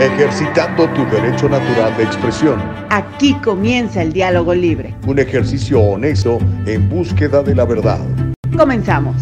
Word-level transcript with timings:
ejercitando 0.00 0.88
tu 0.90 1.04
derecho 1.06 1.48
natural 1.48 1.96
de 1.96 2.04
expresión. 2.04 2.60
Aquí 2.90 3.34
comienza 3.42 4.02
el 4.02 4.12
diálogo 4.12 4.54
libre. 4.54 4.94
Un 5.06 5.18
ejercicio 5.18 5.80
honesto 5.80 6.38
en 6.66 6.88
búsqueda 6.88 7.42
de 7.42 7.54
la 7.54 7.64
verdad. 7.64 7.98
Comenzamos. 8.56 9.16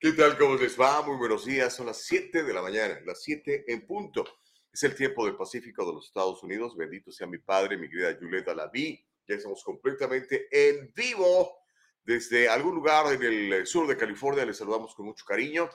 ¿Qué 0.00 0.12
tal? 0.12 0.36
¿Cómo 0.38 0.56
les 0.56 0.80
va? 0.80 1.02
Muy 1.02 1.16
buenos 1.18 1.44
días. 1.44 1.74
Son 1.74 1.86
las 1.86 1.98
7 2.04 2.42
de 2.42 2.54
la 2.54 2.62
mañana, 2.62 2.98
las 3.04 3.22
7 3.22 3.64
en 3.68 3.86
punto. 3.86 4.24
Es 4.72 4.84
el 4.84 4.94
tiempo 4.94 5.26
del 5.26 5.36
Pacífico 5.36 5.84
de 5.84 5.94
los 5.94 6.06
Estados 6.06 6.42
Unidos. 6.44 6.76
Bendito 6.76 7.10
sea 7.10 7.26
mi 7.26 7.38
padre, 7.38 7.76
mi 7.76 7.88
querida 7.88 8.16
Julieta 8.16 8.54
Laví. 8.54 9.04
Ya 9.26 9.34
estamos 9.34 9.64
completamente 9.64 10.46
en 10.50 10.92
vivo 10.94 11.58
desde 12.04 12.48
algún 12.48 12.76
lugar 12.76 13.12
en 13.12 13.52
el 13.52 13.66
sur 13.66 13.88
de 13.88 13.96
California. 13.96 14.44
Les 14.44 14.58
saludamos 14.58 14.94
con 14.94 15.06
mucho 15.06 15.24
cariño. 15.24 15.68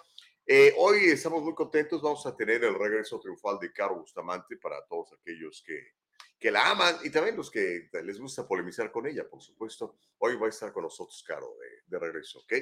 Eh, 0.45 0.73
hoy 0.77 1.09
estamos 1.09 1.43
muy 1.43 1.53
contentos. 1.53 2.01
Vamos 2.01 2.25
a 2.25 2.37
tener 2.37 2.63
el 2.63 2.73
regreso 2.73 3.19
triunfal 3.19 3.59
de 3.59 3.73
Caro 3.73 3.99
Bustamante 3.99 4.55
para 4.57 4.85
todos 4.85 5.11
aquellos 5.11 5.61
que, 5.65 5.95
que 6.39 6.49
la 6.49 6.71
aman 6.71 6.95
y 7.03 7.09
también 7.09 7.35
los 7.35 7.51
que 7.51 7.89
les 8.01 8.17
gusta 8.17 8.47
polemizar 8.47 8.93
con 8.93 9.07
ella, 9.07 9.27
por 9.27 9.41
supuesto. 9.41 9.97
Hoy 10.19 10.37
va 10.37 10.47
a 10.47 10.51
estar 10.51 10.71
con 10.71 10.83
nosotros 10.83 11.21
Caro 11.27 11.57
de, 11.59 11.67
de 11.85 11.99
regreso, 11.99 12.39
¿ok? 12.39 12.53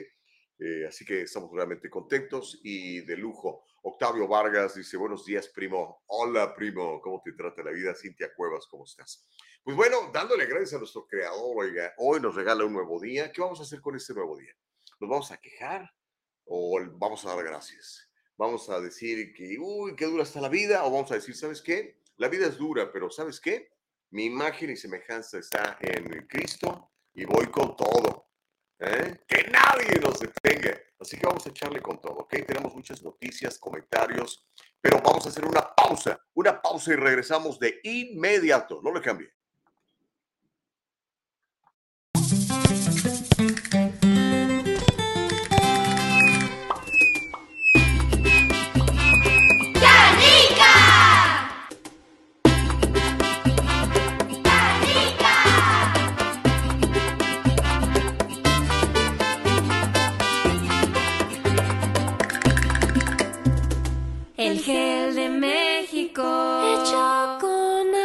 Eh, 0.60 0.86
así 0.88 1.06
que 1.06 1.22
estamos 1.22 1.52
realmente 1.54 1.92
contentos 1.92 2.60
y 2.64 3.02
de 3.02 3.18
lujo. 3.18 3.66
Octavio 3.86 4.30
Vargas 4.30 4.76
dice, 4.76 4.96
buenos 4.96 5.26
días, 5.26 5.50
primo. 5.50 6.04
Hola, 6.08 6.56
primo. 6.56 7.02
¿Cómo 7.02 7.22
te 7.22 7.34
trata 7.34 7.62
la 7.64 7.72
vida? 7.72 7.94
Cintia 7.94 8.34
Cuevas, 8.34 8.66
¿cómo 8.66 8.86
estás? 8.86 9.28
Pues 9.62 9.76
bueno, 9.76 10.10
dándole 10.14 10.46
gracias 10.46 10.76
a 10.76 10.78
nuestro 10.78 11.06
creador, 11.06 11.54
oiga, 11.58 11.94
hoy 11.98 12.22
nos 12.22 12.34
regala 12.34 12.64
un 12.64 12.72
nuevo 12.72 12.98
día. 13.02 13.30
¿Qué 13.30 13.42
vamos 13.42 13.60
a 13.60 13.64
hacer 13.64 13.82
con 13.82 13.98
este 13.98 14.14
nuevo 14.14 14.38
día? 14.38 14.54
¿Nos 15.02 15.10
vamos 15.10 15.32
a 15.34 15.38
quejar 15.38 15.94
o 16.46 16.80
vamos 16.94 17.26
a 17.26 17.36
dar 17.36 17.44
gracias? 17.44 18.10
Vamos 18.38 18.70
a 18.70 18.80
decir 18.80 19.34
que, 19.34 19.58
uy, 19.60 19.98
qué 19.98 20.06
dura 20.06 20.24
está 20.24 20.40
la 20.40 20.48
vida, 20.48 20.86
o 20.86 20.92
vamos 20.92 21.12
a 21.12 21.16
decir, 21.16 21.36
¿sabes 21.36 21.62
qué? 21.62 22.00
La 22.16 22.30
vida 22.30 22.48
es 22.48 22.58
dura, 22.58 22.90
pero 22.90 23.12
¿sabes 23.12 23.42
qué? 23.42 23.74
Mi 24.12 24.28
imagen 24.28 24.70
y 24.70 24.78
semejanza 24.78 25.40
está 25.40 25.78
en 25.82 26.26
Cristo 26.28 26.90
y 27.14 27.26
voy 27.26 27.48
con 27.48 27.76
todo. 27.76 28.23
¿Eh? 28.84 29.22
Que 29.28 29.50
nadie 29.50 30.00
nos 30.00 30.20
detenga. 30.20 30.78
Así 31.00 31.18
que 31.18 31.26
vamos 31.26 31.46
a 31.46 31.50
echarle 31.50 31.82
con 31.82 32.00
todo, 32.00 32.20
¿ok? 32.20 32.34
Tenemos 32.48 32.74
muchas 32.76 33.02
noticias, 33.04 33.58
comentarios, 33.58 34.48
pero 34.82 35.02
vamos 35.02 35.26
a 35.26 35.30
hacer 35.30 35.46
una 35.46 35.74
pausa, 35.76 36.20
una 36.34 36.62
pausa 36.62 36.94
y 36.94 36.96
regresamos 36.96 37.60
de 37.60 37.80
inmediato. 37.84 38.82
No 38.84 38.94
le 38.94 39.02
cambie. 39.02 39.30
Hecho 66.16 67.38
con 67.42 67.96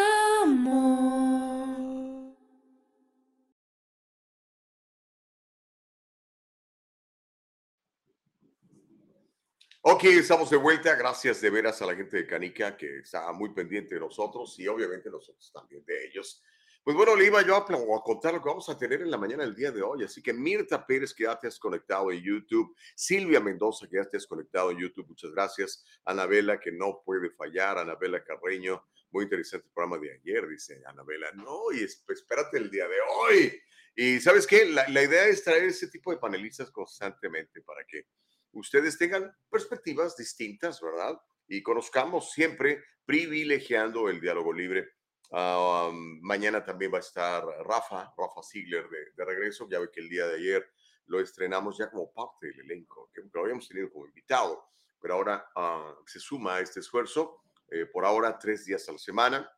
amor. 0.42 0.88
Ok, 9.82 10.04
estamos 10.04 10.48
de 10.48 10.56
vuelta. 10.56 10.94
Gracias 10.94 11.42
de 11.42 11.50
veras 11.50 11.82
a 11.82 11.86
la 11.86 11.94
gente 11.94 12.16
de 12.16 12.26
Canica 12.26 12.78
que 12.78 13.00
está 13.00 13.30
muy 13.32 13.50
pendiente 13.50 13.96
de 13.96 14.00
nosotros 14.00 14.58
y 14.58 14.66
obviamente 14.68 15.10
nosotros 15.10 15.50
también 15.52 15.84
de 15.84 16.06
ellos. 16.06 16.42
Pues 16.88 16.96
bueno, 16.96 17.14
le 17.16 17.26
iba 17.26 17.42
yo 17.42 17.54
a, 17.54 18.02
contar 18.02 18.32
lo 18.32 18.42
que 18.42 18.48
vamos 18.48 18.66
a 18.70 18.78
tener 18.78 19.02
en 19.02 19.10
la 19.10 19.18
mañana 19.18 19.44
del 19.44 19.54
día 19.54 19.70
de 19.70 19.82
hoy. 19.82 20.04
Así 20.04 20.22
que 20.22 20.32
Mirta 20.32 20.86
Pérez, 20.86 21.12
que 21.12 21.24
ya 21.24 21.38
te 21.38 21.46
has 21.46 21.58
conectado 21.58 22.10
en 22.10 22.22
YouTube. 22.22 22.74
Silvia 22.94 23.40
Mendoza, 23.40 23.86
que 23.86 23.96
ya 23.96 24.06
te 24.06 24.16
has 24.16 24.26
conectado 24.26 24.70
en 24.70 24.78
YouTube. 24.78 25.06
Muchas 25.06 25.30
gracias. 25.32 25.84
Anabela, 26.06 26.58
que 26.58 26.72
no 26.72 27.02
puede 27.04 27.28
fallar. 27.28 27.76
Anabela 27.76 28.24
Carreño. 28.24 28.86
Muy 29.10 29.24
interesante 29.24 29.68
programa 29.74 29.98
de 29.98 30.14
ayer, 30.14 30.48
dice 30.48 30.82
Anabela. 30.86 31.30
No, 31.32 31.70
y 31.72 31.84
es- 31.84 32.02
espérate 32.08 32.56
el 32.56 32.70
día 32.70 32.88
de 32.88 32.96
hoy. 33.18 33.60
Y 33.94 34.18
sabes 34.20 34.46
qué? 34.46 34.64
La 34.64 35.02
idea 35.02 35.26
es 35.26 35.44
traer 35.44 35.64
ese 35.64 35.88
tipo 35.88 36.10
de 36.10 36.16
panelistas 36.16 36.70
constantemente 36.70 37.60
para 37.60 37.84
que 37.84 38.06
ustedes 38.52 38.96
tengan 38.96 39.30
perspectivas 39.50 40.16
distintas, 40.16 40.80
¿verdad? 40.80 41.20
Y 41.48 41.62
conozcamos 41.62 42.32
siempre 42.32 42.82
privilegiando 43.04 44.08
el 44.08 44.22
diálogo 44.22 44.54
libre. 44.54 44.88
Ah, 45.30 45.88
um, 45.90 46.20
mañana 46.22 46.64
también 46.64 46.92
va 46.92 46.98
a 46.98 47.00
estar 47.00 47.44
Rafa, 47.64 48.14
Rafa 48.16 48.42
Ziegler 48.42 48.88
de, 48.88 49.24
regreso. 49.24 49.68
Ya 49.70 49.78
ve 49.78 49.90
que 49.92 50.00
el 50.00 50.08
día 50.08 50.26
de 50.26 50.36
ayer 50.36 50.70
lo 51.06 51.20
estrenamos 51.20 51.78
ya 51.78 51.90
como 51.90 52.12
parte 52.12 52.46
del 52.48 52.60
elenco, 52.60 53.10
que 53.14 53.22
lo 53.32 53.42
habíamos 53.42 53.68
tenido 53.68 53.90
como 53.90 54.06
invitado, 54.06 54.68
pero 55.00 55.14
ahora 55.14 55.50
ah, 55.54 55.94
se 56.06 56.20
suma 56.20 56.56
a 56.56 56.60
este 56.60 56.80
esfuerzo. 56.80 57.42
eh, 57.70 57.84
por 57.86 58.04
ahora, 58.04 58.38
tres 58.38 58.64
días 58.64 58.88
a 58.88 58.92
la 58.92 58.98
semana. 58.98 59.50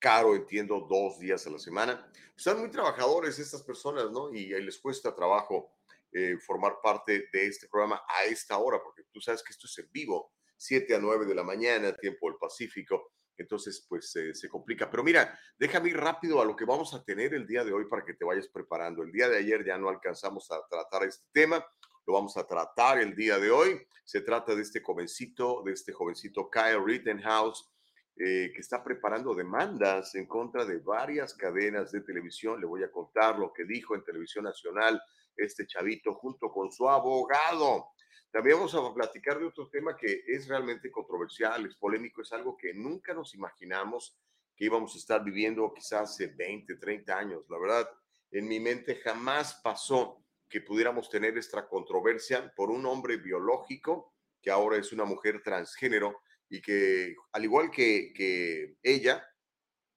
Caro, 0.00 0.34
entiendo, 0.34 0.86
dos 0.88 1.18
días 1.18 1.46
a 1.46 1.50
la 1.50 1.58
semana. 1.58 2.10
Están 2.36 2.58
muy 2.58 2.70
trabajadores 2.70 3.38
estas 3.38 3.62
personas, 3.62 4.10
¿no? 4.10 4.32
Y 4.32 4.48
les 4.48 4.78
cuesta 4.78 5.14
trabajo 5.14 5.78
eh, 6.12 6.38
formar 6.38 6.80
parte 6.82 7.28
de 7.32 7.46
este 7.46 7.68
programa 7.68 8.02
a 8.08 8.24
esta 8.24 8.56
hora, 8.56 8.80
porque 8.82 9.02
tú 9.12 9.20
sabes 9.20 9.42
que 9.42 9.52
esto 9.52 9.66
es 9.66 9.78
en 9.78 9.90
vivo, 9.92 10.32
7 10.56 10.94
a 10.94 10.98
9 10.98 11.26
de 11.26 11.34
la 11.34 11.42
mañana, 11.42 11.94
tiempo 11.94 12.28
del 12.28 12.38
Pacífico. 12.38 13.12
Entonces, 13.38 13.86
pues 13.88 14.14
eh, 14.16 14.34
se 14.34 14.48
complica. 14.48 14.90
Pero 14.90 15.04
mira, 15.04 15.38
déjame 15.56 15.90
ir 15.90 15.96
rápido 15.96 16.40
a 16.40 16.44
lo 16.44 16.56
que 16.56 16.64
vamos 16.64 16.92
a 16.92 17.04
tener 17.04 17.32
el 17.34 17.46
día 17.46 17.64
de 17.64 17.72
hoy 17.72 17.86
para 17.86 18.04
que 18.04 18.14
te 18.14 18.24
vayas 18.24 18.48
preparando. 18.48 19.02
El 19.02 19.12
día 19.12 19.28
de 19.28 19.38
ayer 19.38 19.64
ya 19.64 19.78
no 19.78 19.88
alcanzamos 19.88 20.50
a 20.50 20.60
tratar 20.68 21.04
este 21.04 21.24
tema, 21.32 21.64
lo 22.06 22.14
vamos 22.14 22.36
a 22.36 22.46
tratar 22.46 22.98
el 22.98 23.14
día 23.14 23.38
de 23.38 23.50
hoy. 23.50 23.80
Se 24.04 24.22
trata 24.22 24.54
de 24.54 24.62
este 24.62 24.80
jovencito, 24.80 25.62
de 25.64 25.72
este 25.72 25.92
jovencito 25.92 26.50
Kyle 26.50 26.84
Rittenhouse, 26.84 27.70
eh, 28.16 28.50
que 28.52 28.60
está 28.60 28.82
preparando 28.82 29.34
demandas 29.34 30.16
en 30.16 30.26
contra 30.26 30.64
de 30.64 30.78
varias 30.78 31.34
cadenas 31.34 31.92
de 31.92 32.00
televisión. 32.00 32.60
Le 32.60 32.66
voy 32.66 32.82
a 32.82 32.90
contar 32.90 33.38
lo 33.38 33.52
que 33.52 33.64
dijo 33.64 33.94
en 33.94 34.02
Televisión 34.02 34.44
Nacional 34.44 35.00
este 35.36 35.66
chavito 35.66 36.14
junto 36.14 36.50
con 36.50 36.72
su 36.72 36.88
abogado. 36.88 37.90
También 38.30 38.56
vamos 38.56 38.74
a 38.74 38.94
platicar 38.94 39.38
de 39.38 39.46
otro 39.46 39.68
tema 39.68 39.96
que 39.96 40.22
es 40.26 40.48
realmente 40.48 40.90
controversial, 40.90 41.64
es 41.64 41.76
polémico, 41.76 42.20
es 42.20 42.32
algo 42.32 42.56
que 42.56 42.74
nunca 42.74 43.14
nos 43.14 43.34
imaginamos 43.34 44.18
que 44.54 44.66
íbamos 44.66 44.94
a 44.94 44.98
estar 44.98 45.24
viviendo 45.24 45.72
quizás 45.72 46.10
hace 46.10 46.26
20, 46.26 46.76
30 46.76 47.16
años. 47.16 47.44
La 47.48 47.58
verdad, 47.58 47.88
en 48.30 48.48
mi 48.48 48.60
mente 48.60 48.96
jamás 48.96 49.60
pasó 49.62 50.22
que 50.48 50.60
pudiéramos 50.60 51.08
tener 51.08 51.38
esta 51.38 51.68
controversia 51.68 52.52
por 52.54 52.70
un 52.70 52.84
hombre 52.84 53.16
biológico 53.16 54.12
que 54.42 54.50
ahora 54.50 54.76
es 54.76 54.92
una 54.92 55.04
mujer 55.04 55.42
transgénero 55.42 56.20
y 56.50 56.60
que, 56.60 57.14
al 57.32 57.44
igual 57.44 57.70
que, 57.70 58.12
que 58.14 58.76
ella, 58.82 59.24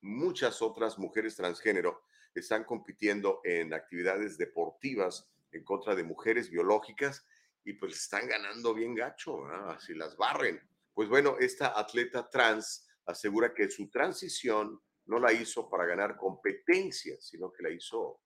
muchas 0.02 0.62
otras 0.62 0.98
mujeres 0.98 1.36
transgénero 1.36 2.04
están 2.34 2.64
compitiendo 2.64 3.42
en 3.44 3.74
actividades 3.74 4.38
deportivas 4.38 5.30
en 5.52 5.64
contra 5.64 5.96
de 5.96 6.04
mujeres 6.04 6.50
biológicas 6.50 7.26
y 7.64 7.74
pues 7.74 7.96
están 7.96 8.28
ganando 8.28 8.74
bien 8.74 8.96
gacho, 8.96 9.44
¿verdad? 9.44 9.72
así 9.72 9.94
las 9.94 10.16
barren. 10.18 10.62
Pues 10.94 11.10
bueno, 11.10 11.38
esta 11.40 11.80
atleta 11.80 12.30
trans 12.30 12.88
asegura 13.06 13.54
que 13.54 13.70
su 13.70 13.90
transición 13.90 14.82
no 15.06 15.20
la 15.20 15.32
hizo 15.34 15.70
para 15.70 15.86
ganar 15.86 16.18
competencia, 16.18 17.20
sino 17.20 17.52
que 17.52 17.64
la 17.64 17.70
hizo 17.70 18.22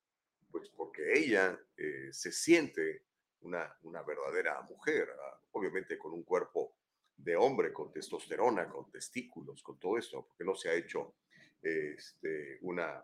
pues 0.51 0.69
porque 0.69 1.13
ella 1.13 1.59
eh, 1.75 2.09
se 2.11 2.31
siente 2.31 3.03
una, 3.41 3.77
una 3.83 4.01
verdadera 4.03 4.61
mujer, 4.61 5.09
obviamente 5.51 5.97
con 5.97 6.13
un 6.13 6.23
cuerpo 6.23 6.77
de 7.17 7.35
hombre, 7.35 7.73
con 7.73 7.91
testosterona, 7.91 8.69
con 8.69 8.89
testículos, 8.89 9.61
con 9.61 9.79
todo 9.79 9.97
esto, 9.97 10.25
porque 10.25 10.43
no 10.43 10.55
se 10.55 10.69
ha 10.69 10.73
hecho 10.73 11.15
este, 11.61 12.57
una, 12.61 13.03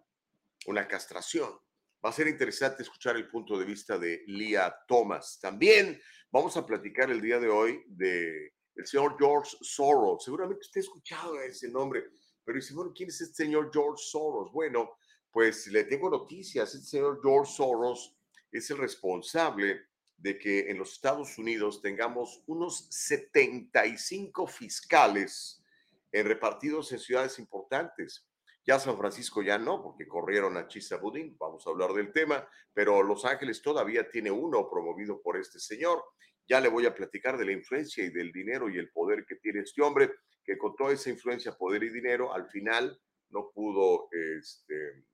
una 0.68 0.88
castración. 0.88 1.60
Va 2.03 2.09
a 2.09 2.13
ser 2.13 2.27
interesante 2.27 2.81
escuchar 2.81 3.15
el 3.15 3.27
punto 3.27 3.57
de 3.59 3.65
vista 3.65 3.98
de 4.00 4.24
Lia 4.25 4.75
Thomas. 4.88 5.39
También 5.39 6.01
vamos 6.31 6.57
a 6.57 6.65
platicar 6.65 7.12
el 7.12 7.21
día 7.21 7.39
de 7.39 7.48
hoy 7.48 7.83
de 7.88 8.53
el 8.75 8.88
señor 8.88 9.15
George 9.19 9.56
Soros. 9.62 10.24
Seguramente 10.24 10.62
usted 10.62 10.80
ha 10.80 10.83
escuchado 10.83 11.39
ese 11.42 11.69
nombre, 11.69 12.06
pero 12.44 12.56
dice, 12.56 12.74
bueno, 12.74 12.92
¿quién 12.95 13.09
es 13.09 13.21
este 13.21 13.44
señor 13.44 13.69
George 13.71 14.01
Soros? 14.03 14.51
Bueno, 14.51 14.98
pues 15.30 15.68
le 15.68 15.83
tengo 15.83 16.09
noticias. 16.09 16.74
Este 16.74 16.88
señor 16.88 17.19
George 17.21 17.51
Soros 17.53 18.18
es 18.51 18.69
el 18.71 18.80
responsable 18.80 19.81
de 20.18 20.39
que 20.39 20.71
en 20.71 20.80
los 20.80 20.94
Estados 20.94 21.38
Unidos 21.38 21.81
tengamos 21.81 22.44
unos 22.48 22.88
75 22.89 24.48
fiscales 24.48 25.63
en 26.12 26.25
repartidos 26.25 26.92
en 26.92 27.00
ciudades 27.00 27.39
importantes. 27.39 28.27
Ya 28.63 28.80
San 28.80 28.98
Francisco 28.98 29.42
ya 29.42 29.58
no, 29.58 29.81
porque 29.81 30.08
corrieron 30.08 30.56
a 30.56 30.68
Chisabudín, 30.68 31.36
vamos 31.40 31.66
a 31.66 31.72
hablar 31.72 31.94
del 31.94 32.12
tema, 32.12 32.48
pero 32.74 33.02
Los 33.02 33.25
Ángeles 33.25 33.62
todavía 33.62 34.08
tiene 34.08 34.30
uno 34.30 34.69
promovido 34.69 35.22
por 35.22 35.38
este 35.38 35.60
señor. 35.60 36.04
Ya 36.48 36.62
le 36.62 36.69
voy 36.69 36.86
a 36.86 36.94
platicar 36.94 37.38
de 37.38 37.46
la 37.46 37.54
influencia 37.54 38.04
y 38.04 38.12
del 38.12 38.31
dinero 38.31 38.69
y 38.69 38.78
el 38.78 38.92
poder 38.92 39.25
que 39.25 39.36
tiene 39.38 39.62
este 39.62 39.81
hombre, 39.81 40.12
que 40.44 40.58
con 40.58 40.75
toda 40.75 40.94
esa 40.94 41.10
influencia, 41.10 41.54
poder 41.54 41.84
y 41.84 41.90
dinero, 41.90 42.34
al 42.34 42.48
final 42.50 43.00
no 43.30 43.52
pudo, 43.52 44.10
este, 44.12 45.06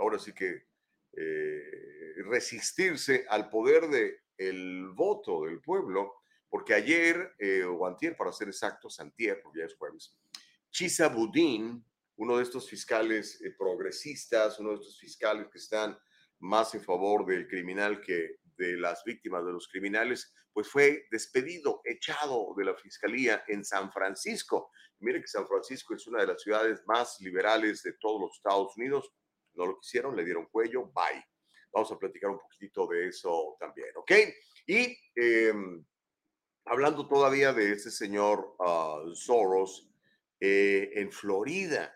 ahora 0.00 0.18
sí 0.18 0.32
que 0.32 0.66
eh, 1.14 2.14
resistirse 2.24 3.26
al 3.28 3.50
poder 3.50 3.88
del 3.88 4.16
el 4.38 4.88
voto 4.94 5.44
del 5.44 5.60
pueblo, 5.60 6.14
porque 6.48 6.74
ayer, 6.74 7.34
eh, 7.38 7.64
o 7.64 7.86
antier, 7.86 8.16
para 8.16 8.32
ser 8.32 8.48
exactos, 8.48 8.98
antier, 9.00 9.40
porque 9.42 9.60
ya 9.60 9.66
es 9.66 9.74
jueves, 9.74 10.14
Chisabudín, 10.70 11.84
uno 12.16 12.36
de 12.36 12.42
estos 12.42 12.68
fiscales 12.68 13.40
eh, 13.42 13.54
progresistas, 13.58 14.58
uno 14.60 14.70
de 14.70 14.76
estos 14.76 14.98
fiscales 14.98 15.48
que 15.50 15.58
están 15.58 15.98
más 16.40 16.74
en 16.74 16.82
favor 16.82 17.24
del 17.24 17.46
criminal 17.46 18.00
que 18.00 18.36
de 18.56 18.76
las 18.76 19.02
víctimas 19.04 19.44
de 19.44 19.52
los 19.52 19.68
criminales, 19.68 20.32
pues 20.52 20.68
fue 20.68 21.06
despedido, 21.10 21.80
echado 21.84 22.54
de 22.56 22.64
la 22.64 22.74
fiscalía 22.74 23.42
en 23.48 23.64
San 23.64 23.90
Francisco. 23.90 24.70
Mire 25.00 25.20
que 25.20 25.26
San 25.26 25.46
Francisco 25.46 25.94
es 25.94 26.06
una 26.06 26.20
de 26.20 26.28
las 26.28 26.42
ciudades 26.42 26.82
más 26.86 27.20
liberales 27.20 27.82
de 27.82 27.94
todos 27.94 28.20
los 28.20 28.36
Estados 28.36 28.76
Unidos. 28.76 29.10
No 29.54 29.66
lo 29.66 29.78
quisieron, 29.78 30.14
le 30.14 30.24
dieron 30.24 30.46
cuello, 30.46 30.92
bye. 30.92 31.24
Vamos 31.72 31.90
a 31.90 31.98
platicar 31.98 32.30
un 32.30 32.38
poquitito 32.38 32.86
de 32.86 33.08
eso 33.08 33.56
también, 33.58 33.88
¿ok? 33.96 34.12
Y 34.66 34.96
em, 35.16 35.84
hablando 36.66 37.08
todavía 37.08 37.52
de 37.52 37.72
este 37.72 37.90
señor 37.90 38.56
ah, 38.60 39.02
Soros, 39.14 39.88
eh, 40.44 40.90
en 40.94 41.10
Florida, 41.12 41.94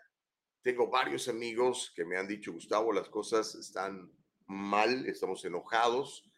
tengo 0.67 0.89
varios 0.89 1.29
amigos 1.29 1.93
que 1.95 2.03
me 2.03 2.17
han 2.17 2.27
dicho, 2.27 2.51
Gustavo, 2.51 2.91
las 2.91 3.07
cosas 3.07 3.55
están 3.55 4.11
mal, 4.47 5.07
estamos 5.07 5.45
enojados. 5.45 6.29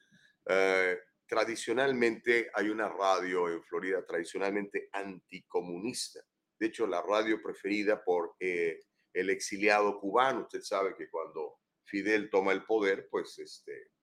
Eh, 0.48 1.00
tradicionalmente 1.26 2.52
hay 2.54 2.70
una 2.70 2.90
radio 2.90 3.50
en 3.50 3.64
Florida, 3.64 4.06
tradicionalmente 4.06 4.88
anticomunista. 4.94 6.20
De 6.60 6.68
hecho, 6.68 6.86
la 6.86 7.02
radio 7.02 7.42
preferida 7.42 8.04
por 8.04 8.36
eh, 8.40 8.82
el 9.14 9.32
exiliado 9.32 10.00
cubano. 10.00 10.42
Usted 10.42 10.62
sabe 10.62 10.94
que 10.96 11.10
cuando 11.10 11.62
Fidel 11.86 12.30
toma 12.30 12.52
el 12.52 12.66
poder, 12.66 13.08
pues 13.10 13.40
este, 13.40 13.94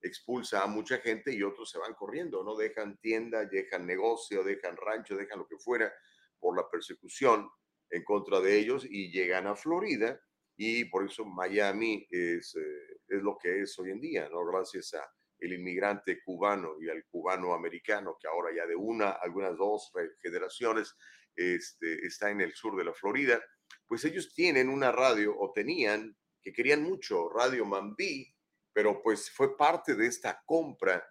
expulsa 0.00 0.62
a 0.62 0.68
mucha 0.68 0.98
gente 0.98 1.34
y 1.34 1.42
otros 1.42 1.68
se 1.68 1.80
van 1.80 1.94
corriendo, 1.94 2.44
¿no? 2.44 2.54
Dejan 2.54 2.98
tienda, 2.98 3.46
dejan 3.46 3.84
negocio, 3.84 4.44
dejan 4.44 4.76
rancho, 4.76 5.16
dejan 5.16 5.40
lo 5.40 5.48
que 5.48 5.58
fuera 5.58 5.92
por 6.38 6.56
la 6.56 6.70
persecución 6.70 7.50
en 7.92 8.02
contra 8.02 8.40
de 8.40 8.58
ellos 8.58 8.86
y 8.88 9.12
llegan 9.12 9.46
a 9.46 9.54
Florida 9.54 10.20
y 10.56 10.86
por 10.86 11.06
eso 11.06 11.24
Miami 11.24 12.06
es, 12.10 12.56
eh, 12.56 13.00
es 13.06 13.22
lo 13.22 13.36
que 13.38 13.62
es 13.62 13.78
hoy 13.78 13.90
en 13.90 14.00
día, 14.00 14.28
¿no? 14.30 14.44
Gracias 14.44 14.94
a 14.94 15.08
el 15.38 15.52
inmigrante 15.54 16.22
cubano 16.22 16.76
y 16.80 16.88
al 16.88 17.04
cubano 17.06 17.52
americano, 17.52 18.16
que 18.20 18.28
ahora 18.28 18.50
ya 18.54 18.64
de 18.64 18.76
una, 18.76 19.10
algunas 19.10 19.56
dos 19.56 19.92
generaciones 20.22 20.94
este, 21.34 22.06
está 22.06 22.30
en 22.30 22.40
el 22.40 22.54
sur 22.54 22.76
de 22.76 22.84
la 22.84 22.94
Florida, 22.94 23.42
pues 23.86 24.04
ellos 24.04 24.32
tienen 24.34 24.68
una 24.68 24.92
radio 24.92 25.36
o 25.36 25.52
tenían 25.52 26.16
que 26.40 26.52
querían 26.52 26.82
mucho, 26.82 27.28
Radio 27.28 27.64
Mambí, 27.64 28.34
pero 28.72 29.02
pues 29.02 29.30
fue 29.30 29.56
parte 29.56 29.94
de 29.94 30.06
esta 30.06 30.42
compra 30.44 31.04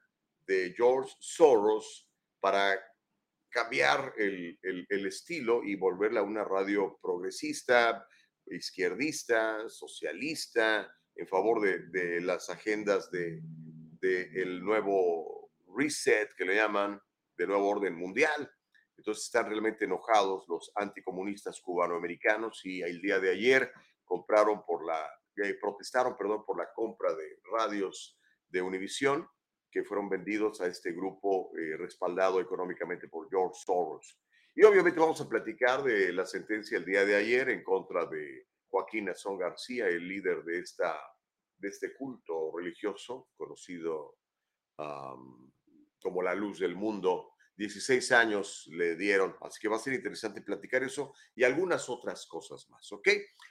de 0.45 0.73
George 0.75 1.13
Soros 1.19 2.09
para 2.39 2.79
cambiar 3.51 4.13
el, 4.17 4.57
el, 4.61 5.05
estilo 5.05 5.63
y 5.63 5.75
volverla 5.75 6.21
a 6.21 6.23
una 6.23 6.43
radio 6.43 6.97
progresista, 7.01 8.07
izquierdista, 8.47 9.69
socialista, 9.69 10.91
en 11.15 11.27
favor 11.27 11.61
de, 11.61 11.79
de 11.89 12.21
las 12.21 12.49
agendas 12.49 13.11
de, 13.11 13.41
del 14.01 14.63
nuevo 14.63 15.51
reset 15.77 16.33
que 16.35 16.45
le 16.45 16.55
llaman, 16.55 16.99
del 17.37 17.49
nuevo 17.49 17.69
orden 17.69 17.95
mundial. 17.95 18.51
Entonces 18.97 19.25
están 19.25 19.47
realmente 19.47 19.85
enojados 19.85 20.45
los 20.47 20.71
anticomunistas 20.75 21.59
cubanoamericanos 21.59 22.61
y 22.65 22.81
el 22.81 23.01
día 23.01 23.19
de 23.19 23.31
ayer 23.31 23.71
compraron 24.03 24.63
por 24.65 24.85
la, 24.85 25.09
eh, 25.37 25.57
protestaron, 25.59 26.17
perdón, 26.17 26.45
por 26.45 26.57
la 26.57 26.71
compra 26.73 27.13
de 27.13 27.39
radios 27.51 28.17
de 28.49 28.61
Univisión 28.61 29.27
que 29.71 29.83
fueron 29.83 30.09
vendidos 30.09 30.59
a 30.61 30.67
este 30.67 30.91
grupo 30.91 31.51
eh, 31.57 31.77
respaldado 31.77 32.41
económicamente 32.41 33.07
por 33.07 33.29
George 33.29 33.59
Soros. 33.65 34.19
Y 34.53 34.63
obviamente 34.63 34.99
vamos 34.99 35.21
a 35.21 35.29
platicar 35.29 35.81
de 35.81 36.11
la 36.11 36.25
sentencia 36.25 36.77
el 36.77 36.85
día 36.85 37.05
de 37.05 37.15
ayer 37.15 37.49
en 37.49 37.63
contra 37.63 38.05
de 38.05 38.47
Joaquín 38.67 39.09
Azón 39.09 39.37
García, 39.37 39.87
el 39.87 40.07
líder 40.07 40.43
de, 40.43 40.59
esta, 40.59 40.93
de 41.57 41.69
este 41.69 41.93
culto 41.95 42.51
religioso 42.55 43.29
conocido 43.37 44.17
como 46.01 46.21
la 46.23 46.33
luz 46.33 46.59
del 46.59 46.75
mundo. 46.75 47.30
16 47.57 48.11
años 48.11 48.67
le 48.71 48.95
dieron, 48.95 49.35
así 49.41 49.59
que 49.59 49.67
va 49.67 49.75
a 49.75 49.79
ser 49.79 49.93
interesante 49.93 50.41
platicar 50.41 50.83
eso 50.83 51.13
y 51.35 51.43
algunas 51.43 51.89
otras 51.89 52.25
cosas 52.25 52.69
más, 52.69 52.91
¿ok? 52.91 53.07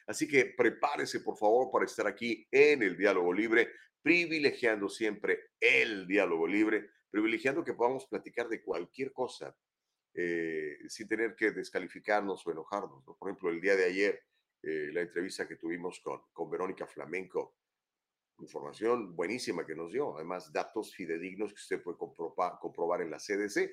Así 0.07 0.27
que 0.27 0.55
prepárese 0.57 1.21
por 1.21 1.37
favor 1.37 1.71
para 1.71 1.85
estar 1.85 2.07
aquí 2.07 2.47
en 2.51 2.83
el 2.83 2.97
diálogo 2.97 3.33
libre 3.33 3.71
privilegiando 4.03 4.89
siempre 4.89 5.51
el 5.61 6.07
diálogo 6.07 6.47
libre, 6.47 6.91
privilegiando 7.11 7.65
que 7.65 7.75
podamos 7.75 8.07
platicar 8.07 8.49
de 8.49 8.63
cualquier 8.63 9.13
cosa 9.13 9.55
eh, 10.15 10.79
sin 10.89 11.07
tener 11.07 11.35
que 11.37 11.51
descalificarnos 11.53 12.47
o 12.47 12.51
enojarnos. 12.51 13.05
Por 13.05 13.29
ejemplo, 13.29 13.51
el 13.51 13.61
día 13.61 13.77
de 13.77 13.85
ayer, 13.85 14.23
eh, 14.63 14.91
la 14.93 15.03
entrevista 15.03 15.47
que 15.47 15.57
tuvimos 15.57 16.01
con, 16.01 16.21
con 16.33 16.51
Verónica 16.51 16.87
Flamenco, 16.87 17.57
información 18.43 19.15
buenísima 19.15 19.67
que 19.67 19.75
nos 19.75 19.93
dio, 19.93 20.17
además 20.17 20.53
datos 20.53 20.95
fidedignos 20.95 21.53
que 21.53 21.61
usted 21.61 21.83
puede 21.83 21.99
comprobar, 21.99 23.03
en 23.03 23.11
la 23.11 23.19
CDC, 23.19 23.71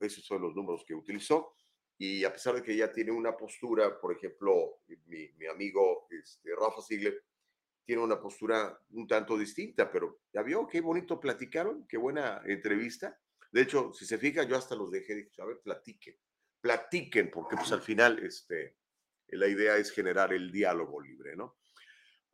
esos 0.00 0.24
son 0.24 0.42
los 0.42 0.54
números 0.54 0.84
que 0.86 0.94
utilizó. 0.94 1.54
Y 1.98 2.24
a 2.24 2.32
pesar 2.32 2.54
de 2.54 2.62
que 2.62 2.72
ella 2.72 2.92
tiene 2.92 3.10
una 3.10 3.36
postura, 3.36 3.98
por 3.98 4.14
ejemplo, 4.14 4.80
mi, 5.06 5.28
mi 5.32 5.46
amigo 5.46 6.06
este, 6.10 6.54
Rafa 6.54 6.82
Sigler 6.82 7.24
tiene 7.86 8.02
una 8.02 8.20
postura 8.20 8.78
un 8.90 9.06
tanto 9.06 9.38
distinta, 9.38 9.90
pero 9.90 10.20
ya 10.32 10.42
vio 10.42 10.66
qué 10.66 10.80
bonito 10.80 11.20
platicaron, 11.20 11.86
qué 11.86 11.96
buena 11.96 12.42
entrevista. 12.44 13.18
De 13.50 13.62
hecho, 13.62 13.92
si 13.94 14.04
se 14.04 14.18
fija, 14.18 14.42
yo 14.42 14.56
hasta 14.56 14.74
los 14.74 14.90
dejé, 14.90 15.14
dije, 15.14 15.40
a 15.40 15.44
ver, 15.44 15.60
platiquen, 15.62 16.18
platiquen, 16.60 17.30
porque 17.30 17.56
pues 17.56 17.70
al 17.70 17.80
final 17.80 18.18
este, 18.18 18.76
la 19.28 19.46
idea 19.46 19.76
es 19.76 19.92
generar 19.92 20.32
el 20.32 20.50
diálogo 20.50 21.00
libre, 21.00 21.36
¿no? 21.36 21.56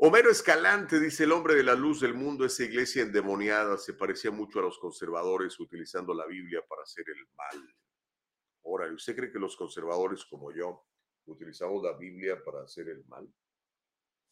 Homero 0.04 0.32
Escalante 0.32 0.98
dice, 0.98 1.22
el 1.22 1.30
hombre 1.30 1.54
de 1.54 1.62
la 1.62 1.76
luz 1.76 2.00
del 2.00 2.12
mundo, 2.12 2.44
esa 2.44 2.64
iglesia 2.64 3.02
endemoniada, 3.02 3.78
se 3.78 3.94
parecía 3.94 4.32
mucho 4.32 4.58
a 4.58 4.62
los 4.62 4.76
conservadores 4.80 5.60
utilizando 5.60 6.12
la 6.12 6.26
Biblia 6.26 6.60
para 6.68 6.82
hacer 6.82 7.04
el 7.08 7.24
mal. 7.36 7.76
Ahora, 8.64 8.92
¿usted 8.92 9.14
cree 9.14 9.30
que 9.30 9.38
los 9.38 9.54
conservadores 9.54 10.24
como 10.24 10.52
yo 10.52 10.88
utilizamos 11.26 11.84
la 11.84 11.96
Biblia 11.96 12.42
para 12.44 12.62
hacer 12.64 12.88
el 12.88 13.04
mal? 13.04 13.32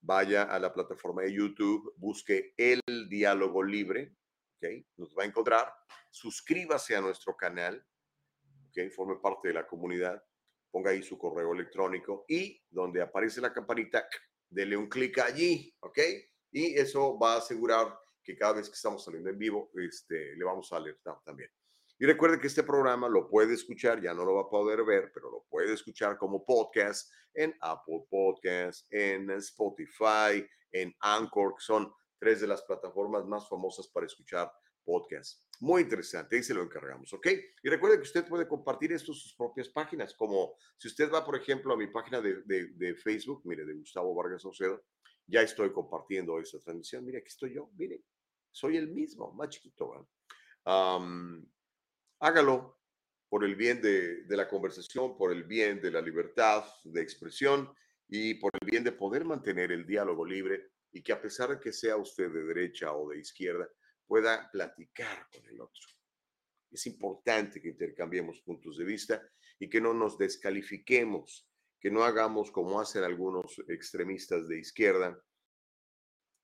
Vaya 0.00 0.44
a 0.44 0.56
la 0.60 0.72
plataforma 0.72 1.22
de 1.22 1.32
YouTube, 1.32 1.92
busque 1.96 2.54
El 2.56 2.80
Diálogo 3.08 3.60
Libre, 3.60 4.14
¿ok? 4.58 4.68
Nos 4.96 5.16
va 5.18 5.24
a 5.24 5.26
encontrar. 5.26 5.74
Suscríbase 6.12 6.94
a 6.94 7.00
nuestro 7.00 7.36
canal 7.36 7.84
forme 8.94 9.16
parte 9.16 9.48
de 9.48 9.54
la 9.54 9.66
comunidad, 9.66 10.22
ponga 10.70 10.92
ahí 10.92 11.02
su 11.02 11.18
correo 11.18 11.52
electrónico 11.52 12.24
y 12.28 12.62
donde 12.70 13.02
aparece 13.02 13.40
la 13.40 13.52
campanita, 13.52 14.06
dele 14.48 14.76
un 14.76 14.88
clic 14.88 15.18
allí, 15.18 15.74
¿ok? 15.80 15.98
Y 16.52 16.78
eso 16.78 17.18
va 17.18 17.34
a 17.34 17.38
asegurar 17.38 17.98
que 18.22 18.36
cada 18.36 18.52
vez 18.52 18.68
que 18.68 18.76
estamos 18.76 19.04
saliendo 19.04 19.28
en 19.28 19.38
vivo, 19.38 19.72
este, 19.74 20.36
le 20.36 20.44
vamos 20.44 20.72
a 20.72 20.76
alertar 20.76 21.16
también. 21.24 21.50
Y 22.04 22.06
recuerde 22.06 22.38
que 22.38 22.48
este 22.48 22.62
programa 22.62 23.08
lo 23.08 23.30
puede 23.30 23.54
escuchar, 23.54 23.98
ya 24.02 24.12
no 24.12 24.26
lo 24.26 24.34
va 24.34 24.42
a 24.42 24.50
poder 24.50 24.84
ver, 24.84 25.10
pero 25.14 25.30
lo 25.30 25.46
puede 25.48 25.72
escuchar 25.72 26.18
como 26.18 26.44
podcast 26.44 27.10
en 27.32 27.56
Apple 27.62 28.04
Podcasts, 28.10 28.86
en 28.90 29.30
Spotify, 29.30 30.46
en 30.70 30.94
Anchor, 31.00 31.54
que 31.54 31.62
son 31.64 31.90
tres 32.18 32.42
de 32.42 32.46
las 32.46 32.60
plataformas 32.64 33.24
más 33.24 33.48
famosas 33.48 33.88
para 33.88 34.04
escuchar 34.04 34.52
podcasts. 34.84 35.46
Muy 35.60 35.80
interesante, 35.80 36.36
ahí 36.36 36.42
se 36.42 36.52
lo 36.52 36.62
encargamos, 36.62 37.10
¿ok? 37.14 37.26
Y 37.62 37.70
recuerde 37.70 37.96
que 37.96 38.02
usted 38.02 38.28
puede 38.28 38.46
compartir 38.46 38.92
esto 38.92 39.12
en 39.12 39.16
sus 39.16 39.34
propias 39.34 39.70
páginas, 39.70 40.14
como 40.14 40.58
si 40.76 40.88
usted 40.88 41.10
va, 41.10 41.24
por 41.24 41.36
ejemplo, 41.36 41.72
a 41.72 41.78
mi 41.78 41.86
página 41.86 42.20
de, 42.20 42.42
de, 42.44 42.94
Facebook, 42.96 43.40
mire, 43.46 43.64
de 43.64 43.72
Gustavo 43.72 44.14
Vargas 44.14 44.42
Saucedo, 44.42 44.84
ya 45.26 45.40
estoy 45.40 45.72
compartiendo 45.72 46.38
esta 46.38 46.58
transmisión. 46.58 47.02
Mire, 47.02 47.20
aquí 47.20 47.28
estoy 47.28 47.54
yo, 47.54 47.70
mire, 47.78 48.04
soy 48.50 48.76
el 48.76 48.88
mismo, 48.88 49.32
más 49.32 49.48
chiquito. 49.48 50.06
Hágalo 52.24 52.80
por 53.28 53.44
el 53.44 53.54
bien 53.54 53.82
de, 53.82 54.24
la 54.28 54.48
conversación, 54.48 55.14
por 55.16 55.30
el 55.30 55.44
bien 55.44 55.82
de 55.82 55.90
la 55.90 56.00
libertad 56.00 56.64
de 56.84 57.02
expresión 57.02 57.70
y 58.08 58.34
por 58.34 58.50
el 58.58 58.66
bien 58.66 58.82
de 58.82 58.92
poder 58.92 59.26
mantener 59.26 59.72
el 59.72 59.86
diálogo 59.86 60.24
libre 60.24 60.70
y 60.90 61.02
que 61.02 61.12
a 61.12 61.20
pesar 61.20 61.50
de 61.50 61.60
que 61.60 61.70
sea 61.70 61.96
usted 61.96 62.32
de 62.32 62.44
derecha 62.44 62.94
o 62.94 63.10
de 63.10 63.18
izquierda, 63.18 63.68
pueda 64.06 64.50
platicar 64.50 65.28
con 65.30 65.44
el 65.46 65.60
otro. 65.60 65.82
Es 66.70 66.86
importante 66.86 67.60
que 67.60 67.68
intercambiemos 67.68 68.40
puntos 68.40 68.78
de 68.78 68.84
vista 68.84 69.22
y 69.58 69.68
que 69.68 69.82
no 69.82 69.92
nos 69.92 70.16
descalifiquemos, 70.16 71.46
que 71.78 71.90
no 71.90 72.04
hagamos 72.04 72.50
como 72.50 72.80
hacen 72.80 73.04
algunos 73.04 73.58
extremistas 73.68 74.48
de 74.48 74.60
izquierda, 74.60 75.22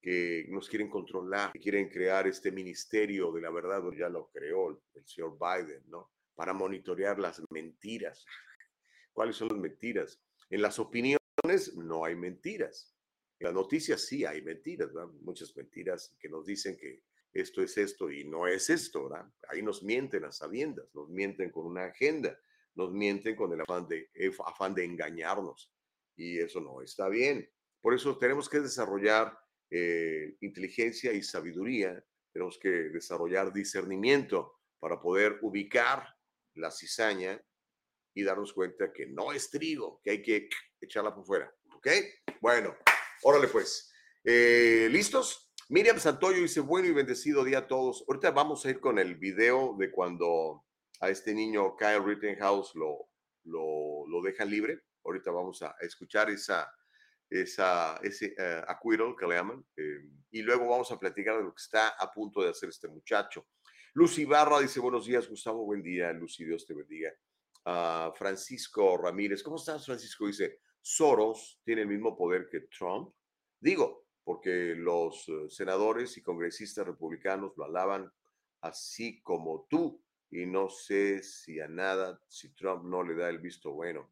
que 0.01 0.45
nos 0.49 0.67
quieren 0.67 0.89
controlar, 0.89 1.51
que 1.51 1.59
quieren 1.59 1.87
crear 1.87 2.27
este 2.27 2.51
ministerio 2.51 3.31
de 3.31 3.41
la 3.41 3.51
verdad, 3.51 3.83
ya 3.97 4.09
lo 4.09 4.29
creó 4.31 4.81
el 4.93 5.05
señor 5.05 5.37
Biden, 5.37 5.83
¿no? 5.87 6.11
Para 6.33 6.53
monitorear 6.53 7.19
las 7.19 7.41
mentiras. 7.51 8.25
¿Cuáles 9.13 9.35
son 9.35 9.49
las 9.49 9.57
mentiras? 9.57 10.19
En 10.49 10.61
las 10.61 10.79
opiniones 10.79 11.19
no 11.75 12.03
hay 12.03 12.15
mentiras. 12.15 12.95
En 13.39 13.45
las 13.45 13.53
noticias 13.53 14.01
sí 14.01 14.25
hay 14.25 14.41
mentiras, 14.41 14.91
¿verdad? 14.91 15.11
muchas 15.21 15.55
mentiras 15.55 16.15
que 16.19 16.29
nos 16.29 16.45
dicen 16.45 16.77
que 16.77 17.03
esto 17.33 17.61
es 17.61 17.77
esto 17.77 18.11
y 18.11 18.25
no 18.25 18.47
es 18.47 18.69
esto, 18.69 19.07
¿verdad? 19.07 19.31
Ahí 19.49 19.61
nos 19.61 19.83
mienten 19.83 20.25
a 20.25 20.31
sabiendas, 20.31 20.93
nos 20.93 21.09
mienten 21.09 21.49
con 21.49 21.65
una 21.65 21.85
agenda, 21.85 22.37
nos 22.75 22.91
mienten 22.91 23.35
con 23.35 23.53
el 23.53 23.61
afán 23.61 23.87
de, 23.87 24.09
afán 24.45 24.73
de 24.73 24.83
engañarnos 24.83 25.71
y 26.15 26.39
eso 26.39 26.59
no 26.59 26.81
está 26.81 27.07
bien. 27.07 27.49
Por 27.79 27.93
eso 27.93 28.17
tenemos 28.17 28.49
que 28.49 28.59
desarrollar 28.59 29.37
eh, 29.71 30.35
inteligencia 30.41 31.13
y 31.13 31.23
sabiduría, 31.23 32.03
tenemos 32.33 32.59
que 32.59 32.69
desarrollar 32.69 33.53
discernimiento 33.53 34.59
para 34.79 35.01
poder 35.01 35.39
ubicar 35.41 36.05
la 36.55 36.71
cizaña 36.71 37.41
y 38.13 38.23
darnos 38.23 38.53
cuenta 38.53 38.91
que 38.91 39.07
no 39.07 39.31
es 39.31 39.49
trigo, 39.49 40.01
que 40.03 40.11
hay 40.11 40.21
que 40.21 40.49
echarla 40.81 41.15
por 41.15 41.25
fuera. 41.25 41.53
¿Ok? 41.73 41.87
Bueno, 42.41 42.75
órale 43.23 43.47
pues. 43.47 43.93
Eh, 44.23 44.89
¿Listos? 44.91 45.53
Miriam 45.69 45.99
Santoyo 45.99 46.41
dice, 46.41 46.59
bueno 46.59 46.89
y 46.89 46.91
bendecido 46.91 47.45
día 47.45 47.59
a 47.59 47.67
todos. 47.67 48.03
Ahorita 48.07 48.31
vamos 48.31 48.65
a 48.65 48.69
ir 48.69 48.81
con 48.81 48.99
el 48.99 49.15
video 49.15 49.75
de 49.79 49.89
cuando 49.89 50.65
a 50.99 51.09
este 51.09 51.33
niño 51.33 51.77
Kyle 51.77 52.03
Rittenhouse 52.03 52.75
lo, 52.75 53.09
lo, 53.45 54.05
lo 54.07 54.21
dejan 54.21 54.49
libre. 54.49 54.81
Ahorita 55.05 55.31
vamos 55.31 55.61
a 55.61 55.75
escuchar 55.79 56.29
esa, 56.29 56.69
esa, 57.31 57.97
ese 58.03 58.35
uh, 58.37 59.15
que 59.15 59.27
le 59.27 59.35
llaman. 59.35 59.65
Eh, 59.77 60.01
y 60.31 60.41
luego 60.41 60.67
vamos 60.67 60.91
a 60.91 60.99
platicar 60.99 61.37
de 61.37 61.43
lo 61.43 61.53
que 61.53 61.61
está 61.61 61.89
a 61.89 62.11
punto 62.11 62.43
de 62.43 62.49
hacer 62.49 62.69
este 62.69 62.89
muchacho. 62.89 63.47
Lucy 63.93 64.25
Barra 64.25 64.59
dice, 64.59 64.79
buenos 64.79 65.05
días, 65.05 65.27
Gustavo, 65.27 65.65
buen 65.65 65.81
día. 65.81 66.11
Lucy, 66.11 66.43
Dios 66.43 66.65
te 66.65 66.73
bendiga. 66.73 67.11
Uh, 67.65 68.13
Francisco 68.15 68.97
Ramírez, 68.97 69.41
¿cómo 69.43 69.55
estás, 69.55 69.85
Francisco? 69.85 70.27
Dice, 70.27 70.59
Soros 70.81 71.61
tiene 71.63 71.83
el 71.83 71.87
mismo 71.87 72.17
poder 72.17 72.47
que 72.49 72.61
Trump. 72.61 73.13
Digo, 73.59 74.07
porque 74.23 74.75
los 74.75 75.27
eh, 75.29 75.49
senadores 75.49 76.17
y 76.17 76.21
congresistas 76.21 76.85
republicanos 76.85 77.53
lo 77.55 77.65
alaban 77.65 78.11
así 78.61 79.21
como 79.21 79.67
tú, 79.69 80.03
y 80.29 80.45
no 80.45 80.69
sé 80.69 81.23
si 81.23 81.59
a 81.59 81.67
nada, 81.67 82.21
si 82.27 82.53
Trump 82.55 82.85
no 82.85 83.03
le 83.03 83.15
da 83.15 83.29
el 83.29 83.39
visto 83.39 83.73
bueno. 83.73 84.11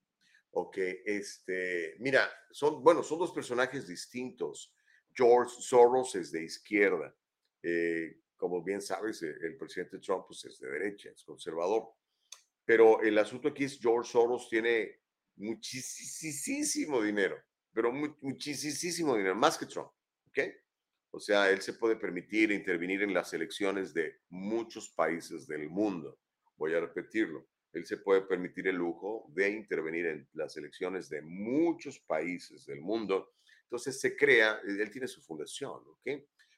Ok, 0.51 0.77
este, 1.05 1.95
mira, 1.99 2.29
son, 2.51 2.83
bueno, 2.83 3.03
son 3.03 3.19
dos 3.19 3.31
personajes 3.31 3.87
distintos. 3.87 4.73
George 5.13 5.53
Soros 5.59 6.15
es 6.15 6.31
de 6.31 6.43
izquierda. 6.43 7.15
Eh, 7.61 8.21
como 8.35 8.63
bien 8.63 8.81
sabes, 8.81 9.21
eh, 9.21 9.35
el 9.41 9.57
presidente 9.57 9.99
Trump 9.99 10.25
pues, 10.27 10.45
es 10.45 10.59
de 10.59 10.69
derecha, 10.69 11.09
es 11.09 11.23
conservador. 11.23 11.89
Pero 12.65 13.01
el 13.01 13.17
asunto 13.17 13.49
aquí 13.49 13.65
es 13.65 13.79
George 13.79 14.11
Soros 14.11 14.49
tiene 14.49 15.01
muchísimo 15.35 17.01
dinero, 17.01 17.37
pero 17.73 17.91
muchísimo 17.91 19.15
dinero, 19.15 19.35
más 19.35 19.57
que 19.57 19.65
Trump. 19.65 19.89
¿ok? 20.27 20.39
O 21.11 21.19
sea, 21.19 21.49
él 21.49 21.61
se 21.61 21.73
puede 21.73 21.95
permitir 21.95 22.51
intervenir 22.51 23.01
en 23.01 23.13
las 23.13 23.33
elecciones 23.33 23.93
de 23.93 24.21
muchos 24.29 24.89
países 24.89 25.47
del 25.47 25.69
mundo. 25.69 26.19
Voy 26.55 26.73
a 26.75 26.79
repetirlo. 26.79 27.47
Él 27.73 27.85
se 27.85 27.97
puede 27.97 28.21
permitir 28.21 28.67
el 28.67 28.75
lujo 28.75 29.27
de 29.29 29.49
intervenir 29.49 30.05
en 30.07 30.27
las 30.33 30.57
elecciones 30.57 31.09
de 31.09 31.21
muchos 31.21 31.99
países 31.99 32.65
del 32.65 32.81
mundo. 32.81 33.33
Entonces 33.63 33.99
se 33.99 34.15
crea, 34.15 34.59
él 34.65 34.89
tiene 34.89 35.07
su 35.07 35.21
fundación, 35.21 35.81
¿ok? 35.85 36.07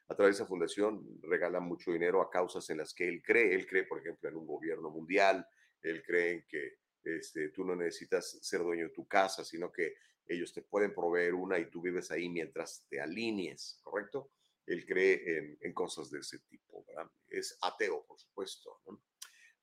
A 0.08 0.16
través 0.16 0.38
de 0.38 0.44
esa 0.44 0.48
fundación 0.48 1.20
regala 1.22 1.60
mucho 1.60 1.92
dinero 1.92 2.22
a 2.22 2.30
causas 2.30 2.70
en 2.70 2.78
las 2.78 2.94
que 2.94 3.08
él 3.08 3.22
cree. 3.22 3.54
Él 3.54 3.66
cree, 3.66 3.84
por 3.84 4.00
ejemplo, 4.00 4.30
en 4.30 4.36
un 4.36 4.46
gobierno 4.46 4.90
mundial. 4.90 5.46
Él 5.82 6.04
cree 6.04 6.32
en 6.32 6.46
que 6.48 6.80
este, 7.04 7.50
tú 7.50 7.64
no 7.64 7.76
necesitas 7.76 8.38
ser 8.42 8.62
dueño 8.62 8.86
de 8.86 8.94
tu 8.94 9.08
casa, 9.08 9.44
sino 9.44 9.72
que 9.72 9.96
ellos 10.26 10.54
te 10.54 10.62
pueden 10.62 10.94
proveer 10.94 11.34
una 11.34 11.60
y 11.60 11.70
tú 11.70 11.82
vives 11.82 12.12
ahí 12.12 12.30
mientras 12.30 12.86
te 12.90 13.02
alinees, 13.02 13.80
¿correcto? 13.82 14.32
Él 14.66 14.86
cree 14.86 15.58
en, 15.60 15.74
cosas 15.74 16.12
de 16.12 16.20
ese 16.20 16.40
tipo, 16.40 16.86
¿verdad? 16.86 17.10
Es 17.28 17.58
ateo, 17.62 18.06
por 18.06 18.20
supuesto, 18.20 18.80
¿no? 18.86 19.02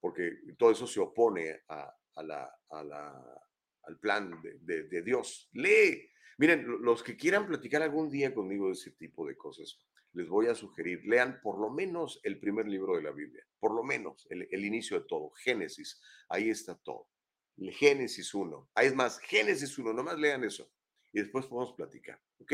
Porque 0.01 0.39
todo 0.57 0.71
eso 0.71 0.87
se 0.87 1.01
opone 1.01 1.63
a, 1.69 1.95
la, 2.23 2.51
al 2.71 3.99
plan 4.01 4.41
de, 4.43 5.03
Dios. 5.03 5.49
Lee. 5.53 6.11
Miren, 6.39 6.65
los 6.83 7.03
que 7.03 7.17
quieran 7.17 7.47
platicar 7.47 7.83
algún 7.83 8.09
día 8.09 8.33
conmigo 8.33 8.67
de 8.67 8.75
ese 8.75 8.93
tipo 8.93 9.27
de 9.27 9.37
cosas, 9.37 9.81
les 10.13 10.29
voy 10.29 10.47
a 10.47 10.55
sugerir, 10.55 11.05
lean 11.05 11.41
por 11.43 11.61
lo 11.61 11.69
menos 11.69 12.21
el 12.23 12.39
primer 12.39 12.69
libro 12.69 12.97
de 12.97 13.03
la 13.03 13.11
Biblia, 13.11 13.45
por 13.59 13.75
lo 13.75 13.83
menos 13.83 14.27
el, 14.31 14.47
el 14.51 14.65
inicio 14.65 15.01
de 15.01 15.07
todo, 15.07 15.31
Génesis, 15.31 16.01
ahí 16.29 16.49
está 16.49 16.77
todo. 16.77 17.09
Génesis 17.67 18.33
1. 18.35 18.71
Ahí 18.75 18.87
es 18.87 18.95
más, 18.95 19.19
Génesis 19.19 19.77
1, 19.77 19.93
nomás 19.93 20.19
lean 20.19 20.45
eso. 20.45 20.71
Y 21.13 21.21
después 21.21 21.47
podemos 21.47 21.75
platicar, 21.75 22.21
¿ok? 22.39 22.53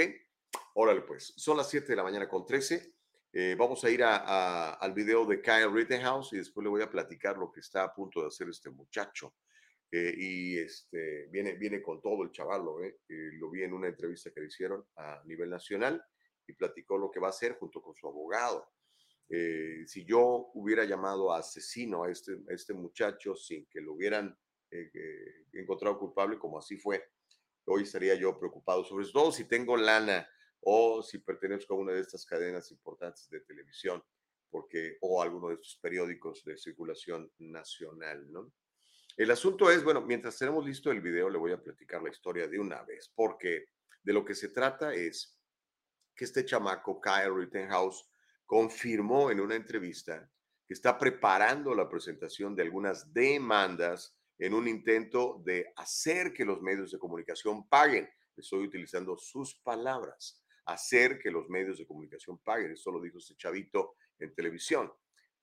Órale, 0.75 1.03
pues, 1.03 1.35
son 1.37 1.57
las 1.57 1.69
7 1.69 1.89
de 1.89 1.97
la 1.97 2.03
mañana 2.03 2.29
con 2.29 2.47
13. 2.47 2.94
Eh, 3.37 3.57
vamos 3.59 3.83
a 3.83 3.91
ir 3.91 4.05
a, 4.05 4.75
al 4.75 4.93
video 4.93 5.26
de 5.26 5.43
Kyle 5.43 5.73
Rittenhouse 5.73 6.35
y 6.35 6.37
después 6.37 6.62
le 6.62 6.71
voy 6.71 6.83
a 6.83 6.91
platicar 6.91 7.37
lo 7.37 7.50
que 7.50 7.59
está 7.59 7.83
a 7.83 7.93
punto 7.93 8.21
de 8.21 8.29
hacer 8.29 8.49
este 8.49 8.71
muchacho. 8.71 9.35
Eh, 9.91 10.14
y 10.17 10.59
este, 10.59 11.26
viene, 11.33 11.55
viene 11.55 11.83
con 11.83 12.00
todo 12.00 12.23
el 12.23 12.31
chavalo, 12.31 12.81
¿eh? 12.85 13.00
lo 13.09 13.50
vi 13.50 13.64
en 13.64 13.73
una 13.73 13.88
entrevista 13.88 14.31
que 14.33 14.41
le 14.41 14.47
hicieron 14.47 14.87
a 14.95 15.21
nivel 15.25 15.50
nacional 15.50 16.00
y 16.47 16.53
platicó 16.53 16.97
lo 16.97 17.11
que 17.11 17.19
va 17.19 17.26
a 17.26 17.31
hacer 17.31 17.55
junto 17.59 17.83
con 17.83 17.97
su 17.97 18.07
abogado. 18.07 18.71
Eh, 19.29 19.83
si 19.88 20.05
yo 20.05 20.53
hubiera 20.55 20.85
llamado 20.85 21.33
asesino 21.33 22.05
a 22.05 22.12
este, 22.12 22.35
a 22.49 22.55
este 22.55 22.73
muchacho 22.73 23.35
sin 23.35 23.67
que 23.67 23.81
lo 23.81 23.95
hubieran 23.95 24.38
eh, 24.71 25.47
encontrado 25.55 25.99
culpable, 25.99 26.38
como 26.38 26.59
así 26.59 26.76
fue, 26.76 27.05
hoy 27.64 27.83
estaría 27.83 28.14
yo 28.14 28.38
preocupado, 28.38 28.85
sobre 28.85 29.07
todo 29.11 29.33
si 29.33 29.47
tengo 29.47 29.76
lana 29.76 30.29
o 30.64 31.02
si 31.02 31.18
pertenezco 31.18 31.75
a 31.75 31.78
una 31.78 31.92
de 31.92 32.00
estas 32.00 32.25
cadenas 32.25 32.71
importantes 32.71 33.28
de 33.30 33.40
televisión, 33.40 34.02
porque, 34.50 34.99
o 35.00 35.23
alguno 35.23 35.49
de 35.49 35.54
estos 35.54 35.78
periódicos 35.83 36.44
de 36.44 36.56
circulación 36.56 37.30
nacional, 37.38 38.30
¿no? 38.30 38.52
El 39.16 39.30
asunto 39.30 39.71
es, 39.71 39.85
bueno, 39.85 40.00
mientras 40.00 40.38
tenemos 40.38 40.64
listo 40.66 40.90
el 40.90 41.00
video, 41.00 41.30
le 41.30 41.38
voy 41.38 41.52
a 41.52 41.62
platicar 41.62 42.02
la 42.02 42.11
historia 42.11 42.49
de 42.49 42.59
una 42.59 42.83
vez, 42.83 43.12
porque 43.14 43.66
de 44.02 44.12
lo 44.12 44.25
que 44.25 44.35
se 44.35 44.49
trata 44.49 44.92
es 44.92 45.40
que 46.16 46.25
este 46.25 46.44
chamaco, 46.44 47.00
Kyle 47.00 47.35
Rittenhouse, 47.35 48.11
confirmó 48.44 49.30
en 49.30 49.40
una 49.40 49.54
entrevista 49.54 50.30
que 50.66 50.75
está 50.75 50.99
preparando 50.99 51.75
la 51.75 51.88
presentación 51.88 52.54
de 52.54 52.62
algunas 52.62 53.12
demandas 53.12 54.16
en 54.38 54.54
un 54.54 54.66
intento 54.66 55.42
de 55.44 55.73
hacer 55.76 56.33
que 56.33 56.44
los 56.44 56.61
medios 56.61 56.90
de 56.90 56.99
comunicación 56.99 57.68
paguen. 57.68 58.09
Estoy 58.37 58.66
utilizando 58.66 59.16
sus 59.16 59.54
palabras, 59.62 60.44
hacer 60.66 61.18
que 61.18 61.30
los 61.30 61.49
medios 61.49 61.78
de 61.78 61.87
comunicación 61.87 62.38
paguen. 62.38 62.73
Esto 62.73 62.90
lo 62.90 63.00
dijo 63.00 63.18
este 63.18 63.37
chavito 63.37 63.97
en 64.18 64.35
televisión. 64.35 64.92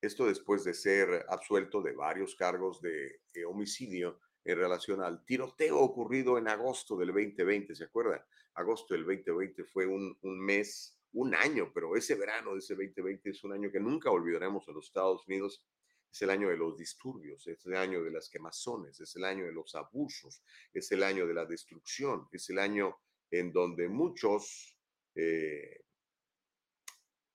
Esto 0.02 0.26
después 0.26 0.64
de 0.64 0.74
ser 0.74 1.26
absuelto 1.30 1.82
de 1.82 1.94
varios 1.94 2.36
cargos 2.36 2.82
de, 2.82 3.22
homicidio 3.46 4.20
en 4.44 4.58
relación 4.58 5.02
al 5.02 5.24
tiroteo 5.26 5.80
ocurrido 5.80 6.38
en 6.38 6.48
agosto 6.48 6.98
del 6.98 7.10
2020, 7.10 7.76
¿se 7.76 7.84
acuerdan? 7.84 8.22
Agosto 8.56 8.96
del 8.96 9.06
2020 9.06 9.64
fue 9.66 9.86
un, 9.86 10.18
un 10.22 10.40
mes, 10.40 10.98
un 11.14 11.36
año, 11.36 11.72
pero 11.74 11.96
ese 11.96 12.16
verano 12.16 12.54
de 12.54 12.60
ese 12.60 12.74
2020 12.74 13.30
es 13.30 13.44
un 13.44 13.54
año 13.54 13.72
que 13.72 13.80
nunca 13.80 14.10
olvidaremos 14.10 14.68
en 14.68 14.74
los 14.74 14.88
Estados 14.88 15.28
Unidos 15.28 15.64
es 16.12 16.22
el 16.24 16.30
año 16.30 16.50
de 16.50 16.58
los 16.58 16.78
disturbios, 16.78 17.48
es 17.48 17.66
el 17.66 17.76
año 17.76 18.04
de 18.04 18.12
las 18.12 18.30
quemazones, 18.30 19.00
es 19.00 19.16
el 19.16 19.24
año 19.24 19.46
de 19.46 19.54
los 19.54 19.74
abusos, 19.76 20.44
es 20.74 20.92
el 20.92 21.04
año 21.04 21.26
de 21.26 21.34
la 21.34 21.46
destrucción, 21.46 22.28
es 22.32 22.50
el 22.50 22.60
año 22.60 22.98
en 23.30 23.54
donde 23.54 23.88
muchos 23.88 24.78
eh, 25.16 25.82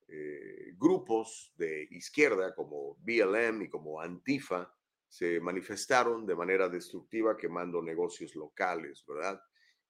eh, 0.08 0.72
grupos 0.76 1.52
de 1.56 1.88
izquierda 1.90 2.54
como 2.54 2.96
BLM 3.00 3.62
y 3.62 3.68
como 3.68 4.00
Antifa 4.00 4.72
se 5.08 5.40
manifestaron 5.40 6.26
de 6.26 6.34
manera 6.34 6.68
destructiva 6.68 7.36
quemando 7.36 7.82
negocios 7.82 8.34
locales, 8.34 9.04
¿verdad? 9.06 9.40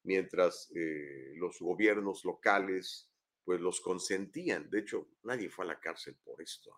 Mientras 0.05 0.71
eh, 0.75 1.33
los 1.37 1.59
gobiernos 1.61 2.25
locales 2.25 3.11
pues 3.45 3.61
los 3.61 3.81
consentían. 3.81 4.69
De 4.71 4.81
hecho, 4.81 5.09
nadie 5.23 5.49
fue 5.49 5.65
a 5.65 5.69
la 5.69 5.81
cárcel 5.81 6.17
por 6.25 6.43
esto. 6.43 6.77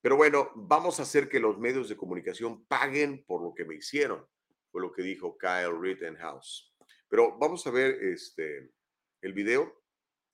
Pero 0.00 0.16
bueno, 0.16 0.52
vamos 0.54 1.00
a 1.00 1.02
hacer 1.02 1.28
que 1.28 1.40
los 1.40 1.58
medios 1.58 1.88
de 1.88 1.96
comunicación 1.96 2.64
paguen 2.66 3.24
por 3.24 3.42
lo 3.42 3.54
que 3.54 3.64
me 3.64 3.74
hicieron, 3.74 4.24
fue 4.70 4.82
lo 4.82 4.92
que 4.92 5.02
dijo 5.02 5.36
Kyle 5.36 5.76
Rittenhouse. 5.80 6.72
Pero 7.08 7.36
vamos 7.38 7.66
a 7.66 7.70
ver 7.70 7.94
este, 8.04 8.70
el 9.20 9.32
video 9.32 9.83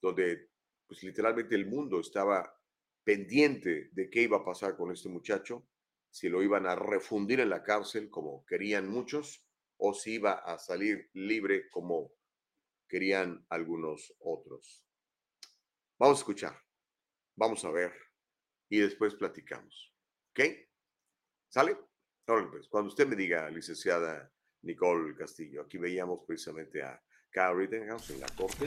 donde 0.01 0.51
pues 0.87 1.03
literalmente 1.03 1.55
el 1.55 1.67
mundo 1.67 2.01
estaba 2.01 2.57
pendiente 3.05 3.91
de 3.93 4.11
qué 4.11 4.23
iba 4.23 4.39
a 4.39 4.45
pasar 4.45 4.77
con 4.77 4.91
este 4.91 5.09
muchacho, 5.09 5.67
si 6.11 6.29
lo 6.29 6.43
iban 6.43 6.67
a 6.67 6.75
refundir 6.75 7.41
en 7.41 7.51
la 7.51 7.63
cárcel 7.63 8.11
como 8.11 8.45
querían 8.47 8.89
muchos 8.89 9.47
o 9.77 9.95
si 9.95 10.15
iba 10.15 10.33
a 10.33 10.59
salir 10.59 11.09
libre 11.15 11.71
como 11.71 12.13
querían 12.89 13.47
algunos 13.49 14.15
otros. 14.19 14.85
Vamos 15.99 16.19
a 16.19 16.21
escuchar, 16.21 16.61
vamos 17.37 17.65
a 17.65 17.71
ver 17.71 17.93
y 18.69 18.79
después 18.79 19.15
platicamos. 19.15 19.95
¿Ok? 20.31 20.41
¿Sale? 21.49 21.77
Pues, 22.25 22.69
cuando 22.69 22.91
usted 22.91 23.09
me 23.09 23.17
diga, 23.17 23.51
licenciada 23.51 24.33
Nicole 24.63 25.17
Castillo, 25.17 25.63
aquí 25.63 25.79
veíamos 25.79 26.21
precisamente 26.25 26.81
a 26.81 27.03
Kyle 27.33 27.55
Rittenhouse 27.55 28.11
en 28.11 28.21
la 28.21 28.27
corte. 28.37 28.67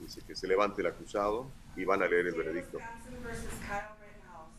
Dice 0.00 0.20
que 0.26 0.34
se 0.34 0.46
levante 0.46 0.80
el 0.82 0.86
acusado 0.86 1.46
y 1.76 1.84
van 1.84 2.02
a 2.02 2.06
leer 2.06 2.26
el 2.26 2.34
veredicto. 2.34 2.78
Wisconsin 2.78 3.22
versus 3.22 3.58
Kyle 3.68 3.90
Rittenhouse. 4.00 4.50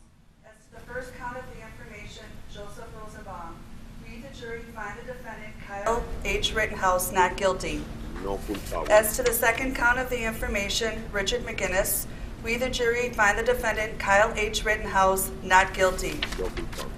As 0.44 0.64
to 0.66 0.74
the 0.74 0.80
First 0.92 1.14
count 1.16 1.36
of 1.38 1.44
the 1.54 1.60
information, 1.62 2.24
Joseph 2.52 2.88
Rosenbaum. 2.98 3.56
We, 4.04 4.20
the 4.20 4.34
jury, 4.38 4.62
find 4.74 4.98
the 5.00 5.06
defendant 5.12 5.54
Kyle 5.66 6.02
H. 6.24 6.54
Rittenhouse 6.54 7.12
not 7.12 7.36
guilty. 7.36 7.82
No 8.22 8.38
culpable. 8.46 8.92
As 8.92 9.16
to 9.16 9.22
the 9.22 9.32
second 9.32 9.74
count 9.74 9.98
of 9.98 10.10
the 10.10 10.22
information, 10.24 11.02
Richard 11.12 11.46
McGinnis, 11.46 12.06
we, 12.42 12.56
the 12.56 12.68
jury, 12.68 13.08
find 13.10 13.38
the 13.38 13.42
defendant 13.42 13.98
Kyle 13.98 14.32
H. 14.36 14.64
Rittenhouse 14.64 15.30
not 15.42 15.72
guilty. 15.72 16.20
No 16.38 16.48
culpable. 16.48 16.90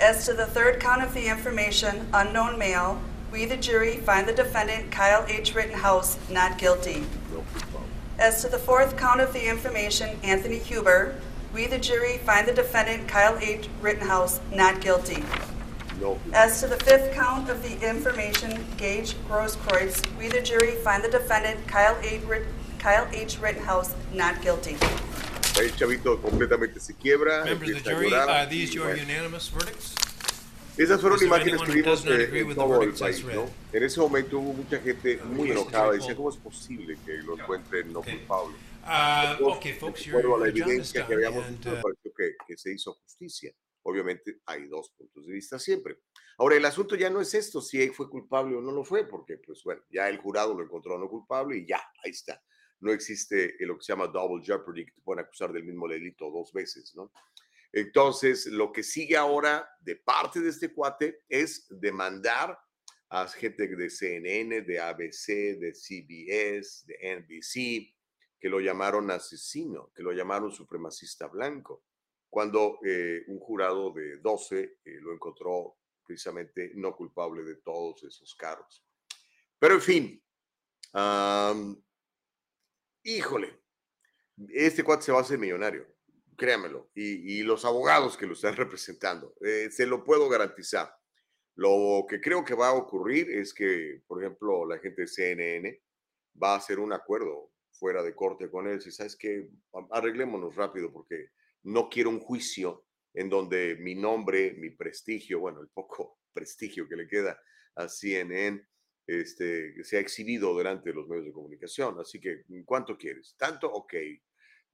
As 0.00 0.26
to 0.26 0.32
the 0.32 0.46
third 0.46 0.80
count 0.80 1.02
of 1.02 1.12
the 1.14 1.26
information, 1.26 2.08
unknown 2.12 2.58
male, 2.58 3.00
we, 3.32 3.46
the 3.46 3.56
jury, 3.56 3.96
find 3.96 4.28
the 4.28 4.32
defendant 4.32 4.90
Kyle 4.90 5.24
H. 5.26 5.54
Rittenhouse 5.54 6.18
not 6.28 6.58
guilty. 6.58 7.02
As 8.18 8.42
to 8.42 8.48
the 8.48 8.58
fourth 8.58 8.96
count 8.98 9.22
of 9.22 9.32
the 9.32 9.48
information, 9.48 10.18
Anthony 10.22 10.58
Huber, 10.58 11.16
we, 11.54 11.66
the 11.66 11.78
jury, 11.78 12.18
find 12.18 12.46
the 12.46 12.52
defendant 12.52 13.08
Kyle 13.08 13.38
H. 13.38 13.68
Rittenhouse 13.80 14.38
not 14.52 14.82
guilty. 14.82 15.24
As 16.34 16.60
to 16.60 16.66
the 16.66 16.76
fifth 16.76 17.14
count 17.14 17.48
of 17.48 17.62
the 17.62 17.88
information, 17.88 18.64
Gage 18.76 19.14
Grosskreutz, 19.28 20.04
we, 20.18 20.28
the 20.28 20.42
jury, 20.42 20.72
find 20.76 21.02
the 21.02 21.08
defendant 21.08 21.66
Kyle 21.66 21.96
H. 22.02 22.22
Kyle 22.78 23.08
H. 23.12 23.38
Rittenhouse 23.38 23.94
not 24.12 24.42
guilty. 24.42 24.76
El 25.54 25.68
chavito 25.70 26.20
completamente 26.20 26.80
se 26.80 26.94
quiebra. 26.94 27.44
Members 27.44 27.70
of 27.70 27.84
the 27.84 27.90
jury, 27.90 28.12
uh, 28.12 28.26
are 28.26 28.46
these 28.46 28.74
your 28.74 28.94
unanimous 28.96 29.48
verdicts? 29.48 29.94
Esas 30.76 31.00
fueron 31.00 31.22
imágenes 31.22 31.60
que 31.60 31.72
vimos 31.72 32.06
en 32.06 32.54
todo 32.54 32.82
el 32.82 32.94
país, 32.94 33.24
¿no? 33.24 33.48
En 33.72 33.82
ese 33.82 34.00
momento 34.00 34.38
hubo 34.38 34.54
mucha 34.54 34.80
gente 34.80 35.18
muy 35.24 35.50
enojada. 35.50 35.92
Decía, 35.92 36.16
¿cómo 36.16 36.30
es 36.30 36.36
posible 36.36 36.98
que 37.04 37.18
lo 37.18 37.38
encuentren 37.38 37.92
no 37.92 38.02
culpable? 38.02 38.56
Uh, 38.84 39.38
you're, 39.96 40.34
a 40.34 40.38
la 40.38 40.48
evidencia 40.48 41.06
que 41.06 41.14
habíamos 41.14 41.48
visto, 41.48 41.70
me 41.70 41.78
uh, 41.78 41.82
pareció 41.82 42.12
que, 42.16 42.34
que 42.46 42.56
se 42.56 42.72
hizo 42.72 42.94
justicia. 42.94 43.52
Obviamente 43.82 44.40
hay 44.46 44.66
dos 44.66 44.90
puntos 44.96 45.26
de 45.26 45.32
vista 45.34 45.58
siempre. 45.58 45.98
Ahora, 46.38 46.56
el 46.56 46.64
asunto 46.64 46.96
ya 46.96 47.10
no 47.10 47.20
es 47.20 47.34
esto, 47.34 47.60
si 47.60 47.88
fue 47.90 48.08
culpable 48.08 48.56
o 48.56 48.60
no 48.60 48.72
lo 48.72 48.84
fue, 48.84 49.06
porque, 49.06 49.36
pues 49.38 49.62
bueno, 49.64 49.82
ya 49.90 50.08
el 50.08 50.18
jurado 50.18 50.54
lo 50.54 50.64
encontró 50.64 50.98
no 50.98 51.08
culpable 51.08 51.58
y 51.58 51.66
ya, 51.66 51.80
ahí 52.02 52.10
está. 52.10 52.42
No 52.80 52.90
existe 52.90 53.54
lo 53.60 53.76
que 53.76 53.84
se 53.84 53.92
llama 53.92 54.08
double 54.08 54.42
jeopardy, 54.42 54.86
que 54.86 54.92
te 54.92 55.00
pueden 55.02 55.24
acusar 55.24 55.52
del 55.52 55.64
mismo 55.64 55.86
delito 55.86 56.30
dos 56.30 56.52
veces, 56.52 56.92
¿no? 56.96 57.12
Entonces, 57.72 58.46
lo 58.46 58.70
que 58.70 58.82
sigue 58.82 59.16
ahora 59.16 59.68
de 59.80 59.96
parte 59.96 60.40
de 60.40 60.50
este 60.50 60.72
cuate 60.72 61.22
es 61.28 61.66
demandar 61.70 62.58
a 63.08 63.26
gente 63.28 63.66
de 63.66 63.90
CNN, 63.90 64.62
de 64.62 64.80
ABC, 64.80 65.58
de 65.58 65.72
CBS, 65.74 66.86
de 66.86 67.16
NBC, 67.16 67.94
que 68.38 68.48
lo 68.48 68.60
llamaron 68.60 69.10
asesino, 69.10 69.92
que 69.94 70.02
lo 70.02 70.12
llamaron 70.12 70.50
supremacista 70.50 71.28
blanco, 71.28 71.84
cuando 72.28 72.78
eh, 72.84 73.22
un 73.28 73.38
jurado 73.38 73.92
de 73.92 74.16
12 74.16 74.78
eh, 74.84 74.98
lo 75.00 75.12
encontró 75.12 75.76
precisamente 76.02 76.72
no 76.74 76.96
culpable 76.96 77.42
de 77.42 77.56
todos 77.56 78.02
esos 78.04 78.34
cargos. 78.34 78.84
Pero 79.58 79.74
en 79.74 79.80
fin, 79.80 80.24
híjole, 83.04 83.62
este 84.48 84.82
cuate 84.82 85.04
se 85.04 85.12
va 85.12 85.18
a 85.18 85.22
hacer 85.22 85.38
millonario, 85.38 85.91
créamelo, 86.42 86.90
y, 86.92 87.44
los 87.44 87.64
abogados 87.64 88.16
que 88.16 88.26
lo 88.26 88.32
están 88.32 88.56
representando, 88.56 89.32
eh, 89.42 89.68
se 89.70 89.86
lo 89.86 90.02
puedo 90.02 90.28
garantizar. 90.28 90.92
Lo 91.54 92.04
que 92.08 92.20
creo 92.20 92.44
que 92.44 92.54
va 92.54 92.68
a 92.68 92.74
ocurrir 92.74 93.30
es 93.30 93.54
que, 93.54 94.02
por 94.08 94.20
ejemplo, 94.20 94.66
la 94.66 94.78
gente 94.78 95.02
de 95.02 95.06
CNN 95.06 95.82
va 96.42 96.54
a 96.54 96.56
hacer 96.56 96.80
un 96.80 96.92
acuerdo 96.92 97.52
fuera 97.70 98.02
de 98.02 98.14
corte 98.14 98.50
con 98.50 98.66
él, 98.66 98.80
si 98.80 98.90
sabes 98.90 99.14
que 99.16 99.50
arreglémonos 99.92 100.56
rápido 100.56 100.92
porque 100.92 101.28
no 101.62 101.88
quiero 101.88 102.10
un 102.10 102.18
juicio 102.18 102.86
en 103.14 103.28
donde 103.28 103.76
mi 103.76 103.94
nombre, 103.94 104.54
mi 104.54 104.70
prestigio, 104.70 105.38
bueno, 105.38 105.60
el 105.60 105.68
poco 105.68 106.18
prestigio 106.32 106.88
que 106.88 106.96
le 106.96 107.06
queda 107.06 107.40
a 107.76 107.88
CNN, 107.88 108.66
este, 109.06 109.84
se 109.84 109.96
ha 109.96 110.00
exhibido 110.00 110.58
delante 110.58 110.90
de 110.90 110.96
los 110.96 111.06
medios 111.06 111.26
de 111.26 111.32
comunicación. 111.32 112.00
Así 112.00 112.18
que, 112.18 112.42
¿cuánto 112.64 112.96
quieres? 112.98 113.36
¿Tanto? 113.38 113.70
Ok, 113.70 113.94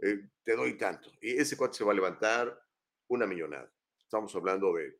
eh, 0.01 0.29
te 0.45 0.57
doy 0.57 0.77
tanto. 0.77 1.11
Y 1.21 1.37
ese 1.37 1.57
cuate 1.57 1.79
se 1.79 1.85
va 1.85 1.93
a 1.93 1.97
levantar 1.97 2.61
una 3.09 3.27
millonada. 3.27 3.73
Estamos 3.99 4.35
hablando 4.35 4.75
de, 4.75 4.99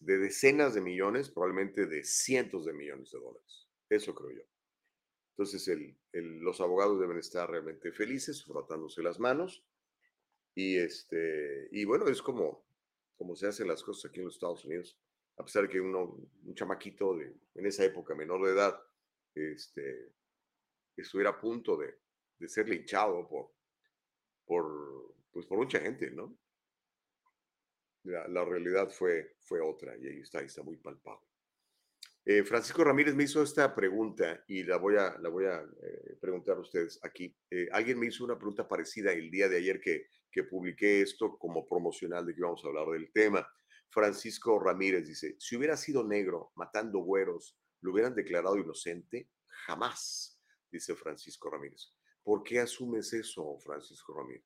de 0.00 0.18
decenas 0.18 0.74
de 0.74 0.80
millones, 0.80 1.30
probablemente 1.30 1.86
de 1.86 2.04
cientos 2.04 2.64
de 2.64 2.72
millones 2.72 3.10
de 3.10 3.18
dólares. 3.18 3.68
Eso 3.88 4.14
creo 4.14 4.30
yo. 4.30 4.42
Entonces, 5.36 5.96
los 6.12 6.60
abogados 6.60 7.00
deben 7.00 7.18
estar 7.18 7.50
realmente 7.50 7.92
felices, 7.92 8.44
frotándose 8.44 9.02
las 9.02 9.18
manos. 9.18 9.64
Y, 10.54 10.76
este, 10.76 11.68
y 11.72 11.84
bueno, 11.84 12.08
es 12.08 12.20
como, 12.20 12.66
como 13.16 13.34
se 13.34 13.46
hacen 13.46 13.68
las 13.68 13.82
cosas 13.82 14.10
aquí 14.10 14.20
en 14.20 14.26
los 14.26 14.34
Estados 14.34 14.64
Unidos. 14.64 14.98
A 15.38 15.44
pesar 15.44 15.62
de 15.62 15.70
que 15.70 15.80
uno, 15.80 16.18
un 16.44 16.54
chamaquito 16.54 17.18
en 17.18 17.66
esa 17.66 17.84
época 17.84 18.14
menor 18.14 18.44
de 18.44 18.52
edad 18.52 18.82
este, 19.34 20.12
estuviera 20.94 21.30
a 21.30 21.40
punto 21.40 21.76
de, 21.78 21.98
de 22.38 22.48
ser 22.48 22.68
linchado 22.68 23.26
por, 23.26 23.52
por, 24.50 25.14
pues 25.30 25.46
por 25.46 25.58
mucha 25.58 25.78
gente, 25.78 26.10
¿no? 26.10 26.36
La, 28.02 28.26
la, 28.26 28.44
realidad 28.44 28.90
fue, 28.90 29.36
fue 29.38 29.60
otra 29.60 29.96
y 29.96 30.08
ahí 30.08 30.18
está, 30.22 30.40
ahí 30.40 30.46
está 30.46 30.64
muy 30.64 30.76
palpable. 30.76 31.24
Eh, 32.24 32.42
Francisco 32.42 32.82
Ramírez 32.82 33.14
me 33.14 33.22
hizo 33.22 33.44
esta 33.44 33.72
pregunta 33.72 34.42
y 34.48 34.64
la 34.64 34.78
voy 34.78 34.96
a, 34.96 35.16
la 35.20 35.28
voy 35.28 35.44
a 35.44 35.60
eh, 35.60 36.16
preguntar 36.20 36.56
a 36.56 36.62
ustedes 36.62 36.98
aquí. 37.04 37.32
Eh, 37.48 37.68
alguien 37.70 38.00
me 38.00 38.06
hizo 38.06 38.24
una 38.24 38.36
pregunta 38.36 38.66
parecida 38.66 39.12
el 39.12 39.30
día 39.30 39.48
de 39.48 39.58
ayer 39.58 39.80
que, 39.80 40.08
que 40.32 40.42
publiqué 40.42 41.00
esto 41.00 41.38
como 41.38 41.64
promocional 41.64 42.26
de 42.26 42.34
que 42.34 42.40
íbamos 42.40 42.64
a 42.64 42.68
hablar 42.68 42.88
del 42.88 43.12
tema. 43.12 43.48
Francisco 43.88 44.58
Ramírez 44.58 45.06
dice, 45.06 45.36
si 45.38 45.54
hubiera 45.54 45.76
sido 45.76 46.02
negro 46.02 46.50
matando 46.56 46.98
güeros, 46.98 47.56
¿lo 47.82 47.92
hubieran 47.92 48.16
declarado 48.16 48.58
inocente? 48.58 49.30
Jamás, 49.46 50.42
dice 50.72 50.96
Francisco 50.96 51.50
Ramírez. 51.50 51.94
¿Por 52.30 52.44
qué 52.44 52.60
asumes 52.60 53.12
eso, 53.12 53.58
Francisco 53.58 54.14
Ramírez? 54.14 54.44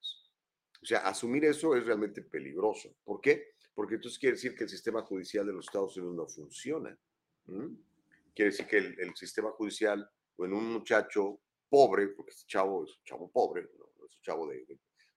O 0.81 0.87
sea, 0.87 1.01
asumir 1.01 1.45
eso 1.45 1.77
es 1.77 1.85
realmente 1.85 2.23
peligroso. 2.23 2.97
¿Por 3.05 3.21
qué? 3.21 3.57
Porque 3.75 3.97
entonces 3.97 4.19
quiere 4.19 4.37
decir 4.37 4.55
que 4.55 4.65
el 4.65 4.71
sistema 4.71 5.03
judicial 5.03 5.45
de 5.45 5.53
los 5.53 5.67
Estados 5.67 5.95
Unidos 5.99 6.17
no 6.17 6.27
funciona. 6.27 6.99
Quiere 7.45 8.53
decir 8.53 8.67
que 8.67 8.79
el, 8.79 9.15
sistema 9.15 9.51
judicial 9.51 10.11
o 10.37 10.47
en 10.47 10.55
un 10.55 10.73
muchacho 10.73 11.43
pobre, 11.69 12.09
porque 12.09 12.31
este 12.31 12.47
chavo 12.47 12.85
es 12.85 12.97
un 12.97 13.05
chavo 13.05 13.31
pobre, 13.31 13.65
es 13.65 14.17
un 14.17 14.23
chavo 14.23 14.49
de, 14.49 14.67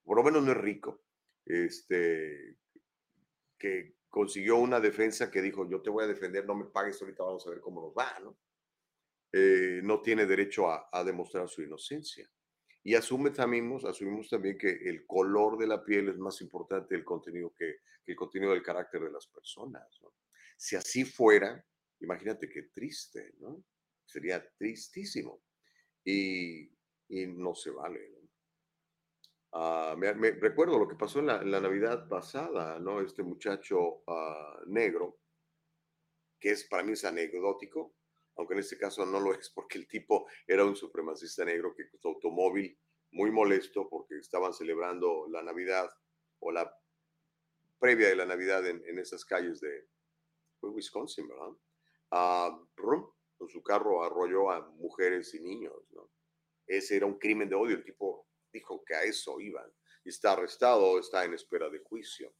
por 0.04 0.18
lo 0.18 0.22
menos 0.22 0.44
no 0.44 0.52
es 0.52 0.58
rico, 0.58 1.00
este, 1.46 2.58
que 3.56 3.94
consiguió 4.10 4.56
una 4.58 4.78
defensa 4.78 5.30
que 5.30 5.40
dijo, 5.40 5.66
yo 5.70 5.80
te 5.80 5.88
voy 5.88 6.04
a 6.04 6.08
defender, 6.08 6.44
no 6.44 6.54
me 6.54 6.66
pagues, 6.66 7.00
ahorita 7.00 7.24
vamos 7.24 7.46
a 7.46 7.50
ver 7.50 7.60
cómo 7.62 7.80
nos 7.80 7.94
va, 7.94 8.20
¿no? 8.20 8.36
Eh, 9.32 9.80
no 9.82 10.02
tiene 10.02 10.26
derecho 10.26 10.70
a, 10.70 11.02
demostrar 11.02 11.48
su 11.48 11.62
inocencia. 11.62 12.30
Y 12.84 12.94
asumimos, 12.94 13.84
asumimos 13.84 14.28
también 14.28 14.56
que 14.56 14.70
el 14.70 15.06
color 15.06 15.58
de 15.58 15.66
la 15.66 15.84
piel 15.84 16.08
es 16.08 16.18
más 16.18 16.40
importante 16.40 16.94
el 16.94 17.04
contenido 17.04 17.52
que, 17.54 17.80
el 18.06 18.16
contenido 18.16 18.52
del 18.52 18.62
carácter 18.62 19.02
de 19.02 19.10
las 19.10 19.26
personas. 19.26 19.86
Si 20.56 20.76
así 20.76 21.04
fuera, 21.04 21.64
imagínate 22.00 22.48
qué 22.48 22.64
triste, 22.74 23.34
¿no? 23.38 23.64
Sería 24.06 24.42
tristísimo. 24.56 25.42
Y, 26.04 26.70
no 27.10 27.54
se 27.54 27.70
vale. 27.70 28.10
Ah, 29.52 29.94
me, 29.96 30.12
recuerdo 30.12 30.78
lo 30.78 30.88
que 30.88 30.94
pasó 30.94 31.20
en 31.20 31.26
la, 31.26 31.60
Navidad 31.60 32.08
pasada, 32.08 32.78
¿no? 32.78 33.00
Este 33.00 33.22
muchacho 33.22 34.02
ah, 34.06 34.60
negro, 34.66 35.20
que 36.38 36.50
es 36.50 36.64
para 36.64 36.82
mí 36.82 36.92
es 36.92 37.04
anecdótico, 37.04 37.97
aunque 38.38 38.54
en 38.54 38.60
este 38.60 38.78
caso 38.78 39.04
no 39.04 39.20
lo 39.20 39.34
es 39.34 39.50
porque 39.50 39.78
el 39.78 39.88
tipo 39.88 40.26
era 40.46 40.64
un 40.64 40.76
supremacista 40.76 41.44
negro 41.44 41.74
que 41.74 41.84
su 42.00 42.08
automóvil 42.08 42.78
muy 43.10 43.30
molesto 43.30 43.88
porque 43.88 44.16
estaban 44.18 44.54
celebrando 44.54 45.26
la 45.28 45.42
Navidad 45.42 45.90
o 46.38 46.52
la 46.52 46.72
previa 47.78 48.08
de 48.08 48.16
la 48.16 48.26
Navidad 48.26 48.66
en, 48.66 48.98
esas 48.98 49.24
calles 49.24 49.60
de 49.60 49.88
Wisconsin, 50.62 51.28
¿verdad? 51.28 51.50
Uh, 52.10 53.12
con 53.36 53.48
su 53.48 53.62
carro 53.62 54.02
arrolló 54.02 54.50
a 54.50 54.68
mujeres 54.70 55.34
y 55.34 55.40
niños, 55.40 55.76
¿no? 55.90 56.10
Ese 56.66 56.96
era 56.96 57.06
un 57.06 57.18
crimen 57.18 57.48
de 57.48 57.54
odio. 57.54 57.76
El 57.76 57.84
tipo 57.84 58.28
dijo 58.52 58.84
que 58.84 58.94
a 58.94 59.02
eso 59.02 59.40
iban. 59.40 59.70
Y 60.04 60.10
está 60.10 60.32
arrestado, 60.32 60.98
está 60.98 61.24
en 61.24 61.34
espera 61.34 61.68
de 61.70 61.78
juicio. 61.80 62.34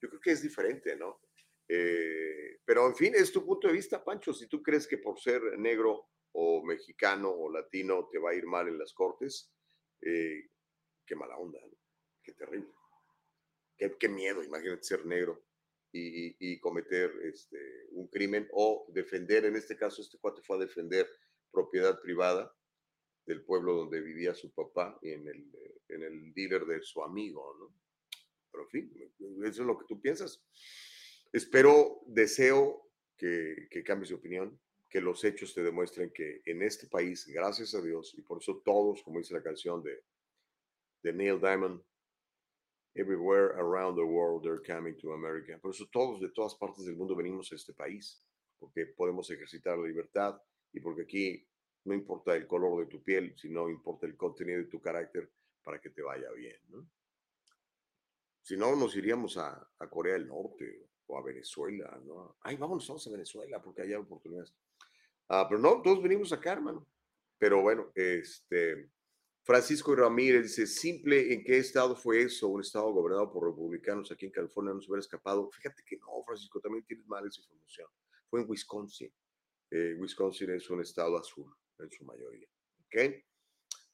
Yo 0.00 0.08
creo 0.08 0.20
que 0.20 0.32
es 0.32 0.42
diferente, 0.42 0.96
¿no? 0.96 1.20
Eh, 1.68 2.60
pero 2.64 2.86
en 2.86 2.94
fin, 2.94 3.14
es 3.14 3.32
tu 3.32 3.44
punto 3.44 3.68
de 3.68 3.74
vista, 3.74 4.04
Pancho. 4.04 4.32
Si 4.32 4.46
tú 4.48 4.62
crees 4.62 4.86
que 4.86 4.98
por 4.98 5.18
ser 5.18 5.42
negro 5.58 6.08
o 6.32 6.64
mexicano 6.64 7.30
o 7.30 7.50
latino 7.50 8.08
te 8.10 8.18
va 8.18 8.30
a 8.30 8.34
ir 8.34 8.46
mal 8.46 8.68
en 8.68 8.78
las 8.78 8.92
cortes, 8.92 9.52
eh, 10.00 10.50
qué 11.06 11.14
mala 11.16 11.36
onda, 11.36 11.58
qué 12.22 12.32
terrible. 12.32 12.72
Qué, 13.76 13.96
qué, 13.98 14.08
miedo, 14.08 14.42
imagínate 14.42 14.82
ser 14.82 15.04
negro 15.06 15.44
y, 15.92 16.36
y, 16.38 16.58
cometer 16.58 17.12
este, 17.24 17.58
un 17.90 18.08
crimen 18.08 18.48
o 18.52 18.86
defender, 18.88 19.44
en 19.44 19.56
este 19.56 19.76
caso 19.76 20.00
este 20.00 20.18
cuate 20.18 20.42
fue 20.42 20.56
a 20.56 20.60
defender 20.60 21.08
propiedad 21.50 22.00
privada 22.00 22.54
del 23.26 23.44
pueblo 23.44 23.74
donde 23.74 24.00
vivía 24.00 24.34
su 24.34 24.52
papá 24.52 24.98
y 25.02 25.10
en 25.10 25.28
el, 25.28 25.52
en 25.88 26.02
el 26.02 26.32
dealer 26.32 26.64
de 26.64 26.82
su 26.82 27.02
amigo, 27.02 27.56
¿no? 27.58 27.74
Pero 28.50 28.64
en 28.64 28.70
fin, 28.70 29.12
eso 29.44 29.62
es 29.62 29.66
lo 29.66 29.78
que 29.78 29.86
tú 29.86 30.00
piensas. 30.00 30.42
Espero, 31.32 32.02
deseo 32.06 32.90
que, 33.16 33.68
que 33.70 33.82
cambies 33.82 34.10
de 34.10 34.16
opinión, 34.16 34.60
que 34.88 35.00
los 35.00 35.24
hechos 35.24 35.54
te 35.54 35.62
demuestren 35.62 36.12
que 36.12 36.42
en 36.44 36.62
este 36.62 36.86
país, 36.86 37.26
gracias 37.26 37.74
a 37.74 37.80
Dios, 37.80 38.14
y 38.18 38.22
por 38.22 38.38
eso 38.42 38.60
todos, 38.62 39.02
como 39.02 39.18
dice 39.18 39.32
la 39.32 39.42
canción 39.42 39.82
de, 39.82 40.04
de 41.02 41.12
Neil 41.14 41.40
Diamond, 41.40 41.82
Everywhere 42.94 43.54
around 43.56 43.96
the 43.96 44.04
world 44.04 44.42
they're 44.42 44.60
coming 44.60 44.94
to 44.98 45.14
America. 45.14 45.58
Por 45.58 45.70
eso 45.70 45.86
todos 45.90 46.20
de 46.20 46.28
todas 46.28 46.54
partes 46.56 46.84
del 46.84 46.94
mundo 46.94 47.16
venimos 47.16 47.50
a 47.50 47.54
este 47.54 47.72
país, 47.72 48.22
porque 48.58 48.84
podemos 48.84 49.30
ejercitar 49.30 49.78
la 49.78 49.86
libertad 49.86 50.38
y 50.74 50.80
porque 50.80 51.02
aquí 51.02 51.48
no 51.84 51.94
importa 51.94 52.36
el 52.36 52.46
color 52.46 52.84
de 52.84 52.90
tu 52.90 53.02
piel, 53.02 53.34
sino 53.38 53.70
importa 53.70 54.04
el 54.04 54.14
contenido 54.14 54.58
de 54.58 54.66
tu 54.66 54.78
carácter 54.82 55.32
para 55.62 55.80
que 55.80 55.88
te 55.88 56.02
vaya 56.02 56.30
bien. 56.32 56.60
¿no? 56.68 56.86
Si 58.42 58.58
no, 58.58 58.76
nos 58.76 58.94
iríamos 58.94 59.38
a, 59.38 59.70
a 59.78 59.88
Corea 59.88 60.12
del 60.12 60.28
Norte 60.28 60.90
o 61.06 61.18
a 61.18 61.22
Venezuela, 61.22 62.00
¿no? 62.04 62.36
Ay, 62.40 62.56
vámonos, 62.56 62.86
vamos 62.86 63.06
a 63.06 63.10
Venezuela 63.10 63.60
porque 63.62 63.82
hay 63.82 63.94
oportunidades. 63.94 64.54
Ah, 65.28 65.46
pero 65.48 65.60
no, 65.60 65.82
todos 65.82 66.02
venimos 66.02 66.32
acá, 66.32 66.52
hermano. 66.52 66.86
Pero 67.38 67.62
bueno, 67.62 67.90
este, 67.94 68.90
Francisco 69.44 69.96
Ramírez 69.96 70.44
dice, 70.44 70.66
simple, 70.66 71.32
¿en 71.32 71.42
qué 71.42 71.58
estado 71.58 71.96
fue 71.96 72.22
eso? 72.22 72.48
Un 72.48 72.60
estado 72.60 72.92
gobernado 72.92 73.32
por 73.32 73.48
republicanos 73.48 74.12
aquí 74.12 74.26
en 74.26 74.32
California 74.32 74.72
no 74.72 74.80
se 74.80 74.88
hubiera 74.88 75.00
escapado. 75.00 75.50
Fíjate 75.50 75.82
que 75.84 75.96
no, 75.98 76.22
Francisco, 76.24 76.60
también 76.60 76.84
tienes 76.84 77.06
mal 77.06 77.26
esa 77.26 77.40
información. 77.40 77.88
Fue 78.30 78.40
en 78.40 78.48
Wisconsin. 78.48 79.12
Eh, 79.70 79.96
Wisconsin 79.98 80.50
es 80.50 80.70
un 80.70 80.80
estado 80.80 81.16
azul 81.18 81.52
en 81.78 81.90
su 81.90 82.04
mayoría. 82.04 82.46
¿Ok? 82.86 83.24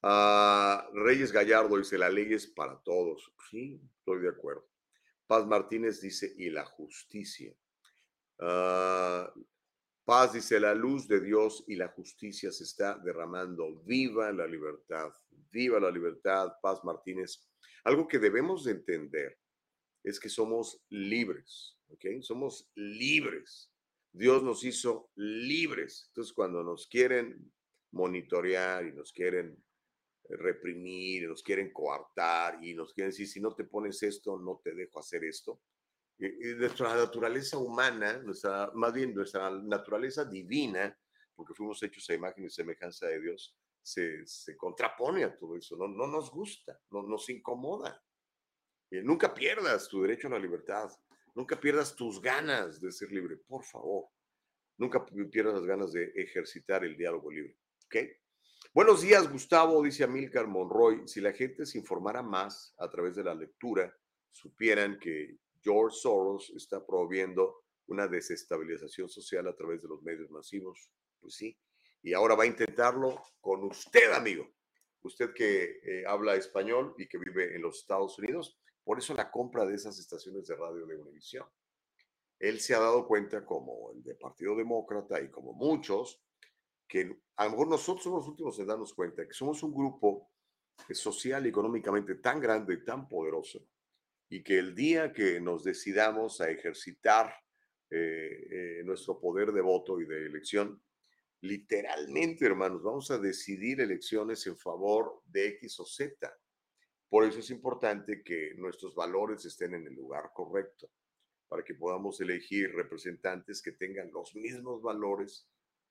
Ah, 0.03 0.89
Reyes 0.93 1.33
Gallardo 1.33 1.79
dice, 1.79 1.97
la 1.97 2.11
ley 2.11 2.35
es 2.35 2.47
para 2.47 2.79
todos. 2.83 3.33
Sí, 3.51 3.81
estoy 3.99 4.21
de 4.21 4.29
acuerdo. 4.29 4.68
Paz 5.29 5.47
Martínez 5.47 6.01
dice, 6.01 6.33
y 6.39 6.49
la 6.49 6.65
justicia. 6.65 7.55
Uh, 8.39 9.45
Paz 10.05 10.33
dice, 10.33 10.59
la 10.59 10.75
luz 10.75 11.07
de 11.07 11.21
Dios 11.21 11.65
y 11.69 11.77
la 11.77 11.89
justicia 11.89 12.51
se 12.51 12.65
está 12.65 12.99
derramando. 12.99 13.83
Viva 13.85 14.33
la 14.33 14.47
libertad, 14.47 15.13
viva 15.51 15.79
la 15.79 15.91
libertad, 15.91 16.55
Paz 16.63 16.83
Martínez. 16.83 17.47
Algo 17.85 18.09
que 18.09 18.19
debemos 18.19 18.65
de 18.65 18.73
entender 18.73 19.39
es 20.03 20.19
que 20.19 20.31
somos 20.31 20.83
libres, 20.89 21.77
¿ok? 21.89 22.07
Somos 22.23 22.71
libres. 22.75 23.71
Dios 24.11 24.43
nos 24.43 24.65
hizo 24.65 25.11
libres. 25.15 26.07
Entonces, 26.09 26.33
cuando 26.33 26.65
nos 26.65 26.87
quieren 26.87 27.53
monitorear 27.93 28.87
y 28.87 28.93
nos 28.93 29.13
quieren 29.13 29.63
reprimir, 30.37 31.29
nos 31.29 31.43
quieren 31.43 31.73
coartar 31.73 32.63
y 32.63 32.75
nos 32.75 32.93
quieren 32.93 33.11
decir, 33.11 33.27
si 33.27 33.41
no 33.41 33.55
te 33.55 33.65
pones 33.65 34.03
esto, 34.03 34.39
no 34.39 34.61
te 34.63 34.75
dejo 34.75 34.99
hacer 34.99 35.25
esto, 35.25 35.61
nuestra 36.19 36.95
naturaleza 36.97 37.59
humana, 37.59 38.19
nuestra, 38.19 38.71
más 38.75 38.93
bien 38.93 39.15
nuestra 39.15 39.51
naturaleza 39.51 40.25
divina, 40.25 40.97
porque 41.35 41.55
fuimos 41.55 41.83
hechos 41.83 42.09
a 42.11 42.15
imagen 42.15 42.45
y 42.45 42.51
semejanza 42.51 43.07
de 43.07 43.21
Dios, 43.21 43.57
se, 43.81 44.27
se 44.27 44.57
contrapone 44.57 45.25
a 45.25 45.37
todo 45.37 45.57
eso, 45.57 45.77
no, 45.77 45.89
no 45.89 46.07
nos 46.07 46.31
gusta, 46.31 46.79
no, 46.91 47.03
nos 47.03 47.29
incomoda. 47.31 48.03
y 48.91 49.01
nunca 49.03 49.33
pierdas 49.33 49.89
tu 49.89 50.03
derecho 50.03 50.27
a 50.27 50.31
la 50.31 50.39
libertad, 50.39 50.91
nunca 51.35 51.59
pierdas 51.59 51.95
tus 51.95 52.21
ganas 52.21 52.81
de 52.81 52.91
ser 52.91 53.13
libre, 53.13 53.37
por 53.37 53.65
favor. 53.65 54.09
Nunca 54.79 55.05
pierdas 55.05 55.55
las 55.55 55.65
ganas 55.65 55.93
de 55.93 56.13
ejercitar 56.15 56.85
el 56.85 56.97
diálogo 56.97 57.33
libre. 57.33 57.57
¿Ok? 57.87 57.97
Buenos 58.75 59.01
días, 59.01 59.33
Gustavo, 59.33 59.83
dice 59.83 60.05
Amilcar 60.05 60.47
Monroy. 60.47 61.09
Si 61.09 61.23
la 61.23 61.33
gente 61.33 61.65
se 61.65 61.79
informara 61.79 62.23
más 62.23 62.75
a 62.77 62.89
través 62.91 63.17
de 63.17 63.25
la 63.25 63.35
lectura, 63.35 63.93
supieran 64.31 64.99
que 65.01 65.39
George 65.63 65.97
Soros 65.99 66.53
está 66.55 66.85
promoviendo 66.85 67.65
una 67.87 68.07
desestabilización 68.07 69.09
social 69.09 69.49
a 69.49 69.57
través 69.57 69.83
de 69.83 69.89
los 69.89 70.03
medios 70.03 70.31
masivos. 70.31 70.93
Pues 71.19 71.35
sí, 71.35 71.59
y 72.03 72.13
ahora 72.13 72.35
va 72.35 72.45
a 72.45 72.47
intentarlo 72.47 73.23
con 73.41 73.65
usted, 73.65 74.13
amigo. 74.13 74.47
Usted 75.01 75.33
que 75.33 75.81
eh, 75.83 76.05
habla 76.07 76.37
español 76.37 76.95
y 76.99 77.09
que 77.09 77.19
vive 77.19 77.57
en 77.57 77.63
los 77.63 77.79
Estados 77.79 78.19
Unidos. 78.19 78.61
Por 78.85 78.99
eso 78.99 79.15
la 79.15 79.31
compra 79.31 79.65
de 79.65 79.75
esas 79.75 79.99
estaciones 79.99 80.47
de 80.47 80.55
radio 80.55 80.87
de 80.87 80.97
Univisión. 80.97 81.47
Él 82.39 82.61
se 82.61 82.75
ha 82.75 82.81
dado 82.81 83.09
cuenta, 83.09 83.45
como 83.47 83.93
el 83.93 84.03
de 84.05 84.15
Partido 84.15 84.55
Demócrata 84.55 85.21
y 85.23 85.31
como 85.31 85.55
muchos, 85.55 86.23
que 86.89 87.21
a 87.37 87.45
lo 87.45 87.51
mejor 87.51 87.69
nosotros 87.69 88.03
somos 88.03 88.21
los 88.21 88.29
últimos 88.29 88.59
en 88.59 88.67
darnos 88.67 88.95
cuenta 88.95 89.27
que 89.27 89.35
somos 89.35 89.63
un 89.63 89.75
grupo 89.75 90.31
social 90.91 91.45
y 91.45 91.51
económicamente 91.51 92.17
tan 92.17 92.41
grande 92.41 92.75
y 92.75 92.85
tan 92.85 93.09
poderoso 93.09 93.69
y 94.31 94.43
que 94.43 94.59
el 94.59 94.75
día 94.75 95.13
que 95.13 95.41
nos 95.41 95.65
decidamos 95.65 96.41
a 96.41 96.51
ejercitar 96.51 97.33
eh, 97.91 98.47
eh, 98.51 98.83
nuestro 98.85 99.19
poder 99.19 99.53
de 99.53 99.63
voto 99.63 100.01
y 100.01 100.05
de 100.05 100.27
elección, 100.27 100.83
literalmente, 101.41 102.45
hermanos, 102.45 102.83
vamos 102.83 103.11
a 103.11 103.19
decidir 103.19 103.81
elecciones 103.81 104.47
en 104.47 104.59
favor 104.59 105.23
de 105.25 105.49
X 105.49 105.81
o 105.81 105.87
Z. 105.87 106.15
Por 107.09 107.25
eso 107.25 107.39
es 107.39 107.51
importante 107.51 108.23
que 108.23 108.55
nuestros 108.57 108.95
valores 108.95 109.47
estén 109.47 109.75
en 109.75 109.87
el 109.87 109.95
lugar 109.95 110.31
correcto, 110.35 110.91
para 111.49 111.65
que 111.65 111.75
podamos 111.75 112.21
elegir 112.21 112.71
representantes 112.75 113.63
que 113.63 113.73
tengan 113.73 114.11
los 114.13 114.35
mismos 114.35 114.83
valores, 114.83 115.49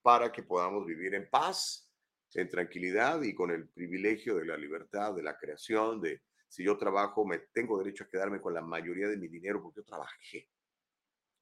para 0.07 0.31
que 0.31 0.41
podamos 0.41 0.85
vivir 0.85 1.15
en 1.15 1.29
paz, 1.29 1.91
en 2.33 2.47
tranquilidad 2.47 3.21
y 3.23 3.35
con 3.35 3.51
el 3.51 3.67
privilegio 3.67 4.37
de 4.37 4.45
la 4.45 4.55
libertad, 4.55 5.13
de 5.13 5.21
la 5.21 5.37
creación, 5.37 5.99
de, 5.99 6.21
si 6.47 6.63
yo 6.63 6.77
trabajo, 6.77 7.25
me 7.25 7.39
tengo 7.51 7.77
derecho 7.77 8.05
a 8.05 8.07
quedarme 8.07 8.39
con 8.39 8.53
la 8.53 8.61
mayoría 8.61 9.09
de 9.09 9.17
mi 9.17 9.27
dinero 9.27 9.61
porque 9.61 9.81
yo 9.81 9.83
trabajé. 9.83 10.47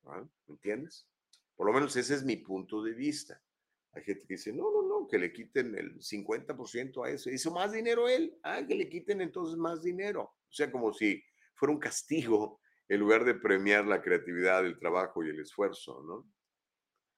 ¿Me 0.01 0.27
entiendes? 0.47 1.07
Por 1.55 1.67
lo 1.67 1.73
menos 1.73 1.95
ese 1.95 2.15
es 2.15 2.23
mi 2.23 2.37
punto 2.37 2.81
de 2.81 2.93
vista. 2.93 3.39
Hay 3.91 4.03
gente 4.03 4.25
que 4.25 4.33
dice, 4.33 4.51
no, 4.51 4.71
no, 4.71 4.81
no, 4.81 5.07
que 5.07 5.19
le 5.19 5.31
quiten 5.31 5.77
el 5.77 5.99
50% 5.99 7.05
a 7.05 7.11
eso. 7.11 7.29
Hizo 7.29 7.51
más 7.51 7.71
dinero 7.71 8.09
él, 8.09 8.35
ah, 8.41 8.65
que 8.67 8.73
le 8.73 8.89
quiten 8.89 9.21
entonces 9.21 9.57
más 9.57 9.83
dinero. 9.83 10.23
O 10.23 10.51
sea, 10.51 10.71
como 10.71 10.91
si 10.91 11.23
fuera 11.53 11.71
un 11.71 11.79
castigo 11.79 12.59
en 12.89 12.99
lugar 12.99 13.25
de 13.25 13.35
premiar 13.35 13.85
la 13.85 14.01
creatividad, 14.01 14.65
el 14.65 14.79
trabajo 14.79 15.23
y 15.23 15.29
el 15.29 15.39
esfuerzo, 15.39 16.01
¿no? 16.01 16.34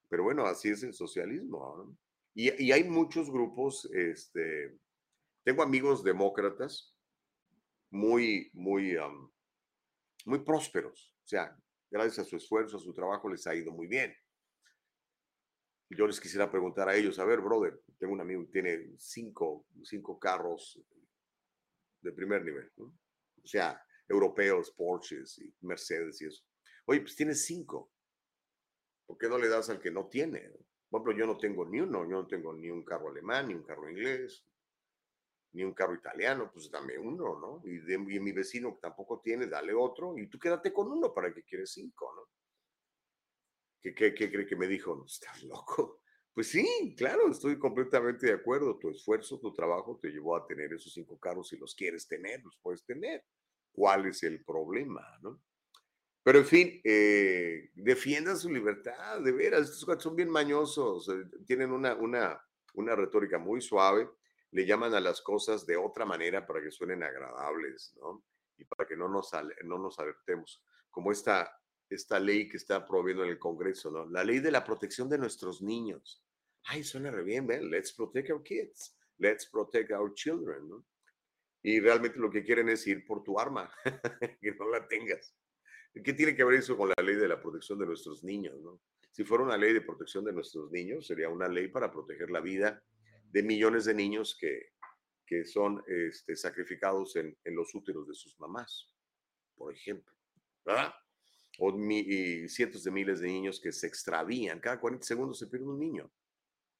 Pero 0.09 0.23
bueno, 0.23 0.45
así 0.45 0.69
es 0.69 0.83
el 0.83 0.93
socialismo. 0.93 1.97
Y, 2.33 2.71
hay 2.71 2.83
muchos 2.83 3.31
grupos, 3.31 3.89
este, 3.93 4.77
tengo 5.43 5.63
amigos 5.63 6.03
demócratas 6.03 6.95
muy, 7.89 8.49
muy, 8.53 8.95
muy 10.25 10.39
prósperos. 10.39 11.15
O 11.25 11.27
sea, 11.27 11.57
gracias 11.89 12.25
a 12.25 12.29
su 12.29 12.37
esfuerzo, 12.37 12.77
a 12.77 12.79
su 12.79 12.93
trabajo, 12.93 13.29
les 13.29 13.45
ha 13.47 13.55
ido 13.55 13.71
muy 13.71 13.87
bien. 13.87 14.15
Yo 15.89 16.05
les 16.05 16.19
quisiera 16.19 16.51
preguntar 16.51 16.89
a 16.89 16.95
ellos, 16.95 17.17
a 17.17 17.25
ver, 17.25 17.39
brother, 17.39 17.81
tengo 17.97 18.13
un 18.13 18.21
amigo 18.21 18.45
que 18.45 18.51
tiene 18.51 18.91
cinco, 18.97 19.65
cinco 19.83 20.19
carros 20.19 20.79
de 22.01 22.11
primer 22.11 22.43
nivel, 22.43 22.69
¿no? 22.75 22.85
o 22.85 23.47
sea, 23.47 23.81
europeos, 24.07 24.71
Porsches 24.71 25.41
Mercedes 25.61 26.21
y 26.21 26.25
eso. 26.25 26.43
Oye, 26.85 27.01
pues 27.01 27.15
tienes 27.15 27.45
cinco. 27.45 27.91
¿Por 29.07 29.17
qué 29.17 29.27
no 29.27 29.39
le 29.39 29.47
das 29.47 29.69
al 29.69 29.79
que 29.79 29.89
no 29.89 30.07
tiene? 30.07 30.51
Por 30.89 31.01
ejemplo, 31.01 31.17
yo 31.17 31.25
no 31.25 31.37
tengo 31.37 31.65
ni 31.65 31.79
uno, 31.79 32.03
yo 32.03 32.21
no 32.21 32.27
tengo 32.27 32.53
ni 32.53 32.69
un 32.69 32.83
carro 32.83 33.09
alemán, 33.09 33.47
ni 33.47 33.55
un 33.55 33.63
carro 33.63 33.89
inglés, 33.89 34.45
ni 35.53 35.63
un 35.63 35.73
carro 35.73 35.95
italiano, 35.95 36.51
pues 36.53 36.69
dame 36.69 36.97
uno, 36.99 37.39
¿no? 37.39 37.61
Y, 37.65 37.79
de, 37.79 37.97
mi 37.97 38.31
vecino 38.31 38.77
tampoco 38.81 39.21
tiene, 39.21 39.47
dale 39.47 39.73
otro, 39.73 40.17
y 40.17 40.27
tú 40.27 40.37
quédate 40.37 40.71
con 40.71 40.91
uno 40.91 41.13
para 41.13 41.33
que 41.33 41.43
quieres 41.43 41.71
cinco, 41.71 42.13
¿no? 42.15 42.29
¿Qué, 43.81 43.95
qué, 43.95 44.13
qué 44.13 44.29
cree 44.29 44.45
que 44.45 44.55
me 44.55 44.67
dijo? 44.67 45.03
¿Estás 45.05 45.43
loco? 45.43 46.01
Pues 46.37 46.49
sí, 46.49 46.93
claro, 46.95 47.31
estoy 47.31 47.57
completamente 47.57 48.27
de 48.27 48.33
acuerdo. 48.33 48.77
Tu 48.77 48.91
esfuerzo, 48.91 49.39
tu 49.39 49.51
trabajo 49.51 49.97
te 49.99 50.09
llevó 50.09 50.35
a 50.35 50.45
tener 50.45 50.71
esos 50.71 50.93
cinco 50.93 51.17
carros. 51.17 51.47
Si 51.47 51.57
los 51.57 51.73
quieres 51.73 52.07
tener, 52.07 52.43
los 52.43 52.55
puedes 52.61 52.85
tener. 52.85 53.25
¿Cuál 53.71 54.05
es 54.05 54.21
el 54.21 54.43
problema? 54.45 55.01
¿no? 55.23 55.41
Pero 56.27 56.39
en 56.39 56.45
fin, 56.45 56.81
eh, 56.83 57.71
defiendan 57.73 58.37
su 58.37 58.51
libertad, 58.51 59.21
de 59.21 59.31
veras. 59.31 59.61
Estos 59.61 59.85
cuatro 59.85 60.09
son 60.09 60.17
bien 60.17 60.27
mañosos, 60.27 61.07
eh, 61.07 61.23
tienen 61.45 61.71
una, 61.71 61.95
una, 61.95 62.37
una 62.73 62.95
retórica 62.97 63.37
muy 63.37 63.61
suave, 63.61 64.09
le 64.51 64.65
llaman 64.65 64.93
a 64.93 64.99
las 64.99 65.21
cosas 65.21 65.65
de 65.65 65.77
otra 65.77 66.03
manera 66.03 66.45
para 66.45 66.61
que 66.61 66.69
suenen 66.69 67.01
agradables, 67.01 67.93
¿no? 67.95 68.25
Y 68.57 68.65
para 68.65 68.85
que 68.85 68.97
no 68.97 69.07
nos, 69.07 69.31
no 69.63 69.77
nos 69.79 69.99
alertemos. 69.99 70.61
Como 70.89 71.13
esta, 71.13 71.49
esta 71.89 72.19
ley 72.19 72.49
que 72.49 72.57
está 72.57 72.85
promoviendo 72.85 73.23
en 73.23 73.29
el 73.29 73.39
Congreso, 73.39 73.89
¿no? 73.89 74.05
La 74.05 74.25
ley 74.25 74.39
de 74.39 74.51
la 74.51 74.65
protección 74.65 75.07
de 75.07 75.19
nuestros 75.19 75.61
niños 75.61 76.25
ay, 76.65 76.83
suena 76.83 77.09
re 77.09 77.23
bien, 77.23 77.47
¿ven? 77.47 77.71
Let's 77.71 77.93
protect 77.93 78.31
our 78.31 78.43
kids, 78.43 78.97
let's 79.17 79.49
protect 79.49 79.91
our 79.91 80.13
children, 80.13 80.67
¿no? 80.67 80.85
Y 81.63 81.79
realmente 81.79 82.19
lo 82.19 82.29
que 82.29 82.43
quieren 82.43 82.67
es 82.67 82.85
ir 82.85 83.05
por 83.05 83.23
tu 83.23 83.39
arma, 83.39 83.71
que 84.41 84.51
no 84.51 84.69
la 84.69 84.85
tengas. 84.89 85.33
¿Qué 85.93 86.13
tiene 86.13 86.35
que 86.35 86.43
ver 86.43 86.59
eso 86.59 86.77
con 86.77 86.89
la 86.89 87.03
ley 87.03 87.15
de 87.15 87.27
la 87.27 87.41
protección 87.41 87.79
de 87.79 87.85
nuestros 87.85 88.23
niños? 88.23 88.55
Si 89.11 89.23
fuera 89.23 89.43
una 89.43 89.57
ley 89.57 89.73
de 89.73 89.81
protección 89.81 90.23
de 90.25 90.33
nuestros 90.33 90.71
niños, 90.71 91.07
sería 91.07 91.29
una 91.29 91.47
ley 91.47 91.69
para 91.69 91.91
proteger 91.91 92.29
la 92.29 92.39
vida 92.39 92.83
de 93.31 93.43
millones 93.43 93.85
de 93.85 93.93
niños 93.93 94.37
que, 94.39 94.73
que 95.25 95.45
son 95.45 95.83
este, 95.87 96.35
sacrificados 96.35 97.15
en, 97.15 97.35
en, 97.43 97.55
los 97.55 97.73
úteros 97.73 98.07
de 98.07 98.13
sus 98.13 98.39
mamás, 98.39 98.93
por 99.55 99.73
ejemplo. 99.73 100.13
¿verdad? 100.63 100.93
Mi, 101.73 102.47
cientos 102.47 102.83
de 102.83 102.91
miles 102.91 103.19
de 103.19 103.27
niños 103.27 103.59
que 103.59 103.71
se 103.71 103.87
extravían. 103.87 104.59
Cada 104.59 104.79
40 104.79 105.05
segundos 105.05 105.39
se 105.39 105.47
pierde 105.47 105.65
un 105.65 105.79
niño 105.79 106.11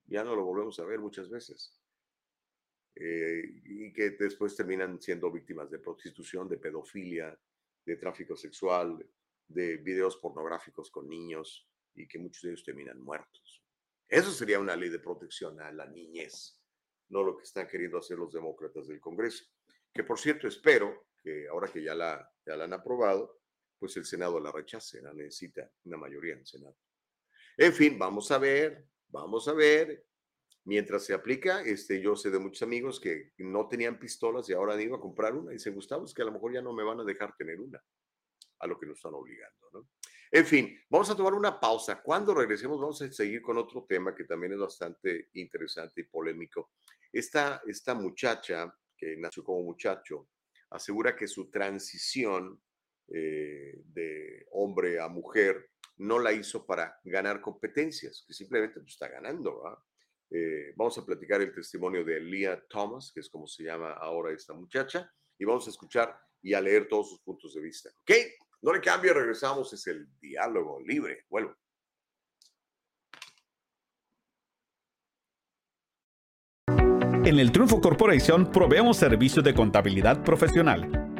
ya 0.07 0.23
no 0.23 0.35
lo 0.35 0.45
volvemos 0.45 0.79
a 0.79 0.85
ver 0.85 0.99
muchas 0.99 1.29
veces. 1.29 1.77
Eh, 2.95 3.43
y 3.65 3.93
que 3.93 4.11
después 4.11 4.55
terminan 4.55 4.99
siendo 4.99 5.31
víctimas 5.31 5.69
de 5.69 5.79
prostitución, 5.79 6.49
de 6.49 6.57
pedofilia, 6.57 7.37
de 7.87 7.97
tráfico 7.97 8.35
sexual, 8.35 9.03
de 9.47 9.77
videos 9.77 10.17
pornográficos 10.17 10.91
con 10.91 11.07
niños 11.07 11.67
y 11.95 12.07
que 12.07 12.19
muchos 12.19 12.43
de 12.43 12.49
ellos 12.49 12.63
terminan 12.63 13.01
muertos. 13.01 13.63
Eso 14.07 14.31
sería 14.31 14.59
una 14.59 14.75
ley 14.75 14.89
de 14.89 14.99
protección 14.99 15.59
a 15.61 15.71
la 15.71 15.87
niñez, 15.87 16.61
no 17.09 17.23
lo 17.23 17.37
que 17.37 17.43
están 17.43 17.67
queriendo 17.67 17.97
hacer 17.97 18.17
los 18.17 18.31
demócratas 18.31 18.87
del 18.87 18.99
Congreso. 18.99 19.45
Que 19.93 20.03
por 20.03 20.19
cierto, 20.19 20.47
espero 20.47 21.07
que 21.23 21.47
ahora 21.47 21.71
que 21.71 21.81
ya 21.81 21.95
la, 21.95 22.29
ya 22.45 22.55
la 22.55 22.65
han 22.65 22.73
aprobado, 22.73 23.39
pues 23.79 23.95
el 23.97 24.05
Senado 24.05 24.39
la 24.39 24.51
rechace, 24.51 25.01
la 25.01 25.13
necesita 25.13 25.71
una 25.85 25.97
mayoría 25.97 26.33
en 26.33 26.39
el 26.39 26.47
Senado. 26.47 26.77
En 27.57 27.73
fin, 27.73 27.97
vamos 27.97 28.29
a 28.31 28.37
ver, 28.37 28.87
Vamos 29.09 29.47
a 29.47 29.53
ver. 29.53 30.05
Mientras 30.67 31.05
se 31.05 31.13
aplica, 31.13 31.61
este, 31.61 32.01
yo 32.01 32.17
sé 32.17 32.29
de 32.29 32.39
muchos 32.39 32.61
amigos 32.61 32.99
que 32.99 33.31
no 33.37 33.69
tenían 33.69 33.97
pistolas 33.97 34.49
y 34.49 34.53
ahora 34.53 34.73
han 34.73 34.81
ido 34.81 34.95
a 34.95 34.99
comprar 34.99 35.33
una 35.33 35.53
y 35.53 35.59
se 35.59 35.69
Gustavo, 35.69 36.03
es 36.03 36.13
que 36.13 36.23
a 36.23 36.25
lo 36.25 36.33
mejor 36.33 36.53
ya 36.53 36.61
no 36.61 36.73
me 36.73 36.83
van 36.83 36.99
a 36.99 37.05
dejar 37.05 37.33
tener 37.37 37.61
una, 37.61 37.81
a 38.59 38.67
lo 38.67 38.77
que 38.77 38.85
nos 38.85 38.97
están 38.97 39.13
obligando, 39.13 39.69
¿no? 39.71 39.87
En 40.29 40.45
fin, 40.45 40.77
vamos 40.89 41.09
a 41.09 41.15
tomar 41.15 41.33
una 41.35 41.57
pausa. 41.57 42.01
Cuando 42.01 42.33
regresemos 42.33 42.81
vamos 42.81 43.01
a 43.01 43.09
seguir 43.09 43.41
con 43.41 43.57
otro 43.57 43.85
tema 43.87 44.13
que 44.13 44.25
también 44.25 44.51
es 44.51 44.59
bastante 44.59 45.29
interesante 45.35 46.01
y 46.01 46.03
polémico. 46.03 46.71
Esta, 47.13 47.61
esta 47.65 47.95
muchacha, 47.95 48.77
que 48.97 49.15
nació 49.15 49.45
como 49.45 49.63
muchacho, 49.63 50.27
asegura 50.71 51.15
que 51.15 51.29
su 51.29 51.49
transición 51.49 52.61
eh, 53.07 53.83
de 53.85 54.47
hombre 54.51 54.99
a 54.99 55.07
mujer 55.07 55.69
no 55.95 56.19
la 56.19 56.33
hizo 56.33 56.65
para 56.65 56.99
ganar 57.05 57.39
competencias, 57.39 58.25
que 58.27 58.33
simplemente 58.33 58.81
pues, 58.81 58.91
está 58.91 59.07
ganando. 59.07 59.63
Eh, 60.29 60.73
vamos 60.75 60.97
a 60.97 61.05
platicar 61.05 61.41
el 61.41 61.53
testimonio 61.53 62.03
de 62.03 62.19
Leah 62.19 62.61
Thomas, 62.69 63.11
que 63.13 63.21
es 63.21 63.29
como 63.29 63.47
se 63.47 63.63
llama 63.63 63.93
ahora 63.93 64.33
esta 64.33 64.53
muchacha, 64.53 65.11
y 65.37 65.45
vamos 65.45 65.67
a 65.67 65.69
escuchar 65.69 66.17
y 66.41 66.53
a 66.53 66.61
leer 66.61 66.87
todos 66.87 67.09
sus 67.09 67.19
puntos 67.21 67.53
de 67.53 67.61
vista. 67.61 67.89
¿Ok? 68.01 68.11
No 68.61 68.73
le 68.73 68.81
cambie, 68.81 69.13
regresamos, 69.13 69.71
es 69.73 69.87
el 69.87 70.07
diálogo 70.19 70.81
libre. 70.81 71.25
Bueno. 71.29 71.55
En 76.67 77.39
el 77.39 77.51
Triunfo 77.51 77.81
Corporation 77.81 78.51
proveemos 78.51 78.97
servicios 78.97 79.43
de 79.43 79.53
contabilidad 79.53 80.23
profesional 80.23 81.06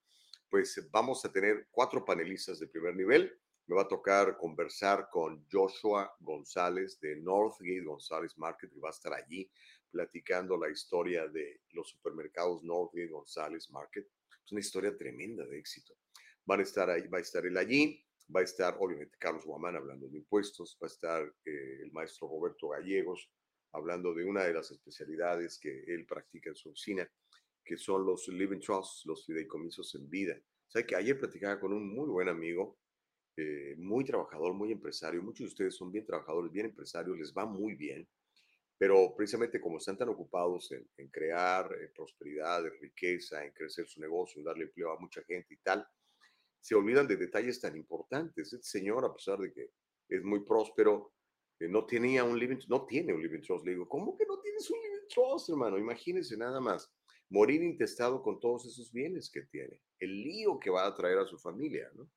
pues 0.50 0.88
vamos 0.90 1.24
a 1.24 1.32
tener 1.32 1.68
cuatro 1.70 2.04
panelistas 2.04 2.58
de 2.58 2.66
primer 2.66 2.96
nivel. 2.96 3.32
Me 3.66 3.76
va 3.76 3.82
a 3.82 3.88
tocar 3.88 4.36
conversar 4.36 5.08
con 5.10 5.46
Joshua 5.50 6.14
González 6.20 6.98
de 7.00 7.16
Northgate 7.16 7.84
González 7.84 8.36
Market 8.36 8.72
y 8.74 8.80
va 8.80 8.88
a 8.88 8.92
estar 8.92 9.12
allí 9.14 9.50
platicando 9.90 10.56
la 10.56 10.68
historia 10.68 11.28
de 11.28 11.62
los 11.70 11.90
supermercados 11.90 12.62
Northgate 12.64 13.08
González 13.08 13.70
Market. 13.70 14.06
Es 14.44 14.52
una 14.52 14.60
historia 14.60 14.96
tremenda 14.96 15.46
de 15.46 15.58
éxito. 15.58 15.94
Van 16.44 16.60
a 16.60 16.64
estar 16.64 16.90
ahí, 16.90 17.06
va 17.06 17.18
a 17.18 17.20
estar 17.20 17.46
él 17.46 17.56
allí 17.56 18.04
va 18.34 18.40
a 18.40 18.44
estar 18.44 18.76
obviamente 18.78 19.16
Carlos 19.18 19.44
Guamán 19.44 19.76
hablando 19.76 20.08
de 20.08 20.18
impuestos, 20.18 20.78
va 20.82 20.86
a 20.86 20.90
estar 20.90 21.22
eh, 21.44 21.82
el 21.82 21.92
maestro 21.92 22.28
Roberto 22.28 22.68
Gallegos 22.68 23.30
hablando 23.72 24.14
de 24.14 24.24
una 24.24 24.44
de 24.44 24.54
las 24.54 24.70
especialidades 24.70 25.58
que 25.58 25.84
él 25.86 26.06
practica 26.06 26.50
en 26.50 26.56
su 26.56 26.70
oficina, 26.70 27.08
que 27.70 27.76
son 27.76 28.04
los 28.04 28.26
living 28.26 28.58
trusts, 28.58 29.06
los 29.06 29.24
fideicomisos 29.24 29.94
en 29.94 30.10
vida. 30.10 30.36
Sabe 30.66 30.84
que 30.84 30.96
ayer 30.96 31.16
platicaba 31.16 31.60
con 31.60 31.72
un 31.72 31.94
muy 31.94 32.08
buen 32.08 32.28
amigo, 32.28 32.80
eh, 33.36 33.76
muy 33.78 34.04
trabajador, 34.04 34.54
muy 34.54 34.72
empresario. 34.72 35.22
Muchos 35.22 35.44
de 35.44 35.50
ustedes 35.50 35.76
son 35.76 35.92
bien 35.92 36.04
trabajadores, 36.04 36.50
bien 36.50 36.66
empresarios, 36.66 37.16
les 37.16 37.32
va 37.32 37.46
muy 37.46 37.76
bien, 37.76 38.08
pero 38.76 39.14
precisamente 39.16 39.60
como 39.60 39.78
están 39.78 39.96
tan 39.96 40.08
ocupados 40.08 40.72
en, 40.72 41.08
crear 41.10 41.72
eh, 41.80 41.92
prosperidad, 41.94 42.64
riqueza, 42.80 43.44
en 43.44 43.52
crecer 43.52 43.86
su 43.86 44.00
negocio, 44.00 44.40
en 44.40 44.46
darle 44.46 44.64
empleo 44.64 44.90
a 44.90 44.98
mucha 44.98 45.22
gente 45.22 45.54
y 45.54 45.58
tal, 45.58 45.86
se 46.58 46.74
olvidan 46.74 47.06
de 47.06 47.18
detalles 47.18 47.60
tan 47.60 47.76
importantes. 47.76 48.52
Este 48.52 48.66
señor, 48.66 49.04
a 49.04 49.14
pesar 49.14 49.38
de 49.38 49.52
que 49.52 49.70
es 50.08 50.24
muy 50.24 50.40
próspero, 50.40 51.12
eh, 51.60 51.68
no 51.68 51.86
tenía 51.86 52.24
un 52.24 52.36
living, 52.36 52.58
no 52.66 52.84
tiene 52.84 53.14
un 53.14 53.22
living 53.22 53.42
trust. 53.42 53.64
Le 53.64 53.74
digo, 53.74 53.88
¿cómo 53.88 54.16
que 54.16 54.26
no 54.26 54.40
tienes 54.40 54.68
un 54.68 54.80
living 54.80 55.06
trust, 55.08 55.50
hermano? 55.50 55.78
Imagínese 55.78 56.36
nada 56.36 56.60
más 56.60 56.92
morir 57.30 57.62
intestado 57.62 58.22
con 58.22 58.40
todos 58.40 58.66
esos 58.66 58.92
bienes 58.92 59.30
que 59.30 59.42
tiene, 59.42 59.80
el 59.98 60.22
lío 60.22 60.58
que 60.58 60.70
va 60.70 60.86
a 60.86 60.94
traer 60.94 61.18
a 61.18 61.26
su 61.26 61.38
familia, 61.38 61.90
¿no? 61.94 62.10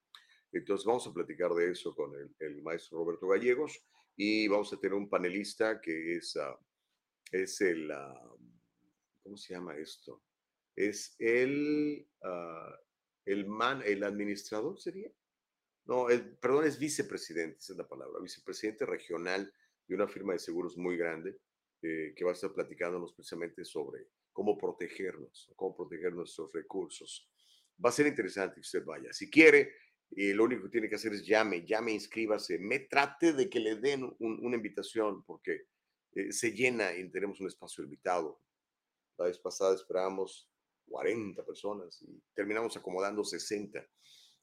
Entonces 0.52 0.86
vamos 0.86 1.08
a 1.08 1.13
platicar 1.13 1.52
de 1.52 1.71
eso 1.71 1.95
con 1.95 2.12
el, 2.39 2.62
maestro 2.62 2.99
Roberto 2.99 3.28
Gallegos 3.28 3.84
y 4.15 4.47
vamos 4.47 4.71
a 4.71 4.80
tener 4.80 4.93
un 4.93 5.10
panelista 5.10 5.82
que 5.82 6.17
es, 6.17 6.36
ah, 6.36 6.60
es 7.32 7.60
el, 7.62 7.89
ah, 7.91 8.36
¿cómo 9.23 9.38
se 9.38 9.54
llama 9.54 9.76
esto? 9.78 10.21
Es 10.76 11.15
el, 11.19 12.08
uh, 12.21 12.76
el, 13.26 13.47
man, 13.47 13.82
el 13.86 14.04
administrador, 14.04 14.80
¿sería? 14.80 15.12
No, 15.86 16.10
el, 16.10 16.38
perdón, 16.38 16.65
es 16.65 16.80
vicepresidente, 16.80 17.58
esa 17.58 17.73
es 17.73 17.78
la 17.78 17.88
palabra, 17.88 18.19
vicepresidente 18.21 18.86
regional 18.86 19.52
de 19.88 19.95
una 19.95 20.08
firma 20.08 20.34
de 20.34 20.39
seguros 20.39 20.78
muy 20.78 20.97
grande 20.97 21.39
eh, 21.82 22.13
que 22.15 22.23
va 22.23 22.32
a 22.32 22.34
estar 22.34 22.54
platicándonos 22.54 23.13
precisamente 23.13 23.65
sobre 23.65 24.08
cómo 24.34 24.58
protegernos, 24.58 25.52
cómo 25.56 25.76
proteger 25.76 26.12
nuestros 26.13 26.52
recursos. 26.52 27.30
Va 27.84 27.89
a 27.89 27.93
ser 27.93 28.08
interesante 28.08 28.56
que 28.56 28.62
usted 28.62 28.84
vaya. 28.84 29.13
Si 29.13 29.30
quiere, 29.30 29.74
eh, 30.12 30.34
lo 30.34 30.43
único 30.43 30.63
que 30.63 30.69
tiene 30.69 30.89
que 30.89 30.96
hacer 30.96 31.13
es 31.13 31.26
llame, 31.26 31.65
llame, 31.65 31.93
inscríbase, 31.93 32.60
me 32.60 32.80
trate 32.80 33.34
de 33.34 33.50
que 33.50 33.60
le 33.60 33.76
den 33.76 34.15
una 34.19 34.58
invitación 34.58 35.24
porque 35.24 35.67
eh, 36.15 36.32
se 36.32 36.52
llena 36.52 36.93
y 36.96 37.10
tenemos 37.10 37.39
un 37.39 37.48
espacio 37.48 37.84
limitado. 37.84 38.41
La 39.17 39.26
vez 39.26 39.39
pasada 39.39 39.76
esperábamos 39.76 40.52
40 40.88 41.46
personas 41.46 42.02
y 42.02 42.22
terminamos 42.34 42.76
acomodando 42.76 43.24
60. 43.24 43.80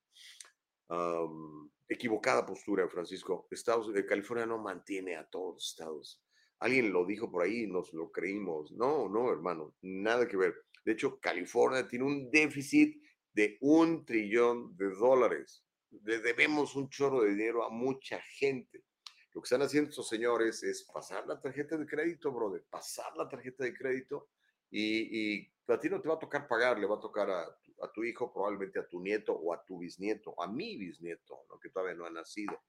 equivocada 1.89 2.45
postura, 2.45 2.89
Francisco. 2.89 3.47
Estados 3.51 3.93
de 3.93 4.05
California 4.05 4.47
no 4.47 4.59
mantiene 4.59 5.17
a 5.17 5.25
todos 5.25 5.55
los 5.55 5.71
estados. 5.71 6.23
Alguien 6.61 6.93
lo 6.93 7.05
dijo 7.05 7.31
por 7.31 7.43
ahí, 7.43 7.67
nos 7.67 7.93
lo 7.93 8.11
creímos. 8.11 8.73
No, 8.73 9.09
no, 9.09 9.31
hermano, 9.31 9.75
nada 9.83 10.29
que 10.29 10.37
ver. 10.37 10.55
De 10.85 10.93
hecho, 10.93 11.19
California 11.19 11.89
tiene 11.89 12.05
un 12.05 12.31
déficit 12.31 13.03
de 13.33 13.57
un 13.61 14.05
trillón 14.05 14.77
de 14.77 14.91
dólares. 14.91 15.65
Le 16.03 16.19
debemos 16.19 16.75
un 16.75 16.89
chorro 16.89 17.23
de 17.23 17.31
dinero 17.31 17.65
a 17.65 17.71
mucha 17.71 18.21
gente. 18.21 18.85
Lo 19.33 19.41
que 19.41 19.47
están 19.47 19.63
haciendo 19.63 19.91
estos 19.91 20.09
señores 20.09 20.63
es 20.63 20.85
pasar 20.93 21.27
la 21.27 21.41
tarjeta 21.41 21.77
de 21.77 21.87
crédito, 21.87 22.33
brother, 22.33 22.65
pasar 22.71 23.17
la 23.17 23.29
tarjeta 23.29 23.65
de 23.65 23.75
crédito 23.75 24.29
y, 24.71 25.39
y 25.39 25.53
a 25.69 25.79
ti 25.79 25.89
no 25.89 26.01
te 26.01 26.09
va 26.09 26.15
a 26.15 26.19
tocar 26.19 26.47
pagar, 26.47 26.79
le 26.79 26.87
va 26.87 26.97
a 26.97 27.01
tocar 27.01 27.31
a, 27.31 27.43
a, 27.43 27.93
tu 27.93 28.05
hijo, 28.05 28.33
probablemente 28.33 28.79
a 28.79 28.87
tu 28.87 29.01
nieto 29.01 29.33
o 29.33 29.53
a 29.53 29.65
tu 29.65 29.79
bisnieto, 29.79 30.41
a 30.41 30.47
mi 30.47 30.77
bisnieto, 30.77 31.47
¿no? 31.49 31.59
que 31.59 31.71
todavía 31.71 31.95
no 31.95 32.07
ha 32.07 32.11
nacido. 32.11 32.63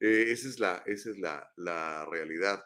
Eh, 0.00 0.26
esa 0.30 0.48
es, 0.48 0.58
la, 0.58 0.82
esa 0.86 1.10
es 1.10 1.18
la, 1.18 1.52
la 1.56 2.06
realidad. 2.06 2.62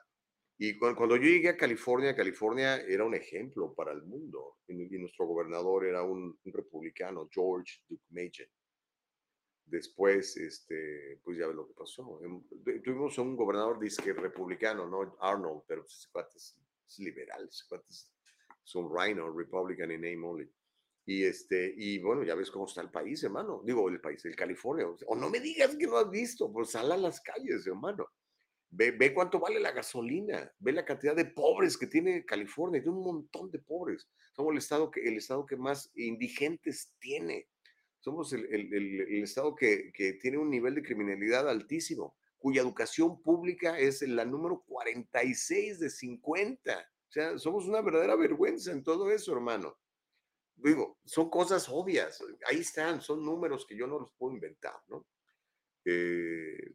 Y 0.59 0.79
cuando, 0.79 0.97
cuando, 0.97 1.17
yo 1.17 1.25
llegué 1.25 1.49
a 1.49 1.57
California, 1.57 2.15
California 2.15 2.77
era 2.77 3.05
un 3.05 3.15
ejemplo 3.15 3.75
para 3.75 3.93
el 3.93 4.03
mundo. 4.03 4.59
Y, 4.69 4.95
y 4.95 4.99
nuestro 4.99 5.27
gobernador 5.27 5.87
era 5.87 6.03
un, 6.03 6.39
un 6.45 6.53
republicano, 6.53 7.29
George 7.33 7.81
Duke 7.89 8.05
Mason. 8.11 8.47
Después, 9.65 10.37
este, 10.37 11.21
pues 11.25 11.39
ya 11.39 11.47
ves 11.47 11.57
lo 11.57 11.67
que 11.67 11.75
pasó. 11.75 12.21
Em, 12.23 12.43
tuvimos 12.83 13.17
un 13.19 13.37
gobernador 13.37 13.79
disque 13.79 14.13
republicano, 14.13 14.87
¿no? 14.87 15.17
Arnold, 15.21 15.63
pero 15.67 15.85
ese 15.85 16.09
cuate 16.11 16.37
es, 16.37 16.59
liberal, 16.99 17.49
ese 17.49 17.65
cuate 17.69 17.87
es, 17.89 18.11
un 18.75 18.95
rhino, 18.95 19.31
republican 19.31 19.91
in 19.91 20.01
name 20.01 20.27
only. 20.27 20.51
Y, 21.05 21.25
este, 21.25 21.75
y 21.77 21.99
bueno, 21.99 22.23
ya 22.23 22.35
ves 22.35 22.51
cómo 22.51 22.67
está 22.67 22.81
el 22.81 22.91
país, 22.91 23.23
hermano. 23.25 23.63
Digo, 23.65 23.89
el 23.89 24.01
país, 24.01 24.25
el 24.25 24.37
California. 24.37 24.87
O 25.07 25.17
no 25.17 25.31
me 25.31 25.41
digas 25.41 25.75
que 25.77 25.87
no 25.87 25.97
has 25.97 26.11
visto, 26.11 26.53
pues 26.53 26.71
sal 26.71 26.93
a 26.93 26.97
las 26.97 27.21
calles, 27.21 27.67
hermano. 27.67 28.07
Ve, 28.71 28.93
ve, 28.93 29.13
cuánto 29.13 29.39
vale 29.39 29.61
la 29.61 29.73
gasolina, 29.73 30.51
ve 30.59 30.73
la 30.73 30.85
cantidad 30.85 31.15
de 31.15 31.27
pobres 31.27 31.77
que 31.77 31.87
tiene 31.87 32.25
California, 32.25 32.81
tiene 32.81 32.97
un 32.97 33.05
montón 33.05 33.51
de 33.51 33.59
pobres. 33.59 34.09
Somos 34.35 34.53
el 34.53 34.59
estado 34.59 34.91
que, 34.91 35.01
el 35.07 35.17
estado 35.17 35.45
que 35.45 35.57
más 35.57 35.91
indigentes 35.95 36.95
tiene. 36.99 37.49
Somos 38.03 38.33
el, 38.33 39.23
Estado 39.23 39.55
que, 39.55 39.93
tiene 40.21 40.37
un 40.37 40.51
nivel 40.51 40.75
de 40.75 40.83
criminalidad 40.83 41.49
altísimo, 41.49 42.17
cuya 42.37 42.61
educación 42.61 43.23
pública 43.23 43.79
es 43.79 44.03
la 44.03 44.25
número 44.25 44.65
46 44.67 45.79
de 45.79 45.89
50. 45.89 46.79
O 47.09 47.13
sea, 47.13 47.39
somos 47.39 47.69
una 47.69 47.81
verdadera 47.81 48.17
vergüenza 48.17 48.73
en 48.73 48.83
todo 48.83 49.09
eso, 49.09 49.33
hermano. 49.33 49.79
Digo, 50.57 50.99
son 51.05 51.31
cosas 51.31 51.69
obvias, 51.69 52.21
ahí 52.51 52.59
están, 52.59 53.01
son 53.01 53.25
números 53.25 53.65
que 53.65 53.77
yo 53.77 53.87
no 53.87 54.01
los 54.01 54.11
puedo 54.19 54.35
inventar, 54.35 54.81
¿no? 54.89 55.07
Eh, 55.85 56.75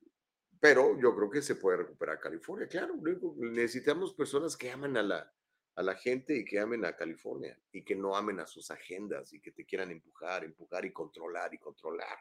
pero 0.61 0.97
yo 0.97 1.13
creo 1.13 1.30
que 1.30 1.41
se 1.41 1.55
puede 1.55 1.80
recuperar 1.80 2.21
California, 2.21 2.69
claro. 2.69 2.95
Necesitamos 3.36 4.13
personas 4.13 4.55
que 4.55 4.71
aman 4.71 4.95
a 4.95 5.03
la, 5.03 5.34
a 5.78 5.84
la 5.84 5.95
gente 5.95 6.36
y 6.36 6.43
que 6.43 6.59
amen 6.59 6.84
a 6.86 6.95
California 6.95 7.55
y 7.71 7.84
que 7.84 7.95
no 7.95 8.15
amen 8.15 8.39
a 8.39 8.47
sus 8.47 8.71
agendas 8.71 9.32
y 9.34 9.39
que 9.39 9.51
te 9.51 9.63
quieran 9.63 9.91
empujar, 9.91 10.43
empujar 10.43 10.84
y 10.86 10.91
controlar 10.91 11.53
y 11.53 11.59
controlar 11.59 12.17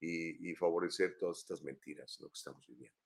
y, 0.00 0.54
favorecer 0.54 1.16
todas 1.18 1.38
estas 1.38 1.62
mentiras, 1.62 2.16
lo 2.20 2.28
que 2.28 2.34
estamos 2.34 2.64
viviendo. 2.64 2.96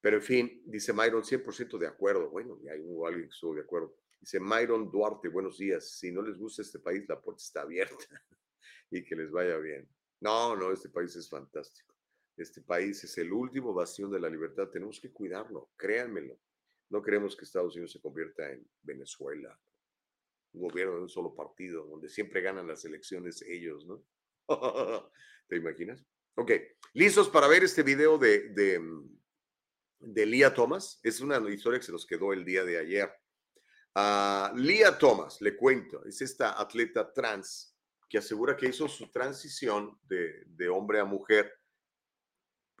Pero 0.00 0.18
en 0.18 0.22
fin, 0.22 0.62
dice 0.66 0.92
Myron, 0.92 1.24
100% 1.24 1.76
de 1.76 1.88
acuerdo. 1.88 2.30
Bueno, 2.30 2.56
y 2.62 2.68
hay 2.68 2.80
alguien 3.04 3.24
que 3.24 3.34
estuvo 3.34 3.54
de 3.54 3.62
acuerdo. 3.62 3.96
Dice 4.20 4.38
Myron 4.38 4.88
Duarte, 4.92 5.28
buenos 5.28 5.58
días. 5.58 5.98
Si 5.98 6.12
no 6.12 6.22
les 6.22 6.38
gusta 6.38 6.62
este 6.62 6.78
país, 6.78 7.04
la 7.08 7.20
puerta 7.20 7.42
está 7.42 7.62
abierta 7.62 7.96
y 8.92 9.02
que 9.02 9.16
les 9.16 9.30
vaya 9.32 9.56
bien. 9.56 9.88
No, 10.20 10.54
no, 10.54 10.70
este 10.70 10.88
país 10.88 11.16
es 11.16 11.28
fantástico. 11.28 11.96
Este 12.36 12.60
país 12.60 13.02
es 13.02 13.18
el 13.18 13.32
último 13.32 13.74
bastión 13.74 14.12
de 14.12 14.20
la 14.20 14.30
libertad. 14.30 14.68
Tenemos 14.68 15.00
que 15.00 15.10
cuidarlo, 15.10 15.70
créanmelo. 15.76 16.38
No 16.90 17.02
queremos 17.02 17.36
que 17.36 17.44
Estados 17.44 17.74
Unidos 17.74 17.92
se 17.92 18.00
convierta 18.00 18.50
en 18.50 18.68
Venezuela, 18.82 19.58
un 20.52 20.68
gobierno 20.68 20.96
de 20.96 21.02
un 21.02 21.08
solo 21.08 21.34
partido, 21.34 21.86
donde 21.86 22.08
siempre 22.08 22.40
ganan 22.40 22.68
las 22.68 22.84
elecciones 22.84 23.42
ellos, 23.42 23.86
¿no? 23.86 24.04
¿Te 25.48 25.56
imaginas? 25.56 26.04
Ok, 26.36 26.52
listos 26.94 27.28
para 27.28 27.48
ver 27.48 27.64
este 27.64 27.82
video 27.82 28.18
de, 28.18 28.50
de, 28.50 28.80
de 30.00 30.26
Lía 30.26 30.52
Thomas. 30.52 31.00
Es 31.02 31.20
una 31.20 31.38
historia 31.50 31.78
que 31.78 31.86
se 31.86 31.92
nos 31.92 32.06
quedó 32.06 32.32
el 32.32 32.44
día 32.44 32.64
de 32.64 32.78
ayer. 32.78 33.10
A 33.94 34.52
Lía 34.56 34.98
Thomas, 34.98 35.40
le 35.40 35.56
cuento, 35.56 36.04
es 36.04 36.20
esta 36.20 36.60
atleta 36.60 37.12
trans 37.12 37.74
que 38.08 38.18
asegura 38.18 38.56
que 38.56 38.68
hizo 38.68 38.88
su 38.88 39.10
transición 39.10 39.98
de, 40.02 40.68
hombre 40.68 41.00
a 41.00 41.04
mujer, 41.04 41.52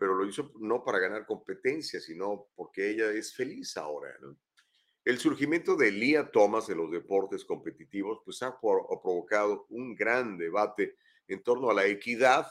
pero 0.04 0.16
lo 0.16 0.26
hizo 0.26 0.52
no 0.60 0.84
para 0.84 0.98
ganar 0.98 1.24
competencia, 1.24 1.98
sino 1.98 2.48
porque 2.54 2.90
ella 2.90 3.10
es 3.10 3.34
feliz 3.34 3.74
ahora. 3.78 4.14
El 5.02 5.18
surgimiento 5.18 5.76
de 5.76 5.90
Lía 5.90 6.30
Thomas 6.30 6.68
en 6.68 6.76
los 6.76 6.90
deportes 6.90 7.42
competitivos 7.42 8.20
pues 8.22 8.42
ha, 8.42 8.60
provocado 8.60 9.64
un 9.70 9.94
gran 9.94 10.36
debate 10.36 10.98
en 11.26 11.42
torno 11.42 11.70
a 11.70 11.74
la 11.74 11.86
equidad 11.86 12.46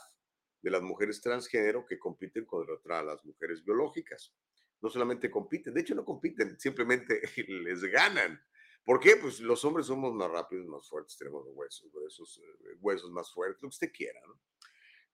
de 0.63 0.71
las 0.71 0.81
mujeres 0.81 1.21
transgénero 1.21 1.85
que 1.85 1.99
compiten 1.99 2.43
contra 2.43 3.03
las 3.03 3.23
mujeres 3.23 3.63
biológicas. 3.63 4.33
No 4.81 4.89
solamente 4.89 5.29
compiten, 5.29 5.75
de 5.75 5.81
hecho 5.81 5.93
no 5.93 6.03
compiten, 6.03 6.59
simplemente 6.59 7.21
les 7.49 7.83
ganan. 7.83 8.43
¿Por 8.83 8.99
qué? 8.99 9.17
Pues 9.17 9.41
los 9.41 9.63
hombres 9.63 9.85
somos 9.85 10.11
más 10.15 10.31
rápidos, 10.31 10.65
más 10.65 10.89
fuertes, 10.89 11.15
tenemos 11.19 11.45
huesos, 11.49 11.87
huesos, 11.93 12.41
eh, 12.43 12.77
huesos 12.81 13.11
más 13.11 13.31
fuertes, 13.31 13.61
lo 13.61 13.69
que 13.69 13.75
usted 13.75 13.91
quiera, 13.93 14.19
¿no? 14.25 14.39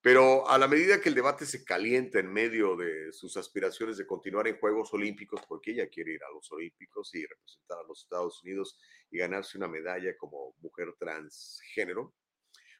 Pero 0.01 0.47
a 0.47 0.57
la 0.57 0.67
medida 0.67 1.01
que 1.01 1.09
el 1.09 1.15
debate 1.15 1.45
se 1.45 1.65
calienta 1.65 2.19
en 2.19 2.31
medio 2.31 2.77
de 2.77 3.11
sus 3.11 3.35
aspiraciones 3.35 3.97
de 3.97 4.07
continuar 4.07 4.47
en 4.47 4.57
Juegos 4.57 4.93
Olímpicos, 4.93 5.41
porque 5.47 5.71
ella 5.71 5.89
quiere 5.89 6.13
ir 6.13 6.23
a 6.23 6.33
los 6.33 6.49
Olímpicos 6.51 7.13
y 7.15 7.25
representar 7.25 7.79
a 7.79 7.87
los 7.87 8.03
Estados 8.03 8.41
Unidos 8.43 8.79
y 9.11 9.17
ganarse 9.17 9.57
una 9.57 9.67
medalla 9.67 10.15
como 10.17 10.55
mujer 10.61 10.93
transgénero, 10.97 12.13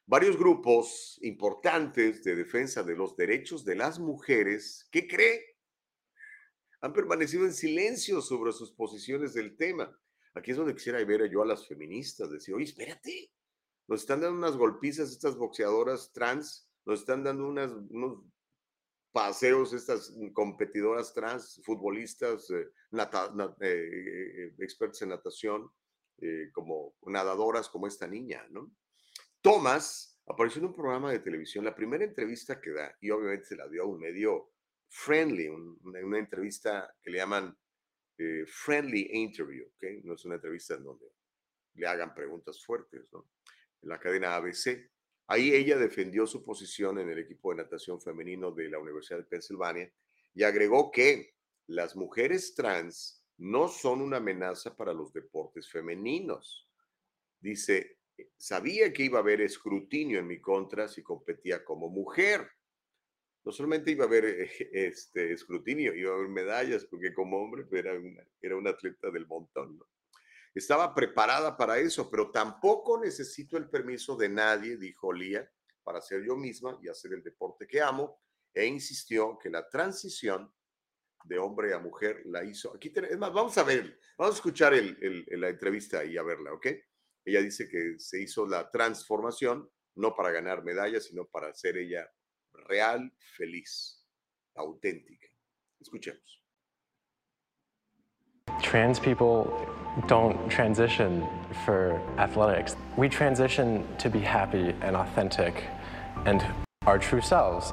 varios 0.06 0.38
grupos 0.38 1.18
importantes 1.20 2.24
de 2.24 2.36
defensa 2.36 2.82
de 2.82 2.96
los 2.96 3.16
derechos 3.16 3.64
de 3.64 3.76
las 3.76 3.98
mujeres, 3.98 4.88
¿qué 4.90 5.06
cree? 5.06 5.56
Han 6.80 6.94
permanecido 6.94 7.44
en 7.44 7.52
silencio 7.52 8.22
sobre 8.22 8.52
sus 8.52 8.72
posiciones 8.72 9.34
del 9.34 9.56
tema. 9.56 9.94
Aquí 10.34 10.52
es 10.52 10.56
donde 10.56 10.74
quisiera 10.74 11.04
ver 11.04 11.30
yo 11.30 11.42
a 11.42 11.46
las 11.46 11.68
feministas, 11.68 12.30
decir, 12.30 12.54
oye, 12.54 12.64
espérate, 12.64 13.30
nos 13.88 14.00
están 14.00 14.20
dando 14.20 14.38
unas 14.38 14.56
golpizas 14.56 15.10
estas 15.10 15.36
boxeadoras 15.36 16.12
trans, 16.12 16.69
nos 16.84 17.00
están 17.00 17.24
dando 17.24 17.46
unas, 17.46 17.70
unos 17.70 18.24
paseos 19.12 19.72
estas 19.72 20.14
competidoras 20.32 21.12
trans, 21.12 21.60
futbolistas, 21.64 22.48
eh, 22.50 22.70
eh, 22.92 23.60
eh, 23.60 24.54
expertos 24.58 25.02
en 25.02 25.10
natación, 25.10 25.70
como 26.52 26.94
nadadoras 27.06 27.70
como 27.70 27.86
esta 27.86 28.06
niña, 28.06 28.46
¿no? 28.50 28.70
Thomas 29.40 30.20
apareció 30.26 30.60
en 30.60 30.66
un 30.66 30.74
programa 30.74 31.10
de 31.10 31.20
televisión, 31.20 31.64
la 31.64 31.74
primera 31.74 32.04
entrevista 32.04 32.60
que 32.60 32.72
da, 32.72 32.94
y 33.00 33.10
obviamente 33.10 33.46
se 33.46 33.56
la 33.56 33.66
dio 33.68 33.84
a 33.84 33.86
un 33.86 33.98
medio 33.98 34.52
friendly, 34.90 35.48
una 35.48 36.18
entrevista 36.18 36.94
que 37.02 37.10
le 37.10 37.18
llaman 37.18 37.56
eh, 38.22 38.44
friendly 38.46 39.08
interview, 39.12 39.66
¿ok? 39.66 40.04
No 40.04 40.12
es 40.12 40.26
una 40.26 40.34
entrevista 40.34 40.74
en 40.74 40.84
donde 40.84 41.06
le 41.72 41.86
hagan 41.86 42.14
preguntas 42.14 42.62
fuertes, 42.62 43.10
¿no? 43.12 43.30
En 43.80 43.88
la 43.88 43.98
cadena 43.98 44.34
ABC. 44.34 44.90
Ahí 45.30 45.54
ella 45.54 45.78
defendió 45.78 46.26
su 46.26 46.44
posición 46.44 46.98
en 46.98 47.08
el 47.08 47.20
equipo 47.20 47.50
de 47.50 47.62
natación 47.62 48.00
femenino 48.00 48.50
de 48.50 48.68
la 48.68 48.78
Universidad 48.78 49.18
de 49.18 49.24
Pensilvania 49.24 49.92
y 50.34 50.42
agregó 50.42 50.90
que 50.90 51.34
las 51.68 51.94
mujeres 51.94 52.54
trans 52.54 53.24
no 53.38 53.68
son 53.68 54.02
una 54.02 54.16
amenaza 54.16 54.76
para 54.76 54.92
los 54.92 55.12
deportes 55.12 55.70
femeninos. 55.70 56.68
Dice, 57.40 57.98
sabía 58.36 58.92
que 58.92 59.04
iba 59.04 59.18
a 59.18 59.22
haber 59.22 59.40
escrutinio 59.40 60.18
en 60.18 60.26
mi 60.26 60.40
contra 60.40 60.88
si 60.88 61.02
competía 61.02 61.64
como 61.64 61.88
mujer 61.88 62.50
no 63.44 63.52
solamente 63.52 63.90
iba 63.90 64.04
a 64.04 64.08
haber 64.08 64.24
eh, 64.24 64.50
este 64.72 65.32
escrutinio, 65.32 65.94
iba 65.94 66.12
a 66.12 66.14
haber 66.14 66.28
medallas, 66.28 66.84
porque 66.84 67.14
como 67.14 67.38
hombre 67.38 67.64
era 67.72 67.94
una, 67.94 68.22
era 68.40 68.56
un 68.56 68.66
atleta 68.66 69.10
del 69.10 69.26
montón. 69.26 69.78
¿no? 69.78 69.86
Estaba 70.54 70.94
preparada 70.94 71.56
para 71.56 71.78
eso, 71.78 72.10
pero 72.10 72.30
tampoco 72.30 72.98
necesito 73.00 73.56
el 73.56 73.68
permiso 73.68 74.16
de 74.16 74.28
nadie, 74.28 74.76
dijo 74.76 75.12
Lía, 75.12 75.48
para 75.82 76.00
ser 76.00 76.24
yo 76.24 76.36
misma 76.36 76.78
y 76.82 76.88
hacer 76.88 77.12
el 77.14 77.22
deporte 77.22 77.66
que 77.66 77.80
amo, 77.80 78.20
e 78.52 78.66
insistió 78.66 79.38
que 79.38 79.48
la 79.48 79.68
transición 79.68 80.52
de 81.24 81.38
hombre 81.38 81.72
a 81.74 81.78
mujer 81.78 82.22
la 82.26 82.44
hizo. 82.44 82.74
Aquí 82.74 82.92
es 82.94 83.18
más, 83.18 83.32
vamos 83.32 83.56
a 83.58 83.62
ver, 83.62 83.98
vamos 84.18 84.34
a 84.34 84.38
escuchar 84.38 84.72
la 84.72 85.48
entrevista 85.48 86.04
y 86.04 86.16
a 86.16 86.22
verla, 86.22 86.52
¿ok? 86.52 86.66
Ella 87.24 87.42
dice 87.42 87.68
que 87.68 87.98
se 87.98 88.20
hizo 88.22 88.46
la 88.46 88.70
transformación 88.70 89.70
no 89.96 90.14
para 90.14 90.30
ganar 90.30 90.64
medallas, 90.64 91.04
sino 91.04 91.26
para 91.26 91.52
ser 91.54 91.76
ella 91.76 92.10
real, 92.52 93.12
feliz, 93.36 94.04
auténtica. 94.54 95.28
Escuchemos. 95.78 96.42
Trans 98.70 99.00
people 99.00 99.50
don't 100.06 100.48
transition 100.48 101.26
for 101.64 102.00
athletics. 102.18 102.76
We 102.96 103.08
transition 103.08 103.84
to 103.98 104.08
be 104.08 104.20
happy 104.20 104.76
and 104.80 104.94
authentic 104.94 105.64
and 106.24 106.40
our 106.86 106.96
true 106.96 107.20
selves. 107.20 107.72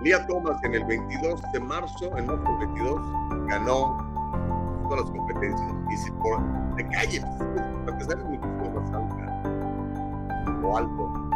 Lía 0.00 0.26
Thomas 0.26 0.58
en 0.64 0.74
el 0.74 0.84
22 0.86 1.42
de 1.52 1.60
marzo, 1.60 2.16
en 2.16 2.28
marzo 2.28 2.56
22, 2.58 2.98
ganó 3.46 3.98
todas 4.88 5.04
las 5.04 5.10
competencias 5.10 5.70
y 5.92 5.96
se 5.98 6.10
por 6.12 6.40
de 6.76 6.88
calle, 6.88 7.20
para 7.20 7.92
empezar 7.92 8.18
es 8.20 8.24
muchísimo 8.24 8.70
más 8.70 8.90
alta. 8.90 9.24
alto, 10.78 11.34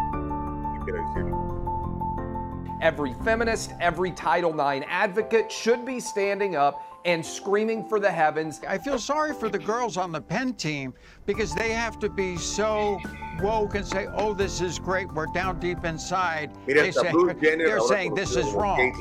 Every 2.80 3.14
feminist, 3.24 3.72
every 3.80 4.12
Title 4.12 4.52
IX 4.52 4.86
advocate 4.88 5.50
should 5.50 5.84
be 5.84 5.98
standing 5.98 6.54
up 6.54 6.84
and 7.04 7.24
screaming 7.24 7.88
for 7.88 7.98
the 7.98 8.10
heavens. 8.10 8.60
I 8.68 8.78
feel 8.78 8.98
sorry 8.98 9.34
for 9.34 9.48
the 9.48 9.58
girls 9.58 9.96
on 9.96 10.12
the 10.12 10.20
Penn 10.20 10.52
team 10.54 10.94
because 11.26 11.54
they 11.54 11.70
have 11.72 11.98
to 11.98 12.08
be 12.08 12.36
so 12.36 13.00
woke 13.40 13.74
and 13.74 13.84
say, 13.84 14.06
oh, 14.14 14.32
this 14.32 14.60
is 14.60 14.78
great. 14.78 15.12
We're 15.12 15.26
down 15.26 15.58
deep 15.58 15.84
inside. 15.84 16.52
Mira, 16.66 16.82
they 16.82 16.92
say, 16.92 17.12
they're 17.40 17.80
saying 17.80 18.14
this 18.14 18.36
is 18.36 18.52
wrong. 18.52 18.92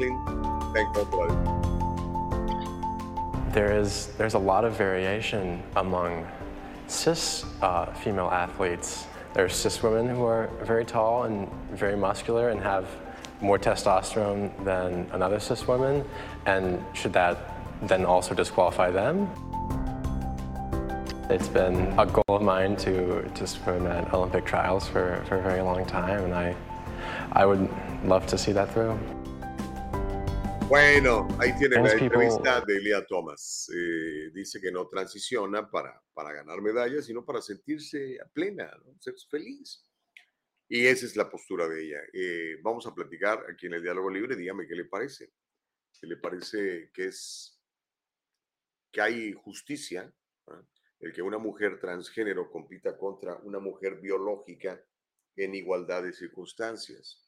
There 3.51 3.80
is, 3.80 4.07
there's 4.17 4.34
a 4.34 4.39
lot 4.39 4.65
of 4.65 4.73
variation 4.75 5.61
among 5.75 6.28
cis 6.88 7.45
uh, 7.61 7.88
female 7.93 8.30
athletes 8.30 9.05
there's 9.34 9.53
cis 9.53 9.84
women 9.84 10.09
who 10.09 10.23
are 10.23 10.49
very 10.63 10.84
tall 10.84 11.23
and 11.23 11.47
very 11.71 11.95
muscular 11.95 12.49
and 12.49 12.59
have 12.59 12.88
more 13.41 13.59
testosterone 13.59 14.51
than 14.63 15.09
another 15.11 15.39
cis 15.39 15.67
woman, 15.67 16.03
and 16.45 16.83
should 16.93 17.13
that 17.13 17.38
then 17.83 18.05
also 18.05 18.33
disqualify 18.33 18.91
them? 18.91 19.29
It's 21.29 21.49
been 21.49 21.93
a 21.99 22.05
goal 22.05 22.23
of 22.29 22.41
mine 22.41 22.77
to, 22.77 23.21
to 23.29 23.47
swim 23.47 23.85
at 23.88 24.13
Olympic 24.13 24.45
trials 24.45 24.88
for, 24.88 25.23
for 25.27 25.38
a 25.38 25.41
very 25.41 25.61
long 25.61 25.85
time, 25.85 26.23
and 26.23 26.33
I, 26.33 26.55
I 27.33 27.45
would 27.45 27.69
love 28.05 28.25
to 28.27 28.38
see 28.38 28.53
that 28.53 28.73
through. 28.73 28.97
Bueno, 30.69 31.25
ahí 31.39 31.57
tiene 31.57 31.81
la 31.81 31.93
entrevista 31.93 32.59
de 32.59 32.75
Elia 32.75 33.05
Thomas. 33.05 33.69
Eh, 33.73 34.31
dice 34.33 34.59
que 34.59 34.69
no 34.69 34.85
transiciona 34.88 35.69
para, 35.71 36.01
para 36.13 36.33
ganar 36.33 36.61
medallas, 36.61 37.05
sino 37.05 37.23
para 37.23 37.41
sentirse 37.41 38.17
plena, 38.33 38.69
¿no? 38.85 38.93
ser 38.99 39.13
feliz. 39.29 39.86
Y 40.70 40.86
esa 40.86 41.05
es 41.05 41.15
la 41.15 41.30
postura 41.30 41.68
de 41.68 41.86
ella. 41.86 41.99
Eh, 42.11 42.57
vamos 42.61 42.86
a 42.88 42.93
platicar 42.93 43.45
aquí 43.49 43.68
en 43.68 43.76
el 43.76 43.84
diálogo 43.84 44.09
libre. 44.09 44.36
Dígame 44.36 44.68
qué 44.68 44.76
le 44.76 44.86
parece. 44.86 45.32
¿Qué 45.99 46.07
le 46.07 46.18
parece 46.18 46.91
que 46.93 47.05
es 47.05 47.59
que 48.91 49.01
hay 49.01 49.34
justicia? 49.34 50.13
El 50.99 51.13
que 51.13 51.22
una 51.22 51.38
mujer 51.38 51.80
transgénero 51.80 52.49
compita 52.49 52.97
contra 52.97 53.36
una 53.38 53.59
mujer 53.59 53.99
biológica 54.01 54.84
en 55.36 55.55
igualdad 55.55 56.03
de 56.03 56.13
circunstancias. 56.13 57.28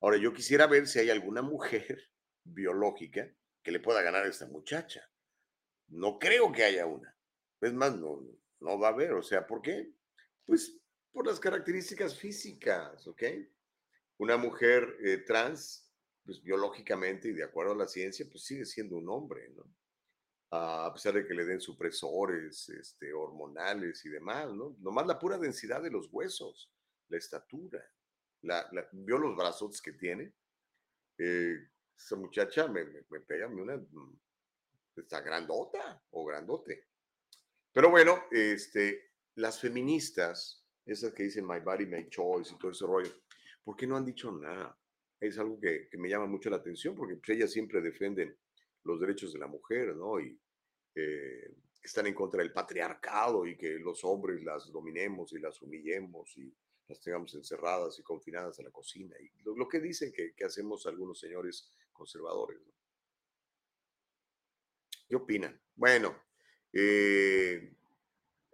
Ahora, 0.00 0.16
yo 0.16 0.32
quisiera 0.32 0.66
ver 0.66 0.86
si 0.86 0.98
hay 0.98 1.10
alguna 1.10 1.42
mujer 1.42 2.10
biológica 2.44 3.30
que 3.62 3.70
le 3.70 3.80
pueda 3.80 4.02
ganar 4.02 4.24
a 4.24 4.28
esta 4.28 4.46
muchacha. 4.46 5.08
No 5.88 6.18
creo 6.18 6.50
que 6.52 6.64
haya 6.64 6.86
una. 6.86 7.16
Es 7.60 7.72
más, 7.72 7.96
no, 7.96 8.22
no 8.60 8.78
va 8.78 8.88
a 8.88 8.92
haber. 8.92 9.12
O 9.12 9.22
sea, 9.22 9.46
¿por 9.46 9.62
qué? 9.62 9.92
Pues 10.44 10.80
por 11.16 11.26
las 11.26 11.40
características 11.40 12.14
físicas, 12.18 13.06
¿ok? 13.06 13.22
Una 14.18 14.36
mujer 14.36 14.98
eh, 15.02 15.16
trans, 15.26 15.90
pues 16.26 16.42
biológicamente 16.42 17.28
y 17.28 17.32
de 17.32 17.42
acuerdo 17.42 17.72
a 17.72 17.76
la 17.76 17.88
ciencia, 17.88 18.26
pues 18.30 18.44
sigue 18.44 18.66
siendo 18.66 18.96
un 18.98 19.08
hombre, 19.08 19.48
¿no? 19.48 19.64
a 20.50 20.92
pesar 20.92 21.14
de 21.14 21.26
que 21.26 21.32
le 21.32 21.46
den 21.46 21.60
supresores 21.60 22.68
este, 22.68 23.14
hormonales 23.14 24.04
y 24.04 24.10
demás, 24.10 24.52
¿no? 24.52 24.76
Nomás 24.78 25.06
la 25.06 25.18
pura 25.18 25.38
densidad 25.38 25.82
de 25.82 25.90
los 25.90 26.08
huesos, 26.12 26.70
la 27.08 27.16
estatura, 27.16 27.82
la, 28.42 28.68
la- 28.72 28.86
vio 28.92 29.16
los 29.18 29.34
brazos 29.34 29.80
que 29.80 29.92
tiene. 29.94 30.34
Eh, 31.16 31.56
esa 31.98 32.16
muchacha 32.16 32.68
me, 32.68 32.84
me, 32.84 33.04
me 33.08 33.20
pega 33.20 33.46
una, 33.48 33.76
mm, 33.78 34.20
está 34.96 35.22
grandota 35.22 36.02
o 36.10 36.26
grandote. 36.26 36.88
Pero 37.72 37.88
bueno, 37.90 38.24
este, 38.30 39.12
las 39.36 39.58
feministas, 39.60 40.65
esas 40.86 41.12
que 41.12 41.24
dicen 41.24 41.46
My 41.46 41.60
Body, 41.60 41.86
My 41.86 42.08
Choice 42.08 42.54
y 42.54 42.58
todo 42.58 42.70
ese 42.70 42.86
rollo, 42.86 43.10
¿por 43.64 43.76
qué 43.76 43.86
no 43.86 43.96
han 43.96 44.04
dicho 44.04 44.30
nada? 44.32 44.78
Es 45.20 45.38
algo 45.38 45.58
que, 45.58 45.88
que 45.90 45.98
me 45.98 46.08
llama 46.08 46.26
mucho 46.26 46.48
la 46.48 46.56
atención 46.56 46.94
porque 46.94 47.16
pues, 47.16 47.36
ellas 47.36 47.50
siempre 47.50 47.80
defienden 47.80 48.36
los 48.84 49.00
derechos 49.00 49.32
de 49.32 49.38
la 49.38 49.46
mujer, 49.46 49.96
¿no? 49.96 50.20
Y 50.20 50.38
eh, 50.94 51.54
están 51.82 52.06
en 52.06 52.14
contra 52.14 52.42
del 52.42 52.52
patriarcado 52.52 53.46
y 53.46 53.56
que 53.56 53.78
los 53.78 54.04
hombres 54.04 54.42
las 54.42 54.70
dominemos 54.70 55.32
y 55.32 55.38
las 55.38 55.60
humillemos 55.60 56.36
y 56.36 56.54
las 56.88 57.00
tengamos 57.00 57.34
encerradas 57.34 57.98
y 57.98 58.02
confinadas 58.02 58.60
a 58.60 58.62
la 58.62 58.70
cocina. 58.70 59.16
Y 59.18 59.42
lo, 59.42 59.56
lo 59.56 59.68
que 59.68 59.80
dicen 59.80 60.12
que, 60.12 60.34
que 60.34 60.44
hacemos 60.44 60.86
algunos 60.86 61.18
señores 61.18 61.72
conservadores, 61.92 62.60
¿no? 62.64 62.76
¿Qué 65.08 65.14
opinan? 65.14 65.60
Bueno, 65.74 66.16
eh, 66.72 67.72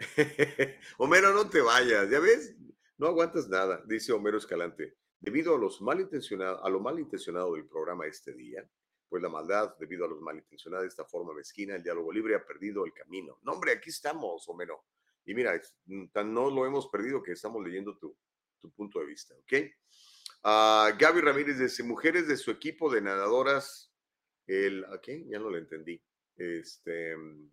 Homero, 0.99 1.33
no 1.33 1.49
te 1.49 1.61
vayas, 1.61 2.11
ya 2.11 2.21
ves, 2.21 2.55
no 2.99 3.07
aguantas 3.07 3.49
nada, 3.49 3.83
dice 3.87 4.13
Homero 4.13 4.39
Escalante. 4.39 4.97
Debido 5.21 5.55
a, 5.55 5.59
los 5.59 5.81
malintencionado, 5.81 6.65
a 6.65 6.69
lo 6.69 6.81
malintencionado 6.81 7.55
del 7.55 7.67
programa 7.67 8.07
este 8.07 8.33
día, 8.35 8.69
pues 9.09 9.23
la 9.23 9.29
maldad, 9.29 9.77
debido 9.79 10.05
a 10.05 10.09
los 10.09 10.21
malintencionados 10.21 10.83
de 10.85 10.89
esta 10.89 11.05
forma 11.05 11.35
mezquina, 11.35 11.77
el 11.77 11.83
diálogo 11.83 12.13
libre 12.13 12.35
ha 12.35 12.45
perdido 12.45 12.85
el 12.85 12.93
camino. 12.93 13.39
No, 13.43 13.53
hombre, 13.53 13.73
aquí 13.73 13.91
estamos, 13.91 14.49
Homero. 14.49 14.85
Y 15.25 15.35
mira, 15.35 15.61
mm, 15.87 16.09
tan 16.09 16.33
no 16.35 16.51
lo 16.51 16.67
hemos 16.67 16.89
perdido 16.89 17.23
que 17.23 17.33
estamos 17.33 17.63
leyendo 17.63 17.97
tu, 17.99 18.17
tu 18.61 18.73
punto 18.73 18.99
de 19.01 19.07
vista, 19.07 19.35
¿ok? 19.37 19.53
Ah, 20.45 20.91
Gaby 20.99 21.21
Ramírez 21.21 21.59
dice, 21.59 21.83
mujeres 21.83 22.27
de 22.27 22.37
su 22.37 22.51
equipo 22.51 22.91
de 22.91 23.01
nadadoras, 23.01 23.93
el, 24.47 24.85
¿ok? 24.85 25.09
Ya 25.27 25.39
no 25.39 25.51
lo 25.51 25.59
entendí. 25.59 26.03
Este, 26.37 27.17
mm, 27.17 27.53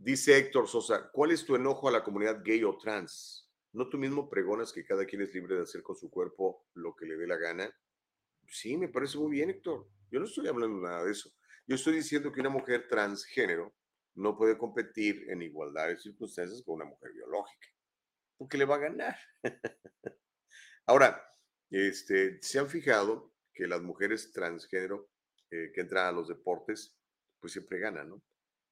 dice 0.00 0.36
Héctor 0.36 0.66
Sosa, 0.66 1.10
¿cuál 1.12 1.30
es 1.30 1.44
tu 1.44 1.54
enojo 1.54 1.88
a 1.88 1.92
la 1.92 2.02
comunidad 2.02 2.42
gay 2.42 2.64
o 2.64 2.76
trans? 2.78 3.48
¿No 3.72 3.88
tú 3.88 3.98
mismo 3.98 4.28
pregonas 4.28 4.72
que 4.72 4.84
cada 4.84 5.04
quien 5.04 5.22
es 5.22 5.34
libre 5.34 5.56
de 5.56 5.62
hacer 5.62 5.82
con 5.82 5.94
su 5.94 6.10
cuerpo 6.10 6.66
lo 6.74 6.96
que 6.96 7.06
le 7.06 7.16
dé 7.16 7.26
la 7.26 7.36
gana? 7.36 7.70
Sí, 8.48 8.76
me 8.76 8.88
parece 8.88 9.18
muy 9.18 9.30
bien, 9.30 9.50
Héctor. 9.50 9.88
Yo 10.10 10.18
no 10.18 10.26
estoy 10.26 10.48
hablando 10.48 10.80
nada 10.80 11.04
de 11.04 11.12
eso. 11.12 11.30
Yo 11.66 11.76
estoy 11.76 11.94
diciendo 11.94 12.32
que 12.32 12.40
una 12.40 12.48
mujer 12.48 12.88
transgénero 12.88 13.72
no 14.14 14.36
puede 14.36 14.58
competir 14.58 15.30
en 15.30 15.42
igualdad 15.42 15.88
de 15.88 15.98
circunstancias 15.98 16.62
con 16.64 16.76
una 16.76 16.86
mujer 16.86 17.12
biológica, 17.12 17.68
porque 18.36 18.58
le 18.58 18.64
va 18.64 18.76
a 18.76 18.78
ganar. 18.78 19.16
Ahora, 20.86 21.22
este, 21.70 22.42
se 22.42 22.58
han 22.58 22.68
fijado 22.68 23.32
que 23.54 23.68
las 23.68 23.82
mujeres 23.82 24.32
transgénero 24.32 25.10
eh, 25.50 25.70
que 25.72 25.82
entran 25.82 26.06
a 26.06 26.12
los 26.12 26.26
deportes, 26.26 26.98
pues 27.38 27.52
siempre 27.52 27.78
ganan, 27.78 28.08
¿no? 28.08 28.22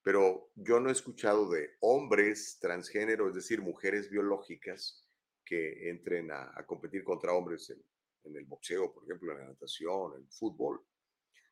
Pero 0.03 0.51
yo 0.55 0.79
no 0.79 0.89
he 0.89 0.93
escuchado 0.93 1.49
de 1.49 1.71
hombres 1.81 2.57
transgénero, 2.61 3.27
es 3.27 3.35
decir, 3.35 3.61
mujeres 3.61 4.09
biológicas 4.09 5.05
que 5.45 5.89
entren 5.89 6.31
a, 6.31 6.65
competir 6.65 7.03
contra 7.03 7.33
hombres 7.33 7.69
en, 7.69 7.83
el 8.35 8.45
boxeo, 8.45 8.93
por 8.93 9.03
ejemplo, 9.03 9.31
en 9.31 9.39
la 9.39 9.47
natación, 9.47 10.13
en 10.15 10.21
el 10.21 10.29
fútbol. 10.29 10.81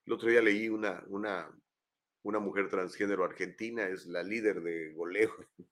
El 0.06 0.14
otro 0.14 0.30
día 0.30 0.41
leí 0.41 0.70
una, 0.70 1.04
una, 1.08 1.52
una 2.24 2.39
mujer 2.39 2.70
transgénero 2.70 3.24
argentina, 3.24 3.88
es 3.88 4.06
la 4.06 4.22
líder 4.22 4.62
de 4.62 4.93
goleo 4.93 5.32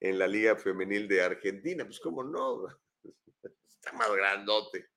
en 0.00 0.18
la 0.18 0.28
Liga 0.28 0.56
Femenil 0.56 1.08
de 1.08 1.22
Argentina. 1.22 1.84
Pues, 1.84 1.98
¿cómo 2.00 2.22
no? 2.22 2.66
Está 3.68 3.92
más 3.94 4.14
grandote. 4.14 4.90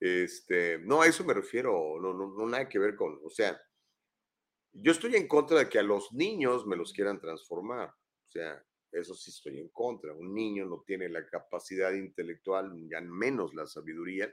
Este, 0.00 0.78
no, 0.78 1.02
a 1.02 1.06
eso 1.06 1.24
me 1.24 1.34
refiero, 1.34 1.98
no, 2.00 2.12
no, 2.14 2.34
no 2.36 2.46
nada 2.46 2.68
que 2.68 2.78
ver 2.78 2.94
con, 2.94 3.20
o 3.22 3.30
sea, 3.30 3.60
yo 4.72 4.92
estoy 4.92 5.16
en 5.16 5.26
contra 5.26 5.58
de 5.58 5.68
que 5.68 5.78
a 5.78 5.82
los 5.82 6.12
niños 6.12 6.66
me 6.66 6.76
los 6.76 6.92
quieran 6.92 7.20
transformar. 7.20 7.88
O 7.88 8.30
sea, 8.30 8.64
eso 8.92 9.14
sí 9.14 9.30
estoy 9.30 9.58
en 9.58 9.68
contra. 9.68 10.14
Un 10.14 10.34
niño 10.34 10.66
no 10.66 10.82
tiene 10.86 11.08
la 11.08 11.26
capacidad 11.26 11.92
intelectual, 11.92 12.72
ya 12.88 13.00
menos 13.00 13.54
la 13.54 13.66
sabiduría, 13.66 14.32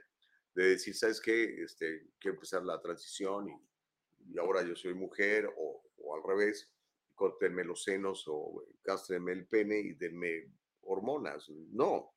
de 0.54 0.64
decir, 0.64 0.94
¿sabes 0.94 1.20
qué? 1.20 1.62
Este, 1.62 2.08
quiero 2.18 2.36
empezar 2.36 2.62
la 2.62 2.80
transición 2.80 3.48
y, 3.48 4.32
y 4.32 4.38
ahora 4.38 4.62
yo 4.62 4.74
soy 4.74 4.94
mujer 4.94 5.48
o, 5.56 5.82
o 5.98 6.16
al 6.16 6.22
revés, 6.26 6.72
córtenme 7.14 7.64
los 7.64 7.82
senos 7.82 8.24
o 8.26 8.64
cástrenme 8.82 9.32
el 9.32 9.46
pene 9.46 9.78
y 9.78 9.94
denme 9.94 10.52
hormonas. 10.82 11.50
No. 11.50 12.14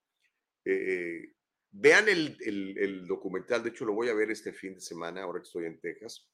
Eh, 0.64 1.34
vean 1.72 2.08
el, 2.10 2.38
el, 2.42 2.78
el 2.78 3.08
documental, 3.08 3.64
de 3.64 3.70
hecho 3.70 3.86
lo 3.86 3.94
voy 3.94 4.10
a 4.10 4.14
ver 4.14 4.32
este 4.32 4.54
fin 4.54 4.76
de 4.76 4.82
semana, 4.82 5.24
ahora 5.24 5.40
que 5.40 5.46
estoy 5.48 5.66
en 5.66 5.80
Texas, 5.80 6.28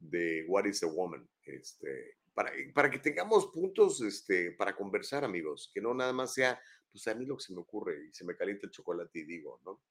de 0.00 0.44
What 0.48 0.64
is 0.64 0.82
a 0.82 0.86
Woman, 0.86 1.28
este, 1.44 2.16
para, 2.34 2.50
para 2.74 2.90
que 2.90 2.98
tengamos 2.98 3.46
puntos 3.48 4.00
este, 4.00 4.52
para 4.52 4.74
conversar, 4.74 5.24
amigos, 5.24 5.70
que 5.72 5.80
no 5.80 5.94
nada 5.94 6.12
más 6.12 6.34
sea, 6.34 6.60
pues 6.90 7.06
a 7.06 7.14
mí 7.14 7.26
lo 7.26 7.36
que 7.36 7.44
se 7.44 7.52
me 7.52 7.60
ocurre 7.60 8.08
y 8.08 8.12
se 8.12 8.24
me 8.24 8.36
calienta 8.36 8.66
el 8.66 8.72
chocolate 8.72 9.20
y 9.20 9.24
digo, 9.24 9.60
¿no? 9.64 9.82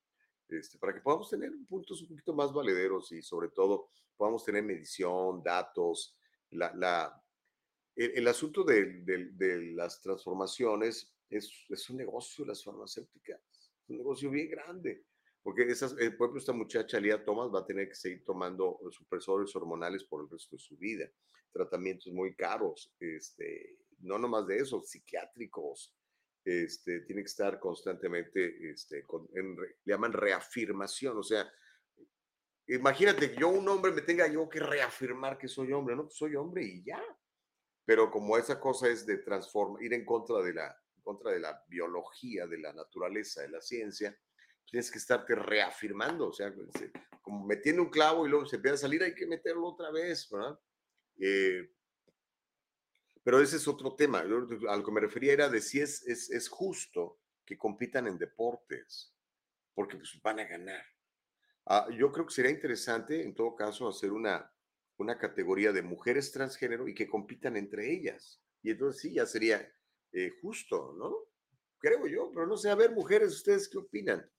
Este, 0.50 0.80
para 0.80 0.94
que 0.94 1.02
podamos 1.02 1.30
tener 1.30 1.52
puntos 1.68 2.02
un 2.02 2.08
poquito 2.08 2.34
más 2.34 2.52
valederos 2.52 3.12
y 3.12 3.22
sobre 3.22 3.50
todo 3.50 3.92
podamos 4.18 4.44
tener 4.44 4.64
medición, 4.64 5.44
datos, 5.44 6.18
la, 6.50 6.74
la, 6.76 7.24
el, 7.96 8.12
el 8.16 8.28
asunto 8.28 8.64
de, 8.64 9.02
de, 9.04 9.26
de, 9.32 9.72
las 9.74 10.02
transformaciones 10.02 11.14
es, 11.30 11.66
es 11.70 11.90
un 11.90 11.98
negocio, 11.98 12.46
las 12.46 12.64
farmacéuticas, 12.64 13.40
es 13.52 13.90
un 13.90 13.98
negocio 13.98 14.32
bien 14.32 14.50
grande. 14.50 15.06
Porque 15.42 15.64
esas, 15.64 15.94
eh, 15.94 16.12
por 16.12 16.28
ejemplo, 16.28 16.40
esta 16.40 16.54
muchacha, 16.54 17.00
Lía 17.00 17.24
Thomas, 17.24 17.50
va 17.54 17.60
a 17.60 17.66
tener 17.66 17.88
que 17.88 17.96
seguir 17.96 18.24
tomando 18.26 18.80
supresores 18.92 19.56
hormonales 19.56 20.04
por 20.04 20.24
el 20.24 20.30
resto 20.30 20.56
de 20.56 20.62
su 20.62 20.78
vida. 20.78 21.10
Tratamientos 21.52 22.12
muy 22.14 22.36
caros, 22.36 22.94
este, 23.00 23.78
no 24.00 24.20
nomás 24.20 24.48
de 24.48 24.58
eso, 24.58 24.82
psiquiátricos. 24.82 25.96
Este, 26.44 27.02
tiene 27.02 27.22
que 27.22 27.28
estar 27.28 27.60
constantemente, 27.60 28.72
este, 28.72 29.06
con, 29.06 29.28
en, 29.34 29.56
le 29.56 29.76
llaman 29.86 30.14
reafirmación, 30.14 31.18
o 31.18 31.24
sea, 31.24 31.52
imagínate 32.68 33.32
que 33.32 33.40
yo, 33.40 33.50
un 33.50 33.68
hombre, 33.68 33.92
me 33.92 34.02
tenga 34.02 34.28
yo 34.28 34.48
que 34.48 34.60
reafirmar 34.60 35.38
que 35.38 35.48
soy 35.48 35.72
hombre, 35.74 35.96
no, 35.96 36.04
pues 36.04 36.18
soy 36.18 36.36
hombre 36.36 36.64
y 36.64 36.84
ya. 36.84 37.04
Pero 37.86 38.12
como 38.12 38.38
esa 38.38 38.60
cosa 38.60 38.88
es 38.88 39.06
de 39.06 39.18
transformar, 39.18 39.84
ir 39.84 39.94
en 39.94 40.06
contra 40.06 40.42
de 40.42 40.54
la, 40.54 40.68
en 40.96 41.02
contra 41.02 41.32
de 41.32 41.40
la 41.40 41.64
biología, 41.68 42.46
de 42.48 42.60
la 42.60 42.72
naturaleza, 42.72 43.42
de 43.42 43.50
la 43.50 43.62
ciencia, 43.62 44.18
tienes 44.70 44.92
que 44.92 44.98
estarte 45.00 45.36
reafirmando, 45.36 46.28
o 46.28 46.34
sea, 46.34 46.54
como 47.22 47.46
metiendo 47.46 47.82
un 47.82 47.90
clavo 47.90 48.26
y 48.26 48.30
luego 48.30 48.46
se 48.46 48.58
empieza 48.58 48.76
a 48.76 48.80
salir, 48.80 49.04
hay 49.04 49.16
que 49.16 49.26
meterlo 49.26 49.68
otra 49.68 49.92
vez, 49.92 50.30
¿verdad? 50.30 50.60
Eh, 51.18 51.72
pero 53.24 53.42
ese 53.42 53.58
es 53.58 53.68
otro 53.68 53.96
tema. 53.96 54.24
Yo, 54.26 54.48
a 54.70 54.78
lo 54.78 54.84
que 54.84 54.92
me 54.92 55.02
refería 55.02 55.34
era 55.34 55.50
de 55.50 55.62
si 55.62 55.82
es, 55.82 56.08
es, 56.08 56.30
es 56.30 56.48
justo 56.48 57.20
que 57.46 57.58
compitan 57.58 58.08
en 58.08 58.18
deportes, 58.18 59.14
porque 59.74 59.98
pues 59.98 60.20
van 60.22 60.40
a 60.40 60.46
ganar. 60.46 60.86
Ah, 61.66 61.88
yo 61.96 62.12
creo 62.12 62.26
que 62.26 62.34
sería 62.34 62.52
interesante, 62.52 63.24
en 63.24 63.36
todo 63.36 63.56
caso, 63.56 63.88
hacer 63.88 64.12
una, 64.12 64.52
una 64.98 65.18
categoría 65.18 65.72
de 65.72 65.82
mujeres 65.82 66.32
transgénero 66.32 66.88
y 66.88 66.94
que 66.94 67.08
compitan 67.08 67.58
entre 67.58 67.92
ellas. 67.92 68.42
Y 68.62 68.72
entonces 68.72 69.02
sí, 69.02 69.14
ya 69.14 69.26
sería 69.26 69.72
eh, 70.12 70.32
justo, 70.42 70.96
¿no? 70.98 71.16
Creo 71.80 72.08
yo, 72.08 72.32
pero 72.34 72.46
no 72.46 72.58
sé, 72.58 72.70
a 72.70 72.76
ver, 72.76 72.92
mujeres, 72.92 73.34
¿ustedes 73.34 73.70
qué 73.70 73.78
opinan? 73.78 74.30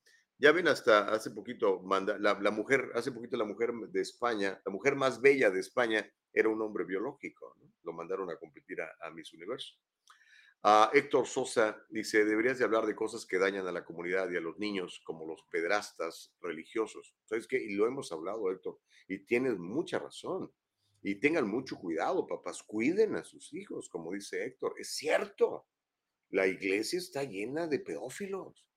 Ya 0.41 0.53
ven, 0.53 0.69
hasta 0.69 1.13
hace 1.13 1.33
poquito, 1.33 1.81
manda, 1.81 2.17
la, 2.19 2.51
mujer, 2.51 2.93
hace 2.95 3.13
poquito 3.13 3.37
la 3.37 3.45
mujer 3.45 3.73
de 3.75 4.01
España, 4.01 4.59
la 4.65 4.73
mujer 4.73 4.97
más 4.97 5.21
bella 5.21 5.51
de 5.51 5.61
España 5.61 6.11
era 6.33 6.49
un 6.49 6.63
hombre 6.63 6.87
biológico. 6.87 7.59
Lo 7.83 7.93
mandaron 7.93 8.31
a 8.31 8.37
competir 8.37 8.81
a, 8.81 8.91
a 9.03 9.11
Miss 9.11 9.35
Universo. 9.35 9.75
Uh, 10.65 10.89
Héctor 10.95 11.27
Sosa 11.27 11.85
dice, 11.91 12.25
deberías 12.25 12.59
de 12.59 12.65
hablar 12.65 12.87
de 12.87 12.97
cosas 12.97 13.27
que 13.27 13.39
dañan 13.39 13.67
a 13.67 13.73
la 13.73 13.85
comunidad 13.85 14.31
y 14.31 14.37
a 14.39 14.41
los 14.41 14.59
niños, 14.59 15.03
como 15.05 15.27
los 15.27 15.43
pedrastas 15.51 16.35
religiosos. 16.41 17.15
¿Sabes 17.27 17.47
qué? 17.47 17.63
Y 17.63 17.75
lo 17.75 17.87
hemos 17.87 18.11
hablado, 18.11 18.51
Héctor, 18.51 18.81
y 19.09 19.19
tienes 19.27 19.59
mucha 19.59 19.99
razón. 19.99 20.51
Y 21.03 21.17
tengan 21.17 21.49
mucho 21.49 21.77
cuidado, 21.77 22.27
papás, 22.27 22.63
cuiden 22.63 23.15
a 23.17 23.25
sus 23.25 23.53
hijos, 23.53 23.91
como 23.91 24.13
dice 24.13 24.43
Héctor. 24.43 24.75
Es 24.79 24.95
cierto, 24.97 25.67
la 26.31 26.47
iglesia 26.47 26.99
está 26.99 27.25
llena 27.25 27.67
de 27.67 27.81
pedófilos 27.81 28.70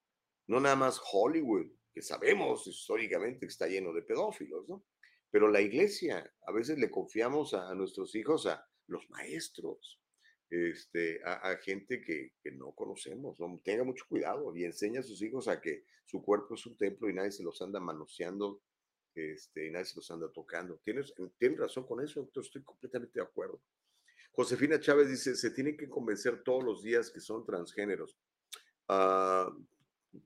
no 0.47 0.59
nada 0.59 0.75
más 0.75 1.01
Hollywood, 1.11 1.67
que 1.93 2.01
sabemos 2.01 2.65
históricamente 2.67 3.41
que 3.41 3.51
está 3.51 3.67
lleno 3.67 3.93
de 3.93 4.01
pedófilos, 4.01 4.67
¿no? 4.67 4.83
Pero 5.31 5.49
la 5.49 5.61
iglesia, 5.61 6.31
a 6.45 6.51
veces 6.51 6.77
le 6.77 6.91
confiamos 6.91 7.53
a, 7.53 7.73
nuestros 7.73 8.13
hijos 8.15 8.45
a 8.45 8.67
los 8.87 9.09
maestros, 9.09 9.99
este, 10.49 11.21
a, 11.23 11.57
gente 11.57 12.01
que, 12.01 12.33
no 12.51 12.73
conocemos, 12.73 13.39
¿no? 13.39 13.59
Tenga 13.63 13.83
mucho 13.83 14.05
cuidado 14.07 14.55
y 14.55 14.63
enseña 14.63 14.99
a 14.99 15.03
sus 15.03 15.21
hijos 15.23 15.47
a 15.47 15.59
que 15.59 15.85
su 16.05 16.21
cuerpo 16.21 16.53
es 16.53 16.65
un 16.67 16.77
templo 16.77 17.09
y 17.09 17.13
nadie 17.13 17.31
se 17.31 17.43
los 17.43 17.59
anda 17.61 17.79
manoseando, 17.79 18.61
este, 19.15 19.71
nadie 19.71 19.85
se 19.85 19.95
los 19.95 20.11
anda 20.11 20.31
tocando. 20.31 20.79
Tienes, 20.83 21.13
tienes 21.39 21.59
razón 21.59 21.87
con 21.87 22.03
eso, 22.03 22.29
estoy 22.35 22.63
completamente 22.63 23.19
de 23.19 23.25
acuerdo. 23.25 23.61
Josefina 24.33 24.79
Chávez 24.79 25.09
dice, 25.09 25.35
se 25.35 25.51
tiene 25.51 25.75
que 25.75 25.89
convencer 25.89 26.43
todos 26.43 26.63
los 26.63 26.83
días 26.83 27.11
que 27.11 27.21
son 27.21 27.45
transgéneros. 27.45 28.19
Ah, 28.87 29.51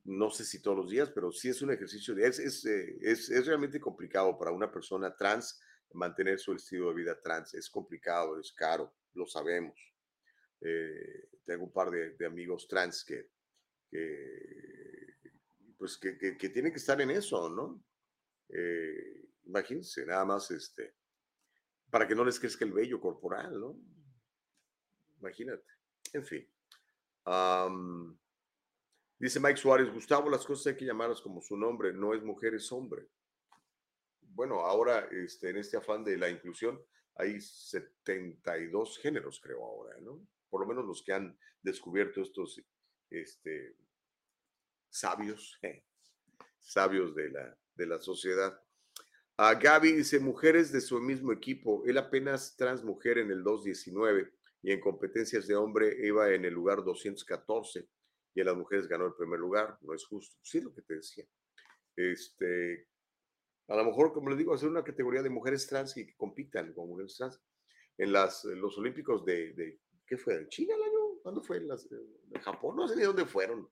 no 0.03 0.29
sé 0.29 0.43
si 0.43 0.61
todos 0.61 0.77
los 0.77 0.89
días, 0.89 1.09
pero 1.11 1.31
sí 1.31 1.49
es 1.49 1.61
un 1.61 1.71
ejercicio, 1.71 2.13
de, 2.13 2.27
es, 2.27 2.39
es, 2.39 2.65
eh, 2.65 2.97
es, 3.01 3.29
es, 3.29 3.45
realmente 3.45 3.79
complicado 3.79 4.38
para 4.38 4.51
una 4.51 4.71
persona 4.71 5.15
trans 5.15 5.59
mantener 5.93 6.39
su 6.39 6.53
estilo 6.53 6.89
de 6.89 6.95
vida 6.95 7.19
trans. 7.19 7.53
Es 7.53 7.69
complicado, 7.69 8.39
es 8.39 8.51
caro, 8.51 8.93
lo 9.13 9.25
sabemos. 9.25 9.79
Eh, 10.61 11.29
tengo 11.45 11.65
un 11.65 11.71
par 11.71 11.89
de, 11.89 12.25
amigos 12.25 12.67
trans 12.67 13.03
que, 13.05 13.29
que 13.89 15.15
pues 15.77 15.97
que, 15.97 16.17
que, 16.17 16.38
que, 16.38 16.49
tienen 16.49 16.71
que 16.71 16.79
estar 16.79 16.99
en 16.99 17.11
eso, 17.11 17.49
¿no? 17.49 17.83
Eh, 18.49 19.29
imagínense, 19.45 20.05
nada 20.05 20.25
más 20.25 20.49
este, 20.51 20.95
para 21.89 22.07
que 22.07 22.15
no 22.15 22.25
les 22.25 22.39
crezca 22.39 22.65
el 22.65 22.73
vello 22.73 22.99
corporal, 22.99 23.59
¿no? 23.59 23.79
Imagínate. 25.19 25.65
En 26.13 26.25
fin. 26.25 26.49
Dice 29.20 29.39
Mike 29.39 29.57
Suárez, 29.57 29.91
Gustavo, 29.91 30.30
las 30.30 30.45
cosas 30.45 30.68
hay 30.68 30.78
que 30.78 30.86
llamarlas 30.86 31.22
como 31.22 31.41
su 31.41 31.57
nombre, 31.57 31.93
no 31.93 32.13
es 32.13 32.24
mujer, 32.24 32.53
es 32.53 32.72
hombre. 32.72 33.07
Bueno, 34.22 34.61
ahora 34.61 35.07
este, 35.11 35.49
en 35.49 35.57
este 35.57 35.78
afán 35.78 36.03
de 36.03 36.18
la 36.18 36.30
inclusión 36.30 36.80
hay 37.15 37.41
72 37.41 38.99
géneros, 38.99 39.39
creo 39.41 39.65
ahora, 39.65 39.97
¿no? 40.01 40.26
Por 40.49 40.61
lo 40.61 40.68
menos 40.68 40.86
los 40.86 41.01
que 41.01 41.13
han 41.13 41.38
descubierto 41.61 42.22
estos 42.22 42.61
este, 43.09 43.76
sabios, 44.89 45.57
eh, 45.63 45.84
sabios 46.59 47.15
de 47.15 47.32
la, 47.32 47.57
de 47.76 47.88
la 47.88 47.99
sociedad. 47.99 48.61
A 49.38 49.55
Gaby 49.55 49.91
dice, 49.91 50.20
mujeres 50.20 50.72
de 50.72 50.82
su 50.82 50.99
mismo 50.99 51.32
equipo, 51.32 51.84
él 51.86 51.97
apenas 51.97 52.55
trans 52.55 52.84
mujer 52.84 53.18
en 53.18 53.32
el 53.32 53.43
219 53.43 54.32
y 54.61 54.72
en 54.72 54.80
competencias 54.80 55.47
de 55.47 55.55
hombre 55.55 55.95
iba 56.05 56.32
en 56.34 56.45
el 56.45 56.53
lugar 56.53 56.84
214 56.84 57.88
y 58.38 58.39
en 58.39 58.45
las 58.45 58.55
mujeres 58.55 58.88
ganó 58.88 59.07
el 59.07 59.15
primer 59.15 59.39
lugar, 59.39 59.79
no 59.81 59.95
es 59.95 60.05
justo. 60.05 60.38
Sí, 60.43 60.61
lo 60.61 60.71
que 60.71 60.83
te 60.83 60.93
decía. 60.93 61.25
Este, 61.95 62.88
a 63.67 63.75
lo 63.75 63.83
mejor, 63.83 64.13
como 64.13 64.29
le 64.29 64.35
digo, 64.35 64.53
hacer 64.53 64.69
una 64.69 64.83
categoría 64.83 65.23
de 65.23 65.31
mujeres 65.31 65.65
trans 65.65 65.97
y 65.97 66.05
que 66.05 66.15
compitan 66.15 66.71
con 66.75 66.88
mujeres 66.88 67.15
trans. 67.17 67.41
En 67.97 68.11
las, 68.11 68.43
los 68.45 68.77
Olímpicos 68.77 69.25
de, 69.25 69.53
de 69.53 69.79
¿qué 70.05 70.17
fue? 70.17 70.35
¿En 70.35 70.49
China 70.49 70.75
el 70.75 70.83
año? 70.83 71.19
¿Cuándo 71.23 71.41
fue? 71.41 71.57
En, 71.57 71.67
las, 71.67 71.89
en 71.91 72.41
Japón, 72.41 72.75
no 72.75 72.88
sé 72.88 72.95
ni 72.95 73.01
dónde 73.01 73.25
fueron. 73.25 73.67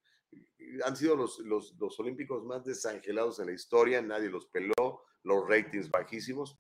Han 0.84 0.96
sido 0.96 1.16
los, 1.16 1.38
los, 1.42 1.76
los 1.80 2.00
Olímpicos 2.00 2.44
más 2.44 2.66
desangelados 2.66 3.40
en 3.40 3.46
la 3.46 3.54
historia, 3.54 4.02
nadie 4.02 4.32
los 4.32 4.48
peló, 4.48 5.04
los 5.22 5.48
ratings 5.48 5.92
bajísimos. 5.92 6.60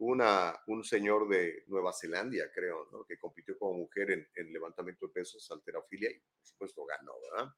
Una, 0.00 0.58
un 0.66 0.82
señor 0.82 1.28
de 1.28 1.64
Nueva 1.66 1.92
Zelanda, 1.92 2.50
creo, 2.54 2.88
¿no? 2.90 3.04
que 3.04 3.18
compitió 3.18 3.58
como 3.58 3.74
mujer 3.80 4.10
en, 4.10 4.28
en, 4.34 4.52
levantamiento 4.52 5.06
de 5.06 5.12
pesos, 5.12 5.50
alterofilia, 5.50 6.10
y 6.10 6.18
por 6.18 6.46
supuesto 6.46 6.84
ganó, 6.86 7.12
¿verdad? 7.30 7.52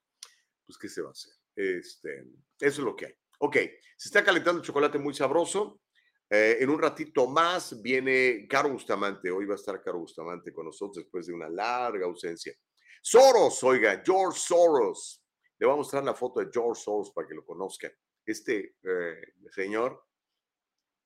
Pues, 0.67 0.79
¿qué 0.79 0.89
se 0.89 1.03
va 1.03 1.09
a 1.09 1.13
hacer? 1.13 1.35
Este, 1.55 2.25
eso 2.59 2.81
es 2.81 2.85
lo 2.85 2.97
que 2.97 3.07
hay. 3.07 3.15
Ok, 3.41 3.57
se 3.97 4.09
está 4.09 4.25
calentando 4.25 4.61
el 4.61 4.67
chocolate 4.67 4.99
muy 4.99 5.15
sabroso. 5.15 5.83
Eh, 6.31 6.57
en 6.61 6.71
un 6.71 6.81
ratito 6.81 7.27
más 7.27 7.83
viene 7.83 8.47
Caro 8.49 8.71
Bustamante. 8.71 9.31
Hoy 9.31 9.45
va 9.45 9.53
a 9.53 9.57
estar 9.57 9.83
Caro 9.83 9.99
Bustamante 9.99 10.53
con 10.53 10.65
nosotros 10.65 11.05
después 11.05 11.27
de 11.27 11.35
una 11.35 11.49
larga 11.49 12.07
ausencia. 12.07 12.55
Soros, 13.03 13.63
oiga, 13.65 14.03
George 14.05 14.39
Soros. 14.39 15.23
Le 15.59 15.67
voy 15.67 15.75
a 15.75 15.77
mostrar 15.77 16.03
la 16.05 16.15
foto 16.15 16.41
de 16.41 16.49
George 16.51 16.81
Soros 16.81 17.13
para 17.13 17.29
que 17.29 17.35
lo 17.35 17.45
conozcan. 17.45 17.93
Este 18.25 18.77
eh, 18.83 19.35
señor 19.51 20.05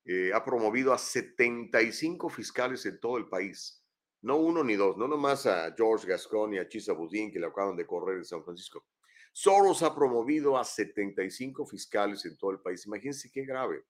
eh, 0.06 0.30
ha 0.32 0.44
promovido 0.44 0.92
a 0.92 0.98
75 0.98 2.28
fiscales 2.30 2.86
en 2.86 3.00
todo 3.00 3.18
el 3.18 3.28
país. 3.28 3.82
No 4.22 4.36
uno 4.36 4.62
ni 4.62 4.74
dos, 4.74 4.96
no 4.96 5.08
nomás 5.08 5.46
a 5.46 5.74
George 5.76 6.06
Gascon 6.06 6.54
y 6.54 6.58
a 6.58 6.68
Chisa 6.68 6.92
Budín 6.92 7.32
que 7.32 7.40
le 7.40 7.46
acaban 7.46 7.76
de 7.76 7.86
correr 7.86 8.18
en 8.18 8.24
San 8.24 8.44
Francisco. 8.44 8.86
Soros 9.32 9.82
ha 9.82 9.94
promovido 9.94 10.56
a 10.56 10.64
75 10.64 11.66
fiscales 11.66 12.24
en 12.24 12.36
todo 12.38 12.52
el 12.52 12.60
país. 12.60 12.86
Imagínense 12.86 13.30
qué 13.30 13.44
grave 13.44 13.84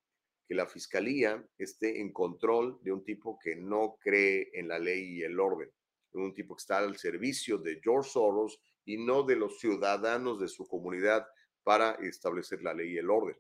que 0.49 0.55
la 0.55 0.67
fiscalía 0.67 1.47
esté 1.59 2.01
en 2.01 2.13
control 2.13 2.79
de 2.83 2.93
un 2.93 3.05
tipo 3.05 3.39
que 3.39 3.55
no 3.55 3.97
cree 4.01 4.51
en 4.55 4.69
la 4.69 4.79
ley 4.79 5.19
y 5.19 5.23
el 5.23 5.39
orden, 5.39 5.71
un 6.13 6.33
tipo 6.35 6.57
que 6.57 6.61
está 6.61 6.79
al 6.79 6.97
servicio 6.97 7.59
de 7.59 7.81
George 7.83 8.11
Soros 8.11 8.59
y 8.85 8.97
no 8.97 9.23
de 9.23 9.37
los 9.37 9.59
ciudadanos 9.59 10.41
de 10.41 10.49
su 10.49 10.67
comunidad 10.67 11.27
para 11.63 11.93
establecer 11.97 12.63
la 12.63 12.73
ley 12.73 12.95
y 12.95 12.99
el 12.99 13.11
orden. 13.11 13.37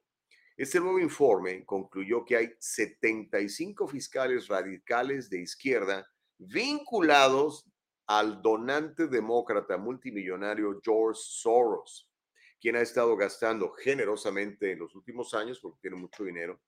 Este 0.56 0.80
nuevo 0.80 0.98
informe 0.98 1.66
concluyó 1.66 2.24
que 2.24 2.34
hay 2.34 2.50
75 2.58 3.86
fiscales 3.88 4.48
radicales 4.48 5.28
de 5.28 5.42
izquierda 5.42 6.10
vinculados 6.38 7.70
al 8.06 8.40
donante 8.40 9.06
demócrata 9.06 9.76
multimillonario 9.76 10.80
George 10.82 11.20
Soros, 11.22 12.10
quien 12.58 12.76
ha 12.76 12.80
estado 12.80 13.14
gastando 13.18 13.70
generosamente 13.72 14.72
en 14.72 14.78
los 14.78 14.94
últimos 14.94 15.34
años, 15.34 15.60
porque 15.60 15.80
tiene 15.82 15.98
mucho 15.98 16.24
dinero, 16.24 16.58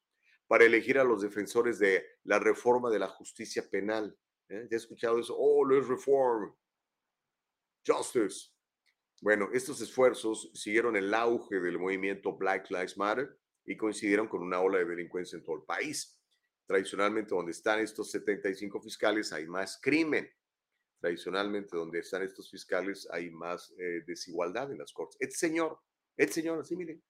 para 0.46 0.66
elegir 0.66 0.98
a 0.98 1.04
los 1.04 1.22
defensores 1.22 1.78
de 1.78 2.04
la 2.24 2.38
reforma 2.38 2.90
de 2.90 2.98
la 2.98 3.08
justicia 3.08 3.70
penal. 3.70 4.14
¿Eh? 4.50 4.66
¿Ya 4.70 4.74
he 4.74 4.76
escuchado 4.76 5.18
eso? 5.18 5.34
Oh, 5.38 5.66
es 5.72 5.88
reform. 5.88 6.54
Justice. 7.86 8.50
Bueno, 9.22 9.48
estos 9.54 9.80
esfuerzos 9.80 10.50
siguieron 10.52 10.94
el 10.94 11.14
auge 11.14 11.58
del 11.58 11.78
movimiento 11.78 12.36
Black 12.36 12.70
Lives 12.70 12.98
Matter 12.98 13.38
y 13.68 13.76
coincidieron 13.76 14.28
con 14.28 14.42
una 14.42 14.60
ola 14.60 14.78
de 14.78 14.86
delincuencia 14.86 15.36
en 15.36 15.44
todo 15.44 15.56
el 15.56 15.62
país. 15.62 16.18
Tradicionalmente, 16.66 17.34
donde 17.34 17.52
están 17.52 17.80
estos 17.80 18.10
75 18.10 18.80
fiscales, 18.80 19.30
hay 19.32 19.46
más 19.46 19.78
crimen. 19.80 20.26
Tradicionalmente, 20.98 21.76
donde 21.76 21.98
están 21.98 22.22
estos 22.22 22.50
fiscales, 22.50 23.06
hay 23.12 23.30
más 23.30 23.74
eh, 23.78 24.02
desigualdad 24.06 24.72
en 24.72 24.78
las 24.78 24.92
cortes. 24.92 25.18
Este 25.20 25.36
señor, 25.36 25.78
este 26.16 26.36
señor, 26.36 26.60
así 26.60 26.76
miren, 26.76 27.02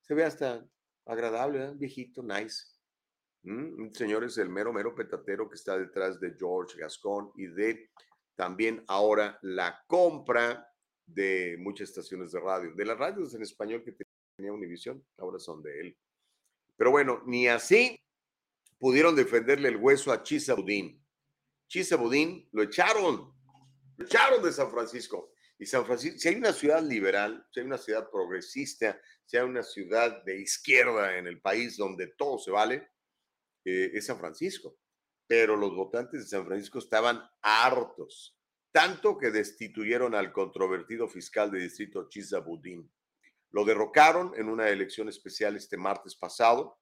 se 0.00 0.14
ve 0.14 0.24
hasta 0.24 0.68
agradable, 1.06 1.66
¿eh? 1.66 1.72
viejito, 1.76 2.20
nice. 2.20 2.64
¿Mm? 3.44 3.84
El 3.84 3.94
señor 3.94 4.24
es 4.24 4.36
el 4.38 4.48
mero, 4.48 4.72
mero 4.72 4.96
petatero 4.96 5.48
que 5.48 5.54
está 5.54 5.78
detrás 5.78 6.18
de 6.18 6.34
George 6.36 6.78
Gascon 6.78 7.30
y 7.36 7.46
de 7.46 7.90
también 8.34 8.84
ahora 8.88 9.38
la 9.42 9.84
compra 9.86 10.68
de 11.06 11.56
muchas 11.60 11.90
estaciones 11.90 12.32
de 12.32 12.40
radio, 12.40 12.74
de 12.74 12.84
las 12.84 12.98
radios 12.98 13.34
en 13.34 13.42
español 13.42 13.84
que 13.84 13.92
tenía 14.36 14.52
Univisión, 14.52 15.04
ahora 15.18 15.38
son 15.38 15.62
de 15.62 15.80
él. 15.80 15.98
Pero 16.76 16.90
bueno, 16.90 17.22
ni 17.26 17.48
así 17.48 17.98
pudieron 18.78 19.14
defenderle 19.14 19.68
el 19.68 19.76
hueso 19.76 20.12
a 20.12 20.22
Chisa 20.22 20.54
Budín. 20.54 21.00
Chisa 21.68 21.96
Budín 21.96 22.48
lo 22.52 22.62
echaron, 22.62 23.32
lo 23.96 24.04
echaron 24.04 24.42
de 24.42 24.52
San 24.52 24.70
Francisco. 24.70 25.32
Y 25.58 25.66
San 25.66 25.86
Francisco, 25.86 26.18
si 26.18 26.28
hay 26.28 26.34
una 26.34 26.52
ciudad 26.52 26.82
liberal, 26.82 27.46
si 27.52 27.60
hay 27.60 27.66
una 27.66 27.78
ciudad 27.78 28.10
progresista, 28.10 29.00
si 29.24 29.36
hay 29.36 29.44
una 29.44 29.62
ciudad 29.62 30.24
de 30.24 30.40
izquierda 30.40 31.16
en 31.16 31.28
el 31.28 31.40
país 31.40 31.76
donde 31.76 32.08
todo 32.08 32.38
se 32.38 32.50
vale, 32.50 32.88
eh, 33.64 33.92
es 33.94 34.06
San 34.06 34.18
Francisco. 34.18 34.76
Pero 35.28 35.56
los 35.56 35.74
votantes 35.74 36.20
de 36.20 36.26
San 36.26 36.44
Francisco 36.44 36.80
estaban 36.80 37.22
hartos, 37.40 38.36
tanto 38.72 39.16
que 39.16 39.30
destituyeron 39.30 40.16
al 40.16 40.32
controvertido 40.32 41.08
fiscal 41.08 41.50
de 41.50 41.60
distrito 41.60 42.08
Chisa 42.08 42.40
Budín. 42.40 42.92
Lo 43.52 43.64
derrocaron 43.64 44.32
en 44.36 44.48
una 44.48 44.68
elección 44.68 45.08
especial 45.08 45.56
este 45.56 45.76
martes 45.76 46.16
pasado. 46.16 46.78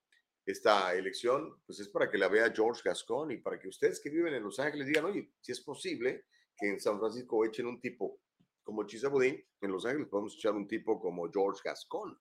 Esta 0.46 0.94
elección, 0.94 1.60
pues 1.66 1.80
es 1.80 1.88
para 1.88 2.08
que 2.08 2.16
la 2.16 2.28
vea 2.28 2.52
George 2.54 2.80
Gascon 2.84 3.32
y 3.32 3.36
para 3.38 3.58
que 3.58 3.68
ustedes 3.68 4.00
que 4.00 4.08
viven 4.08 4.34
en 4.34 4.42
Los 4.42 4.58
Ángeles 4.58 4.86
digan, 4.86 5.04
oye, 5.04 5.30
si 5.40 5.52
es 5.52 5.60
posible 5.60 6.26
que 6.56 6.68
en 6.68 6.80
San 6.80 6.98
Francisco 6.98 7.44
echen 7.44 7.66
un 7.66 7.80
tipo 7.80 8.20
como 8.62 8.86
Chisabudín, 8.86 9.44
en 9.60 9.72
Los 9.72 9.84
Ángeles 9.84 10.08
podemos 10.08 10.34
echar 10.34 10.54
un 10.54 10.66
tipo 10.66 11.00
como 11.00 11.30
George 11.30 11.60
Gascon. 11.64 12.18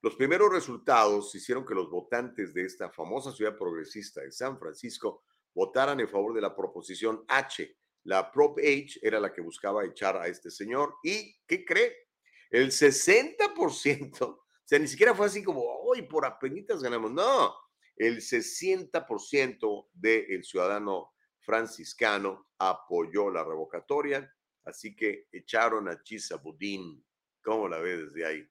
Los 0.00 0.16
primeros 0.16 0.50
resultados 0.50 1.34
hicieron 1.34 1.64
que 1.64 1.74
los 1.74 1.88
votantes 1.90 2.52
de 2.54 2.64
esta 2.64 2.90
famosa 2.90 3.32
ciudad 3.32 3.56
progresista 3.56 4.22
de 4.22 4.32
San 4.32 4.58
Francisco 4.58 5.24
votaran 5.54 6.00
en 6.00 6.08
favor 6.08 6.34
de 6.34 6.40
la 6.40 6.56
proposición 6.56 7.24
H. 7.28 7.76
La 8.04 8.32
Prop 8.32 8.58
H 8.58 8.98
era 9.00 9.20
la 9.20 9.32
que 9.32 9.42
buscaba 9.42 9.84
echar 9.84 10.16
a 10.16 10.26
este 10.26 10.50
señor. 10.50 10.94
¿Y 11.04 11.36
qué 11.46 11.64
cree? 11.64 12.08
El 12.52 12.70
60%, 12.70 14.22
o 14.22 14.44
sea, 14.62 14.78
ni 14.78 14.86
siquiera 14.86 15.14
fue 15.14 15.24
así 15.24 15.42
como, 15.42 15.62
hoy 15.62 16.02
por 16.02 16.26
apenitas 16.26 16.82
ganamos. 16.82 17.10
No, 17.10 17.54
el 17.96 18.18
60% 18.18 19.88
del 19.94 20.44
ciudadano 20.44 21.14
franciscano 21.40 22.50
apoyó 22.58 23.30
la 23.30 23.42
revocatoria, 23.42 24.30
así 24.64 24.94
que 24.94 25.28
echaron 25.32 25.88
a 25.88 26.02
Chisa 26.02 26.36
Budín. 26.36 27.02
¿Cómo 27.42 27.68
la 27.68 27.78
ve 27.78 27.96
desde 27.96 28.26
ahí? 28.26 28.46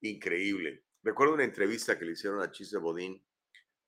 Increíble. 0.00 0.86
Recuerdo 1.02 1.34
una 1.34 1.44
entrevista 1.44 1.98
que 1.98 2.06
le 2.06 2.12
hicieron 2.12 2.40
a 2.40 2.50
Chisa 2.50 2.78
Bodín, 2.78 3.22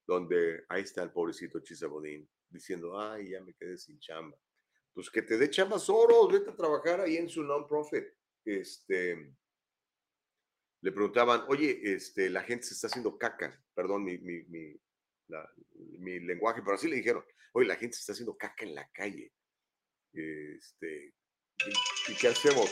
donde 0.05 0.63
ahí 0.69 0.83
está 0.83 1.01
el 1.01 1.11
pobrecito 1.11 1.59
Chisa 1.61 1.87
Bodín, 1.87 2.29
diciendo, 2.49 2.99
ay, 2.99 3.31
ya 3.31 3.41
me 3.41 3.55
quedé 3.55 3.79
sin 3.79 3.99
chamba. 3.99 4.37
Pues 4.93 5.09
que 5.09 5.23
te 5.23 5.39
dé 5.39 5.49
chamba 5.49 5.79
Soros, 5.79 6.31
vete 6.31 6.51
a 6.51 6.55
trabajar 6.55 7.01
ahí 7.01 7.17
en 7.17 7.29
su 7.29 7.41
non-profit. 7.41 8.05
Este, 8.45 9.33
le 10.85 10.91
preguntaban, 10.91 11.43
oye, 11.47 11.79
este, 11.81 12.29
la 12.29 12.43
gente 12.43 12.67
se 12.67 12.75
está 12.75 12.85
haciendo 12.85 13.17
caca, 13.17 13.59
perdón 13.73 14.03
mi, 14.03 14.19
mi, 14.19 14.43
mi, 14.43 16.19
lenguaje, 16.19 16.61
pero 16.61 16.75
así 16.75 16.87
le 16.87 16.97
dijeron, 16.97 17.25
oye, 17.53 17.67
la 17.67 17.75
gente 17.75 17.95
se 17.95 18.01
está 18.01 18.11
haciendo 18.11 18.37
caca 18.37 18.63
en 18.63 18.75
la 18.75 18.87
calle. 18.91 19.33
Este, 20.13 21.15
¿y, 22.07 22.13
qué 22.13 22.27
hacemos? 22.27 22.69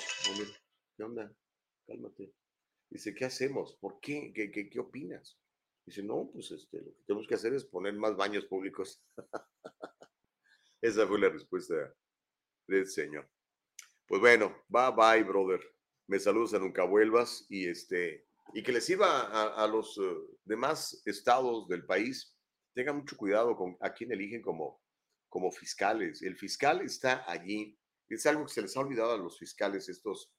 ¿Qué 0.96 1.04
onda? 1.04 1.36
Cálmate. 1.88 2.36
Dice, 2.88 3.16
¿qué 3.16 3.26
hacemos? 3.26 3.76
¿Por 3.82 4.00
qué? 4.00 4.32
¿Qué, 4.32 4.52
qué, 4.52 4.70
qué 4.70 4.80
opinas? 4.80 5.40
Dice, 5.84 6.04
no, 6.04 6.30
pues 6.32 6.52
este, 6.52 6.84
lo 6.84 6.94
que 6.94 7.04
tenemos 7.08 7.28
que 7.28 7.34
hacer 7.34 7.56
es 7.56 7.66
poner 7.66 7.96
más 7.96 8.16
baños 8.16 8.46
públicos. 8.46 9.04
Esa 10.84 11.08
fue 11.08 11.20
la 11.20 11.30
respuesta 11.30 11.96
del 12.68 12.86
señor. 12.86 13.28
Pues 14.06 14.22
bueno, 14.22 14.56
bye 14.68 14.92
bye, 14.96 15.24
brother. 15.24 15.74
Me 16.14 16.20
saludas 16.20 16.54
a 16.54 16.60
nunca 16.60 16.84
vuelvas 16.84 17.48
y 17.50 17.68
este 17.68 18.28
y 18.54 18.62
que 18.62 18.72
les 18.72 18.86
sirva 18.86 19.56
a, 19.60 19.66
los 19.66 19.98
eh, 19.98 20.16
demás 20.46 21.02
estados 21.08 21.68
del 21.68 21.88
país. 21.88 22.38
Tengan 22.76 22.98
mucho 22.98 23.18
cuidado 23.18 23.56
con 23.56 23.76
a 23.82 23.92
quién 23.96 24.12
eligen 24.12 24.44
como, 24.44 24.80
como 25.28 25.52
fiscales. 25.52 26.22
El 26.22 26.38
fiscal 26.38 26.82
está 26.82 27.28
allí. 27.28 27.80
Es 28.08 28.28
algo 28.28 28.46
que 28.46 28.54
se 28.54 28.62
les 28.62 28.78
ha 28.78 28.82
olvidado 28.82 29.14
a 29.14 29.18
los 29.18 29.40
fiscales 29.40 29.90
estos 29.90 30.32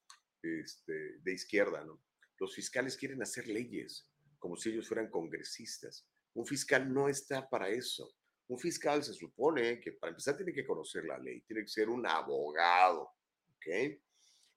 este, 0.42 1.18
de 1.18 1.32
izquierda, 1.32 1.84
¿no? 1.84 2.00
Los 2.38 2.54
fiscales 2.54 2.96
quieren 2.96 3.20
hacer 3.20 3.48
leyes 3.48 4.08
como 4.38 4.56
si 4.56 4.70
ellos 4.70 4.86
fueran 4.86 5.10
congresistas. 5.10 6.06
Un 6.34 6.46
fiscal 6.46 6.94
no 6.94 7.08
está 7.08 7.50
para 7.50 7.68
eso. 7.68 8.14
Un 8.46 8.60
fiscal 8.60 9.02
se 9.02 9.12
supone 9.12 9.80
que 9.80 9.90
para 9.90 10.12
empezar 10.12 10.36
tiene 10.36 10.52
que 10.52 10.64
conocer 10.64 11.04
la 11.04 11.18
ley, 11.18 11.40
tiene 11.40 11.62
que 11.62 11.68
ser 11.68 11.88
un 11.88 12.06
abogado, 12.06 13.10
¿ok? 13.56 13.98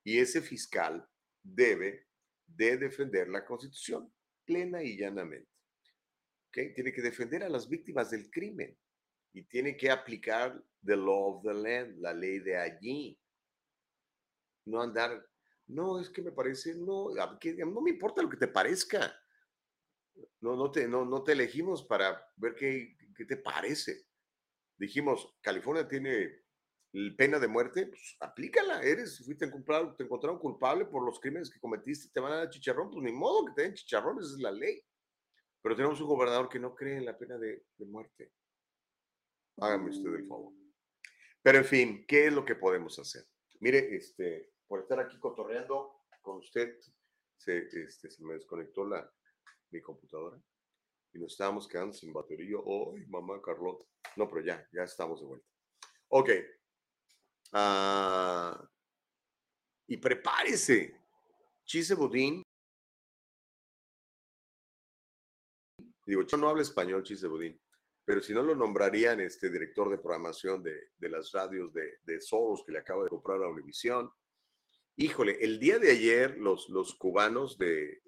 Y 0.08 0.20
ese 0.20 0.41
fiscal 0.41 1.05
debe 1.43 2.08
de 2.45 2.78
defender 2.78 3.28
la 3.28 3.43
constitución 3.43 4.10
plena 4.45 4.82
y 4.82 4.97
llanamente, 4.97 5.51
¿ok? 6.47 6.74
Tiene 6.74 6.93
que 6.93 7.01
defender 7.01 7.43
a 7.43 7.49
las 7.49 7.68
víctimas 7.68 8.10
del 8.10 8.32
crimen 8.32 8.80
y 9.34 9.43
tiene 9.43 9.76
que 9.76 9.91
aplicar 9.91 10.64
the 10.82 10.95
law 10.95 11.36
of 11.36 11.43
the 11.43 11.53
land, 11.53 11.97
la 11.99 12.14
ley 12.14 12.39
de 12.39 12.55
allí. 12.55 13.20
No 14.68 14.82
andar, 14.82 15.28
no, 15.66 15.99
es 15.99 16.10
que 16.10 16.22
me 16.22 16.32
parece, 16.32 16.74
no, 16.76 17.10
no 17.10 17.82
me 17.82 17.89
importa 17.89 18.22
lo 18.22 18.30
que 18.30 18.38
te 18.38 18.47
parezca. 18.47 19.14
No, 20.39 20.55
no, 20.55 20.72
te, 20.72 20.88
no, 20.88 21.03
no 21.03 21.22
te 21.22 21.34
elegimos 21.34 21.84
para 21.84 22.26
ver 22.38 22.55
qué, 22.55 22.95
qué 23.14 23.26
te 23.26 23.36
parece. 23.36 24.05
Dijimos, 24.78 25.38
California 25.41 25.86
tiene 25.86 26.47
pena 27.16 27.39
de 27.39 27.48
muerte, 27.48 27.88
pues 27.88 28.18
aplícala. 28.20 28.82
Eres, 28.82 29.24
fuiste 29.26 29.45
encontrado, 29.45 29.95
te 29.95 30.04
encontraron 30.04 30.39
culpable 30.39 30.86
por 30.86 31.04
los 31.06 31.20
crímenes 31.20 31.50
que 31.50 31.60
cometiste, 31.60 32.10
te 32.14 32.20
van 32.20 32.34
a 32.34 32.38
dar 32.38 32.50
chicharrón, 32.50 32.89
pues 32.89 33.04
ni 33.04 33.12
modo 33.12 33.45
que 33.45 33.54
te 33.54 33.62
den 33.64 33.74
chicharrón, 33.74 34.20
esa 34.20 34.34
es 34.34 34.39
la 34.39 34.52
ley. 34.52 34.84
Pero 35.62 35.76
tenemos 35.76 36.00
un 36.00 36.08
gobernador 36.08 36.50
que 36.50 36.60
no 36.60 36.74
cree 36.76 36.98
en 36.98 37.06
la 37.06 37.18
pena 37.18 37.38
de, 37.38 37.66
de 37.78 37.86
muerte. 37.86 38.32
Hágame 39.58 39.89
usted 39.89 40.14
el 40.14 40.28
favor. 40.28 40.54
Pero 41.41 41.58
en 41.58 41.66
fin, 41.66 42.06
¿qué 42.08 42.28
es 42.28 42.34
lo 42.34 42.45
que 42.45 42.56
podemos 42.56 42.98
hacer? 43.00 43.26
Mire, 43.60 43.95
este, 43.95 44.52
por 44.68 44.82
estar 44.82 45.00
aquí 45.00 45.18
cotorreando 45.20 46.04
con 46.22 46.38
usted, 46.38 46.78
se, 47.38 47.68
este, 47.84 48.10
se 48.10 48.24
me 48.24 48.34
desconectó 48.36 48.86
la, 48.86 49.12
mi 49.72 49.82
computadora 49.82 50.39
y 51.14 51.20
nos 51.20 51.32
estábamos 51.32 51.68
quedando 51.68 51.93
sin 51.93 52.14
batería. 52.14 52.58
¡Ay, 52.66 53.06
mamá 53.08 53.41
Carlota! 53.41 53.86
No, 54.16 54.28
pero 54.28 54.41
ya, 54.41 54.68
ya 54.72 54.84
estamos 54.84 55.20
de 55.22 55.28
vuelta. 55.28 55.48
Ok. 56.10 56.30
Ah, 57.54 58.70
y 59.88 59.98
prepárese. 59.98 60.95
Chise 61.66 61.95
Budín. 61.95 62.43
Digo, 66.06 66.22
yo 66.24 66.38
no 66.38 66.50
hablo 66.50 66.62
español, 66.62 67.04
Chise 67.04 67.28
Budín, 67.28 67.60
pero 68.06 68.22
si 68.22 68.34
no 68.34 68.41
lo 68.41 68.56
nombrarían 68.56 69.20
este 69.20 69.50
director 69.50 69.89
de 69.89 69.98
programación 69.98 70.64
de, 70.64 70.91
de 70.98 71.10
las 71.10 71.32
radios 71.34 71.74
de, 71.74 72.00
de 72.04 72.22
Soros 72.22 72.64
que 72.66 72.72
le 72.72 72.80
acaba 72.80 73.04
de 73.04 73.10
comprar 73.10 73.43
a 73.43 73.50
Univisión. 73.50 74.10
Híjole, 74.95 75.38
el 75.41 75.60
día 75.60 75.80
de 75.80 75.91
ayer 75.91 76.38
los, 76.38 76.70
los 76.70 76.95
cubanos 76.95 77.58
de, 77.58 78.02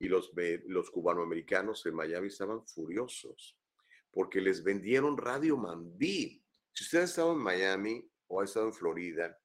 y 0.00 0.08
los, 0.08 0.32
los 0.66 0.90
cubanoamericanos 0.90 1.86
en 1.86 1.94
Miami 1.94 2.26
estaban 2.28 2.66
furiosos 2.66 3.56
porque 4.10 4.40
les 4.40 4.62
vendieron 4.62 5.16
Radio 5.16 5.56
Mambí. 5.56 6.44
Si 6.72 6.84
usted 6.84 7.00
ha 7.00 7.04
estado 7.04 7.32
en 7.32 7.38
Miami 7.38 8.10
o 8.34 8.40
ha 8.40 8.44
estado 8.44 8.66
en 8.66 8.74
Florida, 8.74 9.38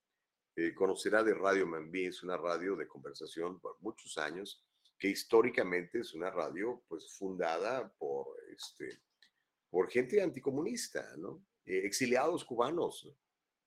eh, 0.56 0.74
conocerá 0.74 1.24
de 1.24 1.36
Radio 1.36 1.68
Mambí, 1.68 2.06
es 2.06 2.24
una 2.24 2.38
radio 2.38 2.76
de 2.76 2.88
conversación 2.88 3.60
por 3.60 3.80
muchos 3.82 4.18
años, 4.18 4.66
que 4.98 5.10
históricamente 5.10 6.00
es 6.00 6.16
una 6.16 6.32
radio 6.32 6.84
pues 6.88 7.16
fundada 7.16 7.94
por, 8.00 8.36
este, 8.52 9.04
por 9.70 9.92
gente 9.92 10.22
anticomunista, 10.24 11.16
¿no? 11.18 11.46
Eh, 11.66 11.86
exiliados 11.86 12.44
cubanos, 12.44 13.16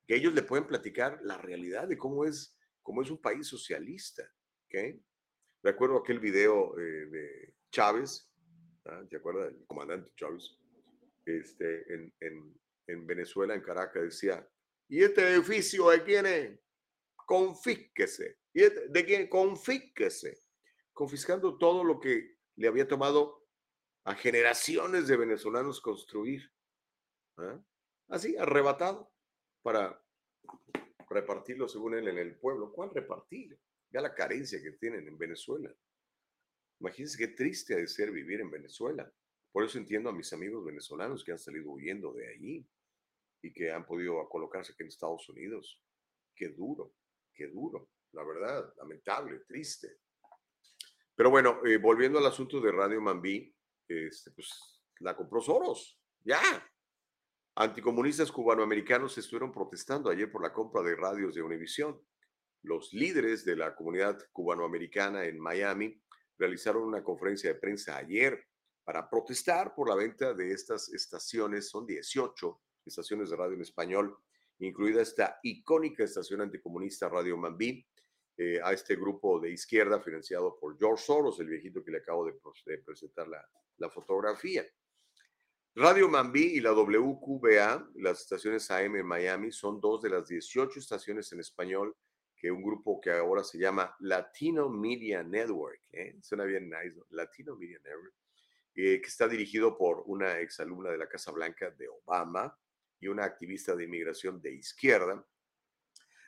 que 0.07 0.17
ellos 0.17 0.35
le 0.35 0.43
pueden 0.43 0.67
platicar 0.67 1.21
la 1.23 1.39
realidad 1.39 1.87
de 1.87 1.97
cómo 1.97 2.25
es, 2.25 2.59
cómo 2.83 3.01
es 3.01 3.11
un 3.11 3.23
país 3.23 3.47
socialista, 3.47 4.25
¿ok? 4.67 5.01
Recuerdo 5.63 5.99
aquel 5.99 6.19
video 6.19 6.77
eh, 6.81 7.07
de 7.07 7.55
Chávez, 7.71 8.29
¿ah? 8.87 9.05
¿te 9.09 9.19
acuerdas 9.19 9.53
del 9.53 9.65
comandante 9.67 10.11
Chávez? 10.17 10.59
Este, 11.25 11.95
en, 11.95 12.13
en, 12.19 12.61
en, 12.89 13.07
Venezuela, 13.07 13.55
en 13.55 13.63
Caracas, 13.63 14.03
decía, 14.03 14.45
¿y 14.93 15.03
este 15.03 15.27
edificio 15.27 15.89
de 15.89 16.05
quién 16.05 16.27
es? 16.27 16.61
Confíquese. 17.17 18.37
¿Y 18.53 18.63
este, 18.63 18.89
¿De 18.89 19.07
quién? 19.07 19.27
Confíquese. 19.27 20.45
Confiscando 20.93 21.57
todo 21.57 21.83
lo 21.83 21.99
que 21.99 22.37
le 22.57 22.69
había 22.69 22.87
tomado 22.87 23.49
a 24.05 24.15
generaciones 24.15 25.09
de 25.09 25.17
venezolanos 25.17 25.81
construir. 25.81 26.53
¿ah? 27.39 27.59
Así, 28.09 28.37
arrebatado, 28.37 29.11
para 29.63 29.99
repartirlo 31.09 31.69
según 31.69 31.95
él 31.95 32.09
en 32.09 32.19
el 32.19 32.37
pueblo. 32.37 32.71
¿Cuál 32.71 32.91
repartir? 32.91 33.59
Vea 33.89 34.03
la 34.03 34.15
carencia 34.15 34.61
que 34.61 34.73
tienen 34.73 35.09
en 35.09 35.17
Venezuela. 35.17 35.75
Imagínense 36.81 37.17
qué 37.17 37.29
triste 37.29 37.73
ha 37.73 37.79
de 37.79 37.89
ser 37.89 38.11
vivir 38.11 38.43
en 38.43 38.51
Venezuela. 38.51 39.11
Por 39.53 39.65
eso 39.65 39.79
entiendo 39.79 40.11
a 40.11 40.13
mis 40.13 40.35
amigos 40.35 40.63
venezolanos 40.67 41.25
que 41.25 41.33
han 41.33 41.39
salido 41.39 41.71
huyendo 41.71 42.13
de 42.13 42.29
allí 42.29 42.69
y 43.43 43.53
que 43.53 43.71
han 43.71 43.85
podido 43.85 44.29
colocarse 44.29 44.73
aquí 44.73 44.83
en 44.83 44.89
Estados 44.89 45.29
Unidos. 45.29 45.83
Qué 46.35 46.49
duro, 46.49 46.95
qué 47.35 47.49
duro. 47.49 47.91
La 48.13 48.25
verdad, 48.25 48.73
lamentable, 48.77 49.41
triste. 49.41 49.99
Pero 51.15 51.31
bueno, 51.31 51.61
eh, 51.67 51.77
volviendo 51.79 52.19
al 52.19 52.27
asunto 52.27 52.61
de 52.61 52.73
Radio 52.73 53.01
Mambí, 53.01 53.55
este, 53.89 54.31
pues 54.31 54.81
la 55.01 55.17
compró 55.17 55.41
Soros. 55.41 56.01
Ya. 56.25 56.41
Anticomunistas 57.57 58.33
cubanoamericanos 58.33 59.19
estuvieron 59.19 59.53
protestando 59.53 60.09
ayer 60.09 60.31
por 60.31 60.43
la 60.43 60.53
compra 60.53 60.83
de 60.83 60.97
radios 60.97 61.35
de 61.35 61.43
Univisión 61.43 62.01
los 62.63 62.93
líderes 62.93 63.45
de 63.45 63.57
la 63.57 63.75
comunidad 63.75 64.19
cubanoamericana 64.33 65.25
en 65.25 65.39
Miami 65.39 66.01
realizaron 66.39 66.85
una 66.85 67.03
conferencia 67.03 67.53
de 67.53 67.59
prensa 67.59 67.97
ayer 67.97 68.47
para 68.85 69.09
protestar 69.09 69.75
por 69.75 69.89
la 69.89 69.97
venta 69.97 70.33
de 70.33 70.53
estas 70.53 70.89
estaciones. 70.93 71.69
Son 71.69 71.87
18 71.87 72.61
estaciones 72.85 73.31
de 73.31 73.37
radio 73.37 73.55
en 73.55 73.63
español, 73.63 74.17
incluida 74.59 75.03
esta 75.03 75.39
icónica 75.43 76.05
estación 76.05 76.41
anticomunista 76.41 77.09
Radio 77.09 77.37
Mambí, 77.37 77.87
eh, 78.39 78.59
a 78.65 78.73
este 78.73 78.97
grupo 78.97 79.39
de 79.39 79.51
izquierda 79.51 80.01
financiado 80.01 80.59
por 80.59 80.79
George 80.79 81.05
Soros, 81.05 81.39
el 81.41 81.49
viejito 81.49 81.85
que 81.85 81.91
le 81.91 81.99
acabo 81.99 82.25
de, 82.25 82.35
presentar 82.79 83.29
la, 83.29 83.91
fotografía. 83.91 84.65
Radio 85.75 86.09
Mambí 86.09 86.55
y 86.55 86.61
la 86.61 86.73
WQBA, 86.73 87.91
las 87.97 88.23
estaciones 88.23 88.71
AM 88.71 88.97
en 88.97 89.07
Miami, 89.07 89.53
son 89.53 89.81
dos 89.81 90.01
de 90.01 90.11
las 90.11 90.29
18 90.29 90.79
estaciones 90.79 91.31
en 91.33 91.41
español 91.41 91.95
que 92.35 92.51
un 92.51 92.63
grupo 92.63 93.01
que 93.01 93.11
ahora 93.11 93.45
se 93.45 93.59
llama 93.59 93.95
Latino 94.01 94.71
Media 94.71 95.23
Network, 95.23 95.83
¿eh? 95.93 96.17
suena 96.23 96.45
bien 96.45 96.71
nice, 96.71 96.99
Latino 97.11 97.55
Media 97.55 97.79
Network, 97.85 98.15
eh, 98.75 99.01
que 99.01 99.09
está 99.09 99.29
dirigido 99.29 99.77
por 99.77 100.03
una 100.07 100.41
exalumna 100.41 100.91
de 100.91 100.99
la 100.99 101.09
Casa 101.09 101.33
Blanca 101.33 101.71
de 101.71 101.89
Obama 101.89 102.59
y 103.03 103.09
una 103.09 103.25
activista 103.25 103.75
de 103.75 103.85
inmigración 103.85 104.41
de 104.41 104.55
izquierda, 104.55 105.27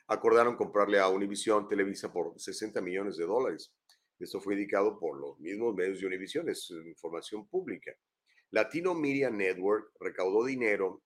acordaron 0.07 0.57
comprarle 0.57 0.99
a 0.99 1.07
Univision 1.07 1.67
Televisa 1.67 2.11
por 2.11 2.37
60 2.37 2.81
millones 2.81 3.15
de 3.15 3.25
dólares. 3.25 3.73
Esto 4.19 4.41
fue 4.41 4.53
indicado 4.55 4.99
por 4.99 5.17
los 5.19 5.39
mismos 5.39 5.73
medios 5.73 6.01
de 6.01 6.07
Univision, 6.07 6.49
es 6.49 6.69
información 6.85 7.47
pública. 7.47 7.95
Latino 8.51 8.93
Media 8.93 9.29
Network 9.29 9.91
recaudó 9.99 10.45
dinero 10.45 11.01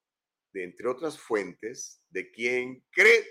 de, 0.52 0.64
entre 0.64 0.88
otras 0.88 1.18
fuentes, 1.18 2.02
de 2.10 2.30
quien 2.32 2.84
cree 2.90 3.24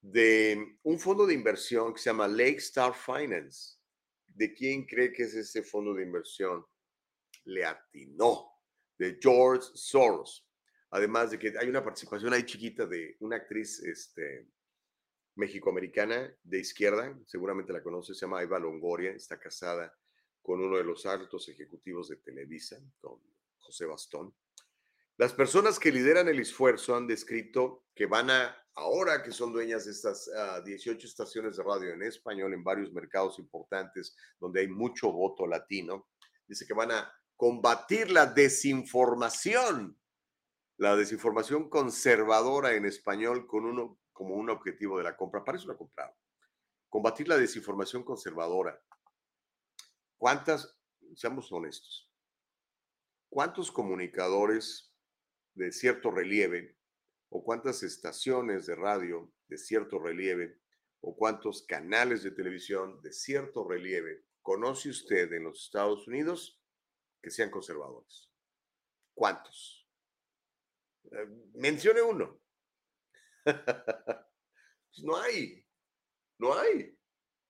de 0.00 0.78
un 0.82 0.98
fondo 0.98 1.26
de 1.26 1.34
inversión 1.34 1.92
que 1.92 2.00
se 2.00 2.10
llama 2.10 2.28
Lake 2.28 2.56
Star 2.56 2.94
Finance. 2.94 3.76
¿De 4.26 4.54
quién 4.54 4.86
cree 4.86 5.12
que 5.12 5.24
es 5.24 5.34
ese 5.34 5.62
fondo 5.62 5.92
de 5.92 6.02
inversión? 6.02 6.64
Le 7.44 7.64
atinó, 7.66 8.52
de 8.98 9.18
George 9.20 9.68
Soros. 9.74 10.48
Además 10.92 11.30
de 11.30 11.38
que 11.38 11.54
hay 11.58 11.68
una 11.68 11.82
participación 11.82 12.32
ahí 12.32 12.44
chiquita 12.44 12.86
de 12.86 13.16
una 13.20 13.36
actriz 13.36 13.82
este, 13.82 14.46
mexicoamericana 15.34 16.32
de 16.42 16.58
izquierda, 16.60 17.18
seguramente 17.26 17.72
la 17.72 17.82
conoce, 17.82 18.14
se 18.14 18.20
llama 18.20 18.42
Eva 18.42 18.58
Longoria, 18.58 19.12
está 19.12 19.38
casada 19.38 19.92
con 20.42 20.60
uno 20.60 20.76
de 20.76 20.84
los 20.84 21.06
altos 21.06 21.48
ejecutivos 21.48 22.08
de 22.08 22.16
Televisa, 22.16 22.78
con 23.00 23.18
José 23.58 23.86
Bastón. 23.86 24.34
Las 25.16 25.32
personas 25.32 25.78
que 25.78 25.92
lideran 25.92 26.28
el 26.28 26.40
esfuerzo 26.40 26.94
han 26.94 27.06
descrito 27.06 27.86
que 27.94 28.06
van 28.06 28.30
a 28.30 28.56
ahora 28.74 29.22
que 29.22 29.32
son 29.32 29.52
dueñas 29.52 29.84
de 29.84 29.92
estas 29.92 30.30
18 30.64 30.98
ah, 30.98 31.08
estaciones 31.08 31.56
de 31.56 31.62
radio 31.62 31.90
en 31.92 32.02
español 32.02 32.54
en 32.54 32.64
varios 32.64 32.92
mercados 32.92 33.38
importantes 33.38 34.16
donde 34.40 34.60
hay 34.60 34.68
mucho 34.68 35.12
voto 35.12 35.46
latino, 35.46 36.08
dice 36.46 36.66
que 36.66 36.74
van 36.74 36.92
a 36.92 37.12
combatir 37.36 38.10
la 38.10 38.26
desinformación, 38.26 39.98
la 40.76 40.96
desinformación 40.96 41.68
conservadora 41.68 42.74
en 42.74 42.86
español 42.86 43.46
con 43.46 43.64
uno, 43.64 43.98
como 44.12 44.34
un 44.34 44.50
objetivo 44.50 44.98
de 44.98 45.04
la 45.04 45.16
compra. 45.16 45.44
Para 45.44 45.58
eso 45.58 45.68
la 45.68 45.76
compraron. 45.76 46.16
Combatir 46.88 47.28
la 47.28 47.36
desinformación 47.36 48.02
conservadora. 48.02 48.80
¿Cuántas, 50.16 50.78
seamos 51.16 51.50
honestos, 51.50 52.10
cuántos 53.28 53.72
comunicadores 53.72 54.92
de 55.54 55.72
cierto 55.72 56.10
relieve 56.10 56.76
o 57.28 57.42
cuántas 57.42 57.82
estaciones 57.82 58.66
de 58.66 58.74
radio 58.74 59.32
de 59.48 59.58
cierto 59.58 59.98
relieve 59.98 60.60
o 61.00 61.16
cuántos 61.16 61.62
canales 61.66 62.22
de 62.22 62.30
televisión 62.30 63.00
de 63.02 63.12
cierto 63.12 63.66
relieve 63.66 64.24
conoce 64.42 64.90
usted 64.90 65.32
en 65.32 65.44
los 65.44 65.64
Estados 65.64 66.06
Unidos 66.06 66.60
que 67.22 67.30
sean 67.30 67.50
conservadores? 67.50 68.30
¿Cuántos? 69.14 69.81
Eh, 71.10 71.26
mencione 71.54 72.02
uno. 72.02 72.40
No 74.98 75.16
hay, 75.16 75.64
no 76.38 76.52
hay. 76.52 76.94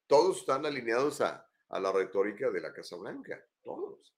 Todos 0.06 0.38
están 0.38 0.64
alineados 0.64 1.20
a, 1.20 1.44
a, 1.70 1.80
la 1.80 1.90
retórica 1.90 2.52
de 2.52 2.60
la 2.60 2.72
Casa 2.72 2.96
Blanca, 2.96 3.44
todos. 3.62 4.16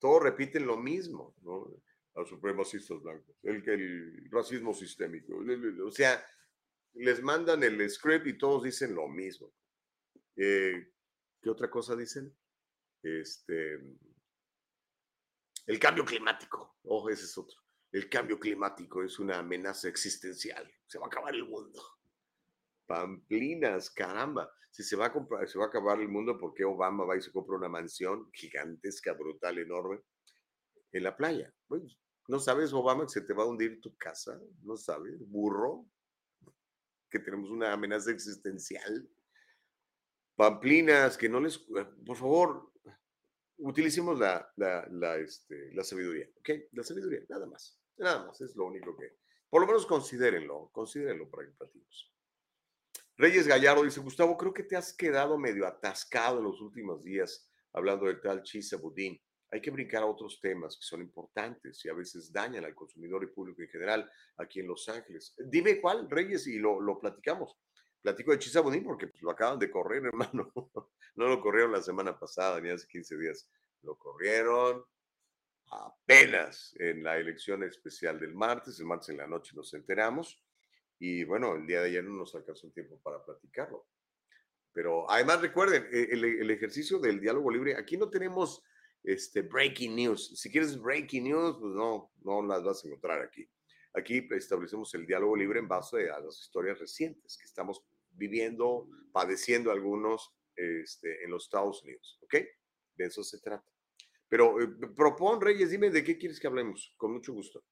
Todos 0.00 0.24
repiten 0.24 0.66
lo 0.66 0.76
mismo, 0.76 1.36
¿no? 1.42 1.70
Los 2.16 2.28
supremacistas 2.28 3.00
blancos, 3.00 3.36
el, 3.44 3.68
el 3.68 4.28
racismo 4.28 4.74
sistémico. 4.74 5.36
O 5.84 5.90
sea, 5.92 6.20
les 6.94 7.22
mandan 7.22 7.62
el 7.62 7.88
script 7.88 8.26
y 8.26 8.36
todos 8.36 8.64
dicen 8.64 8.92
lo 8.92 9.06
mismo. 9.08 9.52
Eh, 10.34 10.92
¿Qué 11.40 11.50
otra 11.50 11.70
cosa 11.70 11.94
dicen? 11.94 12.36
Este, 13.02 13.78
el 15.66 15.78
cambio 15.78 16.04
climático. 16.04 16.78
Oh, 16.82 17.08
ese 17.08 17.24
es 17.24 17.38
otro. 17.38 17.56
El 17.90 18.08
cambio 18.10 18.38
climático 18.38 19.02
es 19.02 19.18
una 19.18 19.38
amenaza 19.38 19.88
existencial. 19.88 20.70
Se 20.86 20.98
va 20.98 21.06
a 21.06 21.08
acabar 21.08 21.34
el 21.34 21.44
mundo. 21.44 21.82
Pamplinas, 22.86 23.90
caramba. 23.90 24.50
Si 24.70 24.82
se 24.82 24.96
va 24.96 25.06
a 25.06 25.12
comprar, 25.12 25.48
se 25.48 25.58
va 25.58 25.64
a 25.64 25.68
acabar 25.68 26.00
el 26.00 26.08
mundo, 26.08 26.38
porque 26.38 26.64
Obama 26.64 27.04
va 27.04 27.16
y 27.16 27.22
se 27.22 27.32
compra 27.32 27.56
una 27.56 27.68
mansión 27.68 28.30
gigantesca, 28.32 29.12
brutal, 29.14 29.58
enorme, 29.58 30.02
en 30.92 31.02
la 31.02 31.16
playa? 31.16 31.52
¿No 32.28 32.38
sabes, 32.38 32.72
Obama, 32.72 33.04
que 33.04 33.10
se 33.10 33.20
te 33.22 33.32
va 33.32 33.44
a 33.44 33.46
hundir 33.46 33.80
tu 33.80 33.96
casa? 33.96 34.38
¿No 34.62 34.76
sabes? 34.76 35.18
Burro. 35.26 35.86
Que 37.10 37.18
tenemos 37.18 37.50
una 37.50 37.72
amenaza 37.72 38.10
existencial. 38.10 39.08
Pamplinas, 40.36 41.16
que 41.16 41.28
no 41.28 41.40
les. 41.40 41.58
Por 41.58 42.16
favor, 42.16 42.70
utilicemos 43.58 44.18
la, 44.18 44.50
la, 44.56 45.16
este, 45.18 45.72
la 45.74 45.84
sabiduría, 45.84 46.28
¿ok? 46.38 46.50
La 46.72 46.82
sabiduría, 46.82 47.20
nada 47.28 47.46
más, 47.46 47.78
nada 47.96 48.26
más, 48.26 48.40
es 48.40 48.54
lo 48.56 48.66
único 48.66 48.96
que, 48.96 49.18
por 49.48 49.60
lo 49.60 49.66
menos 49.66 49.86
considérenlo, 49.86 50.70
considérenlo 50.72 51.28
para 51.28 51.46
que 51.46 51.52
platicemos. 51.52 52.14
Reyes 53.16 53.48
Gallardo 53.48 53.82
dice, 53.82 54.00
Gustavo, 54.00 54.36
creo 54.36 54.54
que 54.54 54.62
te 54.62 54.76
has 54.76 54.94
quedado 54.94 55.36
medio 55.38 55.66
atascado 55.66 56.38
en 56.38 56.44
los 56.44 56.60
últimos 56.60 57.02
días 57.02 57.50
hablando 57.72 58.06
del 58.06 58.20
tal 58.20 58.42
Chisa 58.42 58.76
Budín. 58.76 59.20
Hay 59.50 59.60
que 59.60 59.70
brincar 59.70 60.02
a 60.02 60.06
otros 60.06 60.38
temas 60.40 60.76
que 60.76 60.84
son 60.84 61.00
importantes 61.00 61.84
y 61.84 61.88
a 61.88 61.94
veces 61.94 62.30
dañan 62.30 62.64
al 62.64 62.74
consumidor 62.74 63.24
y 63.24 63.28
público 63.28 63.62
en 63.62 63.68
general 63.68 64.10
aquí 64.36 64.60
en 64.60 64.68
Los 64.68 64.88
Ángeles. 64.88 65.34
Dime 65.36 65.80
cuál, 65.80 66.08
Reyes, 66.08 66.46
y 66.46 66.58
lo, 66.58 66.80
lo 66.80 67.00
platicamos. 67.00 67.56
Platico 68.08 68.30
de 68.30 68.38
Chisa 68.38 68.62
porque 68.62 69.08
pues, 69.08 69.22
lo 69.22 69.30
acaban 69.30 69.58
de 69.58 69.70
correr, 69.70 70.02
hermano. 70.06 70.50
No 71.14 71.28
lo 71.28 71.40
corrieron 71.42 71.72
la 71.72 71.82
semana 71.82 72.18
pasada 72.18 72.58
ni 72.58 72.70
hace 72.70 72.86
15 72.88 73.18
días. 73.18 73.46
Lo 73.82 73.98
corrieron 73.98 74.82
apenas 75.70 76.74
en 76.78 77.02
la 77.02 77.18
elección 77.18 77.64
especial 77.64 78.18
del 78.18 78.34
martes. 78.34 78.80
El 78.80 78.86
martes 78.86 79.10
en 79.10 79.18
la 79.18 79.26
noche 79.26 79.52
nos 79.54 79.74
enteramos. 79.74 80.42
Y 80.98 81.24
bueno, 81.24 81.54
el 81.54 81.66
día 81.66 81.82
de 81.82 81.88
ayer 81.88 82.04
no 82.04 82.16
nos 82.16 82.34
alcanzó 82.34 82.66
el 82.66 82.72
tiempo 82.72 82.98
para 83.02 83.22
platicarlo. 83.22 83.86
Pero 84.72 85.10
además 85.10 85.42
recuerden, 85.42 85.86
e, 85.92 86.08
el, 86.10 86.50
ejercicio 86.50 86.98
del 86.98 87.20
diálogo 87.20 87.50
libre, 87.50 87.76
aquí 87.76 87.98
no 87.98 88.08
tenemos 88.08 88.62
este 89.02 89.42
breaking 89.42 89.94
news. 89.94 90.32
Si 90.34 90.50
quieres 90.50 90.80
breaking 90.80 91.24
news, 91.24 91.58
pues 91.60 91.74
no, 91.74 92.10
no 92.22 92.42
las 92.42 92.64
vas 92.64 92.82
a 92.82 92.88
encontrar 92.88 93.20
aquí. 93.20 93.46
Aquí 93.92 94.26
establecemos 94.30 94.94
el 94.94 95.06
diálogo 95.06 95.36
libre 95.36 95.58
en 95.58 95.68
base 95.68 96.08
a 96.08 96.20
las 96.20 96.40
historias 96.40 96.78
recientes 96.78 97.36
que 97.36 97.44
estamos 97.44 97.84
viviendo, 98.18 98.88
padeciendo 99.12 99.70
algunos 99.70 100.34
este, 100.56 101.24
en 101.24 101.30
los 101.30 101.44
Estados 101.44 101.82
Unidos, 101.82 102.18
¿ok? 102.22 102.34
De 102.96 103.06
eso 103.06 103.22
se 103.22 103.40
trata. 103.40 103.72
Pero 104.28 104.60
eh, 104.60 104.68
propon, 104.94 105.40
Reyes, 105.40 105.70
dime 105.70 105.90
de 105.90 106.04
qué 106.04 106.18
quieres 106.18 106.38
que 106.38 106.46
hablemos, 106.46 106.94
con 106.96 107.12
mucho 107.12 107.32
gusto. 107.32 107.64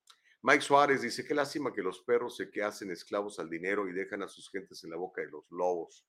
Mike 0.42 0.62
Suárez 0.62 1.02
dice, 1.02 1.24
qué 1.26 1.34
lástima 1.34 1.72
que 1.72 1.82
los 1.82 2.00
perros 2.02 2.36
se 2.36 2.50
que 2.50 2.62
hacen 2.62 2.90
esclavos 2.90 3.38
al 3.38 3.50
dinero 3.50 3.88
y 3.88 3.92
dejan 3.92 4.22
a 4.22 4.28
sus 4.28 4.48
gentes 4.50 4.84
en 4.84 4.90
la 4.90 4.96
boca 4.96 5.20
de 5.20 5.28
los 5.28 5.50
lobos. 5.50 6.06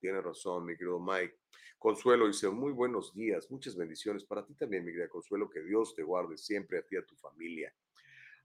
Tiene 0.00 0.20
razón, 0.20 0.64
mi 0.64 0.76
querido 0.76 0.98
Mike. 0.98 1.38
Consuelo 1.78 2.26
dice, 2.26 2.48
muy 2.48 2.72
buenos 2.72 3.14
días, 3.14 3.50
muchas 3.50 3.76
bendiciones 3.76 4.24
para 4.24 4.44
ti 4.46 4.54
también, 4.54 4.84
mi 4.84 4.92
querida 4.92 5.08
Consuelo, 5.08 5.50
que 5.50 5.62
Dios 5.62 5.94
te 5.94 6.02
guarde 6.02 6.38
siempre 6.38 6.78
a 6.78 6.82
ti 6.82 6.94
y 6.94 6.98
a 6.98 7.04
tu 7.04 7.14
familia. 7.16 7.74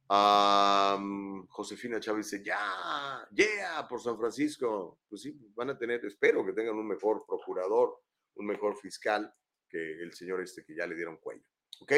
Josefina 0.10 1.99
Chávez 1.99 2.32
dice, 2.32 2.43
ya, 2.43 3.28
ya, 3.32 3.88
por 3.88 4.01
San 4.01 4.18
Francisco. 4.18 4.99
Pues 5.07 5.22
sí, 5.22 5.39
van 5.53 5.70
a 5.70 5.78
tener, 5.78 6.03
espero 6.05 6.45
que 6.45 6.53
tengan 6.53 6.76
un 6.76 6.88
mejor 6.88 7.26
procurador, 7.28 8.01
un 8.36 8.47
mejor 8.47 8.78
fiscal 8.78 9.32
que 9.70 10.01
el 10.01 10.14
señor 10.14 10.41
este 10.41 10.64
que 10.64 10.76
ya 10.76 10.88
le 10.88 10.95
dieron 10.95 11.18
cuello. 11.18 11.43
¿Ok? 11.82 11.93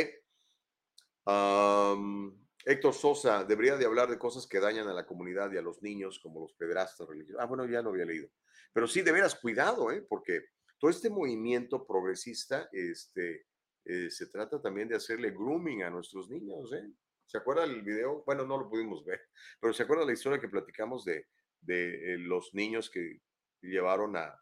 Héctor 2.65 2.93
Sosa, 2.93 3.43
debería 3.43 3.77
de 3.77 3.85
hablar 3.85 4.09
de 4.09 4.19
cosas 4.19 4.45
que 4.45 4.59
dañan 4.59 4.87
a 4.87 4.93
la 4.93 5.05
comunidad 5.05 5.51
y 5.51 5.57
a 5.57 5.61
los 5.61 5.81
niños, 5.81 6.19
como 6.19 6.41
los 6.41 6.53
pedrastas 6.53 7.07
religiosos. 7.07 7.41
Ah, 7.41 7.45
bueno, 7.45 7.65
ya 7.65 7.81
lo 7.81 7.89
había 7.89 8.05
leído. 8.05 8.29
Pero 8.73 8.87
sí, 8.87 9.01
de 9.01 9.11
veras, 9.11 9.35
cuidado, 9.35 9.91
¿eh? 9.91 10.05
Porque 10.07 10.45
todo 10.77 10.91
este 10.91 11.09
movimiento 11.09 11.85
progresista, 11.87 12.69
este, 12.71 13.47
eh, 13.85 14.09
se 14.11 14.27
trata 14.27 14.61
también 14.61 14.87
de 14.89 14.95
hacerle 14.95 15.31
grooming 15.31 15.83
a 15.83 15.89
nuestros 15.89 16.29
niños, 16.29 16.71
¿eh? 16.73 16.91
¿Se 17.31 17.37
acuerda 17.37 17.63
el 17.63 17.81
video? 17.81 18.23
Bueno, 18.25 18.45
no 18.45 18.57
lo 18.57 18.69
pudimos 18.69 19.05
ver, 19.05 19.21
pero 19.57 19.71
¿se 19.71 19.83
acuerda 19.83 20.03
la 20.03 20.11
historia 20.11 20.41
que 20.41 20.49
platicamos 20.49 21.05
de, 21.05 21.27
de 21.61 22.13
eh, 22.13 22.17
los 22.17 22.53
niños 22.53 22.89
que 22.89 23.21
llevaron 23.61 24.17
a, 24.17 24.37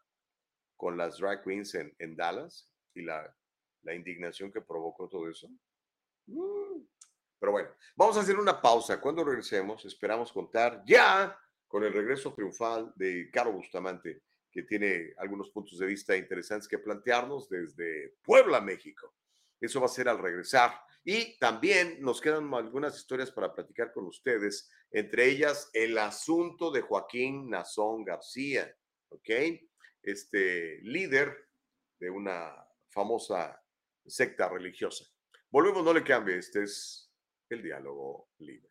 con 0.76 0.96
las 0.96 1.18
drag 1.18 1.44
queens 1.44 1.76
en, 1.76 2.16
Dallas 2.16 2.68
y 2.92 3.02
la, 3.02 3.32
la, 3.82 3.94
indignación 3.94 4.50
que 4.50 4.60
provocó 4.60 5.08
todo 5.08 5.30
eso? 5.30 5.48
Mm. 6.26 6.82
Pero 7.38 7.52
bueno, 7.52 7.68
vamos 7.94 8.16
a 8.16 8.22
hacer 8.22 8.36
una 8.36 8.60
pausa. 8.60 9.00
Cuando 9.00 9.22
regresemos, 9.22 9.84
esperamos 9.84 10.32
contar 10.32 10.82
ya 10.84 11.38
con 11.68 11.84
el 11.84 11.92
regreso 11.92 12.34
triunfal 12.34 12.92
de 12.96 13.30
Caro 13.30 13.52
Bustamante, 13.52 14.24
que 14.50 14.64
tiene 14.64 15.14
algunos 15.18 15.48
puntos 15.50 15.78
de 15.78 15.86
vista 15.86 16.16
interesantes 16.16 16.66
que 16.66 16.78
plantearnos 16.78 17.48
desde 17.48 18.16
Puebla, 18.24 18.60
México. 18.60 19.14
Eso 19.60 19.80
va 19.80 19.86
a 19.86 19.90
ser 19.90 20.08
al 20.08 20.18
regresar. 20.18 20.72
Y 21.04 21.38
también 21.38 22.00
nos 22.00 22.20
quedan 22.20 22.52
algunas 22.54 22.96
historias 22.96 23.30
para 23.30 23.54
platicar 23.54 23.92
con 23.92 24.06
ustedes, 24.06 24.70
entre 24.90 25.26
ellas 25.26 25.70
el 25.72 25.96
asunto 25.98 26.70
de 26.70 26.82
Joaquín 26.82 27.48
Nazón 27.48 28.04
García, 28.04 28.74
¿ok? 29.08 29.30
Este 30.02 30.80
líder 30.82 31.34
de 31.98 32.10
una 32.10 32.54
famosa 32.88 33.62
secta 34.06 34.48
religiosa. 34.48 35.04
Volvemos, 35.50 35.84
no 35.84 35.92
le 35.92 36.04
cambie, 36.04 36.38
este 36.38 36.64
es 36.64 37.10
el 37.48 37.62
diálogo 37.62 38.30
libre. 38.38 38.70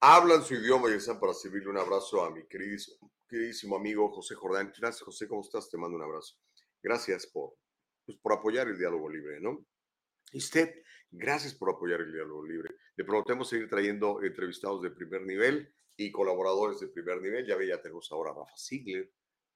hablan 0.00 0.42
su 0.42 0.54
idioma 0.54 0.90
y 0.90 0.94
están 0.94 1.18
para 1.18 1.34
servirle 1.34 1.70
un 1.70 1.78
abrazo 1.78 2.24
a 2.24 2.30
mi 2.30 2.46
queridísimo, 2.46 3.76
amigo 3.76 4.10
José 4.12 4.34
Jordán. 4.34 4.72
Gracias, 4.78 5.02
José, 5.02 5.28
¿cómo 5.28 5.42
estás? 5.42 5.68
Te 5.68 5.76
mando 5.76 5.96
un 5.96 6.02
abrazo. 6.02 6.36
Gracias 6.82 7.26
por, 7.26 7.54
pues, 8.06 8.18
por 8.18 8.32
apoyar 8.32 8.68
el 8.68 8.78
diálogo 8.78 9.10
libre, 9.10 9.40
¿no? 9.40 9.66
Y 10.32 10.38
usted, 10.38 10.82
gracias 11.10 11.54
por 11.54 11.70
apoyar 11.70 12.00
el 12.00 12.12
diálogo 12.12 12.46
libre. 12.46 12.76
Le 12.96 13.04
prometemos 13.04 13.48
seguir 13.48 13.68
trayendo 13.68 14.22
entrevistados 14.22 14.82
de 14.82 14.90
primer 14.90 15.22
nivel 15.22 15.74
y 15.96 16.12
colaboradores 16.12 16.80
de 16.80 16.88
primer 16.88 17.20
nivel. 17.20 17.46
Ya 17.46 17.56
ve, 17.56 17.66
ya 17.66 17.80
tenemos 17.80 18.10
ahora 18.12 18.30
a 18.30 18.34
Rafa 18.34 18.56
Ziegler 18.56 19.10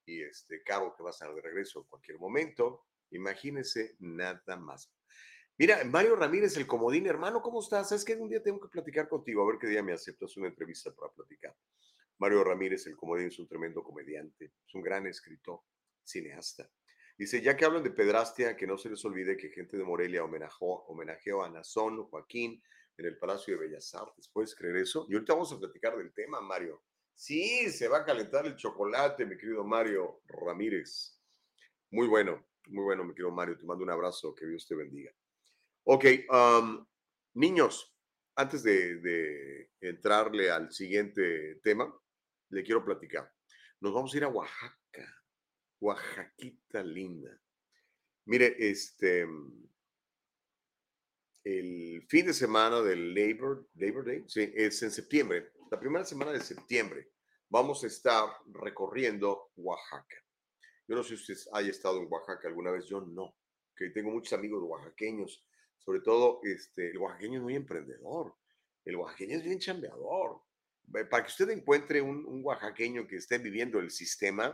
y 0.06 0.22
este 0.22 0.62
Caro 0.64 0.94
que 0.96 1.02
va 1.02 1.10
a 1.10 1.12
estar 1.12 1.32
de 1.32 1.40
regreso 1.40 1.80
en 1.80 1.86
cualquier 1.86 2.18
momento. 2.18 2.86
Imagínense 3.10 3.96
nada 4.00 4.56
más. 4.56 4.90
Mira, 5.58 5.84
Mario 5.84 6.16
Ramírez, 6.16 6.56
el 6.56 6.66
comodín, 6.66 7.06
hermano, 7.06 7.42
¿cómo 7.42 7.60
estás? 7.60 7.92
Es 7.92 8.04
que 8.04 8.14
un 8.14 8.28
día 8.28 8.42
tengo 8.42 8.58
que 8.58 8.68
platicar 8.68 9.06
contigo, 9.08 9.42
a 9.42 9.46
ver 9.46 9.58
qué 9.60 9.66
día 9.66 9.82
me 9.82 9.92
aceptas 9.92 10.36
una 10.36 10.48
entrevista 10.48 10.94
para 10.94 11.12
platicar. 11.12 11.54
Mario 12.18 12.42
Ramírez, 12.42 12.86
el 12.86 12.96
comodín, 12.96 13.26
es 13.26 13.38
un 13.38 13.46
tremendo 13.46 13.82
comediante, 13.82 14.52
es 14.66 14.74
un 14.74 14.80
gran 14.80 15.06
escritor, 15.06 15.60
cineasta. 16.02 16.70
Dice, 17.18 17.42
ya 17.42 17.54
que 17.54 17.66
hablan 17.66 17.82
de 17.82 17.90
pedrastia, 17.90 18.56
que 18.56 18.66
no 18.66 18.78
se 18.78 18.88
les 18.88 19.04
olvide 19.04 19.36
que 19.36 19.50
gente 19.50 19.76
de 19.76 19.84
Morelia 19.84 20.24
homenajeó, 20.24 20.84
homenajeó 20.86 21.44
a 21.44 21.50
Nazón, 21.50 22.02
Joaquín, 22.04 22.62
en 22.96 23.06
el 23.06 23.18
Palacio 23.18 23.54
de 23.54 23.66
Bellas 23.66 23.94
Artes. 23.94 24.28
¿Puedes 24.32 24.54
creer 24.54 24.76
eso? 24.76 25.06
Y 25.10 25.14
ahorita 25.14 25.34
vamos 25.34 25.52
a 25.52 25.58
platicar 25.58 25.96
del 25.96 26.14
tema, 26.14 26.40
Mario. 26.40 26.82
Sí, 27.14 27.70
se 27.70 27.88
va 27.88 27.98
a 27.98 28.04
calentar 28.04 28.46
el 28.46 28.56
chocolate, 28.56 29.26
mi 29.26 29.36
querido 29.36 29.64
Mario 29.64 30.22
Ramírez. 30.26 31.20
Muy 31.90 32.08
bueno, 32.08 32.46
muy 32.68 32.84
bueno, 32.84 33.04
mi 33.04 33.12
querido 33.12 33.30
Mario. 33.30 33.58
Te 33.58 33.66
mando 33.66 33.84
un 33.84 33.90
abrazo, 33.90 34.34
que 34.34 34.46
Dios 34.46 34.66
te 34.66 34.74
bendiga. 34.74 35.12
Ok, 35.84 36.04
niños, 37.34 37.92
antes 38.36 38.62
de, 38.62 39.70
entrarle 39.80 40.48
al 40.48 40.72
siguiente 40.72 41.56
tema, 41.56 41.92
le 42.50 42.62
quiero 42.62 42.84
platicar. 42.84 43.28
Nos 43.80 43.92
vamos 43.92 44.14
a 44.14 44.16
ir 44.16 44.24
a 44.24 44.28
Oaxaca, 44.28 45.24
Oaxaquita 45.80 46.84
linda. 46.84 47.36
Mire, 48.26 48.54
este, 48.58 49.26
el 51.42 52.06
fin 52.08 52.26
de 52.26 52.32
semana 52.32 52.80
del 52.80 53.12
Labor, 53.12 53.68
Labor 53.74 54.04
Day, 54.04 54.24
sí, 54.28 54.52
es 54.54 54.80
en 54.84 54.92
septiembre, 54.92 55.50
la 55.68 55.80
primera 55.80 56.04
semana 56.04 56.30
de 56.30 56.40
septiembre, 56.40 57.10
vamos 57.48 57.82
a 57.82 57.88
estar 57.88 58.28
recorriendo 58.52 59.50
Oaxaca. 59.56 60.16
Yo 60.86 60.94
no 60.94 61.02
sé 61.02 61.16
si 61.16 61.32
usted 61.32 61.50
haya 61.54 61.70
estado 61.70 62.00
en 62.00 62.06
Oaxaca 62.08 62.46
alguna 62.46 62.70
vez, 62.70 62.86
yo 62.86 63.00
no, 63.00 63.34
que 63.74 63.90
tengo 63.90 64.12
muchos 64.12 64.32
amigos 64.34 64.62
oaxaqueños 64.62 65.44
sobre 65.84 66.00
todo 66.00 66.40
este, 66.42 66.90
el 66.90 66.98
oaxaqueño 66.98 67.38
es 67.38 67.42
muy 67.42 67.56
emprendedor, 67.56 68.34
el 68.84 68.96
oaxaqueño 68.96 69.36
es 69.36 69.44
bien 69.44 69.58
chambeador. 69.58 70.40
Para 71.10 71.22
que 71.22 71.28
usted 71.28 71.48
encuentre 71.50 72.02
un, 72.02 72.24
un 72.26 72.44
oaxaqueño 72.44 73.06
que 73.06 73.16
esté 73.16 73.38
viviendo 73.38 73.78
el 73.78 73.90
sistema, 73.90 74.48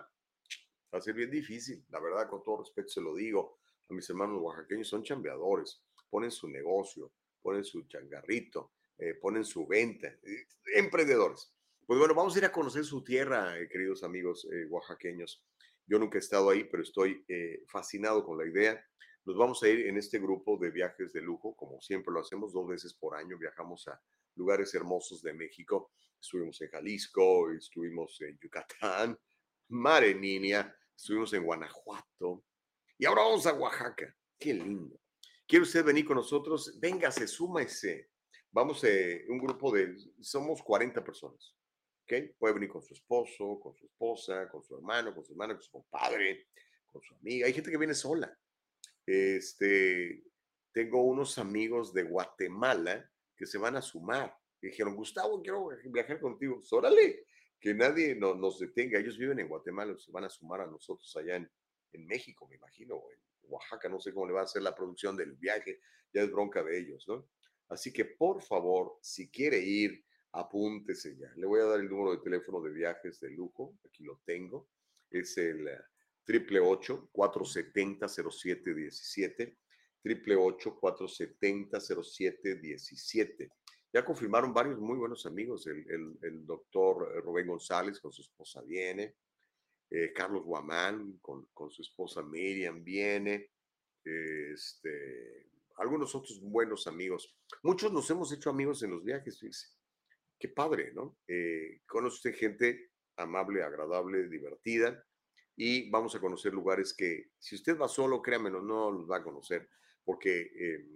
va 0.93 0.99
a 0.99 1.01
ser 1.01 1.15
bien 1.15 1.31
difícil, 1.31 1.85
la 1.89 2.01
verdad, 2.01 2.29
con 2.29 2.43
todo 2.43 2.59
respeto 2.59 2.89
se 2.89 3.01
lo 3.01 3.15
digo. 3.15 3.59
A 3.91 3.95
mis 3.95 4.09
hermanos 4.11 4.41
oaxaqueños 4.41 4.89
son 4.89 5.03
chambeadores, 5.03 5.83
ponen 6.11 6.31
su 6.31 6.49
negocio, 6.49 7.13
ponen 7.43 7.65
su 7.65 7.83
changarrito, 7.87 8.73
eh, 8.99 9.15
ponen 9.15 9.45
su 9.45 9.67
venta, 9.67 10.09
eh, 10.09 10.47
emprendedores. 10.75 11.55
Pues 11.87 11.99
bueno, 11.99 12.15
vamos 12.15 12.35
a 12.35 12.39
ir 12.39 12.45
a 12.45 12.53
conocer 12.53 12.85
su 12.85 13.03
tierra, 13.03 13.59
eh, 13.59 13.69
queridos 13.69 14.03
amigos 14.03 14.47
oaxaqueños. 14.69 15.43
Yo 15.87 15.99
nunca 15.99 16.19
he 16.19 16.21
estado 16.21 16.51
ahí, 16.51 16.65
pero 16.65 16.83
estoy 16.83 17.25
fascinado 17.67 18.23
con 18.23 18.37
la 18.37 18.47
idea. 18.47 18.85
Nos 19.29 19.37
vamos 19.37 19.63
a 19.63 19.69
ir 19.69 19.87
en 19.87 19.99
este 19.99 20.19
grupo 20.19 20.57
de 20.57 20.71
viajes 20.71 21.13
de 21.13 21.21
lujo, 21.21 21.55
como 21.55 21.79
siempre 21.83 22.15
lo 22.15 22.21
hacemos 22.21 22.51
dos 22.51 22.67
veces 22.67 22.95
por 22.95 23.15
año. 23.15 23.37
Viajamos 23.37 23.87
a 23.89 24.01
lugares 24.37 24.75
hermosos 24.75 25.21
de 25.21 25.35
México. 25.35 25.93
Estuvimos 26.19 26.59
en 26.63 26.71
Jalisco, 26.71 27.51
estuvimos 27.51 28.19
en 28.23 28.39
Yucatán, 28.39 29.19
Mare 29.69 30.15
Niña, 30.15 30.75
estuvimos 30.97 31.31
en 31.35 31.45
Guanajuato 31.45 32.43
y 32.97 33.05
ahora 33.05 33.25
vamos 33.25 33.47
a 33.47 33.53
Oaxaca. 33.53 34.17
Qué 34.39 34.55
lindo. 34.55 34.99
¿Quiere 35.47 35.65
usted 35.65 35.85
venir 35.85 36.07
con 36.07 36.17
nosotros? 36.17 36.79
Véngase, 36.81 37.29
súmese. 37.29 38.09
Vamos 38.51 38.83
a 38.83 38.89
eh, 38.89 39.27
un 39.29 39.41
grupo 39.41 39.71
de, 39.71 39.95
somos 40.23 40.63
40 40.63 41.05
personas. 41.05 41.55
¿Ok? 42.05 42.35
Puede 42.39 42.55
venir 42.55 42.71
con 42.71 42.81
su 42.81 42.95
esposo, 42.95 43.61
con 43.61 43.77
su 43.77 43.85
esposa, 43.85 44.49
con 44.49 44.63
su 44.63 44.75
hermano, 44.75 45.15
con 45.15 45.23
su 45.23 45.33
hermana, 45.33 45.53
con 45.53 45.63
su 45.63 45.71
compadre, 45.71 46.47
con 46.87 47.03
su 47.03 47.15
amiga. 47.15 47.47
Hay 47.47 47.53
gente 47.53 47.71
que 47.71 47.77
viene 47.77 47.93
sola. 47.93 48.35
Este, 49.11 50.23
tengo 50.71 51.03
unos 51.03 51.39
amigos 51.39 51.95
de 51.95 52.03
Guatemala 52.03 53.11
que 53.35 53.47
se 53.47 53.57
van 53.57 53.77
a 53.77 53.81
sumar. 53.81 54.37
dijeron, 54.61 54.95
Gustavo, 54.95 55.41
quiero 55.41 55.71
viajar 55.87 56.21
contigo. 56.21 56.61
Órale, 56.73 57.25
que 57.59 57.73
nadie 57.73 58.15
nos 58.15 58.59
detenga. 58.59 58.99
Ellos 58.99 59.17
viven 59.17 59.39
en 59.39 59.49
Guatemala, 59.49 59.97
se 59.97 60.13
van 60.13 60.25
a 60.25 60.29
sumar 60.29 60.61
a 60.61 60.67
nosotros 60.67 61.17
allá 61.17 61.37
en, 61.37 61.51
en 61.93 62.07
México, 62.07 62.47
me 62.49 62.57
imagino, 62.57 62.97
o 62.97 63.11
en 63.11 63.19
Oaxaca, 63.45 63.89
no 63.89 63.99
sé 63.99 64.13
cómo 64.13 64.27
le 64.27 64.35
va 64.35 64.41
a 64.43 64.45
hacer 64.45 64.61
la 64.61 64.75
producción 64.75 65.17
del 65.17 65.33
viaje, 65.37 65.81
ya 66.13 66.21
es 66.21 66.31
bronca 66.31 66.63
de 66.63 66.79
ellos, 66.79 67.09
¿no? 67.09 67.31
Así 67.71 67.91
que 67.91 68.05
por 68.05 68.43
favor, 68.43 68.99
si 69.01 69.31
quiere 69.31 69.59
ir, 69.59 70.05
apúntese 70.33 71.17
ya. 71.17 71.33
Le 71.35 71.47
voy 71.47 71.61
a 71.61 71.65
dar 71.65 71.81
el 71.81 71.89
número 71.89 72.15
de 72.15 72.23
teléfono 72.23 72.61
de 72.61 72.73
viajes 72.73 73.21
de 73.21 73.31
lujo, 73.31 73.75
aquí 73.87 74.05
lo 74.05 74.21
tengo. 74.27 74.69
Es 75.11 75.39
el 75.39 75.67
triple 76.29 76.61
470 76.61 78.07
0717 78.07 79.57
triple 80.03 80.37
470 80.37 81.81
0717 81.81 83.51
Ya 83.91 84.05
confirmaron 84.05 84.53
varios 84.53 84.79
muy 84.79 84.99
buenos 84.99 85.25
amigos. 85.25 85.67
El, 85.67 86.19
el, 86.21 86.45
doctor 86.45 87.25
Rubén 87.25 87.47
González 87.47 87.99
con 87.99 88.13
su 88.13 88.21
esposa 88.21 88.61
viene. 88.61 89.15
Eh, 89.91 90.13
Carlos 90.13 90.45
Guamán 90.45 91.19
con, 91.23 91.47
con, 91.55 91.71
su 91.71 91.81
esposa 91.81 92.23
Miriam 92.23 92.85
viene. 92.85 93.51
Este, 94.05 95.49
algunos 95.77 96.15
otros 96.15 96.43
buenos 96.43 96.87
amigos. 96.87 97.35
Muchos 97.63 97.91
nos 97.91 98.11
hemos 98.11 98.31
hecho 98.33 98.51
amigos 98.51 98.83
en 98.83 98.91
los 98.91 99.03
viajes, 99.03 99.41
fíjese. 99.41 99.69
Qué 100.39 100.49
padre, 100.49 100.93
¿no? 100.93 101.17
Eh, 101.27 101.81
conoce 101.87 102.17
usted 102.17 102.35
gente 102.35 102.91
amable, 103.17 103.63
agradable, 103.63 104.29
divertida 104.29 105.03
y 105.61 105.91
vamos 105.91 106.15
a 106.15 106.21
conocer 106.21 106.55
lugares 106.55 106.95
que 106.95 107.33
si 107.37 107.57
usted 107.57 107.77
va 107.77 107.89
solo, 107.89 108.23
créanme, 108.23 108.49
no 108.49 108.93
los 108.93 109.11
va 109.11 109.17
a 109.17 109.25
conocer, 109.25 109.69
porque 110.05 110.53
eh, 110.55 110.87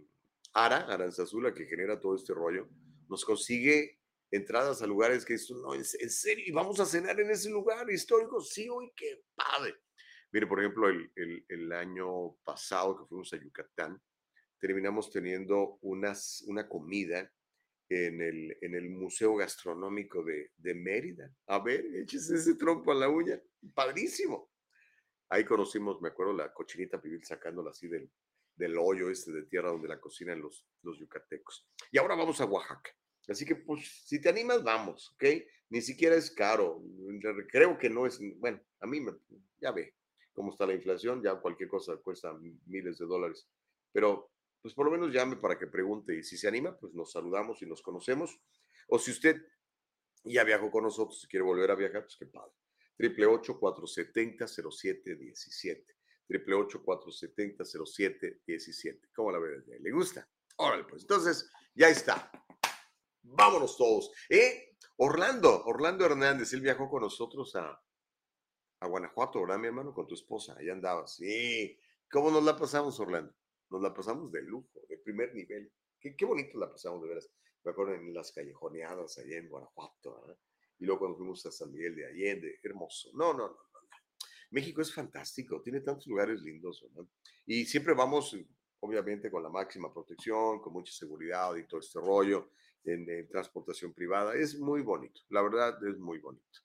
Ara, 0.55 0.87
Aranzazula, 0.87 1.53
que 1.53 1.67
genera 1.67 1.99
todo 1.99 2.15
este 2.15 2.33
rollo, 2.33 2.69
nos 3.09 3.25
consigue 3.25 3.99
entradas 4.31 4.81
a 4.81 4.87
lugares 4.87 5.25
que 5.25 5.35
esto 5.35 5.57
no, 5.57 5.75
en, 5.75 5.85
serio, 5.85 6.45
y 6.47 6.53
vamos 6.53 6.79
a 6.79 6.87
cenar 6.87 7.19
en 7.19 7.31
ese 7.31 7.51
lugar 7.51 7.91
histórico, 7.91 8.41
sí, 8.41 8.71
uy, 8.71 8.93
qué 8.95 9.25
padre. 9.35 9.75
Mire, 10.31 10.47
por 10.47 10.61
ejemplo, 10.61 10.89
el, 10.89 11.11
el, 11.17 11.45
el 11.49 11.73
año 11.73 12.37
pasado 12.45 12.97
que 12.97 13.07
fuimos 13.07 13.33
a 13.33 13.39
Yucatán, 13.39 14.01
terminamos 14.61 15.11
teniendo 15.11 15.79
unas, 15.83 16.45
una 16.47 16.69
comida 16.69 17.29
en 17.89 18.23
el, 18.23 18.57
en 18.61 18.77
el 18.77 18.91
Museo 18.91 19.35
Gastronómico 19.35 20.23
de, 20.23 20.53
de 20.57 20.75
Mérida. 20.75 21.35
A 21.49 21.59
ver, 21.59 21.85
échese 21.97 22.37
ese 22.37 22.55
trompo 22.55 22.93
a 22.93 22.95
la 22.95 23.09
uña. 23.09 23.43
Padrísimo. 23.75 24.52
Ahí 25.33 25.47
conocimos, 25.47 25.99
me 26.03 26.09
acuerdo, 26.09 26.35
la 26.35 26.53
cochinita 26.53 27.01
pibil 27.01 27.25
sacándola 27.25 27.71
así 27.71 27.89
del, 27.89 28.11
del 28.55 28.77
hoyo 28.77 29.09
este 29.09 29.33
de 29.33 29.45
tierra 29.45 29.71
donde 29.71 29.89
la 29.89 29.99
cocinan 29.99 30.43
los, 30.43 30.67
los 30.83 30.99
yucatecos. 30.99 31.67
Y 31.91 31.97
ahora 31.97 32.17
vamos 32.17 32.39
a 32.43 32.45
Oaxaca. 32.45 32.91
Así 33.27 33.47
que, 33.47 33.57
pues, 33.57 34.05
si 34.05 34.21
te 34.21 34.29
animas, 34.29 34.63
vamos, 34.63 35.11
¿ok? 35.15 35.25
Ni 35.71 35.81
siquiera 35.81 36.17
es 36.17 36.31
caro. 36.31 36.83
Creo 37.49 37.79
que 37.79 37.89
no 37.89 38.05
es, 38.05 38.21
bueno, 38.37 38.61
a 38.81 38.87
mí 38.87 39.01
me, 39.01 39.13
ya 39.59 39.73
ve 39.73 39.95
cómo 40.35 40.53
está 40.53 40.67
la 40.67 40.75
inflación, 40.75 41.23
ya 41.23 41.35
cualquier 41.37 41.71
cosa 41.71 41.97
cuesta 41.97 42.39
miles 42.67 42.99
de 42.99 43.07
dólares. 43.07 43.49
Pero, 43.91 44.31
pues, 44.61 44.75
por 44.75 44.85
lo 44.85 44.93
menos 44.93 45.15
llame 45.15 45.37
para 45.37 45.59
que 45.59 45.67
pregunte 45.67 46.15
y 46.15 46.23
si 46.23 46.37
se 46.37 46.47
anima, 46.47 46.77
pues 46.77 46.93
nos 46.93 47.11
saludamos 47.11 47.63
y 47.63 47.67
nos 47.67 47.81
conocemos. 47.81 48.39
O 48.87 48.99
si 48.99 49.13
usted 49.13 49.41
ya 50.25 50.45
viajó 50.45 50.71
con 50.71 50.85
nosotros 50.85 51.25
y 51.25 51.27
quiere 51.27 51.47
volver 51.47 51.71
a 51.71 51.75
viajar, 51.75 52.03
pues 52.03 52.19
qué 52.19 52.27
padre. 52.27 52.53
888-470-0717. 52.99 55.87
888-470-0717. 56.29 59.09
¿Cómo 59.15 59.33
la? 59.33 59.41
¿Le 59.41 59.91
gusta? 59.91 60.29
Órale, 60.57 60.85
pues. 60.85 61.03
Entonces, 61.03 61.51
ya 61.75 61.89
está. 61.89 62.31
Vámonos 63.23 63.77
todos. 63.77 64.13
¿Eh? 64.29 64.77
Orlando, 64.97 65.65
Orlando 65.65 66.05
Hernández, 66.05 66.53
él 66.53 66.61
viajó 66.61 66.89
con 66.89 67.03
nosotros 67.03 67.55
a, 67.57 67.81
a 68.81 68.87
Guanajuato, 68.87 69.41
¿verdad, 69.41 69.59
mi 69.59 69.69
hermano? 69.69 69.95
Con 69.95 70.07
tu 70.07 70.15
esposa. 70.15 70.55
Allá 70.59 70.73
andabas. 70.73 71.17
Sí. 71.17 71.79
¿Cómo 72.11 72.31
nos 72.31 72.45
la 72.45 72.57
pasamos, 72.57 72.99
Orlando? 73.01 73.35
Nos 73.71 73.81
la 73.81 73.95
pasamos 73.95 74.31
de 74.31 74.43
lujo, 74.43 74.83
de 74.89 74.99
primer 74.99 75.35
nivel. 75.35 75.73
Qué, 75.99 76.15
qué 76.15 76.25
bonito 76.25 76.59
la 76.59 76.71
pasamos, 76.71 77.03
de 77.03 77.09
veras. 77.09 77.31
Me 77.65 77.71
acuerdo 77.71 77.95
en 77.95 78.13
las 78.13 78.33
callejoneadas 78.33 79.19
allá 79.19 79.39
en 79.39 79.49
Guanajuato, 79.49 80.21
¿verdad? 80.21 80.39
Y 80.79 80.85
luego 80.85 81.01
cuando 81.01 81.19
fuimos 81.19 81.45
a 81.47 81.53
San 81.53 81.71
Miguel 81.71 81.95
de 81.95 82.07
Allende, 82.07 82.61
hermoso. 82.63 83.11
No, 83.15 83.33
no, 83.33 83.49
no, 83.49 83.55
no. 83.55 83.89
México 84.51 84.83
es 84.83 84.93
fantástico, 84.93 85.63
tiene 85.63 85.81
tantos 85.81 86.07
lugares 86.07 86.43
lindos, 86.43 86.85
¿no? 86.95 87.09
Y 87.47 87.65
siempre 87.65 87.95
vamos, 87.95 88.37
obviamente, 88.81 89.31
con 89.31 89.43
la 89.43 89.49
máxima 89.49 89.93
protección, 89.93 90.61
con 90.61 90.75
mucha 90.75 90.93
seguridad 90.93 91.57
y 91.57 91.67
todo 91.67 91.81
este 91.81 91.99
rollo 92.01 92.51
en, 92.85 93.29
transportación 93.29 93.93
privada. 93.93 94.35
Es 94.35 94.59
muy 94.59 94.83
bonito, 94.83 95.23
la 95.31 95.43
verdad 95.43 95.79
es 95.87 95.99
muy 95.99 96.19
bonito. 96.19 96.61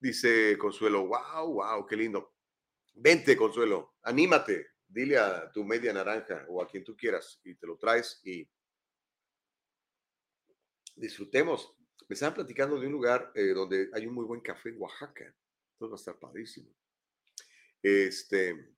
Dice 0.00 0.56
Consuelo, 0.58 1.06
wow, 1.06 1.52
wow, 1.52 1.86
qué 1.86 1.96
lindo. 1.96 2.34
Vente, 2.94 3.36
Consuelo, 3.36 3.94
anímate, 4.02 4.68
dile 4.86 5.18
a 5.18 5.50
tu 5.52 5.64
media 5.64 5.92
naranja 5.92 6.44
o 6.48 6.62
a 6.62 6.68
quien 6.68 6.84
tú 6.84 6.96
quieras 6.96 7.40
y 7.44 7.54
te 7.54 7.66
lo 7.66 7.76
traes 7.76 8.20
y 8.24 8.48
disfrutemos. 10.96 11.74
Me 12.08 12.14
estaban 12.14 12.34
platicando 12.34 12.78
de 12.78 12.86
un 12.86 12.92
lugar 12.92 13.32
eh, 13.34 13.48
donde 13.48 13.90
hay 13.92 14.06
un 14.06 14.14
muy 14.14 14.24
buen 14.24 14.40
café 14.40 14.70
en 14.70 14.80
Oaxaca. 14.80 15.24
Entonces 15.72 15.90
va 15.90 15.94
a 15.94 15.96
estar 15.96 16.18
padrísimo. 16.18 16.70
Este, 17.82 18.74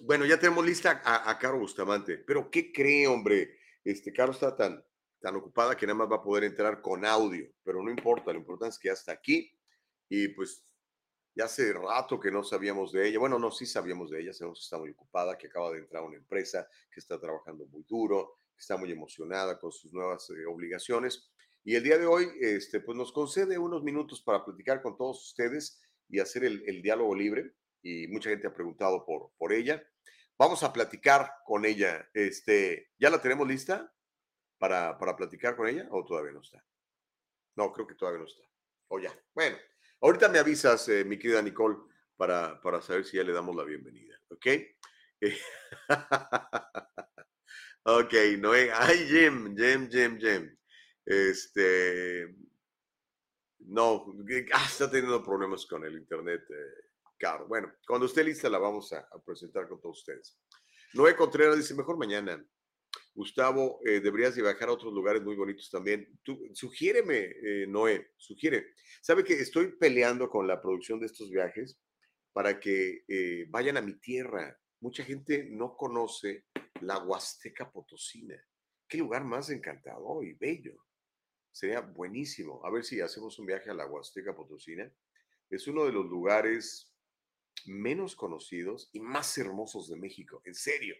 bueno, 0.00 0.24
ya 0.24 0.38
tenemos 0.38 0.64
lista 0.64 1.02
a, 1.04 1.38
Caro 1.38 1.58
Bustamante, 1.58 2.18
pero 2.18 2.50
¿qué 2.50 2.72
cree, 2.72 3.06
hombre? 3.06 3.58
Este, 3.84 4.12
Caro 4.12 4.32
está 4.32 4.56
tan, 4.56 4.82
tan 5.20 5.36
ocupada 5.36 5.76
que 5.76 5.86
nada 5.86 5.98
más 5.98 6.10
va 6.10 6.16
a 6.16 6.22
poder 6.22 6.44
entrar 6.44 6.80
con 6.80 7.04
audio, 7.04 7.46
pero 7.62 7.82
no 7.82 7.90
importa, 7.90 8.32
lo 8.32 8.38
importante 8.38 8.74
es 8.74 8.78
que 8.78 8.88
ya 8.88 8.94
está 8.94 9.12
aquí 9.12 9.52
y 10.08 10.28
pues 10.28 10.64
ya 11.34 11.44
hace 11.44 11.72
rato 11.72 12.18
que 12.18 12.30
no 12.30 12.42
sabíamos 12.42 12.92
de 12.92 13.08
ella. 13.08 13.18
Bueno, 13.18 13.38
no, 13.38 13.50
sí 13.50 13.66
sabíamos 13.66 14.10
de 14.10 14.20
ella, 14.20 14.32
sabemos 14.32 14.58
que 14.58 14.64
está 14.64 14.78
muy 14.78 14.90
ocupada, 14.90 15.36
que 15.36 15.46
acaba 15.46 15.70
de 15.70 15.78
entrar 15.78 16.02
a 16.02 16.06
una 16.06 16.16
empresa, 16.16 16.68
que 16.90 17.00
está 17.00 17.20
trabajando 17.20 17.66
muy 17.66 17.84
duro, 17.84 18.38
que 18.54 18.60
está 18.60 18.76
muy 18.76 18.90
emocionada 18.90 19.58
con 19.58 19.70
sus 19.70 19.92
nuevas 19.92 20.28
eh, 20.30 20.46
obligaciones. 20.46 21.30
Y 21.68 21.76
el 21.76 21.82
día 21.82 21.98
de 21.98 22.06
hoy, 22.06 22.32
este, 22.40 22.80
pues 22.80 22.96
nos 22.96 23.12
concede 23.12 23.58
unos 23.58 23.82
minutos 23.82 24.22
para 24.22 24.42
platicar 24.42 24.80
con 24.80 24.96
todos 24.96 25.22
ustedes 25.22 25.82
y 26.08 26.18
hacer 26.18 26.44
el, 26.44 26.80
diálogo 26.80 27.14
libre. 27.14 27.52
Y 27.82 28.08
mucha 28.08 28.30
gente 28.30 28.46
ha 28.46 28.54
preguntado 28.54 29.04
por, 29.04 29.32
por 29.36 29.52
ella. 29.52 29.86
Vamos 30.38 30.62
a 30.62 30.72
platicar 30.72 31.30
con 31.44 31.66
ella. 31.66 32.08
Este, 32.14 32.88
¿Ya 32.98 33.10
la 33.10 33.20
tenemos 33.20 33.46
lista 33.46 33.92
para, 34.56 34.98
para 34.98 35.14
platicar 35.14 35.56
con 35.56 35.68
ella 35.68 35.86
o 35.90 36.06
todavía 36.06 36.32
no 36.32 36.40
está? 36.40 36.64
No, 37.54 37.70
creo 37.70 37.86
que 37.86 37.96
todavía 37.96 38.20
no 38.20 38.26
está. 38.26 38.48
O 38.86 38.98
ya. 38.98 39.12
Bueno, 39.34 39.58
ahorita 40.00 40.30
me 40.30 40.38
avisas, 40.38 40.88
eh, 40.88 41.04
mi 41.04 41.18
querida 41.18 41.42
Nicole, 41.42 41.76
para, 42.16 42.62
para 42.62 42.80
saber 42.80 43.04
si 43.04 43.18
ya 43.18 43.24
le 43.24 43.34
damos 43.34 43.54
la 43.54 43.64
bienvenida. 43.64 44.18
¿Ok? 44.30 44.46
ok, 47.82 48.14
Noé. 48.38 48.70
Ay, 48.72 49.06
Jim, 49.06 49.54
Jim, 49.54 49.90
Jim, 49.90 50.18
Jim. 50.18 50.57
Este. 51.08 52.36
No, 53.60 54.14
ah, 54.52 54.64
está 54.66 54.90
teniendo 54.90 55.22
problemas 55.22 55.64
con 55.66 55.84
el 55.84 55.96
internet. 55.96 56.42
Eh, 56.50 56.88
Caro. 57.18 57.48
Bueno, 57.48 57.72
cuando 57.86 58.06
esté 58.06 58.22
lista 58.22 58.48
la 58.48 58.58
vamos 58.58 58.92
a, 58.92 59.08
presentar 59.24 59.68
con 59.68 59.80
todos 59.80 59.98
ustedes. 59.98 60.38
Noé 60.94 61.16
Contreras 61.16 61.56
dice, 61.56 61.74
mejor 61.74 61.98
mañana. 61.98 62.44
Gustavo, 63.14 63.80
eh, 63.84 64.00
deberías 64.00 64.36
de 64.36 64.42
viajar 64.42 64.68
a 64.68 64.72
otros 64.72 64.92
lugares 64.92 65.22
muy 65.22 65.34
bonitos 65.34 65.68
también. 65.70 66.20
Tú, 66.22 66.38
sugiéreme, 66.52 67.32
eh, 67.42 67.66
Noé, 67.66 68.12
sugiere. 68.16 68.74
¿Sabe 69.02 69.24
que 69.24 69.34
estoy 69.34 69.76
peleando 69.76 70.30
con 70.30 70.46
la 70.46 70.60
producción 70.62 71.00
de 71.00 71.06
estos 71.06 71.28
viajes 71.28 71.80
para 72.32 72.60
que 72.60 73.04
eh, 73.08 73.46
vayan 73.48 73.76
a 73.76 73.82
mi 73.82 73.98
tierra? 73.98 74.56
Mucha 74.80 75.02
gente 75.02 75.48
no 75.50 75.74
conoce 75.76 76.44
la 76.82 76.98
Huasteca 76.98 77.68
Potosina. 77.68 78.40
Qué 78.86 78.98
lugar 78.98 79.24
más 79.24 79.50
encantador 79.50 80.24
y 80.24 80.34
bello. 80.34 80.76
Sería 81.58 81.80
buenísimo. 81.80 82.64
A 82.64 82.70
ver 82.70 82.84
si 82.84 83.00
hacemos 83.00 83.36
un 83.40 83.46
viaje 83.46 83.68
a 83.68 83.74
la 83.74 83.84
Huasteca 83.84 84.32
Potosina. 84.32 84.88
Es 85.50 85.66
uno 85.66 85.86
de 85.86 85.90
los 85.90 86.06
lugares 86.06 86.94
menos 87.66 88.14
conocidos 88.14 88.88
y 88.92 89.00
más 89.00 89.36
hermosos 89.38 89.88
de 89.88 89.96
México, 89.96 90.40
en 90.44 90.54
serio. 90.54 90.94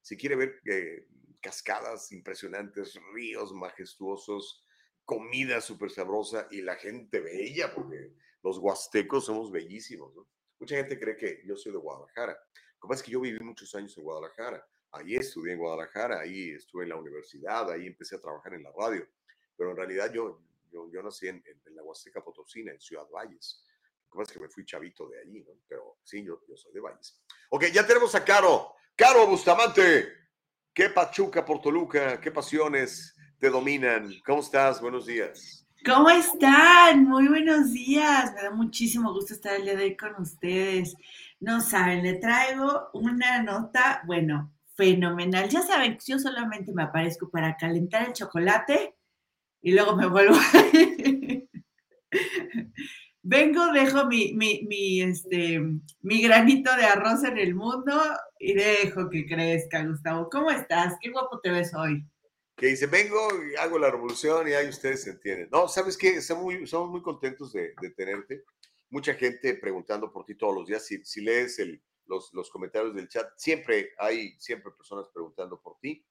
Si 0.00 0.16
quiere 0.16 0.36
ver 0.36 0.62
eh, 0.64 1.06
cascadas 1.42 2.10
impresionantes, 2.10 2.98
ríos 3.12 3.52
majestuosos, 3.52 4.64
comida 5.04 5.60
súper 5.60 5.90
sabrosa 5.90 6.48
y 6.50 6.62
la 6.62 6.76
gente 6.76 7.20
bella, 7.20 7.74
porque 7.74 8.14
los 8.42 8.56
huastecos 8.56 9.26
somos 9.26 9.52
bellísimos. 9.52 10.14
Mucha 10.58 10.76
gente 10.76 10.98
cree 10.98 11.18
que 11.18 11.42
yo 11.44 11.54
soy 11.54 11.72
de 11.72 11.78
Guadalajara. 11.78 12.32
Lo 12.32 12.80
que 12.80 12.88
pasa 12.88 13.00
es 13.00 13.02
que 13.02 13.12
yo 13.12 13.20
viví 13.20 13.40
muchos 13.40 13.74
años 13.74 13.94
en 13.98 14.04
Guadalajara. 14.04 14.66
Ahí 14.90 15.16
estudié 15.16 15.52
en 15.52 15.58
Guadalajara, 15.58 16.20
ahí 16.20 16.52
estuve 16.52 16.84
en 16.84 16.88
la 16.88 16.96
universidad, 16.96 17.70
ahí 17.70 17.86
empecé 17.86 18.16
a 18.16 18.20
trabajar 18.22 18.54
en 18.54 18.62
la 18.62 18.72
radio. 18.72 19.06
Pero 19.58 19.72
en 19.72 19.76
realidad 19.76 20.12
yo, 20.12 20.40
yo, 20.72 20.88
yo 20.90 21.02
nací 21.02 21.26
en, 21.26 21.42
en, 21.44 21.76
la 21.76 21.82
Huasteca 21.82 22.22
Potosina, 22.22 22.72
en 22.72 22.80
Ciudad 22.80 23.06
Valles. 23.12 23.64
Lo 24.14 24.24
que 24.24 24.32
que 24.32 24.40
me 24.40 24.48
fui 24.48 24.64
chavito 24.64 25.08
de 25.08 25.20
allí, 25.20 25.40
¿no? 25.40 25.52
Pero 25.68 25.98
sí, 26.04 26.24
yo, 26.24 26.40
yo 26.48 26.56
soy 26.56 26.72
de 26.72 26.80
Valles. 26.80 27.20
Ok, 27.50 27.64
ya 27.72 27.86
tenemos 27.86 28.14
a 28.14 28.24
Caro. 28.24 28.74
Caro 28.96 29.26
Bustamante. 29.26 30.12
¿Qué 30.72 30.90
Pachuca 30.90 31.44
por 31.44 31.60
Toluca? 31.60 32.20
¿Qué 32.20 32.30
pasiones 32.30 33.16
te 33.38 33.50
dominan? 33.50 34.12
¿Cómo 34.24 34.40
estás? 34.40 34.80
Buenos 34.80 35.06
días. 35.06 35.66
¿Cómo 35.84 36.08
están? 36.08 37.04
Muy 37.04 37.26
buenos 37.26 37.72
días. 37.72 38.32
Me 38.34 38.42
da 38.42 38.50
muchísimo 38.50 39.12
gusto 39.12 39.34
estar 39.34 39.54
el 39.56 39.64
día 39.64 39.76
de 39.76 39.84
hoy 39.84 39.96
con 39.96 40.14
ustedes. 40.22 40.96
No 41.40 41.60
saben, 41.60 42.04
le 42.04 42.14
traigo 42.14 42.90
una 42.92 43.42
nota, 43.42 44.02
bueno, 44.06 44.52
fenomenal. 44.74 45.48
Ya 45.48 45.62
saben 45.62 45.98
que 45.98 46.04
yo 46.06 46.18
solamente 46.18 46.72
me 46.72 46.84
aparezco 46.84 47.28
para 47.28 47.56
calentar 47.56 48.06
el 48.06 48.12
chocolate 48.12 48.97
y 49.60 49.72
luego 49.72 49.96
me 49.96 50.06
vuelvo 50.06 50.36
vengo, 53.28 53.72
dejo 53.72 54.06
mi, 54.06 54.32
mi, 54.32 54.62
mi, 54.66 55.02
este, 55.02 55.60
mi 56.00 56.22
granito 56.22 56.74
de 56.76 56.84
arroz 56.84 57.24
en 57.24 57.36
el 57.36 57.54
mundo 57.54 58.00
y 58.38 58.54
dejo 58.54 59.10
que 59.10 59.26
crezca, 59.26 59.84
Gustavo. 59.84 60.30
¿Cómo 60.30 60.50
estás? 60.50 60.94
Qué 61.00 61.10
guapo 61.10 61.38
te 61.40 61.50
ves 61.50 61.74
hoy. 61.74 62.04
Que 62.56 62.68
dice, 62.68 62.86
vengo 62.86 63.28
y 63.44 63.54
hago 63.56 63.78
la 63.78 63.90
revolución 63.90 64.48
y 64.48 64.52
ahí 64.52 64.68
ustedes 64.68 65.02
se 65.02 65.10
entienden. 65.10 65.50
No, 65.52 65.68
¿sabes 65.68 65.98
qué? 65.98 66.16
Estamos 66.16 66.44
muy, 66.44 66.58
muy 66.88 67.02
contentos 67.02 67.52
de, 67.52 67.74
de 67.80 67.90
tenerte. 67.90 68.44
Mucha 68.88 69.12
gente 69.12 69.54
preguntando 69.54 70.10
por 70.10 70.24
ti 70.24 70.34
todos 70.34 70.54
los 70.54 70.66
días. 70.66 70.86
Si, 70.86 71.04
si 71.04 71.20
lees 71.20 71.58
el, 71.58 71.82
los, 72.06 72.32
los, 72.32 72.48
comentarios 72.50 72.94
del 72.94 73.08
chat, 73.08 73.28
siempre 73.36 73.90
hay 73.98 74.34
siempre 74.38 74.72
personas 74.72 75.06
preguntando 75.12 75.60
por 75.60 75.78
ti. 75.80 76.02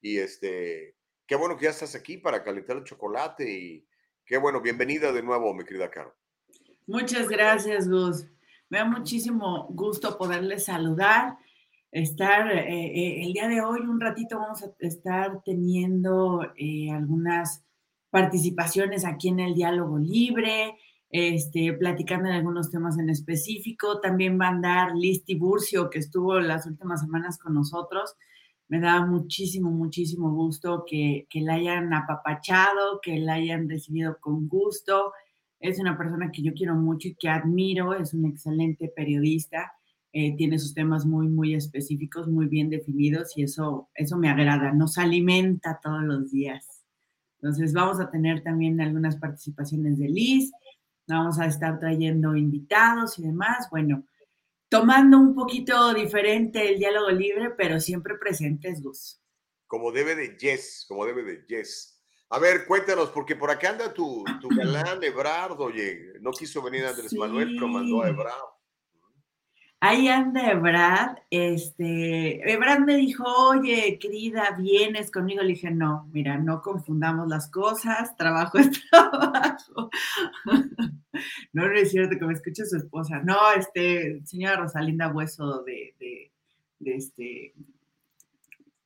Y 0.00 0.16
este, 0.16 0.96
qué 1.26 1.36
bueno 1.36 1.56
que 1.56 1.64
ya 1.64 1.70
estás 1.70 1.94
aquí 1.94 2.16
para 2.16 2.42
calentar 2.42 2.76
el 2.76 2.84
chocolate 2.84 3.50
y 3.50 3.86
qué 4.24 4.38
bueno, 4.38 4.60
bienvenida 4.60 5.12
de 5.12 5.22
nuevo, 5.22 5.54
mi 5.54 5.64
querida 5.64 5.90
Caro. 5.90 6.14
Muchas 6.86 7.28
gracias, 7.28 7.88
Gus. 7.88 8.26
Me 8.68 8.78
da 8.78 8.84
muchísimo 8.84 9.68
gusto 9.70 10.16
poderles 10.16 10.64
saludar, 10.64 11.36
estar 11.90 12.50
eh, 12.50 12.86
eh, 12.86 13.22
el 13.24 13.32
día 13.34 13.46
de 13.46 13.60
hoy, 13.60 13.80
un 13.80 14.00
ratito 14.00 14.38
vamos 14.38 14.62
a 14.62 14.72
estar 14.78 15.42
teniendo 15.44 16.42
eh, 16.56 16.90
algunas 16.90 17.64
participaciones 18.10 19.04
aquí 19.04 19.28
en 19.28 19.40
el 19.40 19.54
diálogo 19.54 19.98
libre, 19.98 20.76
este, 21.10 21.74
platicando 21.74 22.28
en 22.28 22.34
algunos 22.34 22.70
temas 22.70 22.98
en 22.98 23.10
específico. 23.10 24.00
También 24.00 24.40
va 24.40 24.46
a 24.46 24.50
andar 24.50 24.96
Liz 24.96 25.24
Tiburcio, 25.24 25.90
que 25.90 25.98
estuvo 25.98 26.40
las 26.40 26.66
últimas 26.66 27.00
semanas 27.00 27.38
con 27.38 27.54
nosotros. 27.54 28.16
Me 28.72 28.80
da 28.80 29.04
muchísimo, 29.04 29.70
muchísimo 29.70 30.32
gusto 30.32 30.84
que, 30.88 31.26
que 31.28 31.42
la 31.42 31.54
hayan 31.54 31.92
apapachado, 31.92 33.00
que 33.02 33.18
la 33.18 33.34
hayan 33.34 33.68
recibido 33.68 34.16
con 34.18 34.48
gusto 34.48 35.12
es 35.62 35.78
una 35.78 35.96
persona 35.96 36.30
que 36.32 36.42
yo 36.42 36.52
quiero 36.52 36.74
mucho 36.74 37.08
y 37.08 37.14
que 37.14 37.28
admiro, 37.28 37.94
es 37.94 38.12
un 38.12 38.26
excelente 38.26 38.92
periodista, 38.94 39.72
eh, 40.12 40.36
tiene 40.36 40.58
sus 40.58 40.74
temas 40.74 41.06
muy, 41.06 41.28
muy 41.28 41.54
específicos, 41.54 42.28
muy 42.28 42.46
bien 42.46 42.68
definidos 42.68 43.36
y 43.38 43.44
eso, 43.44 43.88
eso 43.94 44.18
me 44.18 44.28
agrada, 44.28 44.72
nos 44.72 44.98
alimenta 44.98 45.78
todos 45.80 46.02
los 46.02 46.32
días. 46.32 46.82
Entonces 47.40 47.72
vamos 47.72 48.00
a 48.00 48.10
tener 48.10 48.42
también 48.42 48.80
algunas 48.80 49.16
participaciones 49.16 49.98
de 49.98 50.08
Liz, 50.08 50.50
vamos 51.06 51.38
a 51.38 51.46
estar 51.46 51.78
trayendo 51.78 52.36
invitados 52.36 53.18
y 53.20 53.22
demás, 53.22 53.68
bueno, 53.70 54.04
tomando 54.72 55.18
un 55.18 55.34
poquito 55.34 55.92
diferente 55.92 56.66
el 56.66 56.78
diálogo 56.78 57.10
libre, 57.10 57.50
pero 57.50 57.78
siempre 57.78 58.16
presentes, 58.16 58.82
Gus. 58.82 59.20
Como 59.66 59.92
debe 59.92 60.14
de 60.14 60.38
Yes, 60.38 60.86
como 60.88 61.04
debe 61.04 61.22
de 61.22 61.44
Yes. 61.46 62.02
A 62.30 62.38
ver, 62.38 62.66
cuéntanos, 62.66 63.10
porque 63.10 63.36
por 63.36 63.50
acá 63.50 63.68
anda 63.68 63.92
tu, 63.92 64.24
tu 64.40 64.48
galán 64.56 65.04
Ebrard, 65.04 65.60
oye, 65.60 66.14
no 66.22 66.30
quiso 66.30 66.62
venir 66.62 66.86
Andrés 66.86 67.12
Manuel, 67.12 67.50
pero 67.54 67.68
mandó 67.68 68.02
a 68.02 68.08
Ebrard. 68.08 68.51
Ahí 69.84 70.06
anda 70.06 70.48
Ebrard, 70.48 71.16
este, 71.28 72.48
Ebrard 72.48 72.84
me 72.84 72.96
dijo, 72.96 73.24
oye, 73.26 73.98
querida, 73.98 74.56
vienes 74.56 75.10
conmigo. 75.10 75.42
Le 75.42 75.48
dije, 75.48 75.72
no, 75.72 76.08
mira, 76.12 76.38
no 76.38 76.62
confundamos 76.62 77.26
las 77.26 77.50
cosas, 77.50 78.16
trabajo 78.16 78.58
es 78.58 78.70
trabajo. 78.90 79.90
no, 81.52 81.66
no 81.66 81.72
es 81.72 81.90
cierto 81.90 82.16
que 82.16 82.24
me 82.24 82.32
escuche 82.32 82.64
su 82.64 82.76
esposa. 82.76 83.22
No, 83.24 83.36
este, 83.56 84.24
señora 84.24 84.54
Rosalinda 84.54 85.08
Hueso 85.08 85.64
de, 85.64 85.96
de, 85.98 86.30
de 86.78 86.94
este, 86.94 87.52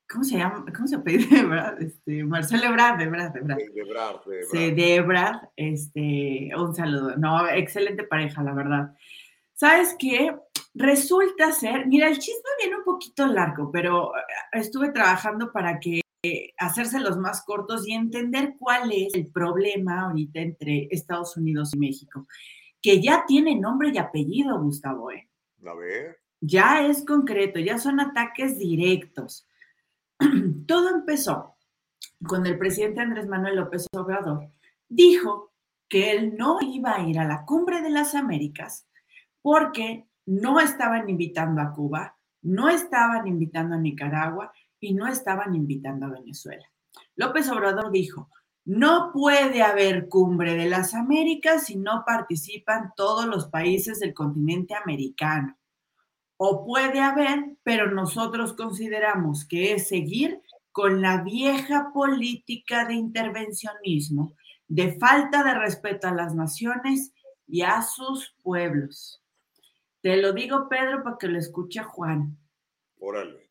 ¿Cómo 0.09 0.25
se 0.25 0.39
llama? 0.39 0.65
¿Cómo 0.75 0.87
se 0.87 0.99
pide? 1.01 1.27
¿verdad? 1.47 1.83
Este, 1.83 2.25
Marcelo 2.25 2.65
Ebrard, 2.65 2.97
de 2.97 3.05
Ebrard, 3.05 3.33
de 3.33 3.41
Ebrard. 3.41 3.59
De 3.59 3.81
Ebrard. 3.81 4.21
Sí, 4.51 4.71
de 4.71 4.95
Ebrard, 4.95 5.49
este, 5.57 6.51
un 6.57 6.75
saludo. 6.75 7.17
No, 7.17 7.47
excelente 7.49 8.05
pareja, 8.05 8.43
la 8.43 8.55
verdad. 8.55 8.97
¿Sabes 9.57 9.97
qué? 9.99 10.37
Resulta 10.75 11.51
ser, 11.51 11.87
mira, 11.87 12.09
el 12.09 12.19
chisme 12.19 12.51
viene 12.61 12.77
un 12.77 12.85
poquito 12.85 13.27
largo, 13.27 13.71
pero 13.73 14.15
eh, 14.15 14.21
estuve 14.53 14.91
trabajando 14.93 15.51
para 15.51 15.81
que 15.81 16.03
hacerse 16.59 17.01
los 17.01 17.17
más 17.17 17.43
cortos 17.43 17.89
y 17.89 17.93
entender 17.93 18.57
cuál 18.59 18.93
es 18.93 19.15
el 19.15 19.29
problema 19.29 20.03
ahorita 20.03 20.41
entre 20.41 20.89
Estados 20.91 21.37
Unidos 21.39 21.71
y 21.75 21.79
México, 21.79 22.27
que 22.83 23.01
ya 23.01 23.25
tiene 23.27 23.57
nombre 23.57 23.91
y 23.95 23.99
apellido, 23.99 24.61
Gustavo, 24.61 25.11
¿eh? 25.11 25.29
A 25.65 25.75
ver. 25.75 26.19
ya 26.41 26.87
es 26.87 27.05
concreto, 27.05 27.59
ya 27.59 27.79
son 27.79 27.99
ataques 27.99 28.59
directos. 28.59 29.47
Todo 30.67 30.91
empezó 30.91 31.57
cuando 32.29 32.51
el 32.51 32.59
presidente 32.59 33.01
Andrés 33.01 33.27
Manuel 33.27 33.57
López 33.57 33.87
Obrador 33.93 34.51
dijo 34.89 35.55
que 35.89 36.13
él 36.13 36.37
no 36.37 36.59
iba 36.61 36.97
a 36.97 37.09
ir 37.09 37.19
a 37.19 37.25
la 37.25 37.47
cumbre 37.47 37.81
de 37.81 37.91
las 37.91 38.15
Américas 38.15 38.87
porque 39.47 40.09
no 40.27 40.59
estaban 40.59 41.09
invitando 41.09 41.63
a 41.63 41.73
Cuba, 41.73 42.19
no 42.43 42.69
estaban 42.69 43.29
invitando 43.29 43.77
a 43.77 43.79
Nicaragua 43.79 44.53
y 44.81 44.93
no 44.93 45.07
estaban 45.07 45.55
invitando 45.55 46.07
a 46.07 46.11
Venezuela. 46.11 46.67
López 47.15 47.49
Obrador 47.49 47.93
dijo, 47.93 48.29
no 48.65 49.13
puede 49.13 49.63
haber 49.63 50.09
cumbre 50.09 50.57
de 50.57 50.69
las 50.69 50.95
Américas 50.95 51.67
si 51.67 51.77
no 51.77 52.03
participan 52.05 52.91
todos 52.97 53.27
los 53.27 53.47
países 53.47 54.01
del 54.01 54.15
continente 54.15 54.75
americano. 54.75 55.57
O 56.39 56.67
puede 56.67 56.99
haber, 56.99 57.57
pero 57.63 57.93
nosotros 57.93 58.53
consideramos 58.55 59.45
que 59.45 59.75
es 59.75 59.87
seguir 59.87 60.43
con 60.73 61.01
la 61.01 61.23
vieja 61.23 61.93
política 61.95 62.85
de 62.85 62.95
intervencionismo, 62.95 64.33
de 64.67 64.99
falta 64.99 65.45
de 65.45 65.55
respeto 65.55 66.09
a 66.09 66.15
las 66.15 66.35
naciones 66.35 67.13
y 67.47 67.63
a 67.63 67.83
sus 67.83 68.35
pueblos. 68.43 69.23
Te 70.07 70.17
lo 70.19 70.33
digo, 70.33 70.69
Pedro, 70.69 71.03
para 71.03 71.19
que 71.19 71.27
lo 71.27 71.37
escuche 71.37 71.83
Juan. 71.83 72.39
Órale. 73.01 73.51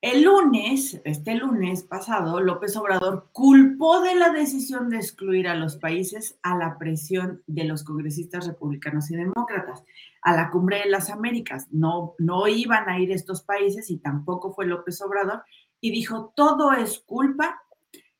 El 0.00 0.22
lunes, 0.22 1.00
este 1.04 1.34
lunes 1.34 1.82
pasado, 1.82 2.40
López 2.40 2.76
Obrador 2.76 3.30
culpó 3.32 4.00
de 4.00 4.14
la 4.14 4.30
decisión 4.30 4.88
de 4.88 4.98
excluir 4.98 5.48
a 5.48 5.56
los 5.56 5.78
países 5.78 6.38
a 6.42 6.56
la 6.56 6.78
presión 6.78 7.42
de 7.48 7.64
los 7.64 7.82
congresistas 7.82 8.46
republicanos 8.46 9.10
y 9.10 9.16
demócratas 9.16 9.82
a 10.22 10.36
la 10.36 10.52
cumbre 10.52 10.78
de 10.78 10.90
las 10.90 11.10
Américas. 11.10 11.66
No, 11.72 12.14
no 12.20 12.46
iban 12.46 12.88
a 12.88 13.00
ir 13.00 13.10
estos 13.10 13.42
países 13.42 13.90
y 13.90 13.98
tampoco 13.98 14.54
fue 14.54 14.66
López 14.66 15.02
Obrador 15.02 15.42
y 15.80 15.90
dijo, 15.90 16.32
todo 16.36 16.72
es 16.72 17.00
culpa 17.00 17.64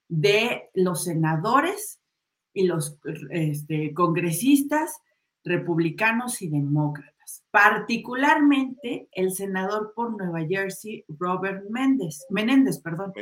de 0.08 0.70
los 0.74 1.04
senadores 1.04 2.00
y 2.52 2.66
los 2.66 2.98
este, 3.30 3.94
congresistas 3.94 5.02
republicanos 5.44 6.42
y 6.42 6.48
demócratas 6.48 7.15
particularmente 7.56 9.08
el 9.12 9.32
senador 9.32 9.94
por 9.96 10.14
Nueva 10.14 10.46
Jersey, 10.46 11.06
Robert 11.08 11.64
Méndez, 11.70 12.26
Menéndez, 12.28 12.78
perdón, 12.80 13.14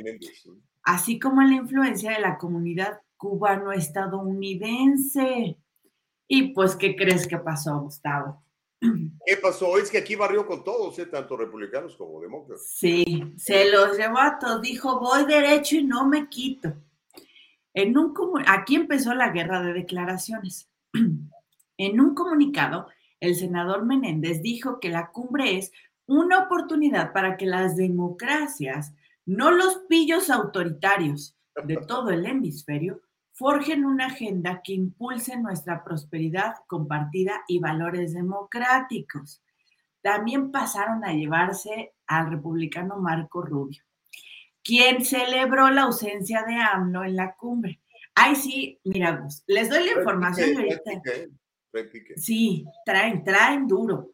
así 0.83 1.21
como 1.21 1.41
la 1.43 1.55
influencia 1.55 2.11
de 2.11 2.19
la 2.19 2.37
comunidad 2.37 3.01
cubano-estadounidense. 3.17 5.57
Y 6.27 6.49
pues, 6.49 6.75
¿qué 6.75 6.97
crees 6.97 7.29
que 7.29 7.39
pasó, 7.39 7.79
Gustavo? 7.79 8.43
¿Qué 8.81 9.37
pasó? 9.41 9.79
Es 9.79 9.89
que 9.89 9.99
aquí 9.99 10.17
barrió 10.17 10.49
con 10.49 10.65
todos, 10.65 10.99
¿eh? 10.99 11.07
tanto 11.07 11.37
republicanos 11.37 11.97
como 11.97 12.21
demócratas. 12.21 12.67
Sí, 12.67 13.35
se 13.37 13.71
los 13.71 13.97
llevó 13.97 14.19
a 14.19 14.41
todos. 14.41 14.63
Dijo, 14.63 14.99
voy 14.99 15.27
derecho 15.27 15.77
y 15.77 15.85
no 15.85 16.09
me 16.09 16.29
quito. 16.29 16.75
En 17.73 17.97
un 17.97 18.13
aquí 18.49 18.75
empezó 18.75 19.15
la 19.15 19.29
guerra 19.29 19.63
de 19.63 19.75
declaraciones. 19.75 20.69
En 21.77 22.01
un 22.01 22.15
comunicado, 22.15 22.87
el 23.25 23.37
senador 23.37 23.85
Menéndez 23.87 24.43
dijo 24.43 24.81
que 24.81 24.91
la 24.91 25.11
cumbre 25.11 25.57
es 25.57 25.73
una 26.07 26.41
oportunidad 26.41 27.13
para 27.13 27.37
que 27.37 27.47
las 27.47 27.77
democracias, 27.77 28.93
no 29.25 29.51
los 29.51 29.79
pillos 29.89 30.29
autoritarios 30.29 31.37
de 31.65 31.77
todo 31.89 32.11
el 32.11 32.27
hemisferio, 32.27 33.01
forjen 33.33 33.85
una 33.85 34.07
agenda 34.07 34.61
que 34.63 34.75
impulse 34.75 35.37
nuestra 35.37 35.83
prosperidad 35.83 36.55
compartida 36.67 37.41
y 37.49 37.59
valores 37.59 38.15
democráticos. 38.15 39.43
También 40.03 40.53
pasaron 40.53 41.05
a 41.05 41.15
llevarse 41.15 41.95
al 42.07 42.31
republicano 42.31 42.99
Marco 42.99 43.43
Rubio, 43.43 43.83
quien 44.63 45.05
celebró 45.05 45.71
la 45.71 45.83
ausencia 45.85 46.45
de 46.45 46.57
AMLO 46.57 47.05
en 47.05 47.17
la 47.17 47.35
cumbre. 47.35 47.81
Ay, 48.15 48.37
sí, 48.37 48.79
mira, 48.85 49.27
les 49.47 49.71
doy 49.71 49.85
la 49.85 49.99
información 49.99 50.57
ahorita. 50.57 51.03
Sí, 52.17 52.65
traen, 52.85 53.25
traen 53.25 53.67
duro. 53.67 54.13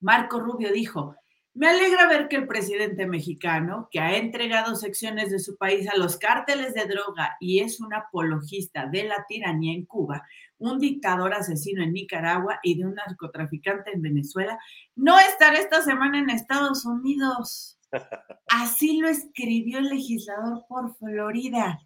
Marco 0.00 0.40
Rubio 0.40 0.72
dijo, 0.72 1.16
me 1.56 1.68
alegra 1.68 2.06
ver 2.06 2.28
que 2.28 2.36
el 2.36 2.46
presidente 2.46 3.06
mexicano, 3.06 3.88
que 3.90 3.98
ha 3.98 4.14
entregado 4.18 4.76
secciones 4.76 5.30
de 5.30 5.38
su 5.38 5.56
país 5.56 5.88
a 5.88 5.96
los 5.96 6.18
cárteles 6.18 6.74
de 6.74 6.84
droga 6.84 7.38
y 7.40 7.60
es 7.60 7.80
un 7.80 7.94
apologista 7.94 8.86
de 8.86 9.04
la 9.04 9.24
tiranía 9.26 9.74
en 9.74 9.86
Cuba, 9.86 10.22
un 10.58 10.78
dictador 10.78 11.32
asesino 11.32 11.82
en 11.82 11.94
Nicaragua 11.94 12.60
y 12.62 12.76
de 12.76 12.84
un 12.84 12.94
narcotraficante 12.94 13.90
en 13.90 14.02
Venezuela, 14.02 14.58
no 14.94 15.18
estará 15.18 15.58
esta 15.58 15.80
semana 15.80 16.18
en 16.18 16.28
Estados 16.28 16.84
Unidos. 16.84 17.78
Así 18.48 18.98
lo 18.98 19.08
escribió 19.08 19.78
el 19.78 19.88
legislador 19.88 20.66
por 20.68 20.94
Florida, 20.96 21.80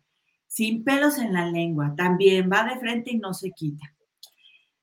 sin 0.49 0.83
pelos 0.83 1.17
en 1.19 1.33
la 1.33 1.47
lengua. 1.47 1.95
También 1.97 2.51
va 2.53 2.65
de 2.65 2.81
frente 2.81 3.13
y 3.13 3.19
no 3.19 3.35
se 3.35 3.53
quita. 3.53 3.95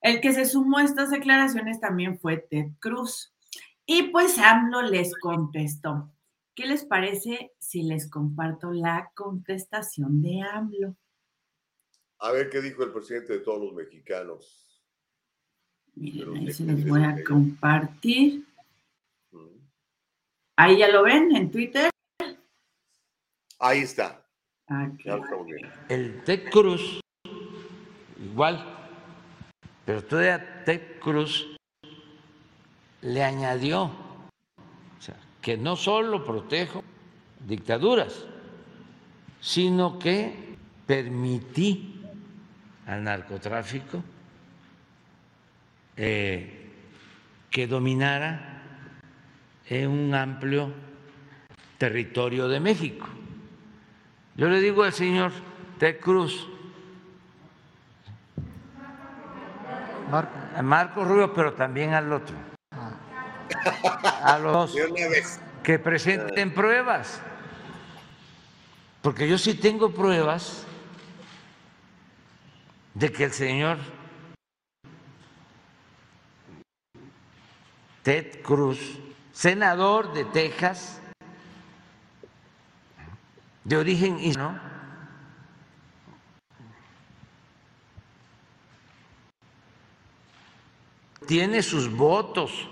El 0.07 0.21
que 0.21 0.31
se 0.31 0.45
sumó 0.45 0.77
a 0.77 0.84
estas 0.85 1.11
declaraciones 1.11 1.81
también 1.81 2.17
fue 2.17 2.38
Ted 2.38 2.67
Cruz. 2.79 3.34
Y 3.85 4.03
pues 4.03 4.38
AMLO 4.38 4.81
les 4.84 5.13
contestó. 5.19 6.09
¿Qué 6.55 6.65
les 6.65 6.85
parece 6.85 7.51
si 7.59 7.84
les 7.84 8.09
comparto 8.09 8.71
la 8.71 9.11
contestación 9.13 10.21
de 10.21 10.43
AMLO? 10.43 10.95
A 12.19 12.31
ver 12.31 12.49
qué 12.49 12.61
dijo 12.61 12.85
el 12.85 12.93
presidente 12.93 13.34
de 13.34 13.39
todos 13.39 13.61
los 13.61 13.73
mexicanos. 13.73 14.81
Miren, 15.95 16.38
ahí 16.38 16.53
se 16.53 16.63
les 16.63 16.88
voy 16.88 17.03
a 17.03 17.21
compartir. 17.25 18.45
Ahí 20.55 20.77
ya 20.77 20.88
lo 20.88 21.03
ven 21.03 21.35
en 21.35 21.51
Twitter. 21.51 21.89
Ahí 23.59 23.79
está. 23.79 24.25
El 25.89 26.23
Ted 26.23 26.49
Cruz, 26.49 27.01
igual 28.17 28.76
pero 29.88 30.03
todavía 30.03 30.65
Ted 30.65 30.99
Cruz 30.99 31.47
le 33.01 33.23
añadió 33.23 33.89
que 35.41 35.55
no 35.55 35.77
solo 35.77 36.26
protejo 36.26 36.84
dictaduras, 37.47 38.26
sino 39.39 39.97
que 39.97 40.57
permití 40.85 42.03
al 42.85 43.01
narcotráfico 43.05 44.03
eh, 45.95 46.69
que 47.49 47.65
dominara 47.65 48.64
en 49.69 49.89
un 49.89 50.14
amplio 50.14 50.69
territorio 51.77 52.49
de 52.49 52.59
México. 52.59 53.07
Yo 54.35 54.49
le 54.49 54.59
digo 54.59 54.84
al 54.84 54.91
señor 54.91 55.31
Ted 55.80 56.01
Cruz, 56.01 56.45
Marco. 60.09 61.03
Rubio, 61.03 61.34
pero 61.34 61.53
también 61.53 61.93
al 61.93 62.11
otro. 62.11 62.35
A 64.23 64.38
los 64.39 64.75
que 65.63 65.79
presenten 65.79 66.53
pruebas. 66.53 67.21
Porque 69.01 69.27
yo 69.27 69.38
sí 69.38 69.53
tengo 69.53 69.93
pruebas 69.93 70.65
de 72.93 73.11
que 73.11 73.25
el 73.25 73.31
señor 73.31 73.77
Ted 78.03 78.41
Cruz, 78.41 78.99
senador 79.31 80.13
de 80.13 80.25
Texas, 80.25 81.01
de 83.63 83.77
origen 83.77 84.17
¿no? 84.38 84.76
Tiene 91.27 91.61
sus 91.61 91.91
votos 91.91 92.67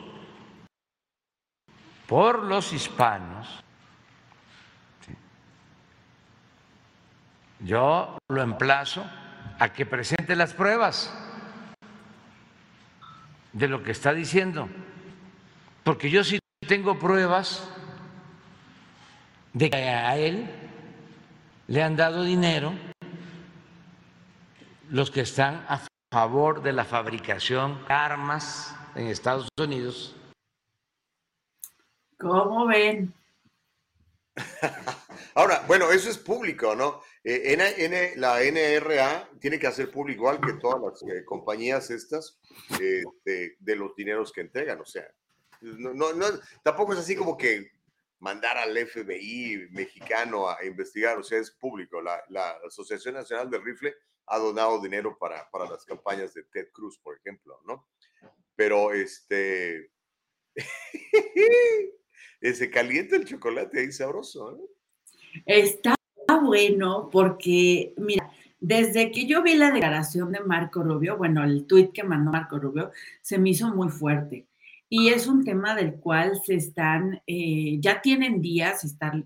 por 2.07 2.44
los 2.44 2.72
hispanos, 2.73 3.64
yo 7.60 8.18
lo 8.30 8.41
emplazo 8.41 9.06
a 9.60 9.73
que 9.73 9.86
presente 9.86 10.36
las 10.36 10.53
pruebas 10.53 11.14
de 13.53 13.68
lo 13.68 13.84
que 13.84 13.91
está 13.91 14.14
diciendo, 14.14 14.69
porque 15.84 16.10
yo 16.10 16.23
sí 16.23 16.40
tengo 16.68 16.98
pruebas 16.98 17.69
de 19.53 19.69
que 19.69 19.77
a 19.77 20.18
él 20.18 20.49
le 21.68 21.84
han 21.84 21.95
dado 21.95 22.23
dinero 22.23 22.73
los 24.90 25.11
que 25.11 25.22
están 25.22 25.65
a 25.68 25.82
favor 26.11 26.61
de 26.61 26.73
la 26.73 26.86
fabricación 26.86 27.86
de 27.88 27.94
armas 27.94 28.76
en 28.95 29.07
Estados 29.07 29.48
Unidos. 29.57 30.15
¿Cómo 32.18 32.65
ven? 32.68 33.14
Ahora, 35.36 35.64
bueno, 35.68 35.91
eso 35.91 36.10
es 36.10 36.18
público, 36.18 36.76
¿no? 36.76 37.02
Eh, 37.23 37.57
la 38.18 38.40
NRA 38.40 39.30
tiene 39.40 39.60
que 39.60 39.68
hacer 39.68 39.91
público 39.91 40.22
igual 40.22 40.40
que 40.40 40.53
todas 40.53 40.82
las 40.82 41.02
eh, 41.11 41.26
compañías 41.26 41.90
estas 41.90 42.40
este, 42.69 43.57
de, 43.60 43.76
los 43.76 43.95
dineros 43.95 44.32
que 44.32 44.41
entregan, 44.41 44.80
o 44.80 44.86
sea, 44.86 45.07
No, 45.61 45.94
no, 45.94 46.14
no, 46.14 46.26
tampoco 46.64 46.94
es 46.94 46.99
así 46.99 47.15
como 47.15 47.36
que 47.36 47.72
mandar 48.19 48.57
al 48.57 48.77
FBI 48.77 49.69
mexicano 49.72 50.49
a 50.49 50.64
investigar, 50.64 51.18
o 51.18 51.23
sea, 51.23 51.40
es 51.40 51.52
público. 51.52 52.02
La, 52.02 52.22
la 52.30 52.57
Asociación 52.65 53.15
Nacional 53.15 53.49
del 53.49 53.64
Rifle 53.64 53.95
ha 54.28 54.40
donado 54.40 54.82
dinero 54.82 55.18
para, 55.18 55.50
para 55.50 55.70
las 55.70 55.86
campañas 55.86 56.34
de 56.34 56.44
Ted 56.44 56.70
Cruz, 56.72 56.98
por 57.00 57.18
ejemplo, 57.18 57.60
¿no? 57.66 57.88
Pero 58.56 58.94
este... 58.94 59.92
se 62.42 62.70
calienta 62.70 63.16
el 63.16 63.26
chocolate 63.26 63.80
ahí 63.80 63.92
sabroso, 63.92 64.52
¿no? 64.52 64.64
Está 65.46 65.96
bueno 66.42 67.10
porque, 67.12 67.94
mira, 67.98 68.32
desde 68.60 69.12
que 69.12 69.26
yo 69.26 69.44
vi 69.44 69.56
la 69.56 69.72
declaración 69.72 70.32
de 70.32 70.40
Marco 70.40 70.82
Rubio, 70.82 71.18
bueno, 71.18 71.44
el 71.44 71.66
tuit 71.68 71.92
que 71.92 72.04
mandó 72.04 72.32
Marco 72.32 72.58
Rubio, 72.58 72.92
se 73.22 73.38
me 73.38 73.50
hizo 73.50 73.74
muy 73.74 73.90
fuerte. 73.90 74.48
Y 74.88 75.10
es 75.10 75.28
un 75.28 75.44
tema 75.44 75.76
del 75.76 75.96
cual 75.96 76.40
se 76.44 76.56
están, 76.56 77.22
eh, 77.28 77.78
ya 77.80 78.02
tienen 78.02 78.42
días 78.42 78.82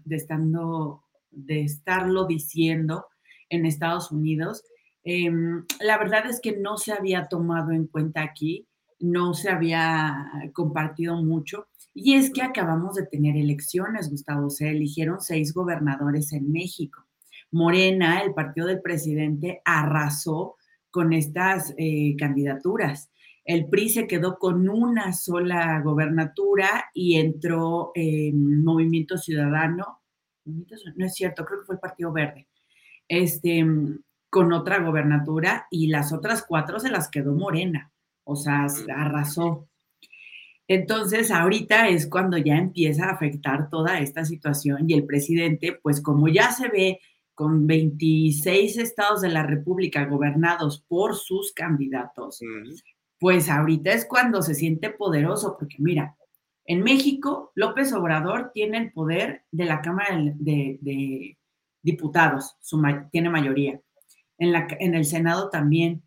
de, 0.06 0.16
estando, 0.16 1.04
de 1.32 1.62
estarlo 1.62 2.26
diciendo 2.26 3.08
en 3.50 3.66
Estados 3.66 4.12
Unidos. 4.12 4.64
Em, 5.11 5.65
la 5.80 5.98
verdad 5.98 6.30
es 6.30 6.40
que 6.40 6.56
no 6.56 6.77
se 6.77 6.94
había 6.94 7.27
tomado 7.27 7.72
en 7.72 7.88
cuenta 7.88 8.22
aquí, 8.22 8.68
no 8.99 9.34
se 9.34 9.49
había 9.49 10.31
compartido 10.53 11.15
mucho. 11.23 11.65
Y 11.95 12.14
es 12.14 12.31
que 12.31 12.44
acabamos 12.44 12.94
de 12.94 13.07
tener 13.07 13.36
elecciones, 13.36 14.11
Gustavo. 14.11 14.52
Se 14.52 14.69
eligieron 14.69 15.19
seis 15.19 15.52
gobernadores 15.52 16.31
en 16.31 16.52
México. 16.52 17.07
Morena, 17.49 18.22
el 18.22 18.36
partido 18.36 18.68
del 18.68 18.84
presidente, 18.84 19.64
arrasó 19.65 20.57
con 20.91 21.11
estas 21.11 21.73
eh, 21.80 22.15
candidaturas. 22.15 23.10
El 23.44 23.68
PRI 23.68 23.90
se 23.90 24.07
quedó 24.07 24.38
con 24.38 24.69
una 24.69 25.11
sola 25.14 25.81
gobernatura 25.81 26.86
y 26.94 27.15
entró 27.15 27.94
en 27.95 28.64
Movimiento 28.64 29.18
Ciudadano. 29.18 30.03
No 30.45 31.06
es 31.07 31.15
cierto, 31.15 31.45
creo 31.45 31.61
que 31.61 31.65
fue 31.65 31.76
el 31.76 31.81
Partido 31.81 32.11
Verde. 32.11 32.48
Este, 33.07 33.65
con 34.30 34.53
otra 34.53 34.80
gobernatura 34.80 35.68
y 35.72 35.88
las 35.88 36.14
otras 36.14 36.45
cuatro 36.47 36.80
se 36.80 36.89
las 36.89 37.10
quedó 37.10 37.34
Morena. 37.34 37.91
O 38.23 38.35
sea, 38.35 38.68
arrasó. 38.95 39.68
Entonces, 40.68 41.31
ahorita 41.31 41.88
es 41.89 42.07
cuando 42.07 42.38
ya 42.38 42.57
empieza 42.57 43.06
a 43.06 43.14
afectar 43.14 43.69
toda 43.69 43.99
esta 43.99 44.23
situación 44.23 44.88
y 44.88 44.93
el 44.93 45.06
presidente, 45.06 45.80
pues 45.81 45.99
como 45.99 46.27
ya 46.27 46.51
se 46.51 46.68
ve 46.68 46.99
con 47.34 47.65
26 47.65 48.77
estados 48.77 49.22
de 49.22 49.30
la 49.30 49.43
República 49.43 50.06
gobernados 50.06 50.84
por 50.88 51.15
sus 51.15 51.53
candidatos, 51.53 52.39
pues 53.18 53.49
ahorita 53.49 53.91
es 53.91 54.06
cuando 54.06 54.41
se 54.41 54.53
siente 54.53 54.91
poderoso, 54.91 55.56
porque 55.57 55.77
mira, 55.80 56.15
en 56.65 56.84
México 56.84 57.51
López 57.56 57.91
Obrador 57.93 58.51
tiene 58.53 58.77
el 58.77 58.91
poder 58.91 59.45
de 59.51 59.65
la 59.65 59.81
Cámara 59.81 60.22
de, 60.35 61.38
Diputados, 61.81 62.57
tiene 63.11 63.30
mayoría. 63.30 63.81
En, 64.40 64.95
el 64.95 65.06
Senado 65.06 65.49
también. 65.49 66.02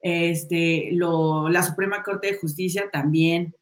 Este, 0.00 0.90
la 0.92 1.62
Suprema 1.62 2.02
Corte 2.02 2.28
de 2.28 2.38
Justicia 2.38 2.90
también. 2.90 3.54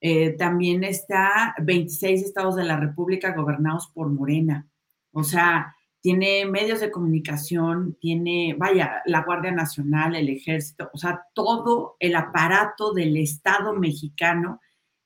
Eh, 0.00 0.30
también 0.30 0.82
está 0.82 1.54
26 1.62 2.22
estados 2.22 2.56
de 2.56 2.64
la 2.64 2.78
República 2.78 3.34
gobernados 3.34 3.88
por 3.94 4.08
Morena. 4.08 4.66
O 5.12 5.22
sea, 5.22 5.76
tiene 6.00 6.46
medios 6.46 6.80
de 6.80 6.90
comunicación, 6.90 7.96
tiene, 8.00 8.56
vaya, 8.58 9.02
la 9.04 9.22
Guardia 9.22 9.52
Nacional, 9.52 10.16
el 10.16 10.30
Ejército, 10.30 10.90
o 10.94 10.98
sea, 10.98 11.22
todo 11.34 11.96
el 11.98 12.16
aparato 12.16 12.94
del 12.94 13.16
Estado 13.18 13.74
mexicano 13.74 14.60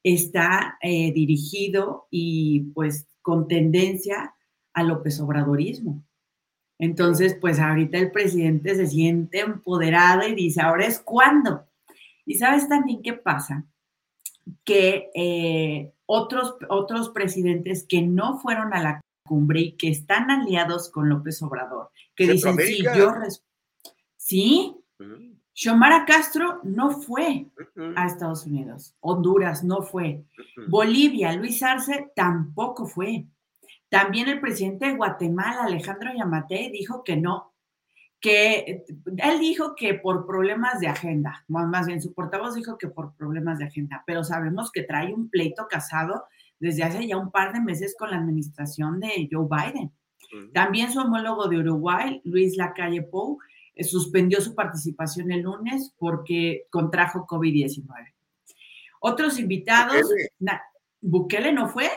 está 0.04 0.78
eh, 0.82 1.12
dirigido 1.12 2.06
y 2.10 2.70
pues 2.74 3.08
con 3.22 3.48
tendencia 3.48 4.34
a 4.72 4.82
López 4.82 5.18
Obradorismo. 5.20 6.04
Entonces, 6.78 7.36
pues 7.40 7.58
ahorita 7.58 7.98
el 7.98 8.10
presidente 8.10 8.74
se 8.74 8.86
siente 8.86 9.40
empoderado 9.40 10.26
y 10.26 10.34
dice, 10.34 10.60
ahora 10.60 10.86
es 10.86 10.98
cuándo. 10.98 11.66
Y 12.26 12.34
sabes 12.34 12.68
también 12.68 13.02
qué 13.02 13.12
pasa, 13.12 13.64
que 14.64 15.10
eh, 15.14 15.92
otros, 16.06 16.56
otros 16.68 17.10
presidentes 17.10 17.86
que 17.88 18.02
no 18.02 18.38
fueron 18.38 18.74
a 18.74 18.82
la 18.82 19.00
cumbre 19.26 19.60
y 19.60 19.72
que 19.72 19.88
están 19.88 20.30
aliados 20.30 20.90
con 20.90 21.08
López 21.08 21.40
Obrador, 21.42 21.90
que 22.14 22.26
dicen, 22.26 22.56
sí, 22.58 22.82
yo... 22.82 23.12
Sí, 24.16 24.74
Xiomara 25.52 26.04
Castro 26.04 26.60
no 26.64 26.90
fue 26.90 27.46
a 27.94 28.06
Estados 28.06 28.46
Unidos, 28.46 28.96
Honduras 29.00 29.62
no 29.62 29.82
fue, 29.82 30.24
Bolivia, 30.68 31.32
Luis 31.34 31.62
Arce 31.62 32.10
tampoco 32.16 32.86
fue. 32.86 33.26
También 33.88 34.28
el 34.28 34.40
presidente 34.40 34.86
de 34.86 34.96
Guatemala, 34.96 35.64
Alejandro 35.64 36.10
Yamate, 36.16 36.70
dijo 36.72 37.04
que 37.04 37.16
no, 37.16 37.54
que 38.20 38.84
él 39.18 39.38
dijo 39.38 39.74
que 39.74 39.94
por 39.94 40.26
problemas 40.26 40.80
de 40.80 40.88
agenda, 40.88 41.44
más 41.48 41.86
bien 41.86 42.00
su 42.00 42.14
portavoz 42.14 42.54
dijo 42.54 42.78
que 42.78 42.88
por 42.88 43.14
problemas 43.14 43.58
de 43.58 43.66
agenda, 43.66 44.02
pero 44.06 44.24
sabemos 44.24 44.72
que 44.72 44.82
trae 44.82 45.12
un 45.12 45.28
pleito 45.28 45.66
casado 45.68 46.24
desde 46.58 46.84
hace 46.84 47.06
ya 47.06 47.18
un 47.18 47.30
par 47.30 47.52
de 47.52 47.60
meses 47.60 47.94
con 47.98 48.10
la 48.10 48.16
administración 48.16 48.98
de 49.00 49.28
Joe 49.30 49.46
Biden. 49.46 49.92
También 50.52 50.90
su 50.90 51.00
homólogo 51.00 51.48
de 51.48 51.58
Uruguay, 51.58 52.20
Luis 52.24 52.56
Lacalle 52.56 53.02
Pou, 53.02 53.38
eh, 53.74 53.84
suspendió 53.84 54.40
su 54.40 54.54
participación 54.54 55.30
el 55.30 55.42
lunes 55.42 55.94
porque 55.98 56.66
contrajo 56.70 57.26
COVID-19. 57.26 58.14
Otros 59.00 59.38
invitados, 59.38 60.02
Bukele. 61.00 61.52
no 61.52 61.68
fue. 61.68 61.90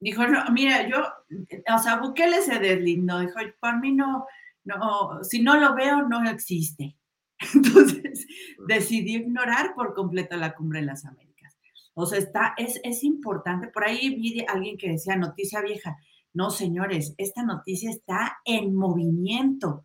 Dijo, 0.00 0.26
no, 0.26 0.44
mira, 0.50 0.88
yo, 0.88 0.98
o 0.98 1.78
sea, 1.78 1.96
Bukele 1.96 2.40
se 2.40 2.58
deslindó, 2.58 3.20
dijo, 3.20 3.34
por 3.60 3.78
mí 3.78 3.92
no, 3.92 4.26
no, 4.64 5.22
si 5.22 5.42
no 5.42 5.56
lo 5.58 5.74
veo, 5.74 6.08
no 6.08 6.28
existe. 6.28 6.96
Entonces, 7.54 8.26
decidió 8.66 9.18
ignorar 9.18 9.74
por 9.74 9.94
completo 9.94 10.36
la 10.36 10.54
cumbre 10.54 10.80
de 10.80 10.86
las 10.86 11.04
Américas. 11.04 11.58
O 11.94 12.06
sea, 12.06 12.18
está, 12.18 12.54
es, 12.56 12.80
es 12.82 13.04
importante. 13.04 13.68
Por 13.68 13.84
ahí 13.84 14.14
vi 14.14 14.44
alguien 14.48 14.78
que 14.78 14.90
decía 14.90 15.16
noticia 15.16 15.60
vieja. 15.60 15.96
No, 16.32 16.50
señores, 16.50 17.14
esta 17.18 17.42
noticia 17.42 17.90
está 17.90 18.38
en 18.44 18.74
movimiento. 18.74 19.84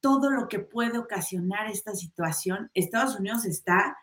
Todo 0.00 0.30
lo 0.30 0.48
que 0.48 0.58
puede 0.58 0.98
ocasionar 0.98 1.70
esta 1.70 1.94
situación, 1.94 2.70
Estados 2.74 3.18
Unidos 3.18 3.44
está 3.44 3.96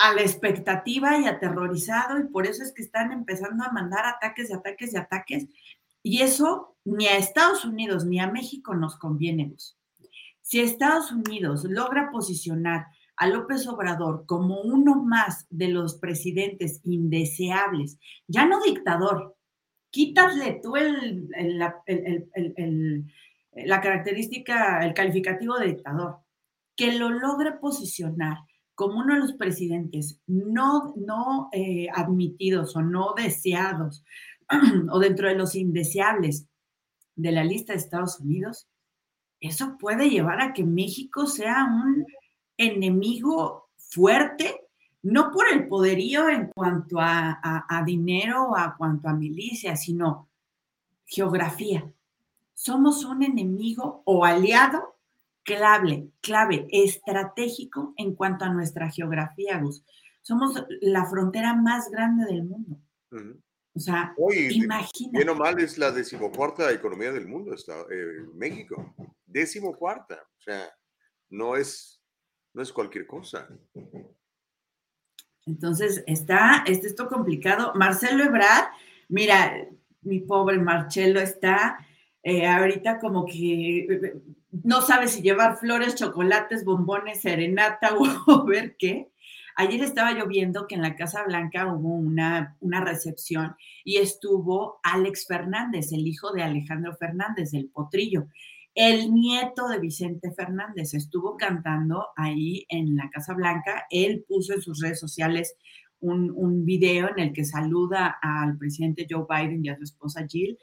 a 0.00 0.14
la 0.14 0.22
expectativa 0.22 1.18
y 1.18 1.26
aterrorizado 1.26 2.18
y 2.18 2.24
por 2.24 2.46
eso 2.46 2.62
es 2.62 2.72
que 2.72 2.82
están 2.82 3.12
empezando 3.12 3.64
a 3.64 3.72
mandar 3.72 4.06
ataques 4.06 4.48
y 4.48 4.54
ataques 4.54 4.94
y 4.94 4.96
ataques. 4.96 5.46
Y 6.02 6.22
eso 6.22 6.76
ni 6.84 7.06
a 7.06 7.18
Estados 7.18 7.66
Unidos 7.66 8.06
ni 8.06 8.18
a 8.18 8.30
México 8.30 8.74
nos 8.74 8.96
conviene. 8.96 9.54
Si 10.40 10.60
Estados 10.60 11.12
Unidos 11.12 11.64
logra 11.64 12.10
posicionar 12.10 12.86
a 13.16 13.26
López 13.26 13.66
Obrador 13.68 14.24
como 14.24 14.62
uno 14.62 15.04
más 15.04 15.46
de 15.50 15.68
los 15.68 15.96
presidentes 15.96 16.80
indeseables, 16.84 17.98
ya 18.26 18.46
no 18.46 18.62
dictador, 18.62 19.36
quítale 19.90 20.60
tú 20.62 20.76
el, 20.76 21.28
la 23.52 23.80
característica, 23.82 24.82
el 24.82 24.94
calificativo 24.94 25.58
de 25.58 25.66
dictador, 25.66 26.20
que 26.74 26.92
lo 26.92 27.10
logre 27.10 27.52
posicionar 27.52 28.38
como 28.80 29.00
uno 29.00 29.12
de 29.12 29.20
los 29.20 29.34
presidentes 29.34 30.22
no, 30.26 30.94
no 30.96 31.50
eh, 31.52 31.88
admitidos 31.92 32.74
o 32.76 32.80
no 32.80 33.12
deseados 33.14 34.02
o 34.90 34.98
dentro 34.98 35.28
de 35.28 35.34
los 35.34 35.54
indeseables 35.54 36.48
de 37.14 37.30
la 37.30 37.44
lista 37.44 37.74
de 37.74 37.78
Estados 37.78 38.20
Unidos, 38.20 38.70
eso 39.38 39.76
puede 39.78 40.08
llevar 40.08 40.40
a 40.40 40.54
que 40.54 40.64
México 40.64 41.26
sea 41.26 41.66
un 41.66 42.06
enemigo 42.56 43.68
fuerte, 43.76 44.62
no 45.02 45.30
por 45.30 45.52
el 45.52 45.68
poderío 45.68 46.30
en 46.30 46.46
cuanto 46.46 47.00
a, 47.00 47.82
dinero 47.84 48.44
o 48.44 48.56
a 48.56 48.76
cuanto 48.78 49.10
a 49.10 49.12
milicia, 49.12 49.76
sino 49.76 50.30
geografía. 51.04 51.84
Somos 52.54 53.04
un 53.04 53.24
enemigo 53.24 54.00
o 54.06 54.24
aliado 54.24 54.96
clave, 55.44 56.08
clave, 56.20 56.66
estratégico 56.70 57.94
en 57.96 58.14
cuanto 58.14 58.44
a 58.44 58.52
nuestra 58.52 58.90
geografía, 58.90 59.58
Gus. 59.58 59.84
Somos 60.22 60.64
la 60.80 61.06
frontera 61.06 61.54
más 61.54 61.90
grande 61.90 62.26
del 62.26 62.44
mundo. 62.44 62.78
O 63.72 63.80
sea, 63.80 64.14
imagina. 64.50 65.10
Bien 65.12 65.38
mal 65.38 65.58
es 65.60 65.78
la 65.78 65.90
decimocuarta 65.90 66.70
economía 66.70 67.12
del 67.12 67.26
mundo, 67.26 67.54
está, 67.54 67.80
eh, 67.90 68.26
México. 68.34 68.94
Decimocuarta. 69.26 70.16
O 70.16 70.42
sea, 70.42 70.68
no 71.30 71.56
es 71.56 72.00
no 72.52 72.62
es 72.62 72.72
cualquier 72.72 73.06
cosa. 73.06 73.48
Entonces, 75.46 76.04
está, 76.06 76.64
está 76.66 76.86
esto 76.86 77.08
complicado. 77.08 77.72
Marcelo 77.74 78.24
Ebrard, 78.24 78.70
mira, 79.08 79.68
mi 80.02 80.20
pobre 80.20 80.58
Marcelo 80.58 81.20
está 81.20 81.78
eh, 82.22 82.46
ahorita 82.46 82.98
como 82.98 83.24
que 83.24 83.78
eh, 83.80 84.14
no 84.62 84.82
sabe 84.82 85.08
si 85.08 85.22
llevar 85.22 85.56
flores, 85.58 85.94
chocolates, 85.94 86.64
bombones, 86.64 87.20
serenata 87.20 87.94
o 88.26 88.44
ver 88.44 88.76
qué. 88.78 89.10
Ayer 89.56 89.82
estaba 89.82 90.16
yo 90.16 90.26
viendo 90.26 90.66
que 90.66 90.74
en 90.74 90.82
la 90.82 90.96
Casa 90.96 91.24
Blanca 91.24 91.72
hubo 91.72 91.94
una, 91.94 92.56
una 92.60 92.80
recepción 92.82 93.56
y 93.84 93.96
estuvo 93.96 94.80
Alex 94.82 95.26
Fernández, 95.26 95.92
el 95.92 96.06
hijo 96.06 96.32
de 96.32 96.42
Alejandro 96.42 96.96
Fernández, 96.96 97.50
del 97.50 97.68
Potrillo. 97.68 98.28
El 98.74 99.12
nieto 99.12 99.68
de 99.68 99.80
Vicente 99.80 100.30
Fernández 100.32 100.94
estuvo 100.94 101.36
cantando 101.36 102.06
ahí 102.16 102.64
en 102.68 102.96
la 102.96 103.10
Casa 103.10 103.34
Blanca. 103.34 103.86
Él 103.90 104.24
puso 104.28 104.54
en 104.54 104.62
sus 104.62 104.80
redes 104.80 105.00
sociales 105.00 105.56
un, 105.98 106.30
un 106.30 106.64
video 106.64 107.10
en 107.10 107.18
el 107.18 107.32
que 107.32 107.44
saluda 107.44 108.18
al 108.22 108.56
presidente 108.56 109.06
Joe 109.10 109.26
Biden 109.28 109.64
y 109.64 109.68
a 109.68 109.76
su 109.76 109.82
esposa 109.82 110.26
Jill. 110.26 110.56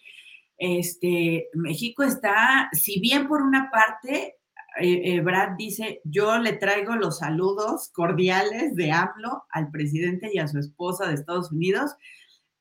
Este, 0.58 1.50
México 1.54 2.04
está, 2.04 2.70
si 2.72 3.00
bien 3.00 3.28
por 3.28 3.42
una 3.42 3.70
parte, 3.70 4.38
eh, 4.80 5.16
eh, 5.16 5.22
Brad 5.22 5.56
dice, 5.58 6.02
yo 6.04 6.38
le 6.38 6.54
traigo 6.54 6.96
los 6.96 7.20
saludos 7.20 7.90
cordiales 7.94 8.76
de 8.76 8.92
AMLO 8.92 9.46
al 9.50 9.72
presidente 9.72 10.30
y 10.34 10.40
a 10.40 10.48
su 10.48 10.60
esposa 10.60 11.08
de 11.08 11.16
Estados 11.16 11.52
Unidos, 11.52 11.96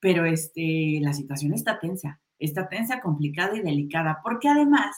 pero 0.01 0.25
este, 0.25 0.99
la 1.03 1.13
situación 1.13 1.53
está 1.53 1.79
tensa, 1.79 2.21
está 2.39 2.69
tensa, 2.69 3.01
complicada 3.01 3.57
y 3.57 3.61
delicada, 3.63 4.21
porque 4.23 4.49
además, 4.49 4.97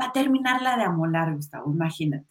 va 0.00 0.06
a 0.06 0.12
terminar 0.12 0.62
la 0.62 0.76
de 0.76 0.84
amolar, 0.84 1.34
Gustavo, 1.34 1.72
imagínate. 1.72 2.26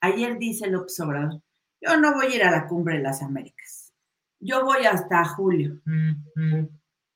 Ayer 0.00 0.38
dice 0.38 0.68
López 0.68 0.98
Obrador, 1.00 1.40
yo 1.80 1.96
no 1.96 2.14
voy 2.14 2.26
a 2.26 2.36
ir 2.36 2.42
a 2.44 2.50
la 2.50 2.66
cumbre 2.66 2.96
de 2.96 3.02
las 3.02 3.22
Américas, 3.22 3.92
yo 4.40 4.64
voy 4.64 4.84
hasta 4.86 5.24
julio. 5.24 5.80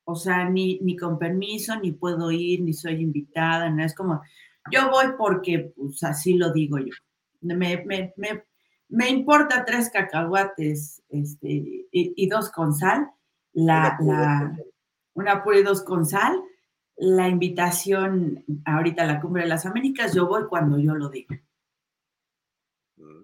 O 0.08 0.14
sea, 0.14 0.48
ni, 0.48 0.78
ni 0.80 0.96
con 0.96 1.18
permiso, 1.18 1.78
ni 1.80 1.90
puedo 1.90 2.30
ir, 2.30 2.62
ni 2.62 2.72
soy 2.72 3.02
invitada, 3.02 3.68
no 3.70 3.84
es 3.84 3.92
como, 3.92 4.22
yo 4.70 4.88
voy 4.88 5.06
porque, 5.18 5.72
pues 5.76 6.00
así 6.04 6.34
lo 6.34 6.52
digo 6.52 6.78
yo. 6.78 6.92
Me, 7.40 7.56
me, 7.84 8.14
me, 8.16 8.44
me 8.88 9.08
importa 9.10 9.64
tres 9.64 9.90
cacahuates 9.90 11.02
este, 11.08 11.48
y, 11.48 11.88
y, 11.90 12.28
dos 12.28 12.50
con 12.50 12.72
sal. 12.72 13.10
La, 13.52 13.96
la, 14.00 14.56
una 15.14 15.42
pura 15.42 15.58
y 15.58 15.62
dos 15.64 15.82
con 15.82 16.06
sal. 16.06 16.40
La 16.96 17.28
invitación 17.28 18.44
ahorita 18.64 19.02
a 19.02 19.06
la 19.06 19.20
Cumbre 19.20 19.42
de 19.42 19.48
las 19.48 19.66
Américas, 19.66 20.14
yo 20.14 20.28
voy 20.28 20.44
cuando 20.48 20.78
yo 20.78 20.94
lo 20.94 21.08
diga. 21.08 21.42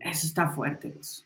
Eso 0.00 0.26
está 0.26 0.50
fuerte. 0.50 0.96
Eso. 0.98 1.24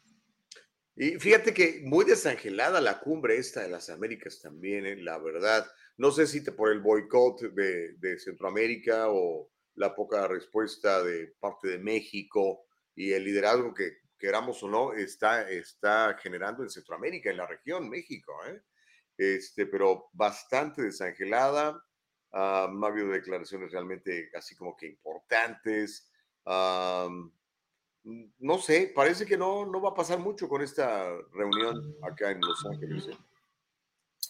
Y 0.99 1.19
fíjate 1.19 1.53
que 1.53 1.83
muy 1.85 2.07
desangelada 2.07 2.81
la 2.81 2.99
cumbre 3.01 3.37
esta 3.37 3.61
de 3.61 3.69
las 3.69 3.91
Américas 3.91 4.41
también, 4.41 4.87
¿eh? 4.87 4.97
la 4.97 5.19
verdad. 5.19 5.71
No 5.99 6.11
sé 6.11 6.27
si 6.27 6.43
te, 6.43 6.53
por 6.53 6.73
el 6.73 6.81
boicot 6.81 7.53
de, 7.53 7.93
de 7.99 8.19
Centroamérica 8.19 9.11
o 9.11 9.51
la 9.75 9.95
poca 9.95 10.27
respuesta 10.27 11.03
de 11.03 11.35
parte 11.39 11.69
de 11.69 11.79
México 11.79 12.65
y 12.95 13.13
el 13.13 13.25
liderazgo 13.25 13.75
que 13.75 13.99
queramos 14.19 14.63
o 14.63 14.69
no 14.69 14.95
está, 14.95 15.51
está 15.51 16.17
generando 16.19 16.63
en 16.63 16.71
Centroamérica, 16.71 17.31
en 17.31 17.37
la 17.37 17.47
región, 17.47 17.91
México. 17.91 18.33
¿eh? 18.47 18.63
Este, 19.19 19.67
pero 19.67 20.09
bastante 20.13 20.83
desangelada. 20.83 21.83
Uh, 22.33 22.73
no 22.73 22.87
ha 22.87 22.91
habido 22.91 23.09
declaraciones 23.09 23.71
realmente 23.71 24.31
así 24.35 24.57
como 24.57 24.75
que 24.75 24.87
importantes. 24.87 26.11
No 28.39 28.59
sé, 28.59 28.93
parece 28.95 29.27
que 29.27 29.37
no, 29.37 29.67
no 29.67 29.81
va 29.81 29.91
a 29.91 29.95
pasar 29.95 30.19
mucho 30.21 30.49
con 30.49 30.63
esta 30.63 31.11
reunión 31.33 31.97
acá 32.03 32.31
en 32.31 32.41
Los 32.41 32.65
Ángeles. 32.65 33.09
¿eh? 33.09 33.19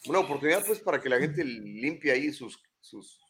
Una 0.09 0.21
oportunidad 0.21 0.65
pues 0.65 0.81
para 0.81 1.01
que 1.01 1.11
la 1.11 1.19
gente 1.19 1.45
limpie 1.45 2.11
ahí 2.11 2.33
sus, 2.33 2.59
sus 2.81 3.21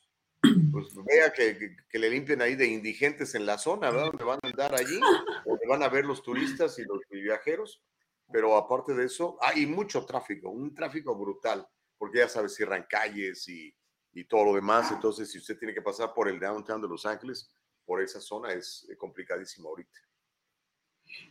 pues 0.70 0.86
vea 1.04 1.32
que, 1.32 1.58
que, 1.58 1.76
que, 1.88 1.98
le 1.98 2.10
limpien 2.10 2.40
ahí 2.42 2.54
de 2.54 2.66
indigentes 2.66 3.34
en 3.34 3.44
la 3.44 3.58
zona, 3.58 3.90
¿verdad? 3.90 4.06
Donde 4.06 4.24
van 4.24 4.38
a 4.42 4.46
andar 4.46 4.74
allí, 4.74 5.00
donde 5.44 5.66
van 5.66 5.82
a 5.82 5.88
ver 5.88 6.04
los 6.04 6.22
turistas 6.22 6.78
y 6.78 6.84
los 6.84 7.00
viajeros. 7.10 7.82
Pero 8.30 8.56
aparte 8.56 8.94
de 8.94 9.06
eso, 9.06 9.38
hay 9.40 9.66
mucho 9.66 10.04
tráfico, 10.04 10.50
un 10.50 10.74
tráfico 10.74 11.16
brutal, 11.16 11.66
porque 11.98 12.18
ya 12.18 12.28
sabes, 12.28 12.54
cierran 12.54 12.86
calles 12.88 13.48
y, 13.48 13.74
y 14.12 14.24
todo 14.24 14.44
lo 14.44 14.54
demás. 14.54 14.92
Entonces, 14.92 15.30
si 15.30 15.38
usted 15.38 15.58
tiene 15.58 15.74
que 15.74 15.82
pasar 15.82 16.12
por 16.14 16.28
el 16.28 16.38
downtown 16.38 16.82
de 16.82 16.88
Los 16.88 17.04
Ángeles, 17.04 17.50
por 17.84 18.00
esa 18.00 18.20
zona 18.20 18.52
es 18.52 18.86
complicadísimo 18.98 19.70
ahorita. 19.70 20.05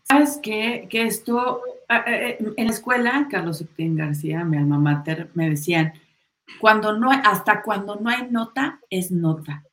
¿Sabes 0.04 0.40
qué? 0.42 0.88
Que 0.90 1.04
esto, 1.04 1.62
en 1.90 2.66
la 2.66 2.72
escuela, 2.72 3.28
Carlos 3.30 3.58
Septién 3.58 3.96
García, 3.96 4.44
mi 4.44 4.58
alma 4.58 4.78
mater, 4.78 5.30
me 5.34 5.50
decían, 5.50 5.94
cuando 6.60 6.98
no, 6.98 7.12
hasta 7.12 7.64
cuando 7.64 7.96
no 7.96 8.10
hay 8.10 8.30
nota, 8.30 8.80
es 8.90 9.12
nota. 9.12 9.64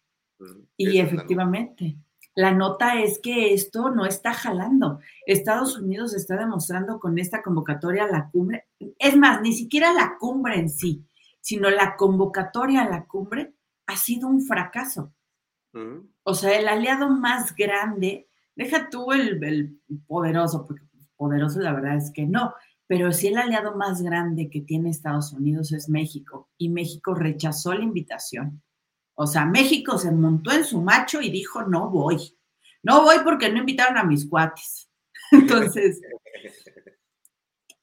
Y 0.77 0.99
efectivamente, 0.99 1.97
la 2.35 2.53
nota 2.53 3.01
es 3.01 3.19
que 3.19 3.53
esto 3.53 3.91
no 3.91 4.07
está 4.07 4.33
jalando. 4.33 5.01
Estados 5.27 5.79
Unidos 5.79 6.15
está 6.15 6.37
demostrando 6.37 6.99
con 6.99 7.19
esta 7.19 7.43
convocatoria 7.43 8.07
la 8.07 8.31
cumbre, 8.31 8.67
es 8.99 9.17
más, 9.17 9.43
ni 9.43 9.53
siquiera 9.53 9.93
la 9.93 10.17
cumbre 10.19 10.59
en 10.59 10.71
sí, 10.71 11.05
sino 11.41 11.69
la 11.71 11.97
convocatoria 11.97 12.83
a 12.83 12.89
la 12.89 13.05
cumbre 13.05 13.53
ha 13.87 13.97
sido 13.97 14.29
un 14.29 14.41
fracaso. 14.41 15.13
O 16.23 16.35
sea, 16.35 16.59
el 16.59 16.69
aliado 16.69 17.09
más 17.09 17.55
grande 17.55 18.29
Deja 18.63 18.89
tú 18.91 19.11
el, 19.11 19.81
poderoso, 20.07 20.65
porque 20.65 20.85
poderoso 21.17 21.59
la 21.59 21.73
verdad 21.73 21.97
es 21.97 22.13
que 22.13 22.27
no, 22.27 22.55
pero 22.87 23.13
sí 23.13 23.27
el 23.27 23.39
aliado 23.39 23.75
más 23.77 24.03
grande 24.03 24.51
que 24.51 24.61
tiene 24.61 24.91
Estados 24.91 25.33
Unidos 25.33 25.73
es 25.73 25.89
México 25.89 26.49
y 26.59 26.69
México 26.69 27.13
rechazó 27.13 27.75
la 27.75 27.83
invitación. 27.83 28.63
O 29.15 29.27
sea, 29.27 29.47
México 29.47 29.99
se 29.99 30.13
montó 30.13 30.53
en 30.53 30.65
su 30.65 30.81
macho 30.81 31.21
y 31.21 31.31
dijo, 31.31 31.65
no 31.65 31.91
voy. 31.91 32.39
No 32.85 33.03
voy 33.03 33.17
porque 33.25 33.51
no 33.51 33.59
invitaron 33.59 33.99
a 33.99 34.05
mis 34.05 34.29
cuates. 34.29 34.89
Entonces, 35.33 36.01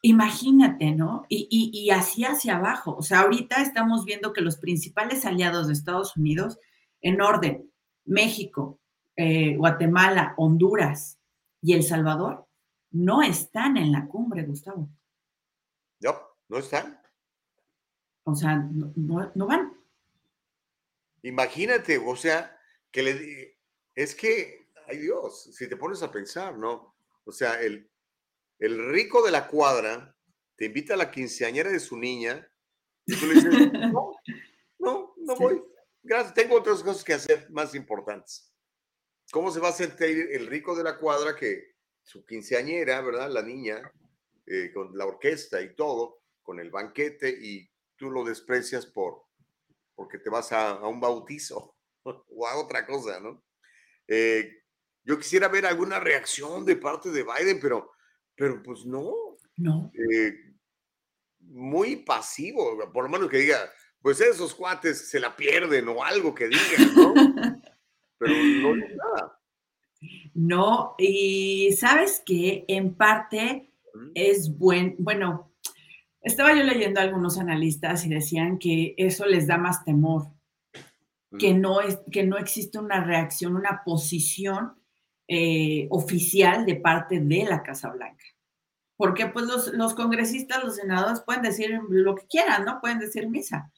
imagínate, 0.02 0.92
¿no? 0.92 1.26
Y, 1.28 1.48
y, 1.74 1.90
así 1.90 2.24
hacia 2.24 2.56
abajo. 2.56 2.96
O 2.96 3.02
sea, 3.02 3.22
ahorita 3.22 3.62
estamos 3.62 4.06
viendo 4.06 4.32
que 4.32 4.42
los 4.42 4.58
principales 4.58 5.26
aliados 5.26 5.68
de 5.68 5.74
Estados 5.74 6.16
Unidos, 6.16 6.58
en 7.02 7.22
orden, 7.22 7.70
México, 8.06 8.79
eh, 9.22 9.58
Guatemala, 9.58 10.34
Honduras 10.38 11.20
y 11.62 11.74
El 11.74 11.84
Salvador 11.84 12.48
no 12.92 13.22
están 13.22 13.76
en 13.76 13.92
la 13.92 14.08
cumbre, 14.08 14.44
Gustavo. 14.44 14.90
No, 16.00 16.18
no 16.48 16.58
están. 16.58 17.02
O 18.24 18.34
sea, 18.34 18.56
no, 18.56 18.94
no, 18.96 19.30
no 19.36 19.46
van. 19.46 19.74
Imagínate, 21.24 21.98
o 21.98 22.16
sea, 22.16 22.58
que 22.92 23.04
le 23.04 23.58
es 23.94 24.16
que, 24.16 24.70
ay 24.88 25.00
Dios, 25.00 25.50
si 25.52 25.68
te 25.68 25.76
pones 25.76 26.02
a 26.02 26.10
pensar, 26.10 26.58
¿no? 26.58 26.96
O 27.26 27.34
sea, 27.34 27.60
el, 27.60 27.92
el 28.58 28.90
rico 28.90 29.22
de 29.22 29.32
la 29.32 29.48
cuadra 29.48 30.16
te 30.56 30.68
invita 30.68 30.94
a 30.94 30.98
la 30.98 31.12
quinceañera 31.12 31.70
de 31.70 31.82
su 31.82 31.98
niña 31.98 32.50
y 33.06 33.18
tú 33.18 33.26
le 33.26 33.34
dices, 33.34 33.52
no, 33.92 34.16
no, 34.80 35.14
no 35.18 35.36
voy. 35.36 35.62
Gracias, 36.04 36.34
tengo 36.34 36.56
otras 36.56 36.82
cosas 36.82 37.04
que 37.04 37.16
hacer 37.16 37.52
más 37.52 37.76
importantes. 37.76 38.49
¿Cómo 39.32 39.52
se 39.52 39.60
va 39.60 39.70
a 39.70 39.74
sentir 39.74 40.30
el 40.32 40.48
rico 40.48 40.76
de 40.76 40.84
la 40.84 40.98
cuadra 40.98 41.36
que 41.36 41.76
su 42.02 42.26
quinceañera, 42.26 43.02
¿verdad? 43.02 43.30
La 43.30 43.44
niña, 43.44 43.92
eh, 44.46 44.72
con 44.74 44.98
la 44.98 45.06
orquesta 45.06 45.62
y 45.62 45.76
todo, 45.76 46.22
con 46.42 46.60
el 46.60 46.72
banquete, 46.72 47.30
y 47.30 47.70
tú 47.96 48.10
lo 48.10 48.24
desprecias 48.24 48.88
por, 48.88 49.26
porque 49.94 50.18
te 50.18 50.30
vas 50.30 50.52
a, 50.52 50.72
a 50.72 50.88
un 50.88 51.00
bautizo 51.00 51.76
o 52.04 52.48
a 52.48 52.58
otra 52.58 52.88
cosa, 52.88 53.20
¿no? 53.20 53.44
Eh, 54.08 54.64
yo 55.04 55.18
quisiera 55.18 55.48
ver 55.48 55.66
alguna 55.66 56.00
reacción 56.00 56.66
de 56.66 56.76
parte 56.76 57.12
de 57.12 57.24
Biden, 57.24 57.60
pero, 57.60 57.92
pero 58.36 58.62
pues 58.64 58.86
no. 58.86 59.38
No. 59.58 59.92
Eh, 59.94 60.34
muy 61.40 61.98
pasivo, 61.98 62.78
por 62.92 63.04
lo 63.04 63.10
menos 63.10 63.30
que 63.30 63.38
diga, 63.38 63.72
pues 64.02 64.22
esos 64.22 64.56
cuates 64.56 65.10
se 65.10 65.20
la 65.20 65.36
pierden 65.36 65.88
o 65.90 66.04
algo 66.04 66.34
que 66.34 66.48
digan, 66.48 66.96
¿no? 66.96 67.14
pero 68.20 68.34
no 68.34 68.76
es 68.76 68.96
nada. 68.96 69.40
No, 70.34 70.96
y 70.98 71.72
sabes 71.74 72.22
que 72.26 72.64
en 72.68 72.94
parte 72.94 73.72
es 74.14 74.58
buen, 74.58 74.96
bueno, 75.00 75.52
estaba 76.22 76.56
yo 76.56 76.64
leyendo 76.64 77.00
a 77.00 77.04
algunos 77.04 77.38
analistas 77.38 78.06
y 78.06 78.10
decían 78.10 78.60
que 78.60 78.94
eso 78.98 79.26
les 79.26 79.48
da 79.48 79.58
más 79.58 79.84
temor, 79.84 80.28
que 81.38 81.54
no, 81.54 81.82
es, 81.82 82.00
que 82.12 82.24
no 82.24 82.38
existe 82.38 82.80
una 82.80 83.04
reacción, 83.04 83.56
una 83.56 83.84
posición 83.84 84.74
eh, 85.28 85.88
oficial 85.92 86.66
de 86.66 86.76
parte 86.76 87.20
de 87.20 87.46
la 87.46 87.62
Casa 87.62 87.90
Blanca. 87.90 88.26
Porque 88.98 89.28
pues 89.28 89.46
los, 89.46 89.74
los, 89.74 89.94
congresistas, 89.94 90.64
los 90.64 90.76
senadores 90.76 91.22
pueden 91.22 91.42
decir 91.42 91.80
lo 91.90 92.16
que 92.16 92.26
quieran, 92.28 92.66
¿no? 92.66 92.82
Pueden 92.82 93.00
decir 93.00 93.30
misa, 93.30 93.72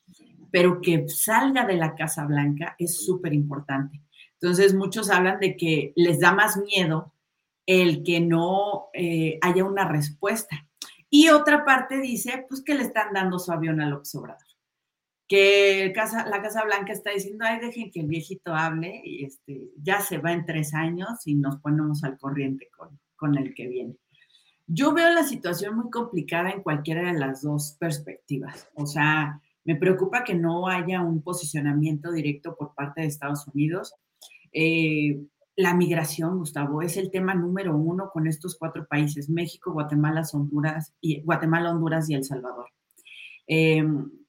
pero 0.49 0.81
que 0.81 1.07
salga 1.09 1.65
de 1.65 1.75
la 1.75 1.93
Casa 1.93 2.25
Blanca 2.25 2.75
es 2.79 3.05
súper 3.05 3.33
importante. 3.33 4.01
Entonces, 4.41 4.73
muchos 4.73 5.09
hablan 5.09 5.39
de 5.39 5.55
que 5.55 5.93
les 5.95 6.19
da 6.19 6.33
más 6.33 6.57
miedo 6.57 7.13
el 7.65 8.03
que 8.03 8.19
no 8.19 8.87
eh, 8.93 9.37
haya 9.41 9.63
una 9.63 9.87
respuesta. 9.87 10.67
Y 11.09 11.29
otra 11.29 11.63
parte 11.63 11.99
dice, 11.99 12.45
pues 12.49 12.63
que 12.63 12.73
le 12.73 12.83
están 12.83 13.13
dando 13.13 13.37
su 13.37 13.51
avión 13.51 13.81
a 13.81 13.89
López 13.89 14.15
Obrador. 14.15 14.41
Que 15.27 15.91
casa, 15.93 16.25
la 16.27 16.41
Casa 16.41 16.63
Blanca 16.63 16.91
está 16.91 17.11
diciendo, 17.11 17.45
ay, 17.47 17.59
dejen 17.59 17.91
que 17.91 18.01
el 18.01 18.07
viejito 18.07 18.53
hable 18.53 19.01
y 19.03 19.25
este, 19.25 19.69
ya 19.81 20.01
se 20.01 20.17
va 20.17 20.33
en 20.33 20.45
tres 20.45 20.73
años 20.73 21.25
y 21.25 21.35
nos 21.35 21.57
ponemos 21.57 22.03
al 22.03 22.17
corriente 22.17 22.69
con, 22.75 22.99
con 23.15 23.37
el 23.37 23.53
que 23.53 23.67
viene. 23.67 23.95
Yo 24.67 24.93
veo 24.93 25.09
la 25.13 25.23
situación 25.23 25.75
muy 25.75 25.89
complicada 25.89 26.49
en 26.49 26.63
cualquiera 26.63 27.11
de 27.11 27.19
las 27.19 27.41
dos 27.41 27.75
perspectivas. 27.79 28.69
O 28.73 28.85
sea, 28.85 29.41
me 29.65 29.75
preocupa 29.75 30.23
que 30.23 30.33
no 30.33 30.67
haya 30.67 31.01
un 31.01 31.21
posicionamiento 31.21 32.11
directo 32.11 32.55
por 32.55 32.73
parte 32.73 33.01
de 33.01 33.07
Estados 33.07 33.47
Unidos. 33.47 33.93
Eh, 34.51 35.21
la 35.55 35.73
migración, 35.73 36.37
Gustavo, 36.37 36.81
es 36.81 36.97
el 36.97 37.11
tema 37.11 37.35
número 37.35 37.75
uno 37.75 38.09
con 38.11 38.27
estos 38.27 38.57
cuatro 38.57 38.87
países, 38.87 39.29
México, 39.29 39.73
Guatemala, 39.73 40.23
Honduras 40.33 40.93
y, 41.01 41.21
Guatemala, 41.21 41.71
Honduras 41.71 42.09
y 42.09 42.15
El 42.15 42.23
Salvador. 42.23 42.67
Eh, 43.47 43.83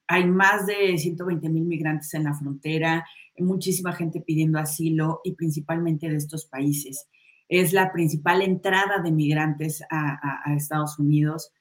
hay 0.09 0.27
más 0.27 0.67
de 0.67 0.99
120 0.99 1.49
mil 1.49 1.65
migrantes 1.65 2.13
en 2.15 2.25
la 2.25 2.35
frontera, 2.35 3.07
muchísima 3.39 3.93
gente 3.93 4.21
pidiendo 4.21 4.59
asilo 4.59 5.21
y 5.25 5.33
principalmente 5.33 6.11
de 6.11 6.17
estos 6.17 6.45
países. 6.45 7.09
Es 7.49 7.73
la 7.73 7.93
principal 7.93 8.43
entrada 8.43 8.99
de 9.03 9.13
migrantes 9.13 9.83
a, 9.91 10.53
Estados 10.55 10.99
Unidos 10.99 11.53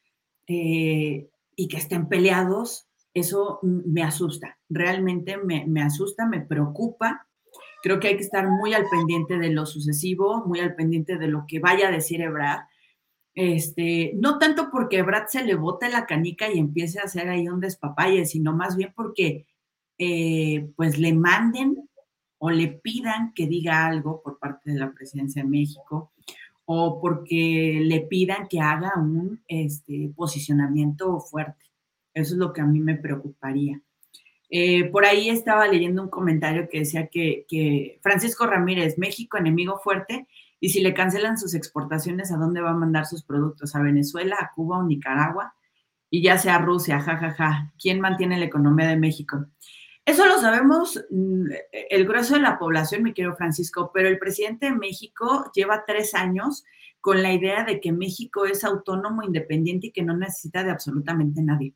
eh, 0.47 1.29
y 1.55 1.67
que 1.67 1.77
estén 1.77 2.09
peleados, 2.09 2.87
eso 3.13 3.59
me 3.63 4.03
asusta, 4.03 4.57
realmente 4.69 5.37
me, 5.37 5.65
me 5.67 5.81
asusta, 5.81 6.25
me 6.25 6.41
preocupa 6.41 7.27
Creo 7.81 7.99
que 7.99 8.09
hay 8.09 8.17
que 8.17 8.23
estar 8.23 8.47
muy 8.47 8.73
al 8.73 8.85
pendiente 8.89 9.37
de 9.37 9.49
lo 9.49 9.65
sucesivo, 9.65 10.45
muy 10.45 10.59
al 10.59 10.75
pendiente 10.75 11.17
de 11.17 11.27
lo 11.27 11.45
que 11.47 11.59
vaya 11.59 11.87
a 11.87 11.91
decir 11.91 12.21
Ebrard. 12.21 12.61
Este, 13.33 14.11
no 14.15 14.37
tanto 14.37 14.69
porque 14.71 14.97
Ebrard 14.99 15.27
se 15.27 15.43
le 15.43 15.55
bote 15.55 15.89
la 15.89 16.05
canica 16.05 16.51
y 16.51 16.59
empiece 16.59 16.99
a 16.99 17.03
hacer 17.03 17.29
ahí 17.29 17.47
un 17.47 17.61
despapalle, 17.61 18.25
sino 18.25 18.53
más 18.53 18.75
bien 18.75 18.93
porque 18.95 19.45
eh, 19.97 20.69
pues 20.75 20.97
le 20.99 21.13
manden 21.13 21.89
o 22.37 22.49
le 22.49 22.67
pidan 22.67 23.33
que 23.33 23.47
diga 23.47 23.85
algo 23.85 24.21
por 24.21 24.39
parte 24.39 24.71
de 24.71 24.79
la 24.79 24.91
presidencia 24.91 25.43
de 25.43 25.49
México 25.49 26.11
o 26.65 26.99
porque 27.01 27.79
le 27.83 28.01
pidan 28.01 28.47
que 28.47 28.59
haga 28.59 28.93
un 28.97 29.43
este, 29.47 30.11
posicionamiento 30.15 31.19
fuerte. 31.19 31.65
Eso 32.13 32.33
es 32.33 32.39
lo 32.39 32.53
que 32.53 32.61
a 32.61 32.65
mí 32.65 32.79
me 32.79 32.95
preocuparía. 32.95 33.81
Eh, 34.53 34.89
por 34.91 35.05
ahí 35.05 35.29
estaba 35.29 35.65
leyendo 35.65 36.03
un 36.03 36.09
comentario 36.09 36.67
que 36.69 36.79
decía 36.79 37.07
que, 37.07 37.97
Francisco 38.03 38.45
Ramírez, 38.45 38.97
México 38.97 39.37
enemigo 39.37 39.79
fuerte, 39.79 40.27
y 40.59 40.69
si 40.69 40.81
le 40.81 40.93
cancelan 40.93 41.37
sus 41.37 41.55
exportaciones, 41.55 42.31
¿a 42.31 42.37
dónde 42.37 42.59
va 42.59 42.71
a 42.71 42.75
mandar 42.75 43.05
sus 43.05 43.23
productos? 43.23 43.75
¿A 43.75 43.81
Venezuela, 43.81 44.35
a 44.39 44.51
Cuba 44.53 44.79
o 44.79 44.83
Nicaragua? 44.83 45.55
Y 46.09 46.21
ya 46.21 46.37
sea 46.37 46.57
Rusia, 46.57 46.99
jajaja. 46.99 47.31
Ja, 47.31 47.53
ja. 47.53 47.73
¿Quién 47.81 48.01
mantiene 48.01 48.37
la 48.37 48.45
economía 48.45 48.87
de 48.89 48.97
México? 48.97 49.45
Eso 50.05 50.25
lo 50.25 50.37
sabemos 50.39 51.01
mm, 51.09 51.45
el 51.89 52.05
grueso 52.05 52.33
de 52.33 52.41
la 52.41 52.59
población, 52.59 53.03
mi 53.03 53.13
querido 53.13 53.35
Francisco, 53.35 53.91
pero 53.93 54.09
el 54.09 54.19
presidente 54.19 54.65
de 54.65 54.75
México 54.75 55.49
lleva 55.55 55.85
tres 55.87 56.13
años 56.13 56.65
con 56.99 57.23
la 57.23 57.31
idea 57.31 57.63
de 57.63 57.79
que 57.79 57.93
México 57.93 58.45
es 58.45 58.65
autónomo, 58.65 59.23
independiente 59.23 59.87
y 59.87 59.91
que 59.91 60.03
no 60.03 60.17
necesita 60.17 60.63
de 60.63 60.71
absolutamente 60.71 61.41
nadie. 61.41 61.73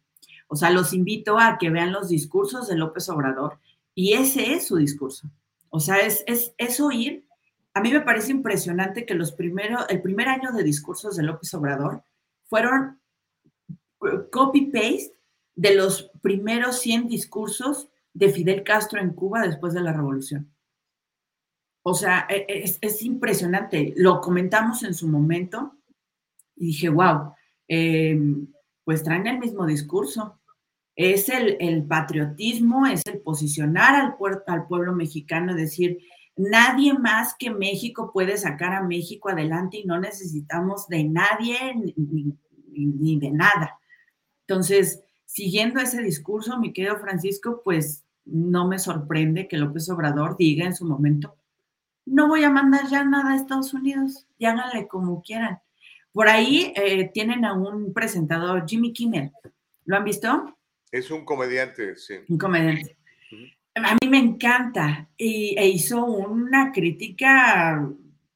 O 0.56 0.58
sea, 0.58 0.70
los 0.70 0.94
invito 0.94 1.38
a 1.38 1.58
que 1.58 1.70
vean 1.70 1.92
los 1.92 2.08
discursos 2.08 2.70
de 2.70 2.78
López 2.78 3.10
Obrador 3.10 3.60
y 3.94 4.14
ese 4.14 4.54
es 4.54 4.66
su 4.66 4.78
discurso. 4.78 5.30
O 5.68 5.82
sea, 5.82 5.98
es, 5.98 6.24
es, 6.26 6.80
oír. 6.80 7.28
A 7.74 7.82
mí 7.82 7.92
me 7.92 8.00
parece 8.00 8.32
impresionante 8.32 9.06
que 9.06 9.16
los 9.16 9.34
primeros, 9.34 9.86
el 9.90 10.02
primer 10.02 10.30
año 10.30 10.54
de 10.54 10.64
discursos 10.64 11.18
de 11.18 11.24
López 11.24 11.54
Obrador 11.56 12.06
fueron 12.46 13.02
copy-paste 14.32 15.12
de 15.56 15.76
los 15.76 16.10
primeros 16.22 16.80
100 16.80 17.10
discursos 17.10 17.90
de 18.14 18.30
Fidel 18.30 18.64
Castro 18.64 19.02
en 19.02 19.12
Cuba 19.12 19.42
después 19.42 19.74
de 19.74 19.82
la 19.82 19.92
revolución. 19.92 20.50
O 21.84 21.94
sea, 21.96 22.28
e, 22.30 22.46
e, 22.48 22.64
es, 22.64 22.78
es 22.80 23.02
impresionante. 23.02 23.94
Lo 23.98 24.22
comentamos 24.22 24.84
en 24.84 24.94
su 24.94 25.10
momento 25.10 25.76
y 26.56 26.68
dije, 26.68 26.88
wow, 26.88 27.34
eh, 27.68 28.18
pues 28.86 29.04
traen 29.04 29.28
el 29.28 29.40
mismo 29.40 29.66
discurso. 29.66 30.40
Es 30.96 31.30
el, 31.30 31.84
patriotismo, 31.86 32.86
es 32.86 33.02
el 33.06 33.20
posicionar 33.20 33.96
al, 33.96 34.16
al 34.48 34.68
pueblo 34.68 34.94
mexicano, 34.94 35.54
decir, 35.54 36.00
nadie 36.36 36.94
más 36.94 37.36
que 37.38 37.50
México 37.50 38.12
puede 38.14 38.38
sacar 38.38 38.74
a 38.74 38.84
México 38.84 39.30
adelante 39.30 39.78
y 39.78 39.86
no 39.86 40.00
necesitamos 40.00 40.88
de 40.88 41.04
nadie 41.04 41.58
ni, 41.76 43.20
de 43.20 43.32
nada. 43.32 43.80
Entonces, 44.48 45.02
siguiendo 45.26 45.80
ese 45.80 46.02
discurso, 46.02 46.60
mi 46.60 46.74
querido 46.74 46.98
Francisco, 46.98 47.62
pues 47.64 48.04
no 48.26 48.68
me 48.68 48.80
sorprende 48.80 49.48
que 49.48 49.58
López 49.58 49.90
Obrador 49.90 50.36
diga 50.38 50.66
en 50.66 50.76
su 50.76 50.86
momento, 50.86 51.36
no 52.06 52.28
voy 52.28 52.44
a 52.44 52.50
mandar 52.50 52.88
ya 52.90 53.04
nada 53.04 53.32
a 53.32 53.36
Estados 53.36 53.74
Unidos, 53.74 54.28
y 54.38 54.46
háganle 54.46 54.88
como 54.88 55.22
quieran. 55.22 55.60
Por 56.12 56.30
ahí 56.30 56.72
eh, 56.76 57.10
tienen 57.14 57.46
a 57.46 57.54
un 57.54 57.94
presentador, 57.94 58.66
Jimmy 58.68 58.94
Kimmel. 58.94 59.32
¿Lo 59.86 59.98
han 59.98 60.04
visto? 60.04 60.55
Es 60.96 61.12
un 61.12 61.26
comediante, 61.26 61.98
sí. 61.98 62.14
Un 62.30 62.38
comediante. 62.38 62.96
A 63.76 63.96
mí 63.96 64.08
me 64.10 64.18
encanta 64.18 65.10
y, 65.18 65.54
e 65.58 65.68
hizo 65.68 66.06
una 66.06 66.72
crítica 66.72 67.86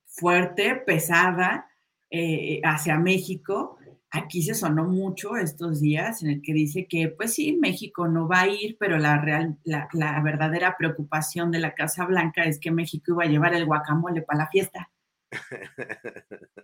fuerte, 0.05 0.75
pesada 0.75 1.69
eh, 2.09 2.59
hacia 2.65 2.99
México. 2.99 3.77
Aquí 4.11 4.43
se 4.43 4.55
sonó 4.55 4.83
mucho 4.83 5.37
estos 5.37 5.79
días 5.79 6.21
en 6.21 6.31
el 6.31 6.41
que 6.41 6.51
dice 6.53 6.85
que, 6.85 7.07
pues 7.07 7.33
sí, 7.33 7.57
México 7.61 8.09
no 8.09 8.27
va 8.27 8.41
a 8.41 8.49
ir, 8.49 8.75
pero 8.77 8.97
la, 8.97 9.21
real, 9.21 9.57
la, 9.63 9.87
la 9.93 10.21
verdadera 10.21 10.75
preocupación 10.77 11.51
de 11.51 11.59
la 11.59 11.73
Casa 11.75 12.05
Blanca 12.05 12.43
es 12.43 12.59
que 12.59 12.71
México 12.71 13.13
iba 13.13 13.23
a 13.23 13.27
llevar 13.27 13.53
el 13.53 13.65
guacamole 13.65 14.21
para 14.21 14.39
la 14.39 14.49
fiesta. 14.49 14.91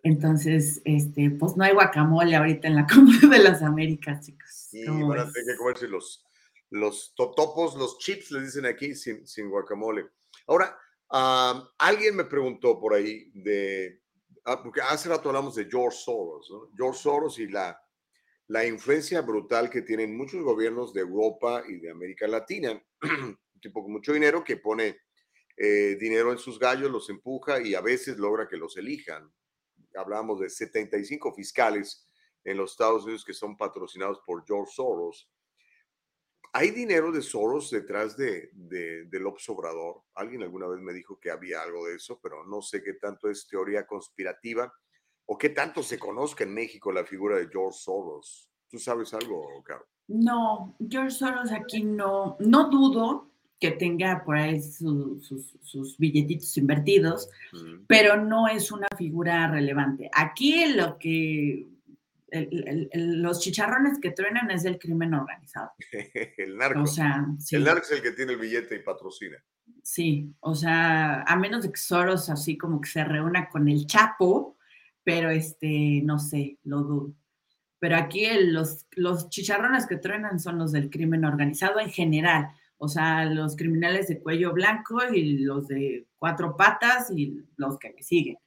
Entonces, 0.03 0.81
este, 0.85 1.31
pues 1.31 1.55
no 1.55 1.63
hay 1.63 1.73
guacamole 1.73 2.35
ahorita 2.35 2.67
en 2.67 2.75
la 2.75 2.87
Cumbre 2.93 3.27
de 3.27 3.43
las 3.43 3.61
Américas, 3.61 4.25
chicos. 4.25 4.49
Sí, 4.49 4.85
van 4.85 5.19
a 5.19 5.31
tener 5.31 5.53
que 5.53 5.57
comerse 5.57 5.87
los, 5.87 6.25
los 6.69 7.13
totopos, 7.15 7.75
los 7.75 7.97
chips, 7.99 8.31
les 8.31 8.45
dicen 8.45 8.65
aquí, 8.65 8.95
sin, 8.95 9.25
sin 9.25 9.49
guacamole. 9.49 10.07
Ahora, 10.47 10.77
alguien 11.77 12.15
me 12.15 12.25
preguntó 12.25 12.79
por 12.79 12.93
ahí 12.93 13.31
de, 13.33 14.01
ah, 14.45 14.61
porque 14.61 14.81
hace 14.81 15.09
rato 15.09 15.29
hablamos 15.29 15.55
de 15.55 15.65
George 15.65 15.97
Soros, 15.97 16.51
George 16.75 16.99
Soros 16.99 17.39
y 17.39 17.47
la, 17.47 17.79
la 18.47 18.65
influencia 18.65 19.21
brutal 19.21 19.69
que 19.69 19.81
tienen 19.81 20.15
muchos 20.15 20.43
gobiernos 20.43 20.93
de 20.93 21.01
Europa 21.01 21.63
y 21.67 21.77
de 21.77 21.91
América 21.91 22.27
Latina, 22.27 22.81
un 23.01 23.61
tipo 23.61 23.83
con 23.83 23.91
mucho 23.91 24.13
dinero 24.13 24.43
que 24.43 24.57
pone 24.57 24.97
eh, 25.57 25.95
dinero 25.99 26.31
en 26.31 26.37
sus 26.37 26.59
gallos, 26.59 26.91
los 26.91 27.09
empuja 27.09 27.61
y 27.61 27.75
a 27.75 27.81
veces 27.81 28.17
logra 28.17 28.47
que 28.47 28.57
los 28.57 28.75
elijan. 28.77 29.31
Hablamos 29.95 30.39
de 30.39 30.49
75 30.49 31.33
fiscales 31.33 32.09
en 32.43 32.57
los 32.57 32.71
Estados 32.71 33.03
Unidos 33.03 33.23
que 33.23 33.33
son 33.33 33.55
patrocinados 33.55 34.19
por 34.25 34.45
George 34.45 34.73
Soros. 34.73 35.29
¿Hay 36.51 36.71
dinero 36.71 37.11
de 37.11 37.21
Soros 37.21 37.69
detrás 37.69 38.15
de, 38.15 38.49
de, 38.53 39.05
del 39.05 39.25
Obrador? 39.27 40.03
Alguien 40.13 40.43
alguna 40.43 40.67
vez 40.67 40.79
me 40.79 40.93
dijo 40.93 41.19
que 41.19 41.31
había 41.31 41.61
algo 41.61 41.85
de 41.85 41.95
eso, 41.95 42.19
pero 42.21 42.45
no 42.45 42.61
sé 42.61 42.81
qué 42.81 42.93
tanto 42.93 43.29
es 43.29 43.47
teoría 43.47 43.85
conspirativa 43.85 44.73
o 45.25 45.37
qué 45.37 45.49
tanto 45.49 45.83
se 45.83 45.99
conozca 45.99 46.43
en 46.43 46.53
México 46.53 46.91
la 46.91 47.05
figura 47.05 47.37
de 47.37 47.49
George 47.49 47.79
Soros. 47.79 48.49
¿Tú 48.69 48.77
sabes 48.77 49.13
algo, 49.13 49.63
Caro? 49.63 49.85
No, 50.07 50.77
George 50.87 51.11
Soros 51.11 51.51
aquí 51.51 51.83
no, 51.83 52.37
no 52.39 52.69
dudo 52.69 53.34
que 53.59 53.71
tenga 53.71 54.23
por 54.23 54.37
ahí 54.37 54.61
sus, 54.61 55.97
billetitos 55.97 56.55
invertidos, 56.57 57.29
pero 57.87 58.21
no 58.21 58.47
es 58.47 58.71
una 58.71 58.87
figura 58.97 59.47
relevante. 59.49 60.09
Aquí 60.13 60.73
lo 60.73 60.97
que 60.97 61.67
los 62.93 63.39
chicharrones 63.39 63.99
que 63.99 64.11
truenan 64.11 64.51
es 64.51 64.63
del 64.63 64.77
crimen 64.77 65.13
organizado. 65.13 65.71
el 66.37 66.57
narco. 66.57 66.83
El 67.51 67.63
narco 67.63 67.81
es 67.83 67.91
el 67.91 68.01
que 68.01 68.11
tiene 68.11 68.33
el 68.33 68.39
billete 68.39 68.75
y 68.75 68.79
patrocina. 68.79 69.37
Sí, 69.81 70.33
o 70.41 70.53
sea, 70.53 71.21
a 71.21 71.35
menos 71.35 71.63
de 71.63 71.71
que 71.71 71.77
Soros 71.77 72.29
así 72.29 72.57
como 72.57 72.81
que 72.81 72.89
se 72.89 73.03
reúna 73.03 73.49
con 73.49 73.69
el 73.69 73.85
Chapo, 73.85 74.57
pero 75.03 75.29
este, 75.29 76.01
no 76.03 76.19
sé, 76.19 76.57
lo 76.63 76.81
dudo. 76.81 77.13
Pero 77.79 77.95
aquí 77.95 78.27
los, 78.47 78.85
los 78.91 79.29
chicharrones 79.29 79.85
que 79.85 79.97
truenan 79.97 80.39
son 80.39 80.57
los 80.57 80.71
del 80.71 80.89
crimen 80.89 81.23
organizado 81.23 81.79
en 81.79 81.91
general 81.91 82.49
o 82.77 82.87
sea, 82.87 83.25
los 83.25 83.55
criminales 83.55 84.07
de 84.07 84.19
cuello 84.19 84.53
blanco 84.53 85.01
y 85.11 85.39
los 85.39 85.67
de 85.67 86.07
cuatro 86.17 86.55
patas 86.57 87.09
y 87.11 87.43
los 87.57 87.77
que 87.79 87.93
me 87.93 88.03
siguen. 88.03 88.37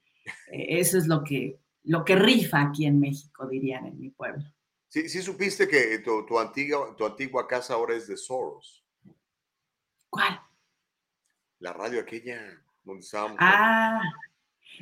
Eh, 0.52 0.80
eso 0.80 0.98
es 0.98 1.06
lo 1.06 1.24
que, 1.24 1.58
lo 1.84 2.04
que 2.04 2.16
rifa 2.16 2.62
aquí 2.62 2.86
en 2.86 3.00
México, 3.00 3.46
dirían 3.46 3.86
en 3.86 3.98
mi 3.98 4.10
pueblo. 4.10 4.44
Sí, 4.88 5.08
sí 5.08 5.22
supiste 5.22 5.68
que 5.68 5.98
tu, 5.98 6.24
tu, 6.24 6.38
antigua, 6.38 6.94
tu 6.96 7.04
antigua 7.04 7.46
casa 7.46 7.74
ahora 7.74 7.94
es 7.94 8.06
de 8.08 8.16
Soros. 8.16 8.84
¿Cuál? 10.08 10.40
La 11.58 11.72
radio 11.72 12.00
aquella 12.00 12.40
donde 12.84 13.00
estábamos. 13.00 13.36
Ah, 13.40 14.00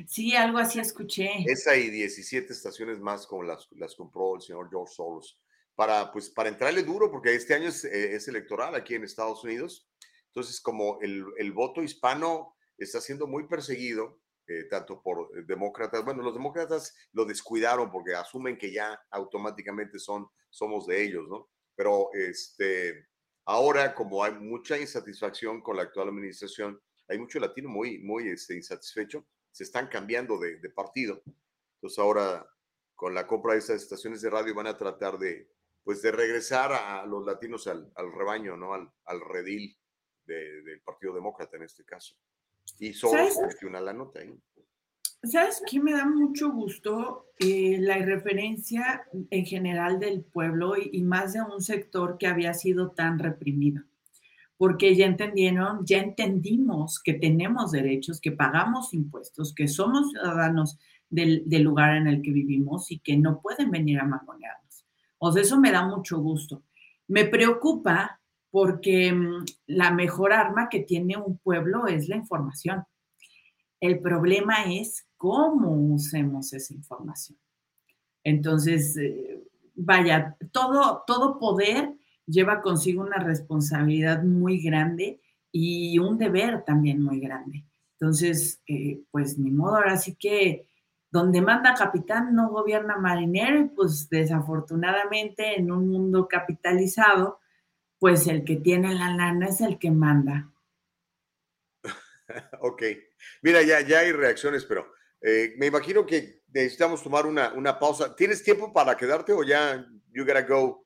sí, 0.05 0.35
algo 0.35 0.59
así 0.59 0.79
escuché. 0.79 1.29
Esa 1.45 1.75
y 1.75 1.89
17 1.89 2.53
estaciones 2.53 2.99
más 2.99 3.27
como 3.27 3.43
las, 3.43 3.67
las 3.71 3.95
compró 3.95 4.35
el 4.35 4.41
señor 4.41 4.69
George 4.69 4.93
Soros 4.93 5.37
para, 5.77 6.11
pues, 6.11 6.31
para 6.31 6.49
entrarle 6.49 6.81
duro, 6.81 7.11
porque 7.11 7.35
este 7.35 7.53
año 7.53 7.69
es, 7.69 7.85
eh, 7.85 8.17
electoral 8.27 8.73
aquí 8.73 8.95
en 8.95 9.03
Estados 9.03 9.43
Unidos. 9.43 9.87
Entonces, 10.25 10.59
como 10.59 10.97
el, 11.01 11.51
voto 11.51 11.83
hispano 11.83 12.55
está 12.79 12.99
siendo 12.99 13.27
muy 13.27 13.47
perseguido, 13.47 14.19
eh, 14.47 14.63
tanto 14.71 15.03
por 15.03 15.29
demócratas. 15.45 16.03
Bueno, 16.03 16.23
los 16.23 16.33
demócratas 16.33 16.95
lo 17.11 17.25
descuidaron 17.25 17.91
porque 17.91 18.15
asumen 18.15 18.57
que 18.57 18.71
ya 18.71 18.99
automáticamente 19.11 19.99
son, 19.99 20.27
somos 20.49 20.87
de 20.87 21.03
ellos, 21.03 21.27
¿no? 21.29 21.51
Pero 21.75 22.09
este, 22.13 23.09
ahora, 23.45 23.93
como 23.93 24.23
hay 24.23 24.33
mucha 24.33 24.79
insatisfacción 24.79 25.61
con 25.61 25.77
la 25.77 25.83
actual 25.83 26.09
administración, 26.09 26.81
hay 27.07 27.19
mucho 27.19 27.39
latino 27.39 27.69
muy, 27.69 27.99
muy 27.99 28.29
este, 28.29 28.55
insatisfecho, 28.55 29.27
se 29.51 29.63
están 29.63 29.89
cambiando 29.89 30.39
de, 30.39 30.57
de 30.57 30.69
partido. 30.71 31.21
Entonces 31.75 31.99
ahora, 31.99 32.49
con 32.95 33.13
la 33.13 33.27
compra 33.27 33.53
de 33.53 33.59
estas 33.59 33.83
estaciones 33.83 34.23
de 34.23 34.31
radio, 34.31 34.55
van 34.55 34.67
a 34.67 34.77
tratar 34.77 35.19
de, 35.19 35.47
pues, 35.87 36.01
de 36.01 36.11
regresar 36.11 36.73
a 36.73 37.05
los 37.05 37.25
latinos 37.25 37.65
al, 37.65 37.89
al 37.95 38.11
rebaño, 38.11 38.57
¿no? 38.57 38.73
Al, 38.73 38.91
al 39.05 39.21
redil 39.21 39.73
de, 40.25 40.61
del 40.63 40.81
Partido 40.81 41.13
Demócrata 41.13 41.55
en 41.55 41.63
este 41.63 41.85
caso. 41.85 42.13
Y 42.77 42.91
solo 42.91 43.25
funciona 43.27 43.79
la 43.79 43.93
nota 43.93 44.19
ahí. 44.19 44.37
¿Sabes 45.23 45.63
qué? 45.65 45.79
Me 45.79 45.93
da 45.93 46.03
mucho 46.03 46.51
gusto 46.51 47.27
eh, 47.39 47.77
la 47.79 47.97
irreferencia 47.97 49.07
en 49.29 49.45
general 49.45 49.97
del 49.97 50.25
pueblo 50.25 50.75
y, 50.75 50.89
y, 50.91 51.03
más 51.03 51.31
de 51.31 51.41
un 51.41 51.61
sector 51.61 52.17
que 52.17 52.27
había 52.27 52.53
sido 52.53 52.91
tan 52.91 53.17
reprimido. 53.17 53.83
Porque 54.57 54.93
ya 54.93 55.05
entendieron, 55.05 55.85
ya 55.85 55.99
entendimos 55.99 57.01
que 57.01 57.13
tenemos 57.13 57.71
derechos, 57.71 58.19
que 58.19 58.33
pagamos 58.33 58.93
impuestos, 58.93 59.55
que 59.55 59.69
somos 59.69 60.11
ciudadanos 60.11 60.77
del, 61.09 61.43
del 61.45 61.63
lugar 61.63 61.95
en 61.95 62.07
el 62.07 62.21
que 62.21 62.31
vivimos 62.31 62.91
y 62.91 62.99
que 62.99 63.15
no 63.15 63.39
pueden 63.39 63.71
venir 63.71 64.01
a 64.01 64.05
mangonearnos. 64.05 64.66
O 65.19 65.31
sea, 65.31 65.41
eso 65.41 65.59
me 65.59 65.71
da 65.71 65.85
mucho 65.85 66.19
gusto. 66.19 66.63
Me 67.07 67.25
preocupa 67.25 68.19
porque 68.51 69.11
mm, 69.11 69.45
la 69.67 69.91
mejor 69.91 70.33
arma 70.33 70.69
que 70.69 70.79
tiene 70.79 71.17
un 71.17 71.37
pueblo 71.37 71.87
es 71.87 72.07
la 72.07 72.15
información. 72.15 72.83
El 73.79 73.99
problema 73.99 74.63
es 74.73 75.07
cómo 75.17 75.71
usemos 75.93 76.53
esa 76.53 76.73
información. 76.73 77.37
Entonces, 78.23 78.97
eh, 78.97 79.43
vaya, 79.75 80.35
todo, 80.51 81.03
todo 81.05 81.39
poder 81.39 81.93
lleva 82.25 82.61
consigo 82.61 83.01
una 83.01 83.19
responsabilidad 83.19 84.23
muy 84.23 84.61
grande 84.61 85.21
y 85.51 85.97
un 85.99 86.17
deber 86.17 86.63
también 86.65 87.01
muy 87.01 87.19
grande. 87.19 87.63
Entonces, 87.93 88.61
eh, 88.67 89.01
pues 89.11 89.37
ni 89.39 89.49
modo, 89.49 89.77
ahora 89.77 89.97
sí 89.97 90.15
que 90.15 90.67
donde 91.09 91.41
manda 91.41 91.73
capitán 91.73 92.35
no 92.35 92.49
gobierna 92.49 92.97
marinero 92.97 93.59
y 93.59 93.65
pues 93.65 94.09
desafortunadamente 94.09 95.57
en 95.57 95.71
un 95.71 95.87
mundo 95.87 96.27
capitalizado, 96.27 97.39
pues 97.99 98.27
el 98.27 98.43
que 98.43 98.57
tiene 98.57 98.93
la 98.93 99.09
lana 99.13 99.47
es 99.47 99.61
el 99.61 99.79
que 99.79 99.91
manda. 99.91 100.51
ok. 102.59 102.83
Mira, 103.41 103.61
ya, 103.61 103.81
ya 103.81 103.99
hay 103.99 104.11
reacciones, 104.11 104.65
pero 104.65 104.91
eh, 105.21 105.55
me 105.57 105.67
imagino 105.67 106.05
que 106.05 106.43
necesitamos 106.53 107.01
tomar 107.01 107.25
una, 107.25 107.53
una, 107.53 107.79
pausa. 107.79 108.15
¿Tienes 108.15 108.43
tiempo 108.43 108.71
para 108.73 108.95
quedarte 108.95 109.33
o 109.33 109.43
ya 109.43 109.85
you 110.11 110.25
gotta 110.25 110.41
go? 110.41 110.83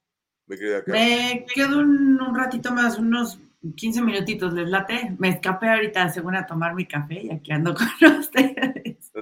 Me, 0.48 0.86
me 0.88 1.46
quedo 1.46 1.80
un, 1.80 2.22
un, 2.22 2.36
ratito 2.36 2.74
más, 2.74 2.98
unos 2.98 3.40
15 3.76 4.02
minutitos, 4.02 4.54
les 4.54 4.70
late. 4.70 5.16
Me 5.18 5.30
escapé 5.30 5.70
ahorita 5.70 6.10
según 6.10 6.36
a 6.36 6.46
tomar 6.46 6.76
mi 6.76 6.86
café 6.86 7.22
y 7.22 7.32
aquí 7.32 7.52
ando 7.52 7.74
con 7.74 7.88
ustedes. 8.20 8.71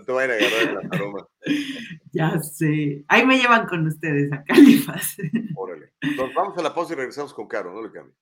No 0.09 0.15
te 0.15 0.27
vayan 0.27 0.31
a 0.31 0.47
agarrar 0.47 0.73
la 0.73 0.89
aroma. 0.91 1.27
ya 2.11 2.39
sé. 2.39 3.03
Ahí 3.07 3.27
me 3.27 3.37
llevan 3.37 3.67
con 3.67 3.85
ustedes 3.85 4.33
a 4.33 4.43
Califas. 4.43 5.17
Órale. 5.55 5.93
Entonces 6.01 6.35
vamos 6.35 6.57
a 6.57 6.63
la 6.63 6.73
pausa 6.73 6.93
y 6.93 6.95
regresamos 6.95 7.31
con 7.31 7.47
Caro, 7.47 7.71
no 7.71 7.83
le 7.83 7.91
cambie. 7.91 8.15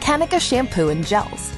Kanika 0.00 0.38
shampoo 0.38 0.90
and 0.90 1.06
gels, 1.06 1.57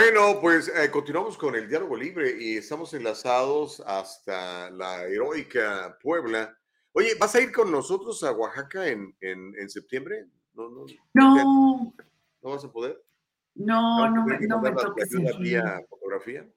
Bueno, 0.00 0.40
pues 0.40 0.72
eh, 0.74 0.90
continuamos 0.90 1.36
con 1.36 1.54
el 1.54 1.68
diálogo 1.68 1.94
libre 1.94 2.34
y 2.40 2.56
estamos 2.56 2.94
enlazados 2.94 3.80
hasta 3.86 4.70
la 4.70 5.04
heroica 5.04 5.98
Puebla. 6.02 6.56
Oye, 6.92 7.10
¿vas 7.20 7.34
a 7.34 7.40
ir 7.42 7.52
con 7.52 7.70
nosotros 7.70 8.24
a 8.24 8.32
Oaxaca 8.32 8.86
en, 8.88 9.14
en, 9.20 9.52
en 9.58 9.68
septiembre? 9.68 10.24
No, 10.54 10.70
no, 10.70 10.86
no. 11.12 11.94
¿No 12.40 12.50
vas 12.50 12.64
a 12.64 12.72
poder? 12.72 12.98
No, 13.54 14.08
no, 14.08 14.24
me, 14.24 14.38
no 14.38 14.62
me 14.62 14.72
toques 14.72 15.12
el 15.12 15.34
fin. 15.34 15.60
fotografía? 15.90 16.48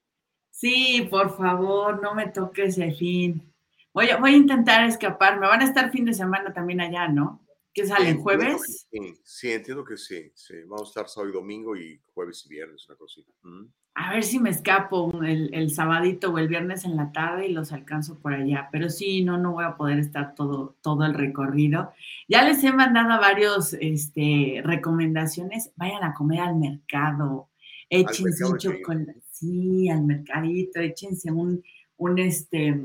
Sí, 0.50 1.06
por 1.10 1.36
favor, 1.36 2.00
no 2.00 2.14
me 2.14 2.28
toques 2.28 2.78
el 2.78 2.96
fin. 2.96 3.52
Voy 3.92 4.08
a, 4.08 4.16
voy 4.16 4.32
a 4.32 4.38
intentar 4.38 4.84
escapar. 4.84 5.38
Me 5.38 5.48
van 5.48 5.60
a 5.60 5.64
estar 5.64 5.90
fin 5.90 6.06
de 6.06 6.14
semana 6.14 6.54
también 6.54 6.80
allá, 6.80 7.08
¿no? 7.08 7.43
¿Qué 7.74 7.84
sale? 7.86 8.14
¿Jueves? 8.14 8.86
Sí, 8.88 9.18
sí, 9.24 9.50
entiendo 9.50 9.84
que 9.84 9.96
sí, 9.96 10.30
sí. 10.32 10.54
Vamos 10.68 10.82
a 10.82 10.90
estar 10.90 11.08
sábado 11.08 11.30
y 11.30 11.34
domingo 11.34 11.76
y 11.76 12.00
jueves 12.14 12.46
y 12.46 12.48
viernes, 12.48 12.88
una 12.88 12.96
cosita. 12.96 13.32
Mm. 13.42 13.64
A 13.96 14.12
ver 14.12 14.22
si 14.22 14.38
me 14.38 14.50
escapo 14.50 15.22
el, 15.22 15.52
el 15.52 15.70
sabadito 15.70 16.30
o 16.30 16.38
el 16.38 16.48
viernes 16.48 16.84
en 16.84 16.96
la 16.96 17.10
tarde 17.10 17.48
y 17.48 17.52
los 17.52 17.72
alcanzo 17.72 18.18
por 18.20 18.32
allá. 18.32 18.68
Pero 18.70 18.90
sí, 18.90 19.24
no, 19.24 19.38
no 19.38 19.52
voy 19.52 19.64
a 19.64 19.76
poder 19.76 19.98
estar 19.98 20.36
todo, 20.36 20.76
todo 20.82 21.04
el 21.04 21.14
recorrido. 21.14 21.92
Ya 22.28 22.44
les 22.44 22.62
he 22.62 22.72
mandado 22.72 23.20
varios 23.20 23.72
este, 23.74 24.62
recomendaciones. 24.64 25.72
Vayan 25.76 26.04
a 26.04 26.14
comer 26.14 26.40
al 26.40 26.56
mercado. 26.56 27.50
Échense 27.90 28.44
un 28.44 28.58
chocolate. 28.58 29.20
Sí, 29.30 29.88
al 29.88 30.04
mercadito. 30.04 30.80
Échense 30.80 31.30
un, 31.30 31.62
un 31.96 32.18
este, 32.20 32.80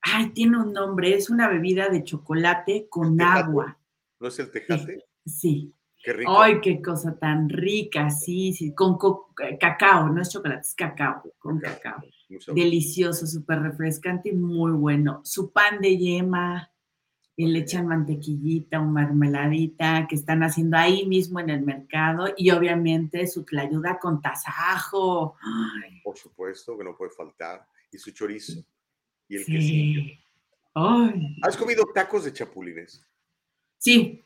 ay, 0.00 0.30
tiene 0.30 0.58
un 0.58 0.72
nombre, 0.72 1.14
es 1.14 1.30
una 1.30 1.48
bebida 1.48 1.88
de 1.88 2.04
chocolate 2.04 2.86
con 2.88 3.20
agua. 3.20 3.78
¿No 4.26 4.30
es 4.30 4.40
el 4.40 4.50
tejate? 4.50 5.04
Sí. 5.24 5.72
Qué 6.02 6.12
rico. 6.12 6.40
Ay, 6.40 6.60
qué 6.60 6.82
cosa 6.82 7.16
tan 7.16 7.48
rica, 7.48 8.10
sí, 8.10 8.52
sí, 8.52 8.74
con 8.74 8.98
cacao, 9.60 10.08
no 10.08 10.20
es 10.20 10.32
chocolate, 10.32 10.62
es 10.62 10.74
cacao, 10.74 11.22
con 11.38 11.60
cacao. 11.60 12.00
cacao. 12.00 12.54
Delicioso, 12.54 13.24
súper 13.24 13.60
refrescante 13.60 14.30
y 14.30 14.32
muy 14.32 14.72
bueno. 14.72 15.20
Su 15.22 15.52
pan 15.52 15.80
de 15.80 15.96
yema, 15.96 16.72
y 17.36 17.46
le 17.46 17.60
echan 17.60 17.86
mantequillita 17.86 18.80
o 18.80 18.84
mermeladita 18.84 20.08
que 20.08 20.16
están 20.16 20.42
haciendo 20.42 20.76
ahí 20.76 21.06
mismo 21.06 21.38
en 21.38 21.50
el 21.50 21.62
mercado 21.62 22.34
y 22.36 22.50
obviamente 22.50 23.28
su 23.28 23.44
tlayuda 23.44 24.00
con 24.00 24.20
tasajo. 24.20 25.36
Ay. 25.40 26.00
Por 26.02 26.18
supuesto, 26.18 26.76
que 26.76 26.82
no 26.82 26.96
puede 26.96 27.12
faltar. 27.12 27.64
Y 27.92 27.98
su 27.98 28.10
chorizo 28.10 28.60
y 29.28 29.36
el 29.36 29.44
sí. 29.44 29.52
quesillo. 29.52 30.02
Ay. 30.74 31.36
¿Has 31.42 31.56
comido 31.56 31.84
tacos 31.94 32.24
de 32.24 32.32
chapulines? 32.32 33.06
Sí. 33.78 34.24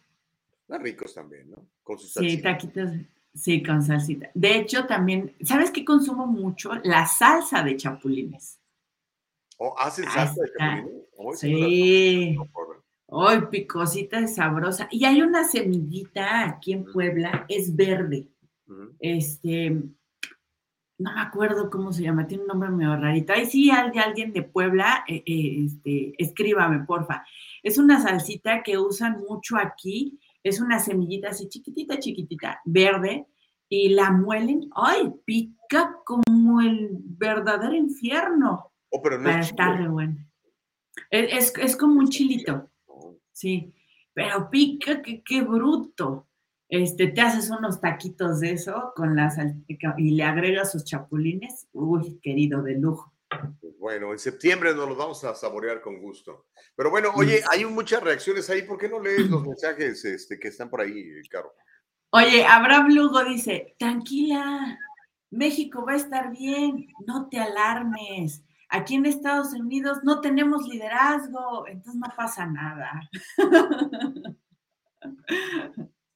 Están 0.62 0.82
ricos 0.82 1.14
también, 1.14 1.50
¿no? 1.50 1.66
Con 1.82 1.98
sus 1.98 2.12
Sí, 2.12 2.40
taquitos. 2.40 2.90
Sí, 3.34 3.62
con 3.62 3.82
salsita. 3.82 4.30
De 4.34 4.56
hecho, 4.56 4.86
también, 4.86 5.34
¿sabes 5.42 5.70
qué 5.70 5.84
consumo 5.84 6.26
mucho? 6.26 6.72
La 6.84 7.06
salsa 7.06 7.62
de 7.62 7.76
chapulines. 7.76 8.58
¿O 9.56 9.78
hacen 9.78 10.04
salsa 10.06 10.42
de 10.42 10.50
chapulines? 10.58 11.04
Oh, 11.16 11.34
sí. 11.34 12.36
Ay, 13.12 13.40
picosita 13.50 14.20
es 14.20 14.36
sabrosa. 14.36 14.88
Y 14.90 15.04
hay 15.04 15.22
una 15.22 15.44
semillita 15.44 16.46
aquí 16.46 16.72
en 16.72 16.84
Puebla, 16.84 17.44
es 17.48 17.74
verde. 17.74 18.28
Uh 18.66 18.72
-huh. 18.72 18.96
Este, 19.00 19.70
no 20.98 21.14
me 21.14 21.20
acuerdo 21.20 21.70
cómo 21.70 21.92
se 21.92 22.02
llama, 22.02 22.26
tiene 22.26 22.42
un 22.44 22.48
nombre 22.48 22.70
medio 22.70 22.96
rarito. 22.96 23.32
Ahí 23.32 23.46
sí, 23.46 23.70
alguien 23.70 24.32
de 24.32 24.42
Puebla, 24.42 25.04
eh, 25.08 25.22
eh, 25.26 25.64
este, 25.66 26.14
escríbame, 26.18 26.84
porfa. 26.84 27.24
Es 27.62 27.78
una 27.78 28.00
salsita 28.00 28.62
que 28.62 28.78
usan 28.78 29.20
mucho 29.28 29.56
aquí 29.56 30.18
es 30.42 30.58
una 30.60 30.78
semillita 30.78 31.28
así 31.28 31.48
chiquitita, 31.50 31.98
chiquitita, 31.98 32.60
verde, 32.64 33.26
y 33.68 33.90
la 33.90 34.10
muelen, 34.10 34.70
¡ay! 34.74 35.12
Pica 35.26 35.96
como 36.04 36.62
el 36.62 36.88
verdadero 36.92 37.74
infierno. 37.74 38.72
Oh, 38.90 39.02
pero 39.02 39.18
no 39.18 39.24
Pero 39.24 39.38
es 39.40 39.46
está 39.50 39.66
chile. 39.72 39.82
re 39.84 39.88
bueno. 39.90 40.16
Es, 41.10 41.52
es- 41.52 41.58
es 41.58 41.76
como 41.76 42.00
un 42.00 42.08
chilito, 42.08 42.70
sí, 43.32 43.72
pero 44.14 44.48
pica, 44.50 45.02
que 45.02 45.22
qué 45.22 45.42
bruto. 45.42 46.26
Este, 46.68 47.08
te 47.08 47.20
haces 47.20 47.50
unos 47.50 47.80
taquitos 47.80 48.40
de 48.40 48.52
eso 48.52 48.92
con 48.96 49.14
la 49.16 49.28
sal- 49.30 49.62
y 49.68 50.10
le 50.12 50.22
agregas 50.24 50.72
sus 50.72 50.84
chapulines, 50.84 51.68
uy, 51.72 52.18
querido, 52.22 52.62
de 52.62 52.78
lujo. 52.78 53.09
Pues 53.60 53.78
Bueno, 53.78 54.12
en 54.12 54.18
septiembre 54.18 54.74
nos 54.74 54.88
los 54.88 54.98
vamos 54.98 55.24
a 55.24 55.34
saborear 55.34 55.80
con 55.80 56.00
gusto. 56.00 56.48
Pero 56.74 56.90
bueno, 56.90 57.12
oye, 57.14 57.42
hay 57.50 57.64
muchas 57.64 58.02
reacciones 58.02 58.50
ahí. 58.50 58.62
¿Por 58.62 58.78
qué 58.78 58.88
no 58.88 59.00
lees 59.00 59.28
los 59.28 59.42
mensajes 59.46 60.04
este, 60.04 60.38
que 60.38 60.48
están 60.48 60.68
por 60.68 60.80
ahí, 60.80 61.12
Caro? 61.28 61.54
Oye, 62.10 62.44
Abraham 62.44 62.88
Lugo 62.92 63.24
dice, 63.24 63.76
tranquila, 63.78 64.78
México 65.30 65.84
va 65.86 65.92
a 65.92 65.96
estar 65.96 66.32
bien, 66.32 66.88
no 67.06 67.28
te 67.28 67.38
alarmes. 67.38 68.42
Aquí 68.68 68.96
en 68.96 69.06
Estados 69.06 69.52
Unidos 69.52 69.98
no 70.02 70.20
tenemos 70.20 70.66
liderazgo, 70.66 71.66
entonces 71.68 72.00
no 72.00 72.12
pasa 72.16 72.46
nada. 72.46 73.08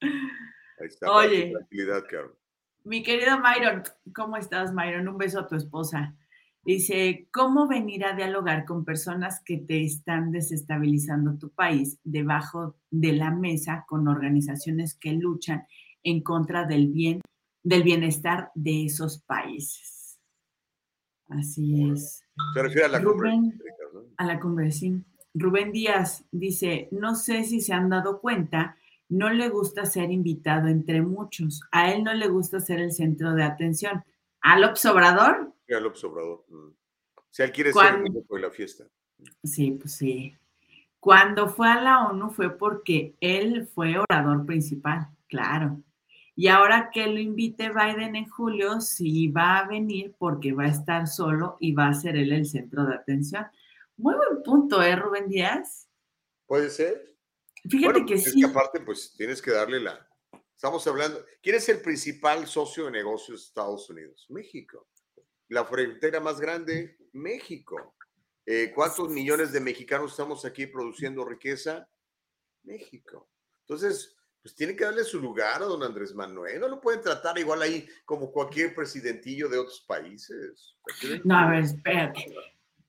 Ahí 0.00 0.86
está. 0.86 1.12
Oye. 1.12 1.52
Tranquilidad, 1.52 2.04
Caro. 2.08 2.36
Mi 2.84 3.02
querido 3.02 3.38
Myron, 3.38 3.82
¿cómo 4.14 4.36
estás, 4.36 4.72
Myron? 4.72 5.08
Un 5.08 5.16
beso 5.16 5.40
a 5.40 5.46
tu 5.46 5.56
esposa. 5.56 6.14
Dice, 6.64 7.28
¿cómo 7.30 7.68
venir 7.68 8.06
a 8.06 8.14
dialogar 8.14 8.64
con 8.64 8.86
personas 8.86 9.42
que 9.44 9.58
te 9.58 9.84
están 9.84 10.30
desestabilizando 10.30 11.36
tu 11.36 11.50
país 11.50 11.98
debajo 12.04 12.76
de 12.90 13.12
la 13.12 13.30
mesa 13.30 13.84
con 13.86 14.08
organizaciones 14.08 14.94
que 14.94 15.12
luchan 15.12 15.66
en 16.02 16.22
contra 16.22 16.64
del 16.64 16.88
bien, 16.88 17.20
del 17.62 17.82
bienestar 17.82 18.50
de 18.54 18.86
esos 18.86 19.18
países? 19.18 20.18
Así 21.28 21.90
es. 21.90 22.22
Se 22.54 22.62
refiere 22.62 22.86
a 22.86 22.88
la 22.88 23.02
cumbre. 23.02 23.30
Rubén, 23.30 23.62
a 24.16 24.24
la 24.24 24.40
cumbre, 24.40 24.72
sí. 24.72 25.04
Rubén 25.34 25.70
Díaz 25.70 26.24
dice, 26.30 26.88
no 26.92 27.14
sé 27.14 27.44
si 27.44 27.60
se 27.60 27.74
han 27.74 27.90
dado 27.90 28.20
cuenta, 28.20 28.76
no 29.08 29.30
le 29.30 29.48
gusta 29.48 29.84
ser 29.84 30.10
invitado 30.10 30.68
entre 30.68 31.02
muchos. 31.02 31.60
A 31.72 31.92
él 31.92 32.04
no 32.04 32.14
le 32.14 32.28
gusta 32.28 32.60
ser 32.60 32.80
el 32.80 32.92
centro 32.92 33.34
de 33.34 33.42
atención. 33.42 34.02
¿A 34.40 34.58
López 34.58 34.84
Obrador? 34.86 35.53
Mira, 35.66 35.80
López 35.80 36.02
Obrador. 36.04 36.44
mm. 36.48 36.70
Si 37.30 37.42
él 37.42 37.52
quiere 37.52 37.72
ser 37.72 37.96
el 37.96 38.12
de 38.12 38.40
la 38.40 38.50
fiesta. 38.50 38.84
Sí, 39.42 39.72
pues 39.72 39.96
sí. 39.96 40.36
Cuando 41.00 41.48
fue 41.48 41.68
a 41.68 41.80
la 41.80 42.06
ONU 42.06 42.30
fue 42.30 42.56
porque 42.56 43.16
él 43.20 43.66
fue 43.74 43.98
orador 43.98 44.46
principal, 44.46 45.08
claro. 45.28 45.82
Y 46.36 46.48
ahora 46.48 46.90
que 46.92 47.06
lo 47.06 47.18
invite 47.18 47.70
Biden 47.70 48.16
en 48.16 48.28
julio, 48.28 48.80
sí 48.80 49.28
va 49.28 49.58
a 49.58 49.68
venir 49.68 50.14
porque 50.18 50.52
va 50.52 50.64
a 50.64 50.68
estar 50.68 51.06
solo 51.06 51.56
y 51.60 51.72
va 51.72 51.88
a 51.88 51.94
ser 51.94 52.16
él 52.16 52.32
el 52.32 52.46
centro 52.46 52.84
de 52.86 52.94
atención. 52.94 53.46
Muy 53.96 54.14
buen 54.14 54.42
punto, 54.42 54.82
¿eh, 54.82 54.96
Rubén 54.96 55.28
Díaz? 55.28 55.88
¿Puede 56.46 56.70
ser? 56.70 57.16
Fíjate 57.68 57.92
Bueno, 57.92 58.06
que 58.06 58.14
es 58.14 58.24
sí. 58.24 58.40
que 58.40 58.46
aparte, 58.46 58.80
pues 58.80 59.14
tienes 59.16 59.40
que 59.40 59.50
darle 59.52 59.80
la. 59.80 60.08
Estamos 60.54 60.86
hablando. 60.86 61.24
¿Quién 61.42 61.56
es 61.56 61.68
el 61.68 61.80
principal 61.80 62.46
socio 62.46 62.86
de 62.86 62.90
negocios 62.92 63.40
de 63.40 63.44
Estados 63.46 63.88
Unidos? 63.90 64.26
México. 64.30 64.86
La 65.48 65.64
frontera 65.64 66.20
más 66.20 66.40
grande, 66.40 66.96
México. 67.12 67.94
Eh, 68.46 68.72
¿Cuántos 68.74 69.08
millones 69.10 69.52
de 69.52 69.60
mexicanos 69.60 70.10
estamos 70.12 70.44
aquí 70.44 70.66
produciendo 70.66 71.24
riqueza? 71.24 71.88
México. 72.62 73.28
Entonces, 73.60 74.14
pues 74.42 74.54
tiene 74.54 74.76
que 74.76 74.84
darle 74.84 75.04
su 75.04 75.20
lugar 75.20 75.62
a 75.62 75.66
don 75.66 75.82
Andrés 75.82 76.14
Manuel. 76.14 76.60
No 76.60 76.68
lo 76.68 76.80
pueden 76.80 77.00
tratar 77.00 77.38
igual 77.38 77.62
ahí 77.62 77.86
como 78.04 78.30
cualquier 78.30 78.74
presidentillo 78.74 79.48
de 79.48 79.58
otros 79.58 79.84
países. 79.86 80.76
No, 81.24 81.38
a 81.38 81.50
ver, 81.50 81.64
espérate. 81.64 82.34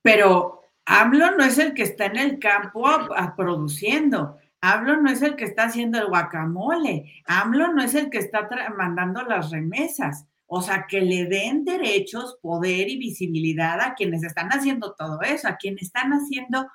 Pero 0.01 0.61
AMLO 0.85 1.31
no 1.37 1.43
es 1.45 1.57
el 1.57 1.73
que 1.73 1.83
está 1.83 2.05
en 2.07 2.17
el 2.17 2.39
campo 2.39 2.85
a- 2.87 3.07
a 3.17 3.35
produciendo. 3.35 4.37
AMLO 4.61 4.97
no 5.01 5.09
es 5.09 5.21
el 5.21 5.35
que 5.35 5.45
está 5.45 5.63
haciendo 5.65 5.97
el 5.99 6.07
guacamole. 6.07 7.21
AMLO 7.25 7.71
no 7.73 7.83
es 7.83 7.95
el 7.95 8.09
que 8.09 8.17
está 8.17 8.49
mandando 8.75 9.21
las 9.23 9.51
remesas. 9.51 10.25
O 10.47 10.61
sea, 10.61 10.85
que 10.87 11.01
le 11.01 11.25
den 11.25 11.65
derechos, 11.65 12.37
poder 12.41 12.87
y 12.89 12.97
visibilidad 12.97 13.81
a 13.81 13.95
quienes 13.95 14.23
están 14.23 14.49
haciendo 14.49 14.93
todo 14.93 15.21
eso, 15.21 15.47
a 15.47 15.55
quienes 15.57 15.83
están 15.83 16.11
haciendo 16.11 16.67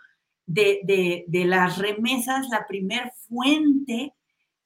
de, 0.46 0.80
de- 0.84 1.24
de 1.28 1.44
las 1.44 1.78
remesas 1.78 2.48
la 2.50 2.66
primer 2.66 3.12
fuente 3.28 4.12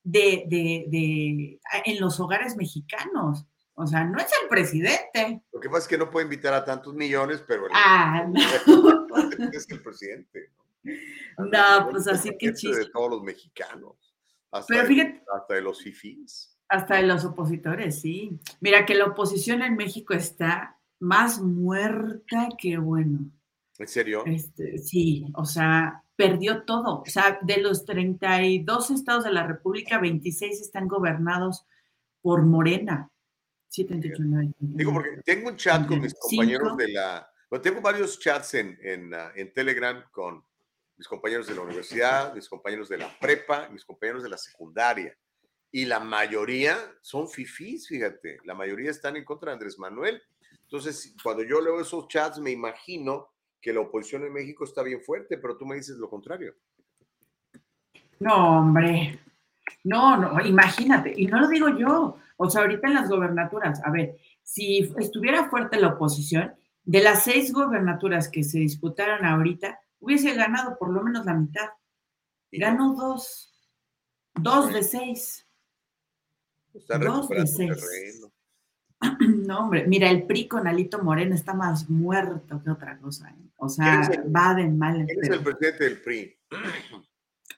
de, 0.03 0.45
de- 0.49 0.85
de- 0.89 1.61
en 1.85 2.01
los 2.01 2.19
hogares 2.21 2.57
mexicanos. 2.57 3.45
O 3.75 3.87
sea, 3.87 4.05
no 4.05 4.19
es 4.19 4.29
el 4.43 4.49
presidente. 4.49 5.43
Lo 5.53 5.61
que 5.61 5.69
pasa 5.69 5.81
es 5.81 5.89
que 5.89 5.99
no 5.99 6.11
puede 6.11 6.25
invitar 6.25 6.55
a 6.55 6.65
tantos 6.65 6.95
millones, 6.95 7.43
pero 7.47 7.67
el- 7.67 7.73
Ah, 7.75 8.27
es 9.53 9.67
el 9.71 9.83
presidente. 9.83 10.51
No, 11.39 11.89
pues 11.91 12.07
así 12.09 12.31
que 12.39 12.47
Este 12.49 12.69
de 12.69 12.75
chiste. 12.77 12.91
todos 12.93 13.11
los 13.11 13.23
mexicanos. 13.23 13.97
Hasta 14.51 14.67
Pero 14.69 14.83
de- 14.83 14.89
fíjate- 14.89 15.23
hasta 15.35 15.55
de 15.55 15.61
los 15.63 15.83
fifís. 15.83 16.54
Hasta 16.69 16.97
de 16.97 17.03
los 17.05 17.25
opositores, 17.25 18.01
sí. 18.01 18.39
Mira 18.61 18.87
que 18.87 18.95
la 18.95 19.07
oposición 19.07 19.63
en 19.63 19.77
México 19.77 20.15
está 20.15 20.79
más 20.99 21.41
muerta 21.41 22.49
que 22.59 22.79
bueno. 22.79 23.31
¿En 23.79 23.89
serio? 23.89 24.23
Este, 24.27 24.79
sí, 24.79 25.27
o 25.35 25.45
sea, 25.45 26.03
perdió 26.17 26.63
todo. 26.63 27.03
O 27.03 27.07
sea, 27.07 27.39
de 27.43 27.59
los 27.59 27.85
32 27.85 28.91
estados 28.91 29.25
de 29.25 29.33
la 29.33 29.47
República, 29.47 29.99
26 29.99 30.61
están 30.61 30.89
gobernados 30.89 31.67
por 32.23 32.43
Morena. 32.43 33.11
Sí, 33.69 33.85
38, 33.85 34.23
nueve, 34.25 34.53
Digo, 34.59 34.93
porque 34.93 35.21
tengo 35.25 35.49
un 35.49 35.57
chat 35.57 35.87
con 35.87 36.01
mis 36.01 36.15
compañeros 36.15 36.69
Cinco. 36.69 36.77
de 36.77 36.89
la. 36.93 37.29
Bueno, 37.51 37.63
tengo 37.63 37.81
varios 37.81 38.21
chats 38.21 38.55
en, 38.55 38.79
en, 38.81 39.13
ah, 39.13 39.33
en 39.35 39.53
Telegram 39.53 40.03
con 40.13 40.45
mis 40.97 41.09
compañeros 41.09 41.49
de 41.49 41.55
la 41.57 41.63
universidad, 41.63 42.33
mis 42.35 42.49
compañeros 42.49 42.89
de 42.89 42.99
la 42.99 43.19
prepa, 43.19 43.69
mis 43.71 43.85
compañeros 43.85 44.23
de 44.23 44.29
la 44.29 44.39
secundaria. 44.39 45.17
Y 45.75 45.87
la 45.87 45.99
mayoría 45.99 46.79
son 47.01 47.29
fifís, 47.29 47.89
fíjate. 47.89 48.39
La 48.45 48.55
mayoría 48.55 48.93
están 48.93 49.17
en 49.17 49.25
contra 49.25 49.51
de 49.51 49.55
Andrés 49.55 49.77
Manuel. 49.77 50.23
Entonces, 50.63 51.17
cuando 51.21 51.43
yo 51.43 51.61
leo 51.61 51.81
esos 51.81 52.07
chats, 52.07 52.39
me 52.39 52.53
imagino 52.53 53.31
que 53.61 53.73
la 53.73 53.81
oposición 53.81 54.23
en 54.23 54.35
México 54.35 54.63
está 54.63 54.85
bien 54.85 55.01
fuerte, 55.01 55.37
pero 55.37 55.57
tú 55.57 55.67
me 55.67 55.75
dices 55.75 55.97
lo 55.97 56.09
contrario. 56.09 56.55
No, 58.21 58.61
hombre. 58.61 59.19
No, 59.83 60.17
no, 60.17 60.47
imagínate. 60.47 61.13
Y 61.17 61.27
no 61.27 61.41
lo 61.41 61.49
digo 61.49 61.69
yo. 61.77 62.19
O 62.37 62.49
sea, 62.49 62.63
ahorita 62.63 62.87
en 62.87 62.95
las 62.95 63.11
gobernaturas, 63.11 63.85
a 63.85 63.91
ver, 63.91 64.17
si 64.45 64.95
estuviera 64.97 65.51
fuerte 65.51 65.81
la 65.81 65.89
oposición, 65.89 66.55
de 66.85 67.03
las 67.03 67.25
seis 67.25 67.53
gobernaturas 67.53 68.29
que 68.29 68.45
se 68.45 68.61
disputaron 68.61 69.25
ahorita, 69.25 69.81
hubiese 69.99 70.35
ganado 70.35 70.79
por 70.79 70.91
lo 70.91 71.03
menos 71.03 71.27
la 71.27 71.35
mitad. 71.35 71.71
Ganó 72.53 72.95
dos. 72.95 73.53
Dos 74.35 74.73
de 74.73 74.85
seis. 74.85 75.44
Está 76.75 76.99
recuperando 76.99 77.47
seis. 77.51 77.71
terreno. 77.71 78.33
No, 79.47 79.59
hombre, 79.61 79.87
mira, 79.87 80.11
el 80.11 80.27
PRI 80.27 80.49
con 80.49 80.67
Alito 80.67 81.03
Moreno 81.03 81.35
está 81.35 81.53
más 81.55 81.91
muerto 81.91 82.63
que 82.63 82.71
otra 82.71 82.99
cosa. 82.99 83.29
¿eh? 83.31 83.51
O 83.57 83.69
sea, 83.69 84.01
¿Quién 84.09 84.19
es 84.19 84.25
el- 84.25 84.35
va 84.35 84.55
de 84.55 84.67
mal 84.69 85.01
en 85.01 85.07
¿Quién 85.07 85.25
es 85.25 85.31
el 85.31 85.43
presidente 85.43 85.85
del 85.85 86.01
PRI? 86.03 86.37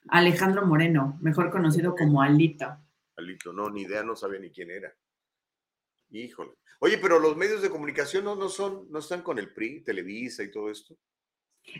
Alejandro 0.09 0.65
Moreno, 0.65 1.17
mejor 1.21 1.49
conocido 1.51 1.95
como 1.95 2.21
Alito. 2.21 2.77
Alito, 3.17 3.53
no, 3.53 3.69
ni 3.69 3.81
idea, 3.83 4.03
no 4.03 4.15
sabía 4.15 4.39
ni 4.39 4.49
quién 4.51 4.71
era. 4.71 4.93
Híjole. 6.09 6.51
Oye, 6.79 6.97
pero 6.97 7.19
los 7.19 7.35
medios 7.35 7.61
de 7.61 7.69
comunicación 7.69 8.23
no, 8.25 8.35
no 8.35 8.49
son, 8.49 8.87
no 8.91 8.99
están 8.99 9.21
con 9.23 9.39
el 9.39 9.53
PRI, 9.53 9.81
Televisa 9.83 10.43
y 10.43 10.51
todo 10.51 10.69
esto. 10.69 10.95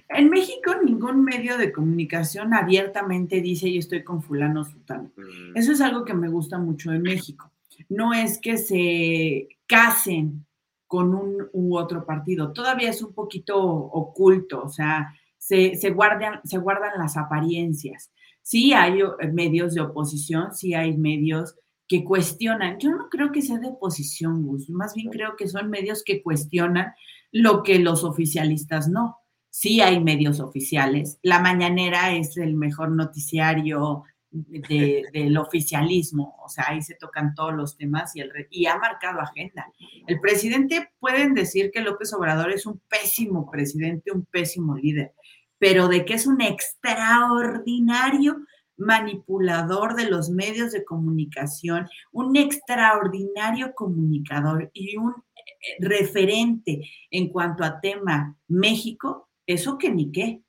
En 0.09 0.29
México 0.29 0.75
ningún 0.83 1.23
medio 1.23 1.57
de 1.57 1.71
comunicación 1.71 2.53
abiertamente 2.53 3.41
dice 3.41 3.71
yo 3.71 3.79
estoy 3.79 4.03
con 4.03 4.21
fulano 4.21 4.63
sutano. 4.65 5.11
Mm, 5.15 5.57
Eso 5.57 5.71
es 5.71 5.81
algo 5.81 6.03
que 6.05 6.13
me 6.13 6.29
gusta 6.29 6.57
mucho 6.57 6.91
en 6.91 7.01
México. 7.03 7.51
No 7.89 8.13
es 8.13 8.39
que 8.39 8.57
se 8.57 9.47
casen 9.67 10.45
con 10.87 11.13
un 11.13 11.47
u 11.53 11.77
otro 11.77 12.05
partido. 12.05 12.53
Todavía 12.53 12.89
es 12.89 13.01
un 13.01 13.13
poquito 13.13 13.57
oculto, 13.61 14.63
o 14.63 14.69
sea, 14.69 15.13
se, 15.37 15.75
se 15.75 15.89
guardan, 15.91 16.39
se 16.43 16.57
guardan 16.57 16.97
las 16.97 17.17
apariencias. 17.17 18.11
Sí 18.41 18.73
hay 18.73 19.01
o- 19.01 19.17
medios 19.33 19.73
de 19.73 19.81
oposición, 19.81 20.53
sí 20.53 20.73
hay 20.73 20.97
medios 20.97 21.55
que 21.87 22.03
cuestionan. 22.03 22.77
Yo 22.79 22.91
no 22.91 23.09
creo 23.09 23.31
que 23.31 23.41
sea 23.41 23.59
de 23.59 23.67
oposición, 23.67 24.43
Gus. 24.43 24.69
Más 24.69 24.93
bien 24.93 25.09
creo 25.09 25.35
que 25.37 25.47
son 25.47 25.69
medios 25.69 26.03
que 26.03 26.21
cuestionan 26.23 26.93
lo 27.31 27.63
que 27.63 27.79
los 27.79 28.03
oficialistas 28.03 28.87
no. 28.89 29.17
Sí 29.49 29.81
hay 29.81 29.99
medios 29.99 30.39
oficiales. 30.39 31.19
La 31.23 31.39
mañanera 31.39 32.11
es 32.13 32.37
el 32.37 32.55
mejor 32.55 32.91
noticiario 32.91 34.03
de- 34.29 35.03
del 35.13 35.37
oficialismo, 35.37 36.35
o 36.43 36.49
sea, 36.49 36.65
ahí 36.69 36.81
se 36.81 36.95
tocan 36.95 37.33
todos 37.33 37.53
los 37.53 37.77
temas 37.77 38.15
y, 38.15 38.21
el, 38.21 38.31
y 38.49 38.65
ha 38.67 38.77
marcado 38.77 39.19
agenda. 39.21 39.65
El 40.05 40.19
presidente, 40.19 40.89
pueden 40.99 41.33
decir 41.33 41.71
que 41.71 41.81
López 41.81 42.13
Obrador 42.13 42.51
es 42.51 42.65
un 42.65 42.79
pésimo 42.87 43.49
presidente, 43.49 44.11
un 44.11 44.25
pésimo 44.25 44.75
líder, 44.75 45.13
pero 45.57 45.87
de 45.87 46.05
que 46.05 46.13
es 46.13 46.27
un 46.27 46.41
extraordinario, 46.41 48.37
manipulador 48.79 49.95
de 49.95 50.07
los 50.07 50.29
medios 50.29 50.71
de 50.71 50.85
comunicación, 50.85 51.87
un 52.11 52.35
extraordinario 52.35 53.73
comunicador 53.73 54.69
y 54.71 54.97
un 54.97 55.13
eh, 55.13 55.77
referente 55.79 56.81
en 57.09 57.29
cuanto 57.29 57.63
a 57.63 57.79
tema 57.79 58.37
México, 58.47 59.26
eso 59.47 59.77
que 59.79 59.89
ni 59.89 60.11
qué. 60.11 60.43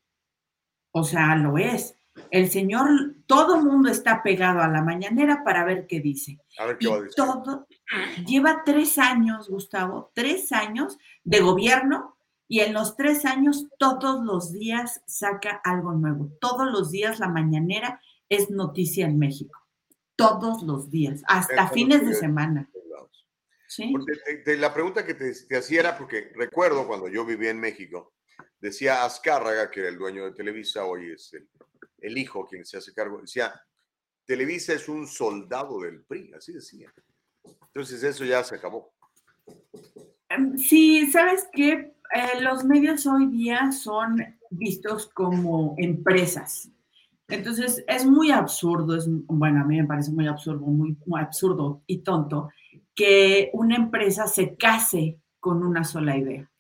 O 0.93 1.05
sea, 1.05 1.35
lo 1.37 1.57
es. 1.57 1.95
El 2.31 2.51
señor, 2.51 3.15
todo 3.27 3.63
mundo 3.63 3.89
está 3.89 4.23
pegado 4.23 4.61
a 4.61 4.69
la 4.69 4.83
mañanera 4.83 5.45
para 5.45 5.65
ver 5.65 5.87
qué 5.87 6.01
dice. 6.01 6.41
A 6.59 6.67
ver 6.67 6.79
qué 6.79 6.89
va 6.89 6.97
a 6.97 7.01
decir. 7.01 7.15
Todo, 7.15 7.67
lleva 8.27 8.63
tres 8.65 8.99
años, 8.99 9.49
Gustavo, 9.49 10.11
tres 10.15 10.51
años 10.53 10.99
de 11.23 11.41
gobierno 11.41 12.17
y 12.49 12.61
en 12.61 12.73
los 12.75 12.97
tres 12.97 13.25
años 13.25 13.69
todos 13.79 14.25
los 14.25 14.53
días 14.53 15.01
saca 15.07 15.61
algo 15.65 15.93
nuevo. 15.93 16.31
Todos 16.41 16.67
los 16.73 16.91
días 16.91 17.21
la 17.21 17.29
mañanera 17.29 18.01
es 18.29 18.51
noticia 18.51 19.07
en 19.07 19.19
México. 19.19 19.59
Todos 20.17 20.65
los 20.65 20.91
días, 20.91 21.23
hasta 21.29 21.69
fines 21.69 22.01
de 22.01 22.07
tiene- 22.07 22.19
semana. 22.19 22.71
Sí. 23.69 23.91
Porque 23.93 24.15
te- 24.25 24.37
te- 24.39 24.57
la 24.57 24.73
pregunta 24.75 25.05
que 25.07 25.15
te, 25.15 25.31
te 25.47 25.57
hacía 25.59 25.81
era 25.81 25.99
porque 25.99 26.33
recuerdo 26.35 26.87
cuando 26.89 27.07
yo 27.07 27.25
vivía 27.27 27.51
en 27.51 27.61
México, 27.61 28.13
decía 28.61 29.05
Azcárraga, 29.05 29.71
que 29.71 29.81
era 29.81 29.89
el 29.89 29.99
dueño 29.99 30.25
de 30.25 30.33
Televisa, 30.33 30.85
hoy 30.85 31.13
es 31.13 31.33
el, 31.35 31.49
el 32.01 32.19
hijo 32.19 32.47
quien 32.47 32.65
se 32.65 32.79
hace 32.79 32.93
cargo, 32.93 33.21
decía, 33.21 33.53
Televisa 34.25 34.75
es 34.75 34.89
un 34.89 35.07
soldado 35.07 35.81
del 35.81 36.03
PRI, 36.03 36.33
así 36.35 36.53
decía. 36.53 36.93
Entonces 37.69 38.03
eso 38.03 38.25
ya 38.25 38.45
se 38.45 38.57
acabó. 38.57 38.93
Em, 40.29 40.57
Sí, 40.59 41.11
sabes 41.11 41.49
que 41.53 41.95
los 42.41 42.65
medios 42.65 43.07
hoy 43.07 43.27
día 43.27 43.73
son 43.73 44.19
vistos 44.51 45.09
como 45.15 45.75
empresas. 45.79 46.71
Entonces 47.29 47.85
es 47.87 48.07
muy 48.07 48.31
absurdo, 48.31 48.97
es, 48.97 49.07
bueno, 49.09 49.61
a 49.61 49.65
mí 49.65 49.81
me 49.81 49.87
parece 49.87 50.11
muy 50.11 50.27
absurdo, 50.27 50.61
muy 50.61 50.97
absurdo 51.21 51.83
y 51.87 51.99
tonto 51.99 52.51
que 52.95 53.51
una 53.53 53.77
empresa 53.77 54.27
se 54.27 54.57
case 54.57 55.19
con 55.39 55.63
una 55.63 55.85
sola 55.85 56.17
idea, 56.17 56.51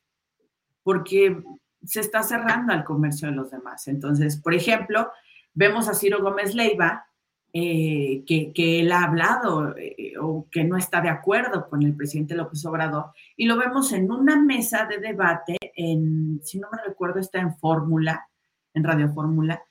porque 0.82 1.42
se 1.88 2.00
está 2.00 2.22
cerrando 2.22 2.74
al 2.74 2.84
comercio 2.84 3.28
de 3.28 3.34
los 3.34 3.50
demás. 3.50 3.88
Entonces, 3.88 4.36
por 4.36 4.54
ejemplo, 4.54 5.10
vemos 5.54 5.88
a 5.88 5.94
Ciro 5.94 6.22
Gómez 6.22 6.54
Leiva, 6.54 7.06
eh, 7.50 8.24
que, 8.26 8.52
que 8.52 8.80
él 8.80 8.92
ha 8.92 9.04
hablado 9.04 9.74
eh, 9.78 10.12
o 10.20 10.46
que 10.50 10.64
no 10.64 10.76
está 10.76 11.00
de 11.00 11.08
acuerdo 11.08 11.66
con 11.70 11.82
el 11.82 11.96
presidente 11.96 12.34
López 12.34 12.62
Obrador, 12.66 13.06
y 13.36 13.46
lo 13.46 13.56
vemos 13.56 13.90
en 13.92 14.12
una 14.12 14.36
mesa 14.36 14.84
de 14.84 14.98
debate, 14.98 15.56
en, 15.74 16.40
si 16.44 16.58
no 16.58 16.68
me 16.70 16.82
recuerdo, 16.86 17.20
está 17.20 17.38
en 17.38 17.56
Fórmula, 17.56 18.28
en 18.74 18.84
Radio 18.84 19.08
Fórmula, 19.08 19.62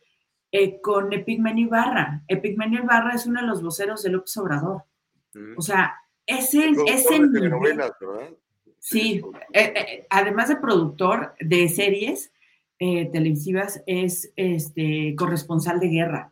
eh, 0.51 0.81
con 0.81 1.13
Epigmenio 1.13 1.67
Ibarra. 1.67 2.23
Epigmenio 2.27 2.81
Ibarra 2.81 3.13
es 3.13 3.27
uno 3.27 3.41
de 3.41 3.47
los 3.47 3.61
voceros 3.61 4.01
de 4.01 4.09
López 4.09 4.35
Obrador. 4.37 4.83
O 5.55 5.61
sea, 5.61 5.95
ese, 6.25 6.71
ese 6.87 7.19
nivel-. 7.19 7.79
Sí, 8.79 9.21
eh, 9.53 9.73
eh, 9.75 10.07
además 10.09 10.49
de 10.49 10.57
productor 10.57 11.35
de 11.39 11.67
series 11.69 12.31
eh, 12.79 13.09
televisivas, 13.11 13.83
es 13.85 14.31
este 14.35 15.15
corresponsal 15.15 15.79
de 15.79 15.89
guerra. 15.89 16.31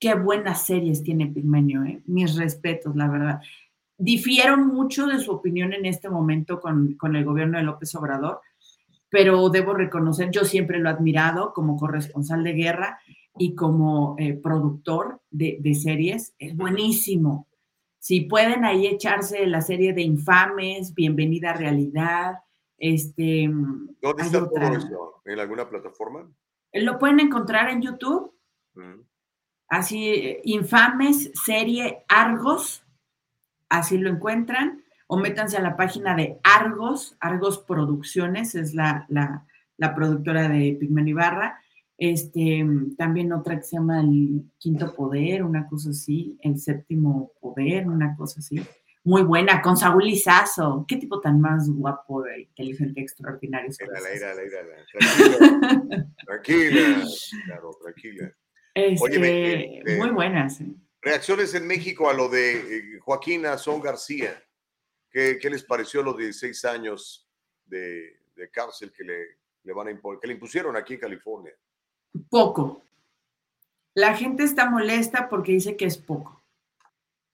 Qué 0.00 0.14
buenas 0.14 0.66
series 0.66 1.02
tiene 1.02 1.26
Pigmenio, 1.26 1.84
¿eh? 1.84 2.02
mis 2.06 2.36
respetos, 2.36 2.96
la 2.96 3.08
verdad. 3.08 3.40
Difieron 3.98 4.66
mucho 4.66 5.06
de 5.06 5.20
su 5.20 5.30
opinión 5.30 5.72
en 5.74 5.86
este 5.86 6.08
momento 6.08 6.60
con, 6.60 6.94
con 6.94 7.14
el 7.14 7.24
gobierno 7.24 7.58
de 7.58 7.64
López 7.64 7.94
Obrador, 7.94 8.40
pero 9.08 9.48
debo 9.50 9.74
reconocer, 9.74 10.30
yo 10.32 10.44
siempre 10.44 10.80
lo 10.80 10.88
he 10.88 10.92
admirado 10.92 11.52
como 11.52 11.76
corresponsal 11.76 12.42
de 12.42 12.54
guerra 12.54 12.98
y 13.38 13.54
como 13.54 14.16
productor 14.42 15.20
de, 15.30 15.58
de 15.60 15.74
series, 15.74 16.34
es 16.38 16.56
buenísimo. 16.56 17.46
Si 18.04 18.22
pueden 18.22 18.64
ahí 18.64 18.88
echarse 18.88 19.46
la 19.46 19.60
serie 19.60 19.92
de 19.92 20.02
Infames, 20.02 20.92
Bienvenida 20.92 21.50
a 21.50 21.52
Realidad, 21.52 22.34
este, 22.76 23.48
¿Dónde 23.48 24.22
hay 24.22 24.26
está 24.26 24.42
otra. 24.42 24.70
todo 24.70 24.76
eso? 24.76 25.22
¿En 25.24 25.38
alguna 25.38 25.68
plataforma? 25.68 26.28
lo 26.72 26.98
pueden 26.98 27.20
encontrar 27.20 27.70
en 27.70 27.80
YouTube, 27.80 28.34
Mm. 28.74 29.02
así, 29.68 30.08
eh, 30.08 30.40
Infames, 30.44 31.30
serie 31.44 32.02
Argos, 32.08 32.84
así 33.68 33.98
lo 33.98 34.10
encuentran, 34.10 34.82
o 35.06 35.16
métanse 35.16 35.56
a 35.56 35.62
la 35.62 35.76
página 35.76 36.16
de 36.16 36.40
Argos, 36.42 37.16
Argos 37.20 37.58
Producciones, 37.58 38.56
es 38.56 38.74
la, 38.74 39.06
la, 39.10 39.46
la 39.76 39.94
productora 39.94 40.48
de 40.48 40.76
Pigmen 40.80 41.06
Ibarra, 41.06 41.61
este, 42.02 42.66
también 42.98 43.32
otra 43.32 43.56
que 43.56 43.62
se 43.62 43.76
llama 43.76 44.00
El 44.00 44.50
Quinto 44.58 44.92
Poder, 44.92 45.44
una 45.44 45.68
cosa 45.68 45.90
así, 45.90 46.36
El 46.42 46.58
Séptimo 46.58 47.32
Poder, 47.40 47.86
una 47.86 48.16
cosa 48.16 48.40
así. 48.40 48.60
Muy 49.04 49.22
buena, 49.22 49.62
con 49.62 49.76
Saúl 49.76 50.06
Lizazo. 50.06 50.84
Qué 50.88 50.96
tipo 50.96 51.20
tan 51.20 51.40
más 51.40 51.70
guapo, 51.70 52.26
e 52.26 52.40
inteligente, 52.40 53.00
extraordinario. 53.00 53.68
Lizazo. 53.68 53.92
mírala, 54.12 54.42
mírala. 54.42 54.76
Tranquila, 54.90 56.14
tranquila, 56.26 57.04
claro, 57.46 57.70
tranquila. 57.80 58.32
Este, 58.74 59.04
Óyeme, 59.04 59.78
este, 59.78 59.96
muy 59.96 60.10
buenas. 60.10 60.60
¿eh? 60.60 60.74
Reacciones 61.02 61.54
en 61.54 61.68
México 61.68 62.10
a 62.10 62.14
lo 62.14 62.28
de 62.28 62.78
eh, 62.78 62.98
Joaquín 62.98 63.46
Azón 63.46 63.80
García. 63.80 64.42
¿Qué, 65.08 65.38
qué 65.40 65.48
les 65.48 65.62
pareció 65.62 66.02
los 66.02 66.16
16 66.16 66.64
años 66.64 67.30
de, 67.64 68.22
de 68.34 68.50
cárcel 68.50 68.90
que 68.90 69.04
le, 69.04 69.18
le 69.62 69.72
van 69.72 69.86
a 69.86 69.92
imponer, 69.92 70.18
que 70.18 70.26
le 70.26 70.32
impusieron 70.32 70.74
aquí 70.74 70.94
en 70.94 71.00
California? 71.00 71.52
Poco. 72.28 72.82
La 73.94 74.14
gente 74.16 74.44
está 74.44 74.68
molesta 74.70 75.28
porque 75.28 75.52
dice 75.52 75.76
que 75.76 75.84
es 75.86 75.98
poco. 75.98 76.42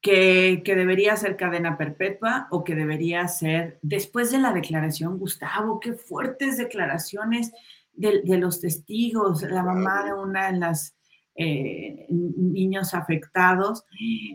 Que, 0.01 0.63
que 0.65 0.77
debería 0.77 1.17
ser 1.17 1.37
cadena 1.37 1.77
perpetua 1.77 2.47
o 2.53 2.63
que 2.63 2.77
debería 2.77 3.27
ser, 3.27 3.81
después 3.83 4.31
de 4.31 4.39
la 4.39 4.53
declaración, 4.53 5.19
Gustavo, 5.19 5.81
qué 5.81 5.93
fuertes 5.93 6.57
declaraciones 6.57 7.53
de, 7.95 8.23
de 8.23 8.39
los 8.39 8.61
testigos, 8.61 9.43
la 9.43 9.65
mamá 9.65 10.05
de 10.05 10.15
una 10.15 10.53
de 10.53 10.59
las 10.59 10.95
eh, 11.35 12.07
niños 12.09 12.95
afectados. 12.95 13.85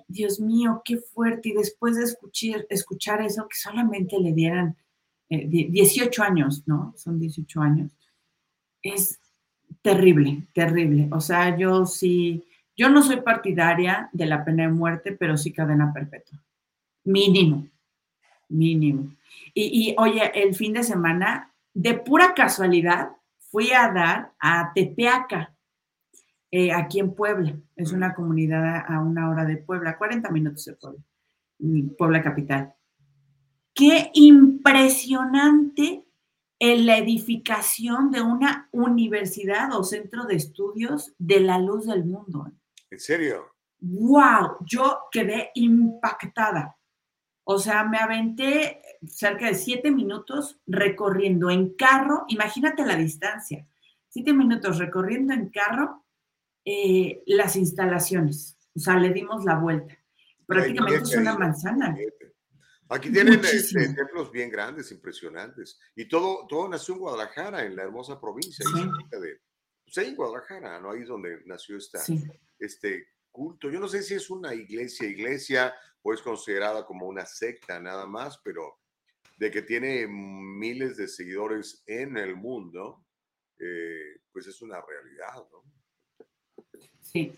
Dios 0.10 0.42
mío, 0.42 0.82
qué 0.84 0.98
fuerte. 0.98 1.50
Y 1.50 1.54
después 1.54 1.96
de 1.96 2.04
escuchar, 2.04 2.66
escuchar 2.70 3.22
eso, 3.22 3.48
que 3.48 3.56
solamente 3.58 4.20
le 4.20 4.34
dieran 4.34 4.76
eh, 5.30 5.48
die- 5.48 5.70
18 5.72 6.24
años, 6.24 6.64
¿no? 6.66 6.94
Son 6.98 7.18
18 7.18 7.62
años. 7.62 7.98
Es 8.82 9.18
terrible, 9.84 10.48
terrible. 10.54 11.10
O 11.12 11.22
sea, 11.22 11.56
yo 11.56 11.86
sí, 11.86 12.44
yo 12.76 12.90
no 12.90 13.04
soy 13.04 13.22
partidaria 13.22 14.10
de 14.12 14.26
la 14.26 14.44
pena 14.44 14.64
de 14.64 14.70
muerte, 14.70 15.12
pero 15.12 15.38
sí 15.38 15.54
cadena 15.54 15.94
perpetua. 15.94 16.44
Mínimo, 17.04 17.68
mínimo. 18.50 19.14
Y, 19.54 19.92
y, 19.92 19.96
oye, 20.00 20.32
el 20.34 20.56
fin 20.56 20.74
de 20.74 20.84
semana, 20.84 21.54
de 21.74 21.94
pura 21.94 22.34
casualidad, 22.34 23.10
fui 23.38 23.72
a 23.72 23.92
dar 23.92 24.32
a 24.40 24.72
Tepeaca, 24.74 25.54
eh, 26.56 26.72
aquí 26.72 27.00
en 27.00 27.16
Puebla. 27.16 27.56
Es 27.76 27.92
una 27.92 28.14
comunidad 28.14 28.86
a, 28.88 29.00
una 29.00 29.28
hora 29.28 29.44
de 29.44 29.58
Puebla, 29.58 29.98
40 29.98 30.30
minutos 30.30 30.64
de 30.66 30.74
Puebla, 30.74 31.00
mm, 31.58 31.90
Puebla 31.98 32.22
capital. 32.22 32.76
Qué 33.74 34.12
impresionante 34.14 36.03
en 36.66 36.86
la 36.86 36.98
edificación 36.98 38.10
de 38.10 38.22
una 38.22 38.70
universidad 38.72 39.78
o 39.78 39.84
centro 39.84 40.24
de 40.24 40.38
estudios 40.38 41.14
de 41.18 41.42
la 41.42 41.60
luz 41.60 41.88
del 41.88 42.06
mundo. 42.06 42.50
¿En 42.90 43.00
serio? 43.02 43.54
¡Wow! 43.82 44.60
Yo 44.62 45.00
quedé 45.12 45.52
impactada. 45.56 46.78
O 47.44 47.60
sea, 47.60 47.84
me 47.84 47.98
aventé 47.98 48.82
cerca 49.06 49.48
de 49.48 49.56
siete 49.56 49.92
minutos 49.92 50.62
recorriendo 50.66 51.50
en 51.50 51.74
carro, 51.74 52.24
imagínate 52.30 52.86
la 52.86 52.96
distancia, 52.96 53.68
siete 54.08 54.32
minutos 54.32 54.78
recorriendo 54.78 55.34
en 55.34 55.50
carro 55.50 56.06
eh, 56.64 57.24
las 57.26 57.58
instalaciones. 57.58 58.58
O 58.74 58.80
sea, 58.80 58.98
le 58.98 59.10
dimos 59.10 59.44
la 59.44 59.58
vuelta. 59.60 59.98
Prácticamente 60.46 61.02
es 61.04 61.18
una 61.18 61.38
manzana. 61.38 61.94
Aquí 62.94 63.12
tienen 63.12 63.38
Muchísimo. 63.38 63.82
este, 63.82 63.94
templos 63.96 64.32
bien 64.32 64.50
grandes, 64.50 64.92
impresionantes. 64.92 65.80
Y 65.96 66.08
todo, 66.08 66.46
todo 66.48 66.68
nació 66.70 66.94
en 66.96 67.00
Guadalajara, 67.02 67.66
en 67.66 67.76
la 67.76 67.84
hermosa 67.84 68.20
provincia. 68.20 68.66
cerquita 68.72 69.20
de, 69.20 69.40
pues 69.86 69.98
ahí 69.98 70.10
en 70.10 70.16
Guadalajara, 70.16 70.80
¿no? 70.80 70.92
Ahí 70.92 71.02
es 71.02 71.08
donde 71.08 71.42
nació 71.46 71.78
esta, 71.78 72.00
Sí. 72.00 72.24
este 72.60 73.08
culto. 73.32 73.70
Yo 73.72 73.80
no 73.80 73.88
sé 73.88 74.04
si 74.04 74.14
es 74.14 74.30
una 74.30 74.54
iglesia, 74.54 75.08
iglesia, 75.08 75.74
o 76.04 76.14
es 76.14 76.22
considerada 76.22 76.86
como 76.86 77.08
una 77.08 77.26
secta 77.26 77.80
nada 77.80 78.06
más, 78.06 78.38
pero 78.44 78.80
de 79.38 79.50
que 79.50 79.62
tiene 79.64 80.06
miles 80.08 80.98
de 80.98 81.08
seguidores 81.08 81.82
en 81.88 82.18
el 82.18 82.36
mundo, 82.36 83.06
eh, 83.60 84.22
pues 84.32 84.46
es 84.48 84.62
una 84.62 84.80
realidad, 84.82 85.48
¿no? 85.52 85.64
Sí. 87.02 87.34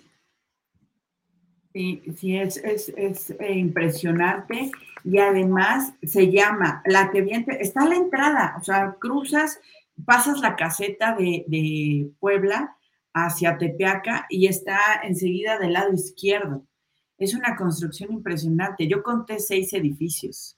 Sí, 1.75 2.01
sí, 2.15 2.37
es, 2.37 2.55
es, 2.55 2.87
es, 2.95 3.31
eh, 3.31 3.53
impresionante 3.53 4.71
y 5.03 5.17
además 5.17 5.93
se 6.03 6.31
llama 6.31 6.81
La 6.85 7.11
que 7.11 7.19
viente, 7.21 7.61
está 7.61 7.81
a 7.81 7.89
la 7.89 7.95
entrada, 7.95 8.55
o 8.57 8.63
sea, 8.63 8.95
cruzas, 8.97 9.59
pasas 10.05 10.39
la 10.39 10.55
caseta 10.55 11.17
de, 11.17 11.43
de 11.49 12.09
Puebla 12.21 12.77
hacia 13.13 13.57
Tepeaca 13.57 14.25
y 14.29 14.47
está 14.47 15.01
enseguida 15.03 15.59
del 15.59 15.73
lado 15.73 15.91
izquierdo. 15.91 16.65
Es 17.17 17.35
una 17.35 17.57
construcción 17.57 18.13
impresionante. 18.13 18.87
Yo 18.87 19.03
conté 19.03 19.39
seis 19.39 19.73
edificios. 19.73 20.57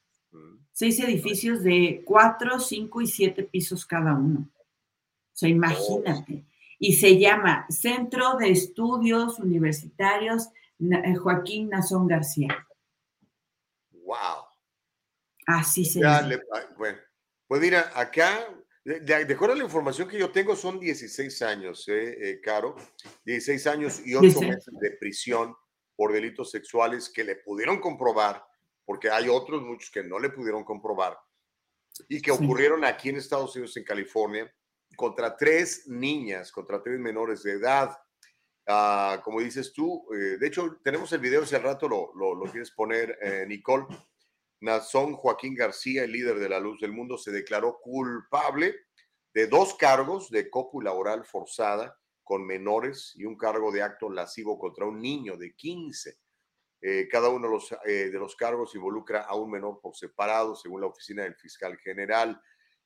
Seis 0.72 1.00
edificios 1.00 1.64
de 1.64 2.04
cuatro, 2.06 2.60
cinco 2.60 3.02
y 3.02 3.08
siete 3.08 3.42
pisos 3.42 3.88
cada 3.88 4.14
uno. 4.14 4.42
O 4.42 5.34
sea, 5.34 5.50
imagínate. 5.50 6.46
Y 6.78 6.94
se 6.94 7.18
llama 7.18 7.66
Centro 7.70 8.38
de 8.38 8.52
Estudios 8.52 9.40
Universitarios 9.40 10.50
Joaquín 11.22 11.70
Nazón 11.70 12.08
García. 12.08 12.68
¡Wow! 13.92 14.46
Así 15.48 15.86
se 15.86 16.00
Ya 16.02 16.18
llama. 16.22 16.28
le- 16.28 16.42
ah, 16.54 16.74
bueno, 16.78 17.00
pues 17.48 17.62
mira, 17.62 17.92
acá, 17.96 18.48
de, 18.84 19.00
de- 19.00 19.34
acuerdo 19.34 19.54
a 19.56 19.58
la 19.58 19.64
información 19.64 20.08
que 20.08 20.20
yo 20.20 20.32
tengo, 20.32 20.56
son 20.56 20.80
16 20.80 21.42
años, 21.42 21.88
eh, 21.88 22.18
eh, 22.30 22.42
Caro, 22.42 22.76
16 23.26 23.66
años 23.68 24.02
y 24.06 24.14
8 24.16 24.22
Dice- 24.28 24.48
meses 24.48 24.74
de 24.80 24.92
prisión 25.00 25.56
por 25.96 26.14
delitos 26.14 26.52
sexuales 26.52 27.10
que 27.10 27.24
le 27.24 27.38
pudieron 27.38 27.80
comprobar, 27.80 28.46
porque 28.86 29.10
hay 29.10 29.30
otros 29.30 29.62
muchos 29.64 29.90
que 29.90 30.04
no 30.04 30.20
le 30.20 30.30
pudieron 30.30 30.64
comprobar, 30.64 31.18
y 32.08 32.22
que 32.22 32.32
Sí. 32.32 32.44
ocurrieron 32.44 32.86
aquí 32.86 33.10
en 33.10 33.18
Estados 33.18 33.56
Unidos, 33.56 33.76
en 33.78 33.84
California, 33.84 34.54
contra 34.96 35.36
tres 35.36 35.88
niñas, 35.88 36.52
contra 36.52 36.82
tres 36.82 37.00
menores 37.00 37.44
de 37.44 37.54
edad. 37.54 37.98
Ah, 38.68 39.22
como 39.24 39.40
dices 39.40 39.72
tú, 39.72 40.06
eh, 40.14 40.38
de 40.38 40.48
hecho, 40.48 40.78
tenemos 40.84 41.12
el 41.14 41.20
video, 41.20 41.46
si 41.46 41.56
al 41.56 41.64
rato 41.64 41.88
lo, 41.88 42.12
lo, 42.16 42.36
lo 42.36 42.52
quieres 42.52 42.72
poner, 42.72 43.18
eh, 43.22 43.46
Nicole. 43.48 43.86
Nazón 44.60 45.14
Joaquín 45.14 45.54
García, 45.56 46.04
el 46.04 46.12
líder 46.12 46.40
de 46.40 46.50
la 46.50 46.60
luz 46.60 46.80
del 46.82 46.92
mundo, 46.92 47.18
se 47.18 47.32
declaró 47.32 47.80
culpable 47.80 48.76
de 49.34 49.48
dos 49.48 49.76
cargos 49.76 50.32
de 50.32 50.50
cópula 50.50 50.94
oral 50.94 51.24
forzada 51.24 51.96
con 52.24 52.46
menores 52.46 53.14
y 53.16 53.26
un 53.26 53.38
cargo 53.38 53.72
de 53.72 53.84
acto 53.84 54.10
lascivo 54.10 54.58
contra 54.58 54.86
un 54.86 55.00
niño 55.00 55.38
de 55.38 55.56
15. 55.56 56.18
Eh, 56.82 57.08
cada 57.10 57.30
uno 57.30 57.48
de 57.48 57.54
los, 57.54 57.72
eh, 57.86 58.10
de 58.10 58.20
los 58.20 58.36
cargos 58.36 58.76
involucra 58.76 59.22
a 59.22 59.36
un 59.36 59.50
menor 59.50 59.80
por 59.82 59.96
separado, 59.96 60.56
según 60.56 60.82
la 60.82 60.88
oficina 60.88 61.24
del 61.24 61.36
fiscal 61.36 61.78
general 61.78 62.42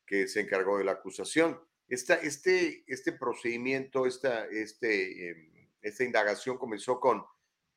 que 0.06 0.28
se 0.28 0.42
encargó 0.42 0.78
de 0.78 0.84
la 0.84 0.94
acusación. 0.94 1.60
Esta, 1.88 2.16
este, 2.16 2.84
este 2.88 3.14
procedimiento, 3.14 4.06
esta, 4.06 4.46
este, 4.46 5.30
em, 5.30 5.61
esta 5.82 6.04
indagación 6.04 6.58
comenzó 6.58 7.00
con, 7.00 7.24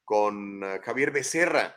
con 0.04 0.62
ah, 0.64 0.80
Javier 0.82 1.10
Becerra, 1.10 1.74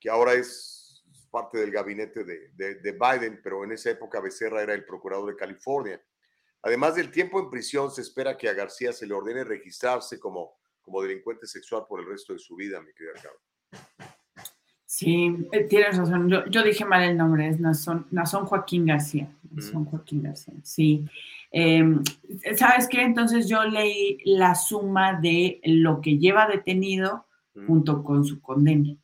que 0.00 0.08
ahora 0.10 0.32
es 0.34 1.04
parte 1.30 1.58
del 1.58 1.70
gabinete 1.70 2.24
de, 2.24 2.50
de- 2.54 2.76
de 2.76 2.92
Biden, 2.92 3.40
pero 3.42 3.62
en 3.64 3.72
esa 3.72 3.90
época 3.90 4.20
Becerra 4.20 4.62
era 4.62 4.74
el 4.74 4.84
procurador 4.86 5.28
de 5.30 5.36
California. 5.36 6.00
Además 6.62 6.94
del 6.94 7.10
tiempo 7.10 7.38
en 7.38 7.50
prisión, 7.50 7.90
se 7.90 8.00
espera 8.00 8.36
que 8.36 8.48
a 8.48 8.54
García 8.54 8.92
se 8.92 9.06
le 9.06 9.14
ordene 9.14 9.44
registrarse 9.44 10.18
como, 10.18 10.58
como 10.80 11.02
delincuente 11.02 11.46
sexual 11.46 11.84
por 11.88 12.00
el 12.00 12.06
resto 12.06 12.32
de 12.32 12.38
su 12.38 12.56
vida, 12.56 12.80
mi 12.80 12.92
querida 12.94 13.12
Caro. 13.22 13.38
Sí, 14.84 15.48
eh, 15.52 15.64
tienes 15.64 15.96
razón. 15.98 16.28
Yo, 16.30 16.46
yo 16.46 16.62
dije 16.62 16.84
mal 16.84 17.02
el 17.02 17.16
nombre, 17.16 17.48
es 17.48 17.58
Nazón, 17.60 18.06
Nazón 18.12 18.46
Joaquín 18.46 18.86
García. 18.86 19.28
Nazón 19.50 19.84
Joaquín 19.84 20.22
García, 20.22 20.54
sí. 20.62 21.04
Em, 21.50 22.02
¿Sabes 22.56 22.88
qué? 22.88 23.02
Entonces 23.02 23.48
yo 23.48 23.64
leí 23.64 24.18
la 24.24 24.54
suma 24.54 25.20
de 25.20 25.60
lo 25.64 26.00
que 26.00 26.18
lleva 26.18 26.46
detenido 26.46 27.26
junto 27.66 28.02
con 28.02 28.24
su 28.24 28.40
condena. 28.40 28.94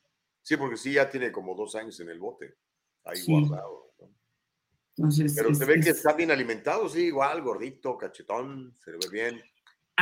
Sí, 0.42 0.56
porque 0.56 0.76
sí, 0.76 0.92
ya 0.94 1.08
tiene 1.08 1.30
como 1.32 1.54
dos 1.54 1.74
años 1.74 1.98
en 2.00 2.10
el 2.10 2.18
bote, 2.18 2.54
ahí 3.04 3.16
Sí. 3.16 3.32
guardado. 3.32 3.92
¿no? 4.00 4.08
Entonces, 4.96 5.34
Pero 5.36 5.54
se 5.54 5.64
ve 5.64 5.74
que 5.74 5.90
es- 5.90 5.96
está 5.98 6.12
bien 6.12 6.30
alimentado, 6.30 6.88
sí, 6.88 7.04
igual, 7.04 7.40
gordito, 7.42 7.96
cachetón, 7.96 8.76
se 8.78 8.90
le 8.90 8.98
ve 8.98 9.06
bien. 9.10 9.40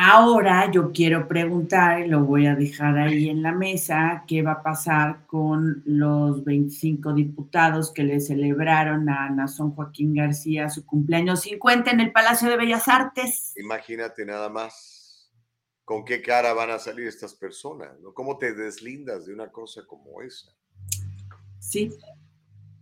Ahora 0.02 0.70
yo 0.72 0.92
quiero 0.92 1.28
preguntar, 1.28 2.00
y 2.00 2.08
lo 2.08 2.24
voy 2.24 2.46
a 2.46 2.54
dejar 2.54 2.96
ahí 2.96 3.28
en 3.28 3.42
la 3.42 3.52
mesa, 3.52 4.24
qué 4.26 4.40
va 4.40 4.52
a 4.52 4.62
pasar 4.62 5.26
con 5.26 5.82
los 5.84 6.42
25 6.42 7.12
diputados 7.12 7.92
que 7.92 8.02
le 8.02 8.18
celebraron 8.18 9.10
a 9.10 9.28
Nazón 9.28 9.74
Joaquín 9.74 10.14
García 10.14 10.70
su 10.70 10.86
cumpleaños 10.86 11.42
50 11.42 11.90
en 11.90 12.00
el 12.00 12.12
Palacio 12.12 12.48
de 12.48 12.56
Bellas 12.56 12.88
Artes. 12.88 13.52
Imagínate 13.58 14.24
nada 14.24 14.48
más 14.48 15.30
con 15.84 16.02
qué 16.06 16.22
cara 16.22 16.54
van 16.54 16.70
a 16.70 16.78
salir 16.78 17.06
estas 17.06 17.34
personas, 17.34 18.00
¿no? 18.00 18.14
¿Cómo 18.14 18.38
te 18.38 18.54
deslindas 18.54 19.26
de 19.26 19.34
una 19.34 19.52
cosa 19.52 19.82
como 19.86 20.22
esa? 20.22 20.48
Sí, 21.58 21.92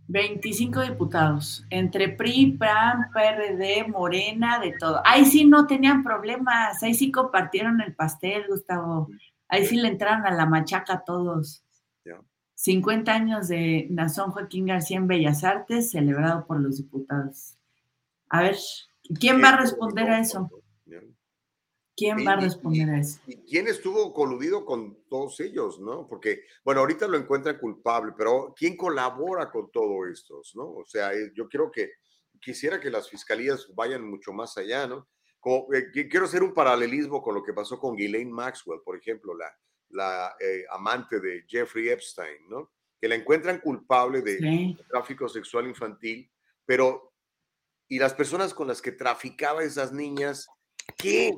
25 0.09 0.81
diputados, 0.81 1.63
entre 1.69 2.09
PRI, 2.09 2.57
PRAN, 2.57 3.11
PRD, 3.13 3.87
Morena, 3.87 4.59
de 4.59 4.73
todo. 4.73 5.03
Ahí 5.05 5.23
sí 5.23 5.45
no 5.45 5.67
tenían 5.67 6.03
problemas, 6.03 6.81
ahí 6.81 6.95
sí 6.95 7.11
compartieron 7.11 7.79
el 7.79 7.93
pastel, 7.93 8.45
Gustavo. 8.49 9.07
Ahí 9.47 9.67
sí 9.67 9.77
le 9.77 9.87
entraron 9.87 10.25
a 10.25 10.31
la 10.31 10.47
machaca 10.47 10.93
a 10.93 11.03
todos. 11.03 11.63
Ya. 12.03 12.19
50 12.55 13.13
años 13.13 13.47
de 13.49 13.85
Nazón 13.91 14.31
Joaquín 14.31 14.65
García 14.65 14.97
en 14.97 15.07
Bellas 15.07 15.43
Artes, 15.43 15.91
celebrado 15.91 16.47
por 16.47 16.59
los 16.59 16.77
diputados. 16.77 17.55
A 18.29 18.41
ver, 18.41 18.57
¿quién 19.19 19.43
va 19.43 19.49
a 19.49 19.57
responder 19.57 20.09
a 20.09 20.19
eso? 20.19 20.49
¿Quién 21.99 22.17
va 22.27 22.33
a 22.33 22.35
responder 22.39 22.89
a 22.89 22.99
eso? 22.99 23.19
¿Y 23.27 23.35
quién 23.45 23.67
estuvo 23.67 24.13
coludido 24.13 24.65
con 24.65 25.03
todos 25.09 25.39
ellos, 25.41 25.79
no? 25.79 26.07
Porque, 26.07 26.43
bueno, 26.63 26.81
ahorita 26.81 27.07
lo 27.07 27.17
encuentran 27.17 27.57
culpable, 27.59 28.13
pero 28.17 28.53
¿quién 28.57 28.75
colabora 28.77 29.51
con 29.51 29.69
todo 29.71 30.05
esto, 30.07 30.41
no? 30.55 30.71
O 30.71 30.85
sea, 30.85 31.13
eh, 31.13 31.31
yo 31.35 31.47
quiero 31.47 31.69
que, 31.71 31.91
quisiera 32.41 32.79
que 32.79 32.89
las 32.89 33.09
fiscalías 33.09 33.69
vayan 33.75 34.09
mucho 34.09 34.31
más 34.31 34.57
allá, 34.57 34.87
¿no? 34.87 35.07
Como, 35.39 35.73
eh, 35.73 35.91
qui- 35.93 36.09
quiero 36.09 36.25
hacer 36.25 36.41
un 36.43 36.53
paralelismo 36.53 37.21
con 37.21 37.35
lo 37.35 37.43
que 37.43 37.53
pasó 37.53 37.77
con 37.79 37.95
Ghislaine 37.95 38.31
Maxwell, 38.31 38.81
por 38.83 38.97
ejemplo, 38.97 39.35
la, 39.35 39.51
la 39.89 40.35
eh, 40.39 40.63
amante 40.71 41.19
de 41.19 41.43
Jeffrey 41.47 41.89
Epstein, 41.89 42.47
¿no? 42.49 42.71
Que 43.01 43.07
la 43.07 43.15
encuentran 43.15 43.59
culpable 43.59 44.21
de 44.21 44.37
Sí. 44.39 44.77
tráfico 44.89 45.27
sexual 45.29 45.67
infantil, 45.67 46.29
pero 46.65 47.13
y 47.87 47.97
las 47.97 48.13
personas 48.13 48.53
con 48.53 48.67
las 48.67 48.81
que 48.81 48.91
traficaba 48.91 49.63
esas 49.63 49.91
niñas, 49.91 50.47
¿qué? 50.97 51.31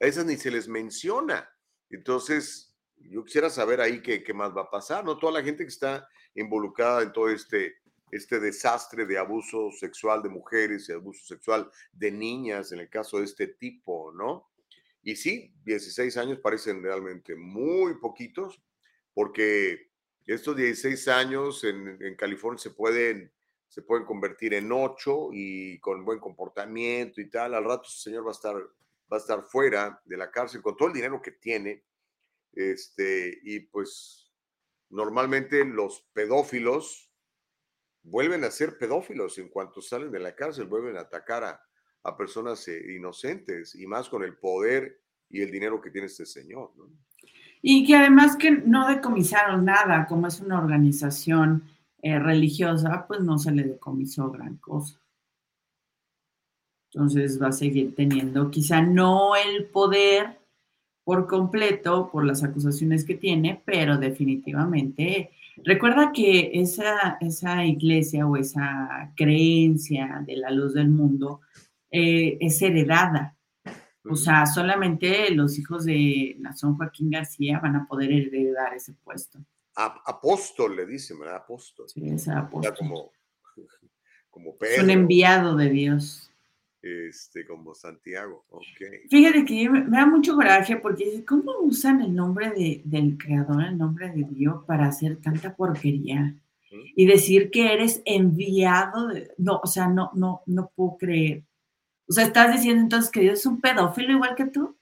A 0.00 0.06
esas 0.06 0.26
ni 0.26 0.36
se 0.36 0.50
les 0.50 0.68
menciona. 0.68 1.48
Entonces, 1.90 2.74
yo 2.96 3.24
quisiera 3.24 3.50
saber 3.50 3.80
ahí 3.80 4.02
qué, 4.02 4.22
qué 4.22 4.34
más 4.34 4.56
va 4.56 4.62
a 4.62 4.70
pasar, 4.70 5.04
¿no? 5.04 5.18
Toda 5.18 5.32
la 5.32 5.42
gente 5.42 5.64
que 5.64 5.70
está 5.70 6.08
involucrada 6.34 7.02
en 7.02 7.12
todo 7.12 7.28
este, 7.28 7.76
este 8.10 8.40
desastre 8.40 9.06
de 9.06 9.18
abuso 9.18 9.70
sexual 9.72 10.22
de 10.22 10.28
mujeres 10.28 10.88
y 10.88 10.92
abuso 10.92 11.24
sexual 11.24 11.70
de 11.92 12.10
niñas, 12.10 12.72
en 12.72 12.80
el 12.80 12.88
caso 12.88 13.18
de 13.18 13.24
este 13.24 13.48
tipo, 13.48 14.12
¿no? 14.12 14.50
Y 15.02 15.16
sí, 15.16 15.54
16 15.64 16.16
años 16.16 16.38
parecen 16.40 16.82
realmente 16.82 17.34
muy 17.34 17.94
poquitos, 17.94 18.62
porque 19.14 19.90
estos 20.26 20.56
16 20.56 21.08
años 21.08 21.64
en, 21.64 21.96
en 22.00 22.14
California 22.16 22.58
se 22.58 22.70
pueden, 22.70 23.32
se 23.68 23.82
pueden 23.82 24.04
convertir 24.04 24.54
en 24.54 24.70
8 24.70 25.30
y 25.32 25.78
con 25.80 26.04
buen 26.04 26.18
comportamiento 26.18 27.20
y 27.20 27.30
tal. 27.30 27.54
Al 27.54 27.64
rato 27.64 27.88
ese 27.88 28.02
señor 28.02 28.26
va 28.26 28.30
a 28.30 28.32
estar, 28.32 28.56
va 29.10 29.16
a 29.16 29.20
estar 29.20 29.42
fuera 29.42 30.00
de 30.04 30.16
la 30.16 30.30
cárcel 30.30 30.62
con 30.62 30.76
todo 30.76 30.88
el 30.88 30.94
dinero 30.94 31.20
que 31.22 31.32
tiene. 31.32 31.84
Este, 32.52 33.38
y 33.42 33.60
pues 33.60 34.32
normalmente 34.90 35.64
los 35.64 36.08
pedófilos 36.12 37.12
vuelven 38.02 38.44
a 38.44 38.50
ser 38.50 38.78
pedófilos 38.78 39.38
en 39.38 39.48
cuanto 39.48 39.80
salen 39.80 40.10
de 40.10 40.20
la 40.20 40.34
cárcel, 40.34 40.66
vuelven 40.66 40.96
a 40.96 41.00
atacar 41.00 41.44
a, 41.44 41.60
a 42.04 42.16
personas 42.16 42.66
eh, 42.68 42.94
inocentes 42.96 43.74
y 43.74 43.86
más 43.86 44.08
con 44.08 44.22
el 44.22 44.36
poder 44.36 45.00
y 45.28 45.42
el 45.42 45.50
dinero 45.50 45.80
que 45.80 45.90
tiene 45.90 46.06
este 46.06 46.26
señor. 46.26 46.72
¿no? 46.76 46.90
Y 47.60 47.86
que 47.86 47.96
además 47.96 48.36
que 48.36 48.50
no 48.50 48.88
decomisaron 48.88 49.64
nada, 49.64 50.06
como 50.06 50.26
es 50.26 50.40
una 50.40 50.58
organización 50.58 51.64
eh, 52.00 52.18
religiosa, 52.18 53.06
pues 53.06 53.20
no 53.20 53.38
se 53.38 53.52
le 53.52 53.64
decomisó 53.64 54.30
gran 54.30 54.56
cosa. 54.56 55.00
Entonces 56.92 57.40
va 57.40 57.48
a 57.48 57.52
seguir 57.52 57.94
teniendo 57.94 58.50
quizá 58.50 58.80
no 58.80 59.36
el 59.36 59.66
poder 59.66 60.38
por 61.04 61.26
completo 61.26 62.10
por 62.10 62.24
las 62.24 62.42
acusaciones 62.42 63.04
que 63.04 63.14
tiene, 63.14 63.62
pero 63.64 63.96
definitivamente 63.96 65.30
recuerda 65.64 66.12
que 66.12 66.50
esa, 66.54 67.16
esa 67.20 67.64
iglesia 67.64 68.26
o 68.26 68.36
esa 68.36 69.12
creencia 69.16 70.22
de 70.26 70.36
la 70.36 70.50
luz 70.50 70.74
del 70.74 70.88
mundo 70.88 71.40
eh, 71.90 72.36
es 72.40 72.60
heredada. 72.62 73.34
O 74.10 74.16
sea, 74.16 74.46
solamente 74.46 75.30
los 75.30 75.58
hijos 75.58 75.84
de 75.84 76.36
Nazón 76.38 76.76
Joaquín 76.76 77.10
García 77.10 77.58
van 77.60 77.76
a 77.76 77.86
poder 77.86 78.10
heredar 78.10 78.74
ese 78.74 78.94
puesto. 79.04 79.38
Apóstol 79.74 80.76
le 80.76 80.86
dicen, 80.86 81.18
¿verdad? 81.20 81.36
Apóstol. 81.36 81.88
Sí, 81.88 82.08
es 82.08 82.22
O 82.22 82.24
sea, 82.24 82.38
apóstol. 82.40 82.74
como, 82.76 83.12
como 84.30 84.50
Es 84.50 84.56
Pedro, 84.56 84.84
un 84.84 84.90
enviado 84.90 85.56
de 85.56 85.70
Dios. 85.70 86.27
Este, 87.08 87.46
como 87.46 87.74
Santiago. 87.74 88.44
Ok. 88.50 89.08
Fíjate 89.10 89.44
que 89.44 89.68
me, 89.70 89.84
me 89.84 89.96
da 89.98 90.06
mucho 90.06 90.34
coraje 90.34 90.76
porque 90.76 91.24
¿cómo 91.24 91.52
usan 91.60 92.00
el 92.00 92.14
nombre 92.14 92.50
de- 92.50 92.82
del 92.84 93.16
creador, 93.18 93.64
el 93.64 93.78
nombre 93.78 94.10
de 94.10 94.24
Dios 94.24 94.64
para 94.66 94.86
hacer 94.86 95.16
tanta 95.20 95.54
porquería? 95.54 96.34
Y 96.94 97.06
decir 97.06 97.50
que 97.50 97.72
eres 97.72 98.02
enviado 98.04 99.08
de... 99.08 99.32
No, 99.38 99.58
o 99.62 99.66
sea, 99.66 99.88
no, 99.88 100.10
no, 100.14 100.42
no 100.44 100.70
puedo 100.76 100.98
creer. 100.98 101.44
O 102.06 102.12
sea, 102.12 102.24
estás 102.24 102.52
diciendo 102.54 102.82
entonces 102.82 103.10
que 103.10 103.20
Dios 103.20 103.38
es 103.38 103.46
un 103.46 103.58
pedófilo 103.60 104.12
igual 104.12 104.34
que 104.34 104.46
tú. 104.46 104.76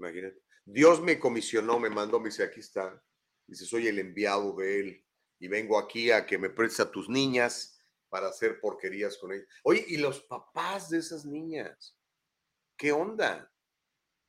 Imagínate. 0.00 0.42
Dios 0.64 1.00
me 1.02 1.18
comisionó, 1.18 1.78
me 1.78 1.90
mandó, 1.90 2.18
me 2.18 2.26
dice, 2.30 2.42
aquí 2.42 2.60
está. 2.60 3.00
Dice, 3.46 3.64
soy 3.66 3.86
el 3.86 3.98
enviado 3.98 4.54
de 4.56 4.80
él 4.80 5.04
y 5.38 5.48
vengo 5.48 5.78
aquí 5.78 6.10
a 6.10 6.24
que 6.26 6.38
me 6.38 6.50
prestes 6.50 6.80
a 6.80 6.90
tus 6.90 7.08
niñas 7.08 7.73
para 8.14 8.28
hacer 8.28 8.60
porquerías 8.60 9.18
con 9.18 9.32
ellas. 9.32 9.48
Oye, 9.64 9.84
¿y 9.88 9.96
los 9.96 10.20
papás 10.20 10.88
de 10.88 10.98
esas 10.98 11.26
niñas? 11.26 11.98
¿Qué 12.76 12.92
onda? 12.92 13.50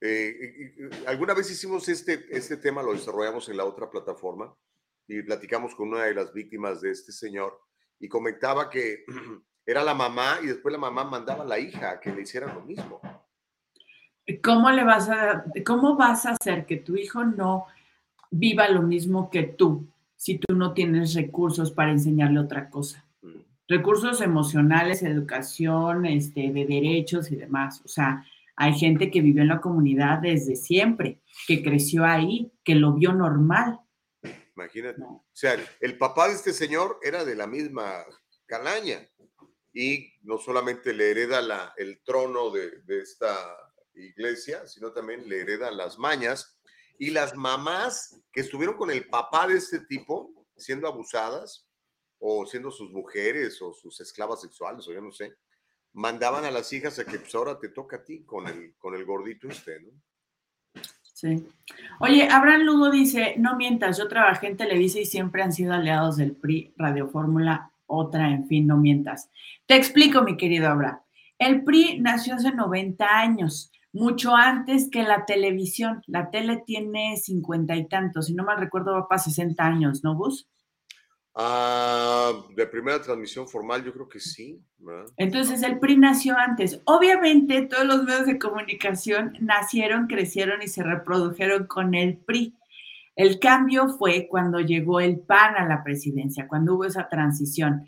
Eh, 0.01 0.89
alguna 1.05 1.35
vez 1.35 1.51
hicimos 1.51 1.87
este, 1.87 2.25
este 2.35 2.57
tema, 2.57 2.81
lo 2.81 2.93
desarrollamos 2.93 3.47
en 3.47 3.57
la 3.57 3.65
otra 3.65 3.87
plataforma 3.87 4.51
y 5.07 5.21
platicamos 5.21 5.75
con 5.75 5.89
una 5.89 6.05
de 6.05 6.15
las 6.15 6.33
víctimas 6.33 6.81
de 6.81 6.89
este 6.89 7.11
señor 7.11 7.61
y 7.99 8.09
comentaba 8.09 8.71
que 8.71 9.05
era 9.67 9.83
la 9.83 9.93
mamá 9.93 10.39
y 10.41 10.47
después 10.47 10.71
la 10.71 10.79
mamá 10.79 11.03
mandaba 11.03 11.43
a 11.43 11.47
la 11.47 11.59
hija 11.59 11.91
a 11.91 11.99
que 11.99 12.11
le 12.11 12.23
hiciera 12.23 12.51
lo 12.51 12.61
mismo. 12.61 12.99
¿Cómo 14.43 14.71
le 14.71 14.83
vas 14.83 15.07
a, 15.09 15.45
cómo 15.63 15.95
vas 15.95 16.25
a 16.25 16.31
hacer 16.31 16.65
que 16.65 16.77
tu 16.77 16.95
hijo 16.95 17.23
no 17.23 17.67
viva 18.31 18.67
lo 18.67 18.81
mismo 18.81 19.29
que 19.29 19.43
tú 19.43 19.87
si 20.15 20.39
tú 20.39 20.55
no 20.55 20.73
tienes 20.73 21.13
recursos 21.13 21.69
para 21.69 21.91
enseñarle 21.91 22.39
otra 22.39 22.67
cosa? 22.71 23.04
Recursos 23.67 24.21
emocionales, 24.21 25.01
educación, 25.01 26.05
este, 26.05 26.51
de 26.51 26.65
derechos 26.65 27.31
y 27.31 27.35
demás. 27.35 27.81
O 27.83 27.87
sea, 27.87 28.23
hay 28.55 28.73
gente 28.73 29.11
que 29.11 29.21
vivió 29.21 29.41
en 29.41 29.49
la 29.49 29.61
comunidad 29.61 30.19
desde 30.19 30.55
siempre, 30.55 31.19
que 31.47 31.63
creció 31.63 32.05
ahí, 32.05 32.51
que 32.63 32.75
lo 32.75 32.93
vio 32.93 33.11
normal. 33.11 33.79
Imagínate. 34.55 35.01
O 35.01 35.23
sea, 35.33 35.57
el 35.81 35.97
papá 35.97 36.27
de 36.27 36.35
este 36.35 36.53
señor 36.53 36.99
era 37.03 37.25
de 37.25 37.35
la 37.35 37.47
misma 37.47 38.05
calaña 38.45 38.99
y 39.73 40.13
no 40.21 40.37
solamente 40.37 40.93
le 40.93 41.11
hereda 41.11 41.41
la, 41.41 41.73
el 41.75 42.01
trono 42.03 42.49
de, 42.51 42.81
de 42.83 43.01
esta 43.01 43.35
iglesia, 43.93 44.65
sino 44.67 44.93
también 44.93 45.27
le 45.27 45.41
heredan 45.41 45.75
las 45.75 45.97
mañas. 45.97 46.57
Y 46.97 47.09
las 47.09 47.35
mamás 47.35 48.21
que 48.31 48.41
estuvieron 48.41 48.77
con 48.77 48.89
el 48.89 49.07
papá 49.09 49.47
de 49.47 49.57
este 49.57 49.79
tipo, 49.79 50.47
siendo 50.55 50.87
abusadas, 50.87 51.64
o 52.27 52.43
siendo 52.47 52.71
sus 52.71 52.91
mujeres 52.91 53.61
o 53.61 53.71
sus 53.71 54.01
esclavas 54.01 54.41
sexuales, 54.41 54.87
o 54.87 54.93
yo 54.93 54.99
no 54.99 55.11
sé, 55.11 55.35
mandaban 55.93 56.43
a 56.43 56.49
las 56.49 56.73
hijas 56.73 56.97
a 56.97 57.05
que 57.05 57.19
pues 57.19 57.35
ahora 57.35 57.59
te 57.59 57.69
toca 57.69 57.97
a 57.97 58.03
ti 58.03 58.23
con 58.23 58.47
el, 58.47 58.73
con 58.79 58.95
el 58.95 59.05
gordito 59.05 59.47
este, 59.47 59.79
¿no? 59.79 59.91
Sí. 61.03 61.47
Oye, 61.99 62.27
Abraham 62.27 62.63
Lugo 62.63 62.89
dice, 62.89 63.35
no 63.37 63.55
mientas, 63.55 63.99
yo 63.99 64.07
trabajé 64.07 64.47
en 64.47 64.57
Televisa 64.57 64.99
y 64.99 65.05
siempre 65.05 65.43
han 65.43 65.53
sido 65.53 65.73
aliados 65.73 66.17
del 66.17 66.35
PRI, 66.35 66.73
Radio 66.77 67.07
Fórmula, 67.07 67.71
otra, 67.85 68.31
en 68.31 68.47
fin, 68.47 68.65
no 68.65 68.77
mientas. 68.77 69.29
Te 69.67 69.75
explico, 69.75 70.23
mi 70.23 70.35
querido 70.35 70.67
Abraham. 70.67 70.99
El 71.37 71.63
PRI 71.63 71.99
nació 71.99 72.35
hace 72.35 72.51
90 72.51 73.05
años 73.05 73.71
mucho 73.93 74.35
antes 74.35 74.89
que 74.91 75.03
la 75.03 75.25
televisión. 75.25 76.01
La 76.07 76.31
tele 76.31 76.63
tiene 76.65 77.17
cincuenta 77.17 77.75
y 77.75 77.87
tantos, 77.87 78.25
si 78.25 78.33
no 78.33 78.43
mal 78.43 78.57
recuerdo, 78.57 78.93
va 78.93 79.07
para 79.07 79.19
60 79.19 79.63
años, 79.63 80.03
¿no, 80.03 80.15
Gus? 80.15 80.49
Ah, 81.37 82.31
de 82.55 82.65
primera 82.65 83.01
transmisión 83.01 83.45
formal, 83.45 83.83
yo 83.83 83.91
creo 83.91 84.07
que 84.07 84.21
sí. 84.21 84.63
Entonces, 85.17 85.63
el 85.63 85.79
PRI 85.79 85.97
nació 85.97 86.37
antes. 86.37 86.81
Obviamente, 86.85 87.63
todos 87.63 87.85
los 87.85 88.03
medios 88.03 88.25
de 88.25 88.39
comunicación 88.39 89.33
nacieron, 89.41 90.07
crecieron 90.07 90.61
y 90.61 90.69
se 90.69 90.81
reprodujeron 90.81 91.67
con 91.67 91.93
el 91.93 92.17
PRI. 92.17 92.55
El 93.17 93.39
cambio 93.39 93.89
fue 93.89 94.27
cuando 94.29 94.61
llegó 94.61 95.01
el 95.01 95.19
PAN 95.19 95.55
a 95.57 95.67
la 95.67 95.83
presidencia, 95.83 96.47
cuando 96.47 96.75
hubo 96.75 96.85
esa 96.85 97.09
transición 97.09 97.85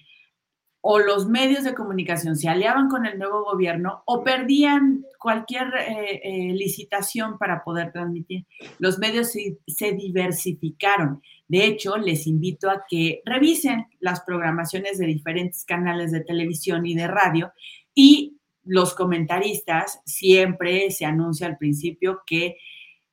o 0.81 0.99
los 0.99 1.27
medios 1.27 1.63
de 1.63 1.73
comunicación 1.73 2.35
se 2.35 2.49
aliaban 2.49 2.87
con 2.87 3.05
el 3.05 3.17
nuevo 3.17 3.43
gobierno 3.43 4.03
o 4.05 4.23
perdían 4.23 5.03
cualquier 5.19 5.67
eh, 5.75 6.21
eh, 6.23 6.53
licitación 6.53 7.37
para 7.37 7.63
poder 7.63 7.91
transmitir. 7.91 8.45
Los 8.79 8.99
medios 8.99 9.31
se, 9.31 9.91
diversificaron. 9.93 11.21
De 11.47 11.65
hecho, 11.65 11.97
les 11.97 12.27
invito 12.27 12.69
a 12.69 12.83
que 12.87 13.21
revisen 13.25 13.87
las 13.99 14.21
programaciones 14.21 14.97
de 14.97 15.07
diferentes 15.07 15.65
canales 15.65 16.11
de 16.11 16.21
televisión 16.21 16.85
y 16.85 16.93
de 16.95 17.07
radio 17.07 17.51
y 17.93 18.37
los 18.63 18.93
comentaristas 18.93 20.01
siempre 20.05 20.91
se 20.91 21.05
anuncia 21.05 21.47
al 21.47 21.57
principio 21.57 22.21
que 22.25 22.57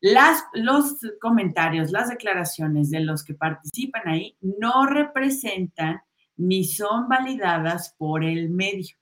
las, 0.00 0.44
los 0.52 0.98
comentarios, 1.20 1.90
las 1.90 2.10
declaraciones 2.10 2.90
de 2.90 3.00
los 3.00 3.24
que 3.24 3.34
participan 3.34 4.06
ahí 4.06 4.36
no 4.42 4.84
representan 4.84 6.02
ni 6.36 6.64
son 6.64 7.08
validadas 7.08 7.94
por 7.96 8.24
el 8.24 8.50
medio. 8.50 8.96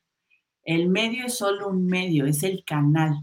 El 0.65 0.89
medio 0.89 1.27
es 1.27 1.35
solo 1.35 1.69
un 1.69 1.87
medio, 1.87 2.27
es 2.27 2.43
el 2.43 2.65
canal, 2.65 3.15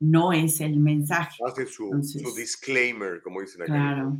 no 0.00 0.32
es 0.32 0.60
el 0.60 0.78
mensaje. 0.78 1.42
Hace 1.46 1.66
su, 1.66 1.90
disclaimer, 2.36 3.22
como 3.22 3.40
dicen 3.40 3.62
aquí. 3.62 3.70
Claro. 3.70 4.18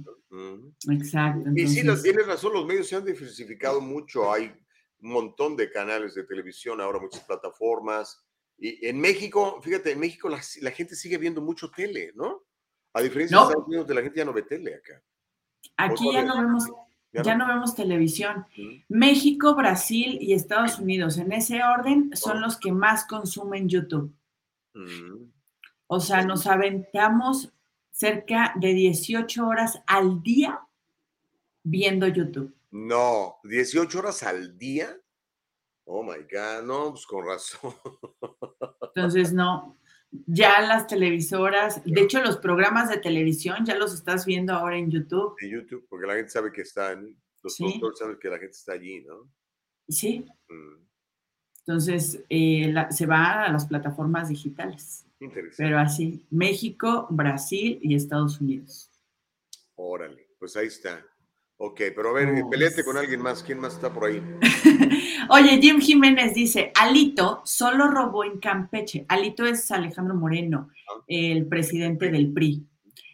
Exacto. 0.89 1.51
Y 1.57 1.67
sí, 1.67 1.83
tienes 2.03 2.27
razón, 2.27 2.53
los 2.53 2.67
medios 2.67 2.87
se 2.87 2.97
han 2.97 3.05
diversificado 3.05 3.81
mucho. 3.81 4.33
Hay 4.33 4.53
un 5.03 5.13
montón 5.13 5.57
de 5.57 5.71
canales 5.71 6.15
de 6.15 6.25
televisión, 6.25 6.81
ahora 6.81 7.01
muchas 7.01 7.25
plataformas. 7.25 8.25
Y 8.57 8.87
en 8.87 9.01
México, 9.01 9.61
fíjate, 9.63 9.93
en 9.93 10.01
México 10.01 10.29
la, 10.29 10.71
gente 10.71 10.95
sigue 10.95 11.19
viendo 11.19 11.41
mucho 11.41 11.71
tele, 11.71 12.13
¿no? 12.15 12.45
A 12.93 13.01
diferencia 13.01 13.37
de 13.39 13.43
Estados 13.45 13.67
Unidos, 13.67 13.89
la 13.89 14.03
gente 14.03 14.19
ya 14.19 14.25
no 14.25 14.33
ve 14.33 14.43
tele 14.43 14.75
acá. 14.75 15.03
Aquí 15.77 16.13
ya 16.13 16.25
no 16.25 16.37
vemos 16.37 16.65
ya, 17.13 17.35
no. 17.35 17.47
vemos 17.47 17.75
televisión. 17.75 18.47
México, 18.89 19.55
Brasil 19.55 20.19
y 20.21 20.33
Estados 20.33 20.79
Unidos, 20.79 21.19
en 21.19 21.33
ese 21.33 21.63
orden, 21.63 22.11
son 22.15 22.41
los 22.41 22.57
que 22.57 22.73
más 22.73 23.05
consumen 23.07 23.69
YouTube. 23.69 24.15
O 25.87 26.01
sea, 26.01 26.23
nos 26.25 26.47
aventamos 26.47 27.53
cerca 27.91 28.55
de 28.57 28.75
18 28.75 29.47
horas 29.47 29.83
al 29.87 30.23
día 30.23 30.61
viendo 31.63 32.07
YouTube. 32.07 32.55
No, 32.71 33.39
18 33.45 33.99
horas 33.99 34.23
al 34.23 34.57
día. 34.57 34.97
Oh 35.85 36.05
my 36.05 36.21
God, 36.31 36.63
no, 36.65 36.91
pues 36.93 37.05
con 37.07 37.27
razón. 37.27 37.75
Entonces, 38.83 39.33
no, 39.33 39.77
ya 40.11 40.61
las 40.61 40.87
televisoras, 40.87 41.83
de 41.85 42.01
hecho 42.01 42.23
los 42.23 42.39
programas 42.39 42.89
de 42.89 42.99
televisión 42.99 43.65
ya 43.65 43.77
los 43.77 43.95
estás 43.95 44.27
viendo 44.27 44.53
ahora 44.53 44.77
en 44.77 44.91
YouTube. 44.91 45.35
En 45.41 45.51
YouTube, 45.51 45.87
porque 45.89 46.07
la 46.07 46.15
gente 46.15 46.31
sabe 46.31 46.53
que 46.53 46.63
están, 46.63 47.17
los 47.43 47.57
doctores 47.59 47.99
saben 47.99 48.19
que 48.19 48.29
la 48.29 48.39
gente 48.39 48.57
está 48.57 48.73
allí, 48.73 49.01
¿no? 49.03 49.31
Sí. 49.89 50.27
Mm. 50.49 50.87
Entonces, 51.67 52.25
eh, 52.29 52.75
se 52.91 53.07
va 53.07 53.45
a 53.45 53.53
las 53.53 53.67
plataformas 53.67 54.29
digitales. 54.29 55.07
Interesante. 55.21 55.63
Pero 55.63 55.79
así, 55.79 56.27
México, 56.31 57.07
Brasil 57.11 57.79
y 57.83 57.95
Estados 57.95 58.41
Unidos. 58.41 58.91
Órale, 59.77 60.29
pues 60.39 60.57
ahí 60.57 60.67
está. 60.67 61.05
Ok, 61.63 61.79
pero 61.95 62.09
a 62.09 62.13
ver, 62.15 62.43
peleate 62.51 62.83
con 62.83 62.97
alguien 62.97 63.21
más. 63.21 63.43
¿Quién 63.43 63.61
más 63.61 63.75
está 63.75 63.93
por 63.93 64.07
ahí? 64.07 64.23
Oye, 65.29 65.61
Jim 65.61 65.79
Jiménez 65.79 66.33
dice, 66.33 66.73
Alito 66.75 67.43
solo 67.45 67.89
robó 67.89 68.25
en 68.25 68.41
Campeche. 68.41 69.05
Alito 69.09 69.45
es 69.45 69.71
Alejandro 69.71 70.15
Moreno, 70.15 70.71
ah. 70.89 71.05
el 71.07 71.47
presidente 71.47 72.11
del 72.11 72.33
PRI. 72.33 72.67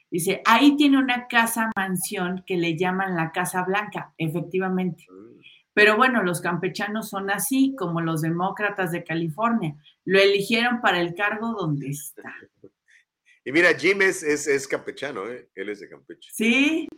Dice, 0.09 0.43
ahí 0.45 0.77
tiene 0.77 0.97
una 0.97 1.27
casa 1.27 1.73
mansión 1.75 2.45
que 2.47 2.57
le 2.57 2.77
llaman 2.77 3.17
la 3.17 3.33
Casa 3.33 3.65
Blanca, 3.65 4.15
efectivamente. 4.17 5.07
Mm. 5.11 5.41
Pero 5.75 5.97
bueno, 5.97 6.23
los 6.23 6.41
campechanos 6.41 7.09
son 7.09 7.31
así 7.31 7.75
como 7.77 8.01
los 8.01 8.23
demócratas 8.23 8.93
de 8.93 9.03
California. 9.03 9.75
Lo 10.05 10.21
eligieron 10.21 10.81
para 10.81 11.01
el 11.01 11.17
cargo 11.17 11.53
donde 11.59 11.89
está. 11.89 12.33
Y 13.45 13.53
mira, 13.53 13.73
Jim 13.79 14.03
es, 14.03 14.25
es, 14.25 14.67
campechano, 14.67 15.31
¿eh? 15.31 15.49
él 15.55 15.69
es 15.69 15.79
de 15.79 15.89
Campeche. 15.89 16.31
Sí. 16.33 16.89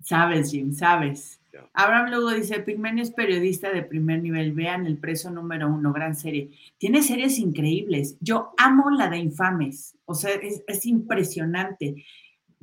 Sabes, 0.00 0.50
Jim, 0.50 0.72
sabes. 0.72 1.40
Abraham 1.74 2.10
luego 2.10 2.30
dice, 2.32 2.60
Pigmenio 2.60 3.02
es 3.02 3.10
periodista 3.10 3.70
de 3.70 3.82
primer 3.82 4.22
nivel, 4.22 4.52
vean 4.52 4.86
El 4.86 4.98
Preso 4.98 5.30
número 5.30 5.68
uno, 5.68 5.92
gran 5.92 6.16
serie. 6.16 6.50
Tiene 6.78 7.02
series 7.02 7.38
increíbles. 7.38 8.16
Yo 8.20 8.54
amo 8.56 8.90
la 8.90 9.08
de 9.08 9.18
Infames, 9.18 9.96
o 10.04 10.14
sea, 10.14 10.30
es, 10.34 10.64
es 10.66 10.86
impresionante. 10.86 12.04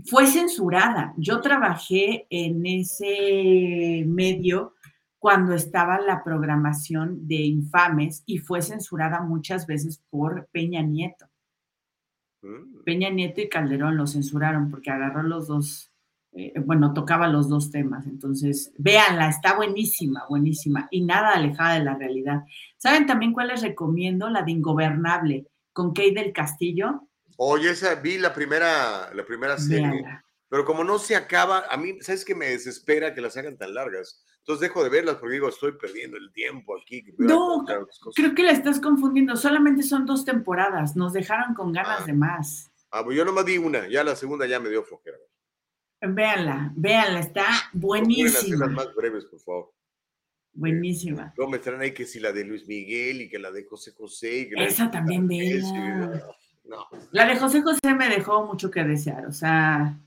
Fue 0.05 0.25
censurada. 0.27 1.13
Yo 1.17 1.41
trabajé 1.41 2.25
en 2.29 2.65
ese 2.65 4.05
medio 4.07 4.73
cuando 5.19 5.53
estaba 5.53 5.99
la 5.99 6.23
programación 6.23 7.27
de 7.27 7.35
Infames 7.35 8.23
y 8.25 8.39
fue 8.39 8.61
censurada 8.61 9.21
muchas 9.21 9.67
veces 9.67 10.01
por 10.09 10.47
Peña 10.51 10.81
Nieto. 10.81 11.27
Mm. 12.41 12.83
Peña 12.85 13.09
Nieto 13.09 13.41
y 13.41 13.49
Calderón 13.49 13.97
lo 13.97 14.07
censuraron 14.07 14.71
porque 14.71 14.89
agarró 14.89 15.23
los 15.23 15.47
dos 15.47 15.88
eh, 16.31 16.53
bueno, 16.63 16.93
tocaba 16.93 17.27
los 17.27 17.49
dos 17.49 17.71
temas. 17.71 18.05
Entonces, 18.05 18.71
véanla, 18.77 19.29
está 19.29 19.55
buenísima, 19.55 20.25
buenísima 20.29 20.87
y 20.91 21.01
nada 21.01 21.31
alejada 21.31 21.75
de 21.75 21.83
la 21.83 21.95
realidad. 21.95 22.43
¿Saben 22.77 23.05
también 23.05 23.33
cuál 23.33 23.47
les 23.47 23.61
recomiendo? 23.61 24.29
La 24.29 24.43
de 24.43 24.51
Ingobernable, 24.51 25.47
con 25.73 25.93
Kate 25.93 26.13
del 26.13 26.33
Castillo. 26.33 27.07
Oye, 27.37 27.71
esa 27.71 27.95
vi 27.95 28.17
la 28.17 28.33
primera, 28.33 29.13
la 29.13 29.25
primera 29.25 29.57
serie. 29.57 30.05
Pero 30.49 30.65
como 30.65 30.83
no 30.83 30.97
se 30.97 31.15
acaba, 31.15 31.65
a 31.69 31.77
mí, 31.77 31.99
¿sabes 32.01 32.25
qué 32.25 32.35
me 32.35 32.47
desespera 32.47 33.13
que 33.13 33.21
las 33.21 33.37
hagan 33.37 33.57
tan 33.57 33.73
largas? 33.73 34.23
Entonces 34.39 34.67
dejo 34.67 34.83
de 34.83 34.89
verlas 34.89 35.17
porque 35.17 35.35
digo, 35.35 35.47
estoy 35.47 35.73
perdiendo 35.73 36.17
el 36.17 36.31
tiempo 36.31 36.75
aquí. 36.75 37.03
No, 37.19 37.65
creo 38.15 38.33
que 38.33 38.43
la 38.43 38.51
estás 38.51 38.79
confundiendo. 38.79 39.35
Solamente 39.35 39.83
son 39.83 40.05
dos 40.05 40.25
temporadas. 40.25 40.95
Nos 40.95 41.13
dejaron 41.13 41.53
con 41.53 41.71
ganas 41.71 42.01
ah. 42.01 42.05
de 42.05 42.13
más. 42.13 42.71
Ah, 42.91 43.03
pues 43.03 43.15
yo 43.15 43.23
nomás 43.23 43.45
di 43.45 43.59
una, 43.59 43.87
ya 43.87 44.03
la 44.03 44.15
segunda 44.15 44.47
ya 44.47 44.59
me 44.59 44.69
dio 44.69 44.83
flojera. 44.83 45.17
Véanla, 46.01 46.71
véanla, 46.75 47.19
está 47.19 47.45
buenísima. 47.73 48.65
las 48.67 48.71
más 48.75 48.95
breves, 48.95 49.25
por 49.25 49.39
favor. 49.39 49.73
Buenísima. 50.53 51.33
Luego 51.37 51.51
me 51.51 51.59
traen 51.59 51.81
ahí 51.81 51.93
que 51.93 52.05
si 52.05 52.19
la 52.19 52.31
de 52.31 52.43
Luis 52.43 52.67
Miguel 52.67 53.21
y 53.21 53.29
que 53.29 53.37
la 53.39 53.51
de 53.51 53.65
José 53.65 53.91
José. 53.91 54.39
Y 54.39 54.49
que 54.49 54.55
la 54.55 54.61
de 54.63 54.67
Esa 54.67 54.89
también 54.91 55.27
véanla. 55.27 56.23
No, 56.65 56.85
La 57.11 57.25
de 57.27 57.35
José 57.37 57.61
José 57.61 57.93
me 57.97 58.09
dejó 58.09 58.45
mucho 58.45 58.69
que 58.69 58.83
desear, 58.83 59.25
o 59.25 59.31
sea, 59.31 59.97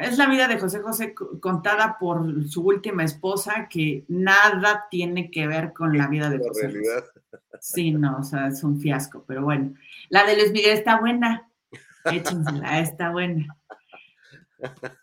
es 0.00 0.16
la 0.16 0.26
vida 0.26 0.48
de 0.48 0.58
José 0.58 0.78
José 0.80 1.12
co- 1.12 1.38
contada 1.38 1.98
por 1.98 2.48
su 2.48 2.62
última 2.62 3.04
esposa 3.04 3.68
que 3.68 4.04
nada 4.08 4.86
tiene 4.90 5.30
que 5.30 5.46
ver 5.46 5.74
con 5.74 5.98
la 5.98 6.06
vida 6.08 6.30
de 6.30 6.38
la 6.38 6.44
José 6.48 6.62
José. 6.66 6.72
realidad. 6.72 7.04
Sí, 7.60 7.90
no, 7.90 8.18
o 8.20 8.22
sea, 8.22 8.48
es 8.48 8.64
un 8.64 8.80
fiasco, 8.80 9.22
pero 9.28 9.42
bueno. 9.44 9.74
La 10.08 10.24
de 10.24 10.34
Luis 10.36 10.52
Miguel 10.52 10.78
está 10.78 10.98
buena. 10.98 11.46
Échensela, 12.06 12.80
está 12.80 13.10
buena. 13.10 13.54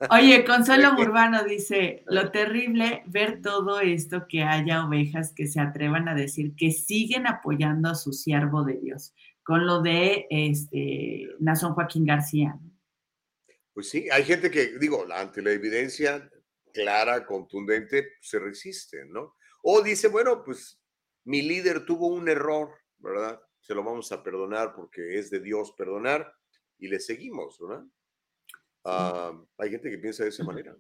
Oye, 0.10 0.46
Consuelo 0.46 0.94
Urbano 0.98 1.44
dice, 1.44 2.04
lo 2.08 2.32
terrible 2.32 3.04
ver 3.08 3.42
todo 3.42 3.80
esto 3.80 4.28
que 4.28 4.44
haya 4.44 4.86
ovejas 4.86 5.34
que 5.34 5.48
se 5.48 5.60
atrevan 5.60 6.08
a 6.08 6.16
decir 6.16 6.56
que 6.56 6.72
siguen 6.72 7.28
apoyando 7.28 7.90
a 7.90 7.96
su 7.96 8.14
siervo 8.14 8.64
de 8.64 8.78
Dios, 8.80 9.14
con 9.44 9.66
lo 9.66 9.82
de 9.82 10.28
este 10.30 11.28
Nazón 11.40 11.74
Joaquín 11.74 12.06
García. 12.06 12.58
Pues 13.74 13.90
sí, 13.90 14.08
hay 14.12 14.24
gente 14.24 14.50
que, 14.50 14.78
digo, 14.80 15.06
ante 15.14 15.42
la 15.42 15.52
evidencia 15.52 16.30
clara, 16.74 17.26
contundente, 17.26 18.14
se 18.22 18.40
resiste, 18.40 19.06
¿no? 19.06 19.36
O 19.64 19.82
dice, 19.82 20.08
bueno, 20.08 20.44
pues 20.44 20.82
mi 21.26 21.42
líder 21.42 21.86
tuvo 21.86 22.08
un 22.08 22.30
error, 22.30 22.70
¿verdad? 22.98 23.42
Se 23.60 23.76
lo 23.76 23.84
vamos 23.84 24.12
a 24.12 24.24
perdonar 24.24 24.74
porque 24.76 25.20
es 25.20 25.30
de 25.30 25.40
Dios 25.40 25.74
perdonar 25.78 26.34
y 26.78 26.88
le 26.88 27.00
seguimos, 27.00 27.60
¿verdad? 27.60 27.84
Hay 28.84 29.70
gente 29.70 29.90
que 29.90 29.98
piensa 29.98 30.24
de 30.24 30.30
esa 30.30 30.44
manera. 30.44 30.76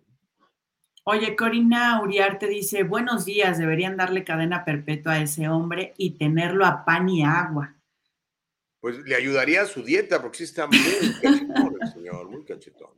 Oye, 1.05 1.35
Corina 1.35 2.01
Uriarte 2.01 2.47
dice, 2.47 2.83
buenos 2.83 3.25
días, 3.25 3.57
deberían 3.57 3.97
darle 3.97 4.23
cadena 4.23 4.63
perpetua 4.63 5.13
a 5.13 5.21
ese 5.21 5.47
hombre 5.47 5.93
y 5.97 6.17
tenerlo 6.17 6.65
a 6.65 6.85
pan 6.85 7.09
y 7.09 7.23
agua. 7.23 7.75
Pues 8.81 8.97
le 8.99 9.15
ayudaría 9.15 9.63
a 9.63 9.65
su 9.65 9.83
dieta 9.83 10.21
porque 10.21 10.37
sí 10.39 10.43
está 10.45 10.67
muy 10.67 10.77
cachetón 11.21 11.77
el 11.81 11.91
señor, 11.91 12.29
muy 12.29 12.45
cachetón. 12.45 12.91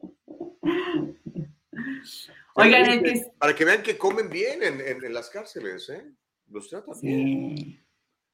Oigan, 2.54 2.84
Para 2.84 3.02
que- 3.02 3.04
que- 3.14 3.32
Para 3.40 3.56
que 3.56 3.66
vean 3.66 3.82
que 3.84 3.98
comen 3.98 4.30
bien 4.30 4.62
en, 4.62 4.82
en- 4.82 5.04
en 5.06 5.14
las 5.14 5.30
cárceles, 5.30 5.90
¿eh? 5.90 6.04
Los 6.50 6.68
tratan 6.70 6.96
bien. 7.02 7.56
Sí. 7.58 7.80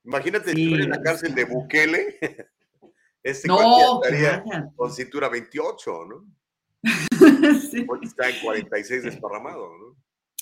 Imagínate 0.03 0.51
Sí, 0.53 0.73
en 0.73 0.89
la 0.89 1.01
cárcel 1.01 1.35
de 1.35 1.45
Bukele. 1.45 2.17
Este 3.23 3.47
No, 3.49 4.01
estaría 4.01 4.41
con 4.75 4.91
cintura 4.93 5.27
28, 5.27 6.05
¿no? 6.05 6.25
Está 8.01 8.29
en 8.29 8.39
46 8.41 9.03
desparramado, 9.03 9.69
¿no? 9.77 9.95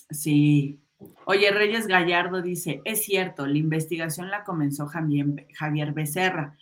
Sí. 0.10 0.80
Oye, 1.26 1.52
Reyes 1.52 1.88
Gallardo 1.88 2.42
dice, 2.42 2.82
es 2.86 3.04
cierto, 3.04 3.46
la 3.46 3.58
investigación 3.58 4.30
la 4.30 4.44
comenzó 4.44 4.88
Javier, 4.88 5.94
Becerra, 5.94 6.58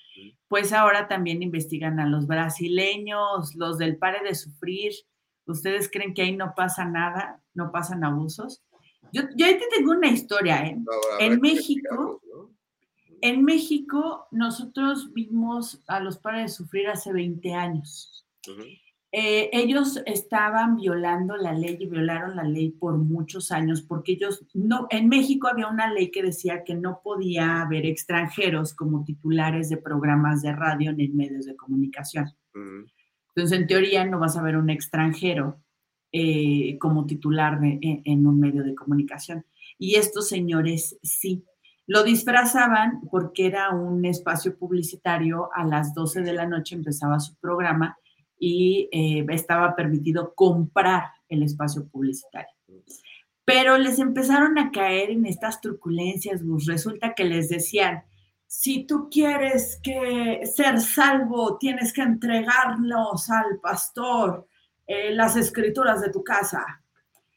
pues 0.47 0.73
ahora 0.73 1.07
también 1.07 1.43
investigan 1.43 1.99
a 1.99 2.07
los 2.07 2.25
brasileños, 2.25 3.55
los 3.55 3.77
del 3.77 3.97
pare 3.97 4.23
de 4.23 4.35
sufrir. 4.35 4.93
¿Ustedes 5.45 5.89
creen 5.91 6.13
que 6.13 6.23
ahí 6.23 6.35
no 6.35 6.53
pasa 6.55 6.85
nada? 6.85 7.41
¿No 7.53 7.71
pasan 7.71 8.03
abusos? 8.03 8.63
Yo, 9.11 9.23
yo 9.35 9.45
ahí 9.45 9.57
te 9.57 9.67
tengo 9.75 9.91
una 9.91 10.09
historia, 10.09 10.65
¿eh? 10.65 10.77
En 11.19 11.39
México, 11.39 12.21
en 13.21 13.43
México 13.43 14.27
nosotros 14.31 15.13
vimos 15.13 15.83
a 15.87 15.99
los 15.99 16.17
pares 16.17 16.43
de 16.43 16.49
sufrir 16.49 16.87
hace 16.87 17.13
20 17.13 17.53
años. 17.53 18.25
Eh, 19.15 19.51
ellos 19.53 20.01
estaban 20.07 20.75
violando 20.75 21.37
la 21.37 21.53
ley 21.53 21.77
y 21.79 21.85
violaron 21.85 22.35
la 22.35 22.43
ley 22.43 22.71
por 22.71 22.97
muchos 22.97 23.51
años 23.51 23.83
porque 23.83 24.13
ellos 24.13 24.43
no, 24.55 24.87
en 24.89 25.07
México 25.07 25.47
había 25.47 25.67
una 25.67 25.93
ley 25.93 26.09
que 26.09 26.23
decía 26.23 26.63
que 26.63 26.73
no 26.73 26.99
podía 27.03 27.61
haber 27.61 27.85
extranjeros 27.85 28.73
como 28.73 29.03
titulares 29.05 29.69
de 29.69 29.77
programas 29.77 30.41
de 30.41 30.53
radio 30.53 30.93
ni 30.93 31.05
en 31.05 31.15
medios 31.15 31.45
de 31.45 31.55
comunicación. 31.55 32.25
Entonces, 33.35 33.59
en 33.59 33.67
teoría, 33.67 34.03
no 34.03 34.17
vas 34.19 34.35
a 34.35 34.41
ver 34.41 34.57
un 34.57 34.71
extranjero 34.71 35.61
eh, 36.11 36.77
como 36.79 37.05
titular 37.05 37.59
de- 37.59 37.77
en, 37.81 38.01
en 38.05 38.25
un 38.25 38.39
medio 38.39 38.63
de 38.63 38.73
comunicación. 38.75 39.45
Y 39.77 39.95
estos 39.95 40.27
señores 40.27 40.97
sí. 41.03 41.45
Lo 41.85 42.03
disfrazaban 42.03 43.01
porque 43.11 43.45
era 43.45 43.71
un 43.71 44.05
espacio 44.05 44.57
publicitario. 44.57 45.49
A 45.53 45.65
las 45.65 45.93
12 45.93 46.21
de 46.21 46.33
la 46.33 46.45
noche 46.47 46.75
empezaba 46.75 47.19
su 47.19 47.35
programa 47.37 47.97
y 48.45 48.89
eh, 48.91 49.25
estaba 49.29 49.73
permitido 49.73 50.35
comprar 50.35 51.03
el 51.29 51.43
espacio 51.43 51.87
publicitario. 51.87 52.53
Pero 53.45 53.77
les 53.77 53.99
empezaron 53.99 54.57
a 54.57 54.69
caer 54.69 55.11
en 55.11 55.25
estas 55.25 55.61
truculencias, 55.61 56.43
Gus. 56.43 56.65
Resulta 56.65 57.13
que 57.15 57.23
les 57.23 57.47
decían, 57.47 58.03
si 58.45 58.83
tú 58.83 59.07
quieres 59.09 59.79
que 59.81 60.41
ser 60.45 60.81
salvo, 60.81 61.57
tienes 61.57 61.93
que 61.93 62.01
entregarlos 62.01 63.29
al 63.29 63.61
pastor 63.61 64.45
eh, 64.87 65.11
las 65.11 65.37
escrituras 65.37 66.01
de 66.01 66.09
tu 66.09 66.21
casa. 66.21 66.65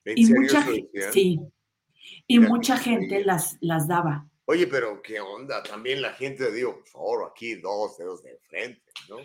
¿En 0.04 0.18
Y 0.18 0.24
serio 0.24 0.40
mucha 0.42 0.62
gente, 0.62 1.12
sí, 1.12 1.40
y 2.26 2.38
mucha 2.40 2.76
gente 2.78 3.24
las, 3.24 3.58
las 3.60 3.86
daba. 3.86 4.28
Oye, 4.46 4.66
pero 4.66 5.00
qué 5.02 5.20
onda, 5.20 5.62
también 5.62 6.02
la 6.02 6.14
gente, 6.14 6.50
digo, 6.50 6.80
por 6.80 6.88
favor, 6.88 7.30
aquí 7.30 7.54
dos 7.54 7.96
dedos 7.96 8.24
de 8.24 8.36
frente, 8.48 8.82
¿no? 9.08 9.18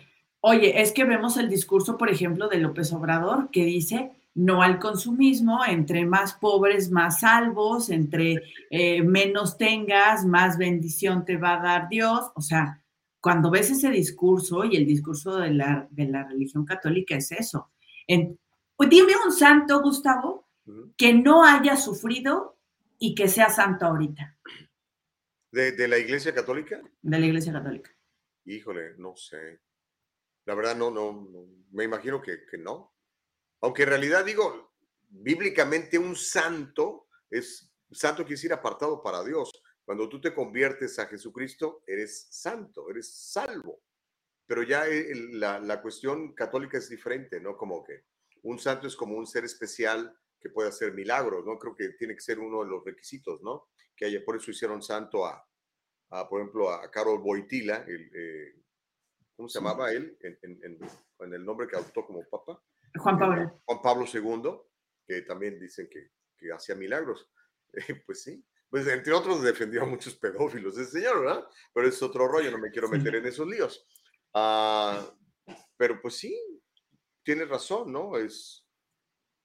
Oye, 0.44 0.82
es 0.82 0.92
que 0.92 1.04
vemos 1.04 1.36
el 1.36 1.48
discurso, 1.48 1.96
por 1.96 2.10
ejemplo, 2.10 2.48
de 2.48 2.58
López 2.58 2.92
Obrador, 2.92 3.48
que 3.50 3.64
dice 3.64 4.10
no 4.34 4.62
al 4.62 4.78
consumismo, 4.78 5.62
entre 5.64 6.06
más 6.06 6.32
pobres, 6.34 6.90
más 6.90 7.20
salvos, 7.20 7.90
entre 7.90 8.42
eh, 8.70 9.02
menos 9.02 9.56
tengas, 9.58 10.24
más 10.24 10.56
bendición 10.58 11.24
te 11.24 11.36
va 11.36 11.60
a 11.60 11.62
dar 11.62 11.88
Dios. 11.88 12.32
O 12.34 12.40
sea, 12.40 12.82
cuando 13.20 13.50
ves 13.50 13.70
ese 13.70 13.90
discurso 13.90 14.64
y 14.64 14.76
el 14.76 14.86
discurso 14.86 15.36
de 15.36 15.50
la, 15.52 15.86
de 15.90 16.06
la 16.06 16.24
religión 16.24 16.64
católica 16.64 17.14
es 17.14 17.30
eso. 17.30 17.70
En- 18.06 18.38
pues 18.74 18.88
dime 18.90 19.12
un 19.24 19.32
santo, 19.32 19.80
Gustavo, 19.82 20.48
que 20.96 21.12
no 21.14 21.44
haya 21.44 21.76
sufrido 21.76 22.56
y 22.98 23.14
que 23.14 23.28
sea 23.28 23.50
santo 23.50 23.84
ahorita 23.86 24.36
¿De, 25.52 25.72
de 25.72 25.88
la 25.88 25.98
Iglesia 25.98 26.34
Católica? 26.34 26.80
de 27.02 27.18
la 27.20 27.26
Iglesia 27.26 27.52
Católica. 27.52 27.90
Híjole, 28.46 28.94
no 28.96 29.14
sé. 29.14 29.60
La 30.44 30.54
verdad, 30.54 30.76
no, 30.76 30.90
no, 30.90 31.28
me 31.70 31.84
imagino 31.84 32.20
que, 32.20 32.44
que 32.46 32.58
no. 32.58 32.94
Aunque 33.60 33.84
en 33.84 33.90
realidad 33.90 34.24
digo, 34.24 34.74
bíblicamente 35.08 35.98
un 35.98 36.16
santo 36.16 37.08
es, 37.30 37.72
santo 37.90 38.22
quiere 38.24 38.34
decir 38.36 38.52
apartado 38.52 39.02
para 39.02 39.22
Dios. 39.24 39.50
Cuando 39.84 40.08
tú 40.08 40.20
te 40.20 40.34
conviertes 40.34 40.98
a 40.98 41.06
Jesucristo, 41.06 41.82
eres 41.86 42.28
santo, 42.30 42.90
eres 42.90 43.14
salvo. 43.32 43.82
Pero 44.46 44.62
ya 44.62 44.86
el- 44.86 45.38
la, 45.40 45.58
la 45.60 45.80
cuestión 45.82 46.34
católica 46.34 46.78
es 46.78 46.88
diferente, 46.88 47.40
¿no? 47.40 47.56
Como 47.56 47.84
que 47.84 48.04
un 48.42 48.58
santo 48.58 48.86
es 48.86 48.96
como 48.96 49.16
un 49.16 49.26
ser 49.26 49.44
especial 49.44 50.16
que 50.40 50.50
puede 50.50 50.68
hacer 50.68 50.92
milagros, 50.92 51.44
¿no? 51.46 51.58
Creo 51.58 51.74
que 51.74 51.90
tiene 51.90 52.14
que 52.14 52.20
ser 52.20 52.40
uno 52.40 52.62
de 52.64 52.68
los 52.70 52.84
requisitos, 52.84 53.40
¿no? 53.42 53.68
Que 53.96 54.06
haya, 54.06 54.24
por 54.24 54.36
eso 54.36 54.50
hicieron 54.50 54.82
santo 54.82 55.24
a, 55.26 55.46
a, 56.10 56.28
por 56.28 56.40
ejemplo, 56.40 56.70
a 56.70 56.90
Carol 56.90 57.20
Boitila, 57.20 57.84
el, 57.86 58.10
eh, 58.14 58.61
¿cómo 59.42 59.48
se 59.48 59.58
Sí. 59.58 59.64
llamaba 59.64 59.90
él? 59.90 60.16
En, 60.20 60.38
en- 60.42 60.60
en- 61.18 61.32
el 61.34 61.44
nombre 61.44 61.66
que 61.66 61.74
adoptó 61.76 62.06
como 62.06 62.24
papa. 62.28 62.62
Juan 62.96 63.18
Pablo. 63.18 63.60
Juan 63.64 63.82
Pablo 63.82 64.04
II, 64.12 64.60
que 65.06 65.22
también 65.22 65.58
dicen 65.58 65.88
que, 65.90 66.10
que 66.36 66.52
hacía 66.52 66.74
milagros. 66.76 67.28
Eh, 67.74 68.02
pues 68.04 68.22
sí, 68.22 68.44
pues 68.68 68.86
entre 68.86 69.14
otros 69.14 69.42
defendió 69.42 69.82
a 69.82 69.86
muchos 69.86 70.14
pedófilos 70.16 70.76
ese 70.76 70.90
señor, 71.00 71.20
¿verdad? 71.22 71.42
Pero 71.72 71.88
es 71.88 72.02
otro 72.02 72.28
rollo, 72.28 72.50
no 72.50 72.58
me 72.58 72.70
quiero 72.70 72.86
Sí. 72.88 72.98
meter 72.98 73.14
en 73.14 73.24
esos 73.24 73.48
líos. 73.48 73.86
Ah, 74.34 75.10
pero 75.78 75.98
pues 76.02 76.16
sí, 76.16 76.38
tienes 77.24 77.48
razón, 77.48 77.90
¿no? 77.90 78.18
Es, 78.18 78.68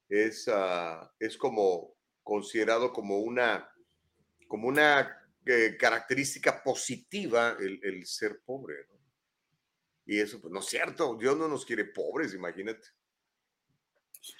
es, 0.09 0.49
ah, 0.49 1.09
es 1.19 1.37
como 1.37 1.95
considerado 2.21 2.91
como 2.91 3.19
una, 3.19 3.71
como 4.49 4.67
una 4.67 5.25
eh, 5.45 5.77
característica 5.79 6.61
positiva 6.61 7.55
el, 7.57 7.79
el 7.83 8.05
ser 8.05 8.41
pobre, 8.45 8.75
¿no? 8.89 8.96
Y 10.07 10.19
eso, 10.19 10.39
pues 10.41 10.51
no 10.53 10.61
es 10.61 10.65
cierto, 10.65 11.15
Dios 11.15 11.37
no 11.37 11.47
nos 11.47 11.65
quiere 11.65 11.85
pobres, 11.85 12.33
imagínate. 12.33 12.87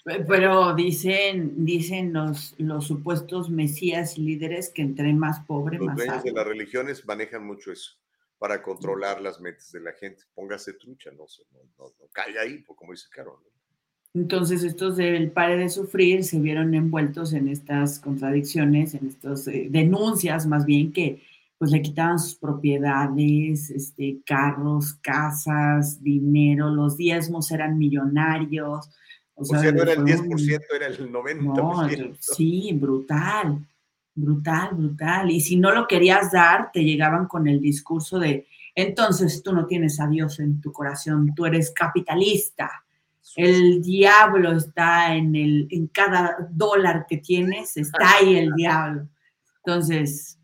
Pero 0.03 0.73
dicen, 0.73 1.65
dicen 1.65 2.11
los, 2.13 2.55
los 2.57 2.87
supuestos 2.87 3.49
mesías 3.49 4.17
líderes 4.17 4.69
que 4.69 4.81
entre 4.81 5.13
más 5.13 5.45
pobre, 5.45 5.77
Los 5.77 5.87
más 5.87 5.95
dueños 5.97 6.23
de 6.23 6.31
las 6.31 6.47
religiones 6.47 7.05
manejan 7.05 7.45
mucho 7.45 7.71
eso 7.71 7.91
para 8.37 8.61
controlar 8.61 9.21
las 9.21 9.39
mentes 9.39 9.71
de 9.71 9.81
la 9.81 9.93
gente. 9.93 10.23
Póngase 10.33 10.73
trucha, 10.73 11.11
no, 11.11 11.27
se- 11.27 11.43
no, 11.51 11.59
no, 11.77 11.93
no 11.99 12.07
caiga 12.11 12.41
ahí, 12.41 12.59
pues, 12.59 12.77
como 12.77 12.91
dice 12.91 13.07
Caro. 13.11 13.41
¿no? 13.43 13.57
Entonces 14.21 14.63
estos 14.63 14.97
del 14.97 15.31
pare 15.31 15.57
de 15.57 15.69
sufrir 15.69 16.23
se 16.23 16.39
vieron 16.39 16.73
envueltos 16.73 17.33
en 17.33 17.47
estas 17.47 17.99
contradicciones, 17.99 18.93
en 18.93 19.07
estas 19.07 19.47
eh, 19.47 19.67
denuncias 19.69 20.47
más 20.47 20.65
bien 20.65 20.91
que, 20.91 21.21
pues 21.57 21.71
le 21.71 21.81
quitaban 21.81 22.19
sus 22.19 22.35
propiedades, 22.35 23.69
este, 23.71 24.19
carros, 24.25 24.93
casas, 25.01 26.01
dinero, 26.03 26.69
los 26.69 26.97
diezmos 26.97 27.51
eran 27.51 27.77
millonarios. 27.77 28.89
O, 29.33 29.43
sea, 29.43 29.71
no 29.71 29.81
era 29.81 29.93
el 29.93 30.03
10%, 30.03 30.61
era 30.75 30.87
el 30.87 31.11
90%. 31.11 32.17
sí, 32.19 32.73
brutal, 32.73 33.65
brutal, 34.13 34.75
brutal. 34.75 35.31
Y 35.31 35.41
si 35.41 35.55
no 35.55 35.71
lo 35.73 35.87
querías 35.87 36.31
dar, 36.31 36.71
te 36.71 36.83
llegaban 36.83 37.27
con 37.27 37.47
el 37.47 37.59
discurso 37.59 38.19
de, 38.19 38.47
entonces 38.75 39.41
tú 39.41 39.53
no 39.53 39.65
tienes 39.65 39.99
a 39.99 40.07
Dios 40.07 40.39
en 40.39 40.61
tu 40.61 40.71
corazón, 40.71 41.33
tú 41.35 41.45
eres 41.45 41.71
capitalista. 41.71 42.83
El 43.35 43.81
diablo 43.81 44.53
está 44.53 45.15
en, 45.15 45.35
el, 45.35 45.67
en 45.71 45.87
cada 45.87 46.37
dólar 46.51 47.05
que 47.07 47.17
tienes, 47.17 47.77
está 47.77 48.17
ahí 48.17 48.35
el 48.35 48.53
diablo. 48.53 49.07
Entonces... 49.65 50.36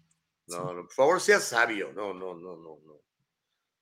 No, 0.58 0.74
no, 0.74 0.82
por 0.84 0.94
favor, 0.94 1.22
sea 1.22 1.40
sabio. 1.40 1.92
No, 1.94 2.14
no, 2.14 2.34
no, 2.36 2.58
no, 2.58 2.80
no. 2.86 3.02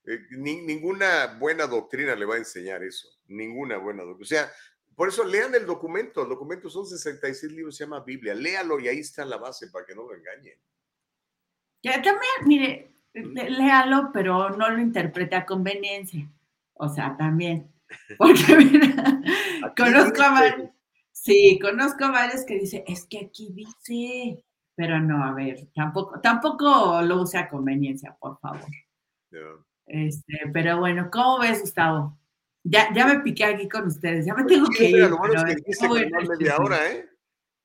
Eh, 0.05 0.19
ninguna 0.31 1.37
buena 1.39 1.67
doctrina 1.67 2.15
le 2.15 2.25
va 2.25 2.35
a 2.35 2.39
enseñar 2.39 2.83
eso. 2.83 3.07
Ninguna 3.27 3.77
buena 3.77 4.03
doctrina. 4.03 4.23
O 4.23 4.25
sea, 4.25 4.51
por 4.95 5.09
eso 5.09 5.23
lean 5.23 5.55
el 5.55 5.65
documento. 5.65 6.23
El 6.23 6.29
documento 6.29 6.69
son 6.69 6.85
66 6.85 7.51
libros, 7.51 7.75
se 7.75 7.83
llama 7.85 8.01
Biblia. 8.01 8.33
Léalo 8.33 8.79
y 8.79 8.87
ahí 8.87 8.99
está 8.99 9.25
la 9.25 9.37
base 9.37 9.69
para 9.69 9.85
que 9.85 9.95
no 9.95 10.03
lo 10.03 10.15
engañen. 10.15 10.57
Ya 11.83 12.01
también, 12.01 12.33
mire, 12.45 12.93
léalo, 13.13 14.11
pero 14.13 14.51
no 14.51 14.69
lo 14.69 14.79
interprete 14.79 15.35
a 15.35 15.45
conveniencia. 15.45 16.29
O 16.73 16.89
sea, 16.89 17.15
también. 17.17 17.71
Porque 18.17 18.55
mira, 18.55 19.21
conozco 19.75 20.21
a 20.21 20.31
varios, 20.31 20.69
sí, 21.11 21.59
conozco 21.61 22.05
a 22.05 22.11
varios 22.11 22.45
que 22.45 22.59
dicen, 22.59 22.83
es 22.87 23.05
que 23.05 23.19
aquí 23.25 23.51
dice, 23.53 24.43
pero 24.81 24.99
no, 24.99 25.23
a 25.23 25.31
ver, 25.35 25.67
tampoco, 25.75 26.19
tampoco 26.21 27.03
lo 27.03 27.21
use 27.21 27.37
a 27.37 27.47
conveniencia, 27.47 28.17
por 28.19 28.39
favor. 28.39 28.65
Este, 29.85 30.39
pero 30.51 30.79
bueno, 30.79 31.07
¿cómo 31.11 31.37
ves, 31.37 31.61
Gustavo? 31.61 32.17
Ya, 32.63 32.91
ya 32.91 33.05
me 33.05 33.19
piqué 33.19 33.45
aquí 33.45 33.69
con 33.69 33.85
ustedes, 33.85 34.25
ya 34.25 34.33
me 34.33 34.43
tengo 34.43 34.67
que 34.75 34.89
ir. 34.89 35.07
Lo 35.07 35.19
bueno 35.19 35.45
es 35.45 35.77
que 35.77 35.87
media 35.87 36.57
hora, 36.57 36.91
¿eh? 36.91 37.07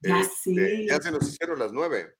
Ya 0.00 0.20
este, 0.20 0.86
Ya 0.86 1.00
se 1.00 1.10
nos 1.10 1.26
hicieron 1.26 1.58
las 1.58 1.72
nueve. 1.72 2.18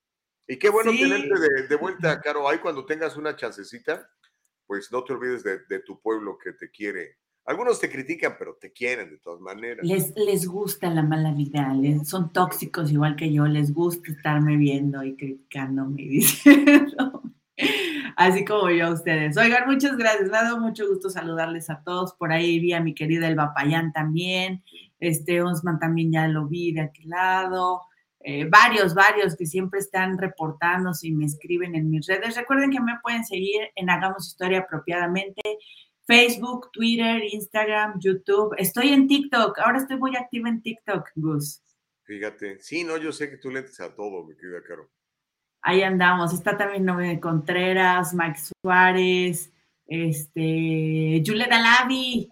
Y 0.49 0.59
qué 0.59 0.71
bueno 0.71 0.91
tenerte 0.93 1.69
de, 1.69 1.77
vuelta, 1.77 2.19
Caro. 2.23 2.49
Ahí 2.49 2.57
cuando 2.57 2.87
tengas 2.87 3.19
una 3.19 3.37
chancecita, 3.37 4.09
pues 4.67 4.91
no 4.91 5.05
te 5.05 5.13
olvides 5.13 5.45
de, 5.45 5.59
de, 5.69 5.81
tu 5.81 6.01
pueblo 6.01 6.39
que 6.39 6.55
te 6.55 6.71
quiere. 6.71 7.19
Algunos 7.47 7.81
te 7.81 7.89
critican, 7.89 8.35
pero 8.39 8.57
te 8.61 8.73
quieren 8.73 9.11
de 9.11 9.19
todas 9.19 9.41
maneras. 9.41 9.87
Les, 9.87 10.13
les 10.17 10.47
gusta 10.47 10.91
la 10.91 11.03
mala 11.03 11.33
vida, 11.33 11.73
son 12.05 12.33
tóxicos 12.33 12.91
igual 12.91 13.17
que 13.17 13.33
yo, 13.33 13.47
les 13.47 13.73
gusta 13.73 14.11
estarme 14.11 14.57
viendo 14.57 15.03
y 15.05 15.17
criticándome 15.17 16.03
y 16.03 16.09
diciendo 16.19 17.23
así 18.17 18.45
como 18.45 18.71
yo 18.71 18.87
a 18.87 18.93
ustedes. 18.93 19.37
Oigan, 19.37 19.69
muchas 19.69 19.97
gracias, 19.97 20.31
me 20.31 20.39
ha 20.39 20.45
dado 20.45 20.59
mucho 20.59 20.89
gusto 20.89 21.11
saludarles 21.11 21.71
a 21.71 21.83
todos. 21.85 22.15
Por 22.15 22.33
ahí 22.33 22.59
vi 22.59 22.73
a 22.73 22.81
mi 22.81 22.95
querida 22.95 23.29
Elba 23.29 23.55
Payán 23.55 23.93
también, 23.93 24.65
este 24.99 25.43
Osman 25.43 25.79
también 25.79 26.11
ya 26.11 26.27
lo 26.27 26.49
vi 26.49 26.73
de 26.73 26.81
aquel 26.81 27.11
lado. 27.11 27.83
Eh, 28.21 28.49
varios, 28.51 28.93
varios 28.95 29.37
que 29.37 29.47
siempre 29.47 29.79
están 29.79 30.19
reportándose 30.19 31.07
y 31.07 31.13
me 31.13 31.27
escriben 31.27 31.77
en 31.77 31.91
mis 31.91 32.07
redes. 32.09 32.35
Recuerden 32.35 32.73
que 32.73 32.81
me 32.81 32.99
pueden 33.01 33.25
seguir 33.25 33.71
en 33.77 33.89
Hagamos 33.89 34.27
Historia 34.27 34.61
Apropiadamente, 34.61 35.43
Facebook, 36.07 36.71
Twitter, 36.73 37.23
Instagram, 37.31 37.99
YouTube. 38.01 38.55
Estoy 38.59 38.89
en 38.91 39.09
TikTok, 39.09 39.59
ahora 39.59 39.79
estoy 39.79 39.99
muy 39.99 40.17
activa 40.17 40.49
en 40.49 40.63
TikTok, 40.63 41.09
Gus. 41.17 41.63
Fíjate, 42.05 42.61
sí, 42.61 42.85
no, 42.85 42.97
yo 42.97 43.13
sé 43.13 43.29
que 43.29 43.37
tú 43.37 43.51
lentes 43.51 43.81
a 43.81 43.95
todo, 43.95 44.25
mi 44.25 44.37
querida 44.37 44.63
Caro 44.63 44.91
ahí 45.67 45.83
andamos. 45.83 46.33
Está 46.33 46.57
también 46.57 46.85
Noé 46.85 47.21
Contreras, 47.21 48.15
Mike 48.15 48.39
Suárez, 48.39 49.53
este, 49.87 51.23
Julieta 51.27 51.61
Lavi. 51.61 52.31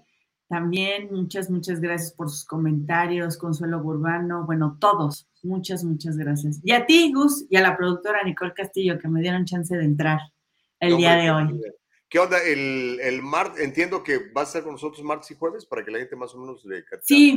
También 0.48 1.09
muchas, 1.10 1.51
muchas 1.51 1.80
gracias 1.80 2.12
por 2.12 2.30
sus 2.30 2.44
comentarios, 2.44 3.36
Consuelo 3.36 3.82
Burbano, 3.82 4.44
bueno, 4.46 4.76
todos, 4.78 5.26
muchas, 5.42 5.82
muchas 5.82 6.16
gracias. 6.16 6.60
Y 6.62 6.72
a 6.72 6.86
ti, 6.86 7.12
Gus, 7.12 7.46
y 7.51 7.56
a 7.56 7.62
la 7.62 7.76
productora 7.76 8.22
Nicole 8.22 8.52
Castillo, 8.55 8.98
que 8.98 9.09
me 9.09 9.20
dieron 9.20 9.46
chance 9.46 9.76
de 9.76 9.84
entrar 9.84 10.20
el 10.78 10.96
día 10.96 11.16
de 11.16 11.30
hoy. 11.30 11.60
¿Qué 12.09 12.18
onda? 12.18 12.39
El, 12.43 13.01
el 13.01 13.22
martes, 13.22 13.62
entiendo 13.62 14.02
que 14.02 14.31
va 14.31 14.43
a 14.43 14.44
estar 14.44 14.62
con 14.62 14.72
nosotros 14.72 15.02
martes 15.02 15.31
y 15.31 15.35
jueves 15.35 15.66
para 15.66 15.85
que 15.85 15.90
la 15.90 15.98
gente 15.98 16.16
más 16.16 16.35
o 16.35 16.39
menos 16.39 16.64
le 16.64 16.85
Sí, 17.02 17.36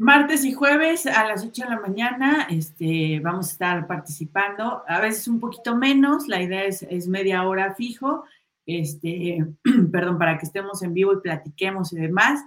Martes 0.00 0.44
y 0.44 0.52
jueves 0.52 1.06
a 1.06 1.26
las 1.26 1.44
8 1.44 1.64
de 1.64 1.70
la 1.70 1.80
mañana 1.80 2.46
este, 2.48 3.18
vamos 3.18 3.48
a 3.48 3.50
estar 3.50 3.86
participando, 3.88 4.84
a 4.86 5.00
veces 5.00 5.26
un 5.26 5.40
poquito 5.40 5.74
menos, 5.74 6.28
la 6.28 6.40
idea 6.40 6.66
es, 6.66 6.84
es 6.84 7.08
media 7.08 7.42
hora 7.42 7.74
fijo, 7.74 8.22
este, 8.64 9.44
perdón, 9.92 10.16
para 10.16 10.38
que 10.38 10.46
estemos 10.46 10.84
en 10.84 10.94
vivo 10.94 11.14
y 11.14 11.20
platiquemos 11.20 11.92
y 11.92 11.96
demás, 11.96 12.40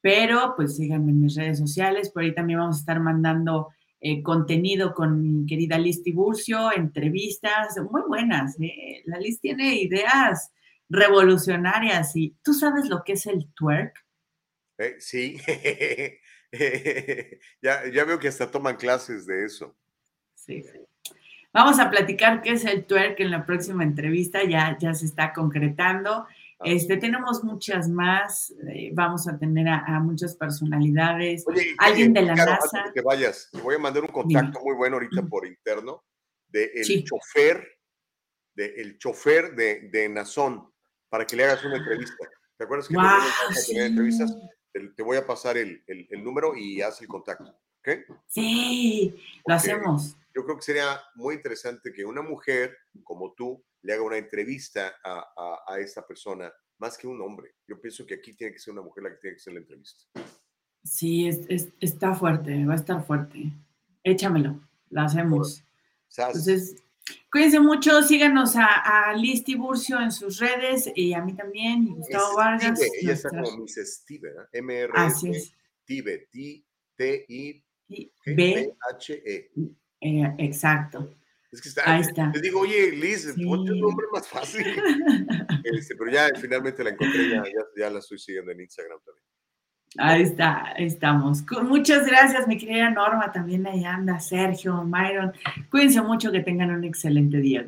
pero 0.00 0.54
pues 0.54 0.76
síganme 0.76 1.10
en 1.10 1.22
mis 1.22 1.34
redes 1.34 1.58
sociales, 1.58 2.10
por 2.10 2.22
ahí 2.22 2.32
también 2.32 2.60
vamos 2.60 2.76
a 2.76 2.80
estar 2.80 3.00
mandando 3.00 3.70
eh, 4.00 4.22
contenido 4.22 4.94
con 4.94 5.20
mi 5.20 5.46
querida 5.46 5.76
Liz 5.78 6.00
Tiburcio, 6.00 6.70
entrevistas 6.70 7.76
muy 7.90 8.02
buenas, 8.06 8.54
¿eh? 8.60 9.02
la 9.06 9.18
Liz 9.18 9.40
tiene 9.40 9.74
ideas 9.80 10.52
revolucionarias 10.94 12.16
y 12.16 12.36
tú 12.42 12.54
sabes 12.54 12.88
lo 12.88 13.02
que 13.04 13.12
es 13.12 13.26
el 13.26 13.52
twerk. 13.54 13.94
Eh, 14.78 14.96
sí, 14.98 15.38
ya, 17.62 17.86
ya 17.88 18.04
veo 18.04 18.18
que 18.18 18.28
hasta 18.28 18.50
toman 18.50 18.76
clases 18.76 19.26
de 19.26 19.44
eso. 19.44 19.76
Sí, 20.34 20.62
sí. 20.62 20.78
Vamos 21.54 21.78
a 21.78 21.88
platicar 21.88 22.42
qué 22.42 22.50
es 22.50 22.64
el 22.64 22.84
twerk 22.84 23.20
en 23.20 23.30
la 23.30 23.46
próxima 23.46 23.84
entrevista, 23.84 24.42
ya, 24.42 24.76
ya 24.76 24.92
se 24.92 25.06
está 25.06 25.32
concretando. 25.32 26.10
Ah. 26.10 26.64
Este, 26.64 26.96
tenemos 26.96 27.44
muchas 27.44 27.88
más, 27.88 28.52
eh, 28.72 28.90
vamos 28.92 29.28
a 29.28 29.38
tener 29.38 29.68
a, 29.68 30.00
muchas 30.00 30.34
personalidades, 30.34 31.44
alguien 31.78 32.12
de 32.12 32.22
la 32.22 32.34
NASA. 32.34 32.90
que 32.92 33.02
vayas, 33.02 33.50
te 33.52 33.60
voy 33.60 33.76
a 33.76 33.78
mandar 33.78 34.02
un 34.02 34.08
contacto 34.08 34.60
muy 34.64 34.74
bueno 34.74 34.96
ahorita 34.96 35.22
por 35.26 35.46
interno 35.46 36.02
de 36.48 36.72
el 36.74 37.04
chofer, 37.04 37.78
de 38.54 38.66
el 38.76 38.98
chofer 38.98 39.54
de, 39.54 39.88
de 39.92 40.08
Nazón, 40.08 40.73
para 41.14 41.28
que 41.28 41.36
le 41.36 41.44
hagas 41.44 41.64
una 41.64 41.76
entrevista. 41.76 42.28
¿Te 42.58 42.64
acuerdas 42.64 42.88
que 42.88 42.96
wow, 42.96 43.04
entrevistas? 43.76 44.36
te, 44.96 45.02
voy 45.04 45.16
a 45.16 45.24
pasar 45.24 45.56
el, 45.56 45.80
número 46.24 46.56
y 46.56 46.82
haz 46.82 47.00
el 47.02 47.06
contacto. 47.06 47.56
¿Ok? 47.78 47.88
Sí, 48.26 49.14
lo 49.46 49.54
hacemos. 49.54 50.16
Yo 50.34 50.44
creo 50.44 50.56
que 50.56 50.62
sería 50.62 51.00
muy 51.14 51.36
interesante 51.36 51.92
que 51.92 52.04
una 52.04 52.20
mujer 52.20 52.76
como 53.04 53.32
tú 53.34 53.64
le 53.82 53.92
haga 53.92 54.02
una 54.02 54.16
entrevista 54.16 54.92
a, 55.04 55.62
a, 55.68 55.78
esta 55.78 56.04
persona, 56.04 56.52
más 56.78 56.98
que 56.98 57.06
un 57.06 57.22
hombre. 57.22 57.54
Yo 57.68 57.80
pienso 57.80 58.04
que 58.04 58.14
aquí 58.14 58.34
tiene 58.34 58.52
que 58.52 58.58
ser 58.58 58.72
una 58.72 58.82
mujer 58.82 59.04
la 59.04 59.10
que 59.10 59.18
tiene 59.18 59.36
que 59.36 59.40
hacer 59.40 59.52
la 59.52 59.60
entrevista. 59.60 60.02
Sí, 60.82 61.28
está 61.78 62.12
fuerte, 62.12 62.66
va 62.66 62.72
a 62.72 62.76
estar 62.76 63.06
fuerte. 63.06 63.52
Échamelo, 64.02 64.60
lo 64.90 65.00
hacemos. 65.00 65.62
Entonces, 66.16 66.74
Cuídense 67.30 67.60
mucho, 67.60 68.02
síganos 68.02 68.54
a, 68.56 69.12
Liz 69.16 69.44
Tiburcio 69.44 70.00
en 70.00 70.10
sus 70.10 70.38
redes 70.38 70.90
y 70.94 71.12
a 71.12 71.22
mí 71.22 71.34
también, 71.34 71.94
Gustavo 71.96 72.36
Vargas. 72.36 72.80
ella 73.00 73.12
está 73.12 73.28
como 73.28 73.58
Miss 73.58 73.78
Steve, 73.84 74.28
¿verdad? 74.28 74.48
m 74.52 74.74
r 74.74 74.92
s 75.06 75.52
Tive, 75.84 76.28
T-I-B-H-E. 76.96 77.60
Eh, 80.00 80.34
exacto. 80.38 81.14
Es 81.50 81.60
que 81.60 81.68
está, 81.68 81.82
Ahí 81.92 82.00
está. 82.00 82.32
Te 82.32 82.40
digo, 82.40 82.60
oye, 82.60 82.92
Liz, 82.92 83.26
ponte 83.44 83.72
un 83.72 83.80
nombre 83.80 84.06
más 84.12 84.26
fácil. 84.28 84.64
Este, 85.64 85.96
pero 85.96 86.10
ya 86.10 86.28
finalmente 86.38 86.84
la 86.84 86.90
encontré, 86.90 87.30
ya, 87.30 87.42
ya 87.74 87.88
la 87.88 87.98
estoy 87.98 88.18
siguiendo 88.18 88.52
en 88.52 88.60
Instagram 88.60 88.98
también. 89.02 89.24
Ahí 89.98 90.22
está, 90.22 90.74
ahí 90.74 90.86
estamos. 90.86 91.44
Muchas 91.62 92.06
gracias, 92.06 92.48
mi 92.48 92.58
querida 92.58 92.90
Norma, 92.90 93.30
también 93.32 93.66
ahí 93.66 93.84
anda, 93.84 94.18
Sergio, 94.18 94.82
Myron. 94.82 95.32
Cuídense 95.70 96.02
mucho, 96.02 96.32
que 96.32 96.40
tengan 96.40 96.70
un 96.70 96.84
excelente 96.84 97.38
día, 97.38 97.64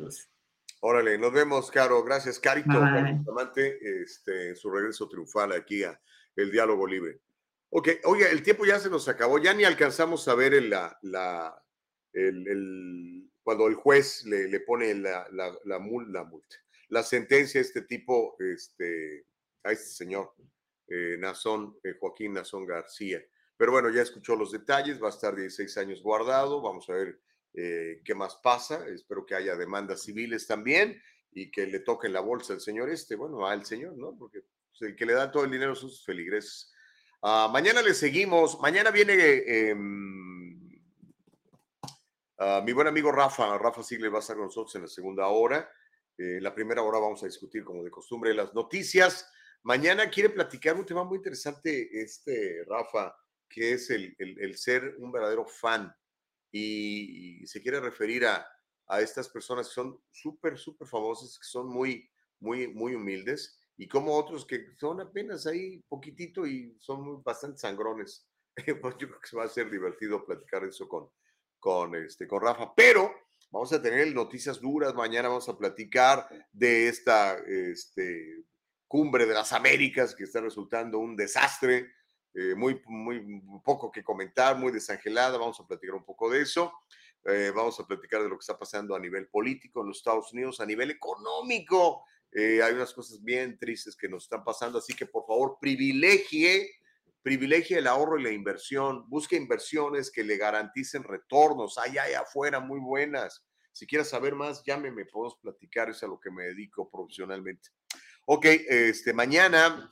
Órale, 0.79 1.17
nos 1.17 1.33
vemos, 1.33 1.71
Caro. 1.71 2.03
Gracias, 2.03 2.39
Carito, 2.39 2.71
amante, 2.71 3.79
este, 4.01 4.55
su 4.55 4.69
regreso 4.69 5.07
triunfal 5.07 5.53
aquí 5.53 5.83
a 5.83 5.99
El 6.35 6.51
Diálogo 6.51 6.85
Libre. 6.85 7.19
Ok, 7.69 7.89
oye, 8.05 8.29
el 8.31 8.43
tiempo 8.43 8.65
ya 8.65 8.79
se 8.79 8.89
nos 8.89 9.07
acabó, 9.07 9.39
ya 9.39 9.53
ni 9.53 9.63
alcanzamos 9.63 10.27
a 10.27 10.35
ver 10.35 10.53
el, 10.53 10.69
la, 10.69 10.97
la, 11.01 11.61
el, 12.13 13.29
cuando 13.43 13.67
el 13.67 13.75
juez 13.75 14.25
le, 14.25 14.47
le 14.47 14.59
pone 14.61 14.93
la, 14.93 15.27
la, 15.31 15.51
la, 15.65 15.79
multa, 15.79 16.25
la 16.89 17.03
sentencia 17.03 17.59
a 17.59 17.63
este 17.63 17.81
tipo, 17.81 18.35
este, 18.39 19.25
a 19.63 19.71
este 19.71 19.89
señor. 19.89 20.33
Eh, 20.87 21.19
eh, 21.19 21.93
Joaquín 21.99 22.33
Nazón 22.33 22.65
García. 22.65 23.21
Pero 23.57 23.71
bueno, 23.71 23.89
ya 23.89 24.01
escuchó 24.01 24.35
los 24.35 24.51
detalles, 24.51 25.01
va 25.01 25.07
a 25.07 25.11
estar 25.11 25.35
16 25.35 25.77
años 25.77 26.01
guardado, 26.01 26.61
vamos 26.61 26.89
a 26.89 26.93
ver 26.93 27.19
eh, 27.53 28.01
qué 28.05 28.13
más 28.13 28.35
pasa, 28.35 28.87
espero 28.87 29.25
que 29.25 29.35
haya 29.35 29.55
demandas 29.55 30.03
civiles 30.03 30.45
también 30.45 31.01
y 31.31 31.49
que 31.49 31.65
le 31.65 31.79
toque 31.79 32.07
la 32.07 32.19
bolsa 32.19 32.53
al 32.53 32.61
señor 32.61 32.89
este, 32.89 33.15
bueno, 33.15 33.47
al 33.47 33.65
señor, 33.65 33.97
¿no? 33.97 34.15
Porque 34.17 34.41
pues, 34.69 34.91
el 34.91 34.95
que 34.95 35.05
le 35.05 35.13
da 35.13 35.31
todo 35.31 35.43
el 35.43 35.51
dinero 35.51 35.75
son 35.75 35.89
sus 35.89 36.05
feligreses. 36.05 36.71
Ah, 37.21 37.49
mañana 37.51 37.81
le 37.81 37.95
seguimos, 37.95 38.59
mañana 38.61 38.91
viene 38.91 39.13
em, 39.47 40.79
ah, 42.37 42.61
mi 42.63 42.73
buen 42.73 42.87
amigo 42.87 43.11
Rafa, 43.11 43.57
Rafa 43.57 43.81
Sigler 43.81 44.13
va 44.13 44.17
a 44.17 44.21
estar 44.21 44.35
con 44.35 44.45
nosotros 44.45 44.75
en 44.75 44.83
la 44.83 44.87
segunda 44.87 45.27
hora 45.27 45.69
Eh, 46.19 46.39
la 46.41 46.51
primera 46.51 46.81
hora 46.81 46.97
vamos 46.97 47.21
a 47.21 47.27
discutir, 47.27 47.63
como 47.63 47.83
de 47.83 47.91
costumbre, 47.91 48.33
las 48.33 48.51
noticias. 48.55 49.29
Mañana 49.63 50.09
quiere 50.09 50.29
platicar 50.29 50.75
un 50.75 50.85
tema 50.85 51.03
muy 51.03 51.17
interesante, 51.17 51.89
este 52.01 52.63
Rafa, 52.67 53.15
que 53.49 53.73
es 53.73 53.89
el, 53.89 54.15
el, 54.17 54.57
ser 54.57 54.95
un 54.99 55.11
verdadero 55.11 55.45
fan 55.45 55.93
y, 56.51 57.45
se 57.47 57.61
quiere 57.61 57.79
referir 57.79 58.25
a, 58.25 58.47
a 58.87 59.01
estas 59.01 59.29
personas 59.29 59.67
que 59.67 59.73
son 59.73 59.99
súper, 60.11 60.57
súper 60.57 60.87
famosas, 60.87 61.37
que 61.37 61.45
son 61.45 61.67
muy, 61.67 62.09
muy, 62.39 62.67
muy 62.67 62.95
humildes 62.95 63.59
y 63.77 63.87
como 63.87 64.15
otros 64.15 64.45
que 64.45 64.75
son 64.77 65.01
apenas 65.01 65.45
ahí 65.45 65.83
poquitito 65.87 66.45
y 66.45 66.75
son 66.79 67.21
bastante 67.23 67.59
sangrones. 67.59 68.27
pues 68.81 68.95
yo 68.97 69.07
creo 69.07 69.19
que 69.19 69.37
va 69.37 69.43
a 69.43 69.49
ser 69.49 69.69
divertido 69.69 70.25
platicar 70.25 70.63
eso 70.63 70.87
con, 70.87 71.09
con, 71.59 71.95
este, 71.95 72.27
con 72.27 72.41
Rafa, 72.41 72.73
pero 72.75 73.13
vamos 73.51 73.71
a 73.71 73.81
tener 73.81 74.13
noticias 74.13 74.59
duras, 74.59 74.95
mañana 74.95 75.29
vamos 75.29 75.47
a 75.47 75.57
platicar 75.57 76.27
de 76.51 76.87
esta 76.87 77.37
este, 77.37 78.43
cumbre 78.87 79.25
de 79.25 79.33
las 79.33 79.53
Américas 79.53 80.15
que 80.15 80.23
está 80.23 80.41
resultando 80.41 80.99
un 80.99 81.15
desastre, 81.15 81.93
eh, 82.33 82.55
muy, 82.55 82.81
muy 82.85 83.41
poco 83.63 83.91
que 83.91 84.03
comentar, 84.03 84.57
muy 84.57 84.71
desangelada, 84.71 85.37
vamos 85.37 85.59
a 85.59 85.67
platicar 85.67 85.95
un 85.95 86.05
poco 86.05 86.29
de 86.29 86.41
eso. 86.41 86.73
Eh, 87.25 87.51
vamos 87.53 87.77
a 87.79 87.85
platicar 87.85 88.21
de 88.23 88.29
lo 88.29 88.37
que 88.37 88.43
está 88.43 88.57
pasando 88.57 88.95
a 88.95 88.99
nivel 88.99 89.27
político 89.27 89.81
en 89.81 89.87
los 89.87 89.97
Estados 89.97 90.31
Unidos, 90.31 90.61
a 90.61 90.65
nivel 90.65 90.91
económico. 90.91 92.05
Eh, 92.31 92.61
hay 92.61 92.73
unas 92.73 92.93
cosas 92.93 93.21
bien 93.21 93.57
tristes 93.57 93.95
que 93.95 94.07
nos 94.07 94.23
están 94.23 94.43
pasando, 94.43 94.77
así 94.77 94.93
que 94.93 95.05
por 95.05 95.25
favor 95.25 95.57
privilegie 95.59 96.69
privilegie 97.21 97.79
el 97.79 97.87
ahorro 97.87 98.17
y 98.17 98.23
la 98.23 98.31
inversión, 98.31 99.03
busque 99.09 99.35
inversiones 99.35 100.09
que 100.09 100.23
le 100.23 100.37
garanticen 100.37 101.03
retornos, 101.03 101.77
hay 101.77 101.97
hay 101.97 102.13
afuera 102.13 102.61
muy 102.61 102.79
buenas. 102.79 103.43
Si 103.73 103.85
quieres 103.85 104.07
saber 104.07 104.33
más, 104.33 104.63
llámeme, 104.63 105.03
podemos 105.03 105.37
platicar, 105.41 105.89
es 105.89 106.01
a 106.03 106.07
lo 106.07 106.19
que 106.21 106.31
me 106.31 106.45
dedico 106.45 106.89
profesionalmente. 106.89 107.69
Ok, 108.29 108.43
este, 108.45 109.13
mañana, 109.13 109.89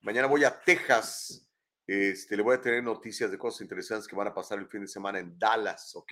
mañana 0.00 0.26
voy 0.26 0.44
a 0.44 0.62
Texas, 0.62 1.46
este, 1.86 2.34
le 2.34 2.42
voy 2.42 2.54
a 2.54 2.60
tener 2.62 2.82
noticias 2.82 3.30
de 3.30 3.36
cosas 3.36 3.60
interesantes 3.60 4.08
que 4.08 4.16
van 4.16 4.28
a 4.28 4.32
pasar 4.32 4.58
el 4.58 4.66
fin 4.66 4.80
de 4.80 4.88
semana 4.88 5.18
en 5.18 5.38
Dallas, 5.38 5.94
¿ok? 5.94 6.10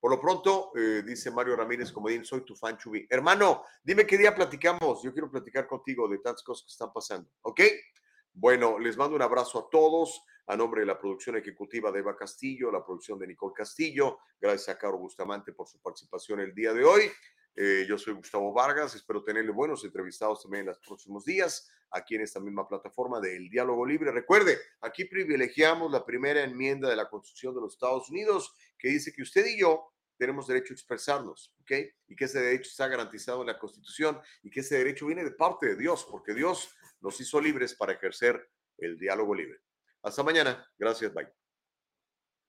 Por 0.00 0.10
lo 0.10 0.18
pronto, 0.18 0.72
eh, 0.74 1.02
dice 1.04 1.30
Mario 1.30 1.56
Ramírez, 1.56 1.92
como 1.92 2.06
bien, 2.06 2.24
soy 2.24 2.40
tu 2.40 2.56
fan, 2.56 2.78
Chubi. 2.78 3.06
Hermano, 3.10 3.64
dime 3.82 4.06
qué 4.06 4.16
día 4.16 4.34
platicamos. 4.34 5.02
Yo 5.02 5.12
quiero 5.12 5.30
platicar 5.30 5.66
contigo 5.66 6.08
de 6.08 6.20
tantas 6.20 6.42
cosas 6.42 6.64
que 6.64 6.72
están 6.72 6.90
pasando, 6.90 7.28
¿ok? 7.42 7.60
Bueno, 8.32 8.78
les 8.78 8.96
mando 8.96 9.14
un 9.14 9.20
abrazo 9.20 9.58
a 9.58 9.68
todos 9.70 10.22
a 10.46 10.56
nombre 10.56 10.80
de 10.80 10.86
la 10.86 10.98
producción 10.98 11.36
ejecutiva 11.36 11.92
de 11.92 11.98
Eva 11.98 12.16
Castillo, 12.16 12.72
la 12.72 12.82
producción 12.82 13.18
de 13.18 13.26
Nicole 13.26 13.52
Castillo. 13.54 14.20
Gracias 14.40 14.74
a 14.74 14.78
Caro 14.78 14.96
Bustamante 14.96 15.52
por 15.52 15.68
su 15.68 15.82
participación 15.82 16.40
el 16.40 16.54
día 16.54 16.72
de 16.72 16.82
hoy. 16.82 17.12
Eh, 17.60 17.86
yo 17.88 17.98
soy 17.98 18.14
Gustavo 18.14 18.52
Vargas, 18.52 18.94
espero 18.94 19.24
tenerle 19.24 19.50
buenos 19.50 19.82
entrevistados 19.82 20.40
también 20.44 20.60
en 20.60 20.66
los 20.68 20.78
próximos 20.78 21.24
días 21.24 21.68
aquí 21.90 22.14
en 22.14 22.20
esta 22.20 22.38
misma 22.38 22.68
plataforma 22.68 23.18
del 23.18 23.50
Diálogo 23.50 23.84
Libre. 23.84 24.12
Recuerde, 24.12 24.56
aquí 24.80 25.06
privilegiamos 25.06 25.90
la 25.90 26.04
primera 26.04 26.44
enmienda 26.44 26.88
de 26.88 26.94
la 26.94 27.08
Constitución 27.08 27.56
de 27.56 27.62
los 27.62 27.72
Estados 27.72 28.08
Unidos 28.10 28.54
que 28.78 28.90
dice 28.90 29.12
que 29.12 29.22
usted 29.22 29.44
y 29.44 29.58
yo 29.58 29.92
tenemos 30.16 30.46
derecho 30.46 30.72
a 30.72 30.76
expresarnos, 30.76 31.52
¿ok? 31.62 31.72
Y 32.06 32.14
que 32.14 32.26
ese 32.26 32.38
derecho 32.38 32.70
está 32.70 32.86
garantizado 32.86 33.40
en 33.40 33.48
la 33.48 33.58
Constitución 33.58 34.20
y 34.44 34.50
que 34.50 34.60
ese 34.60 34.78
derecho 34.78 35.06
viene 35.06 35.24
de 35.24 35.32
parte 35.32 35.66
de 35.66 35.76
Dios, 35.76 36.06
porque 36.08 36.34
Dios 36.34 36.72
nos 37.00 37.20
hizo 37.20 37.40
libres 37.40 37.74
para 37.74 37.94
ejercer 37.94 38.52
el 38.76 38.96
diálogo 38.96 39.34
libre. 39.34 39.58
Hasta 40.02 40.22
mañana. 40.22 40.64
Gracias. 40.78 41.12
Bye. 41.12 41.47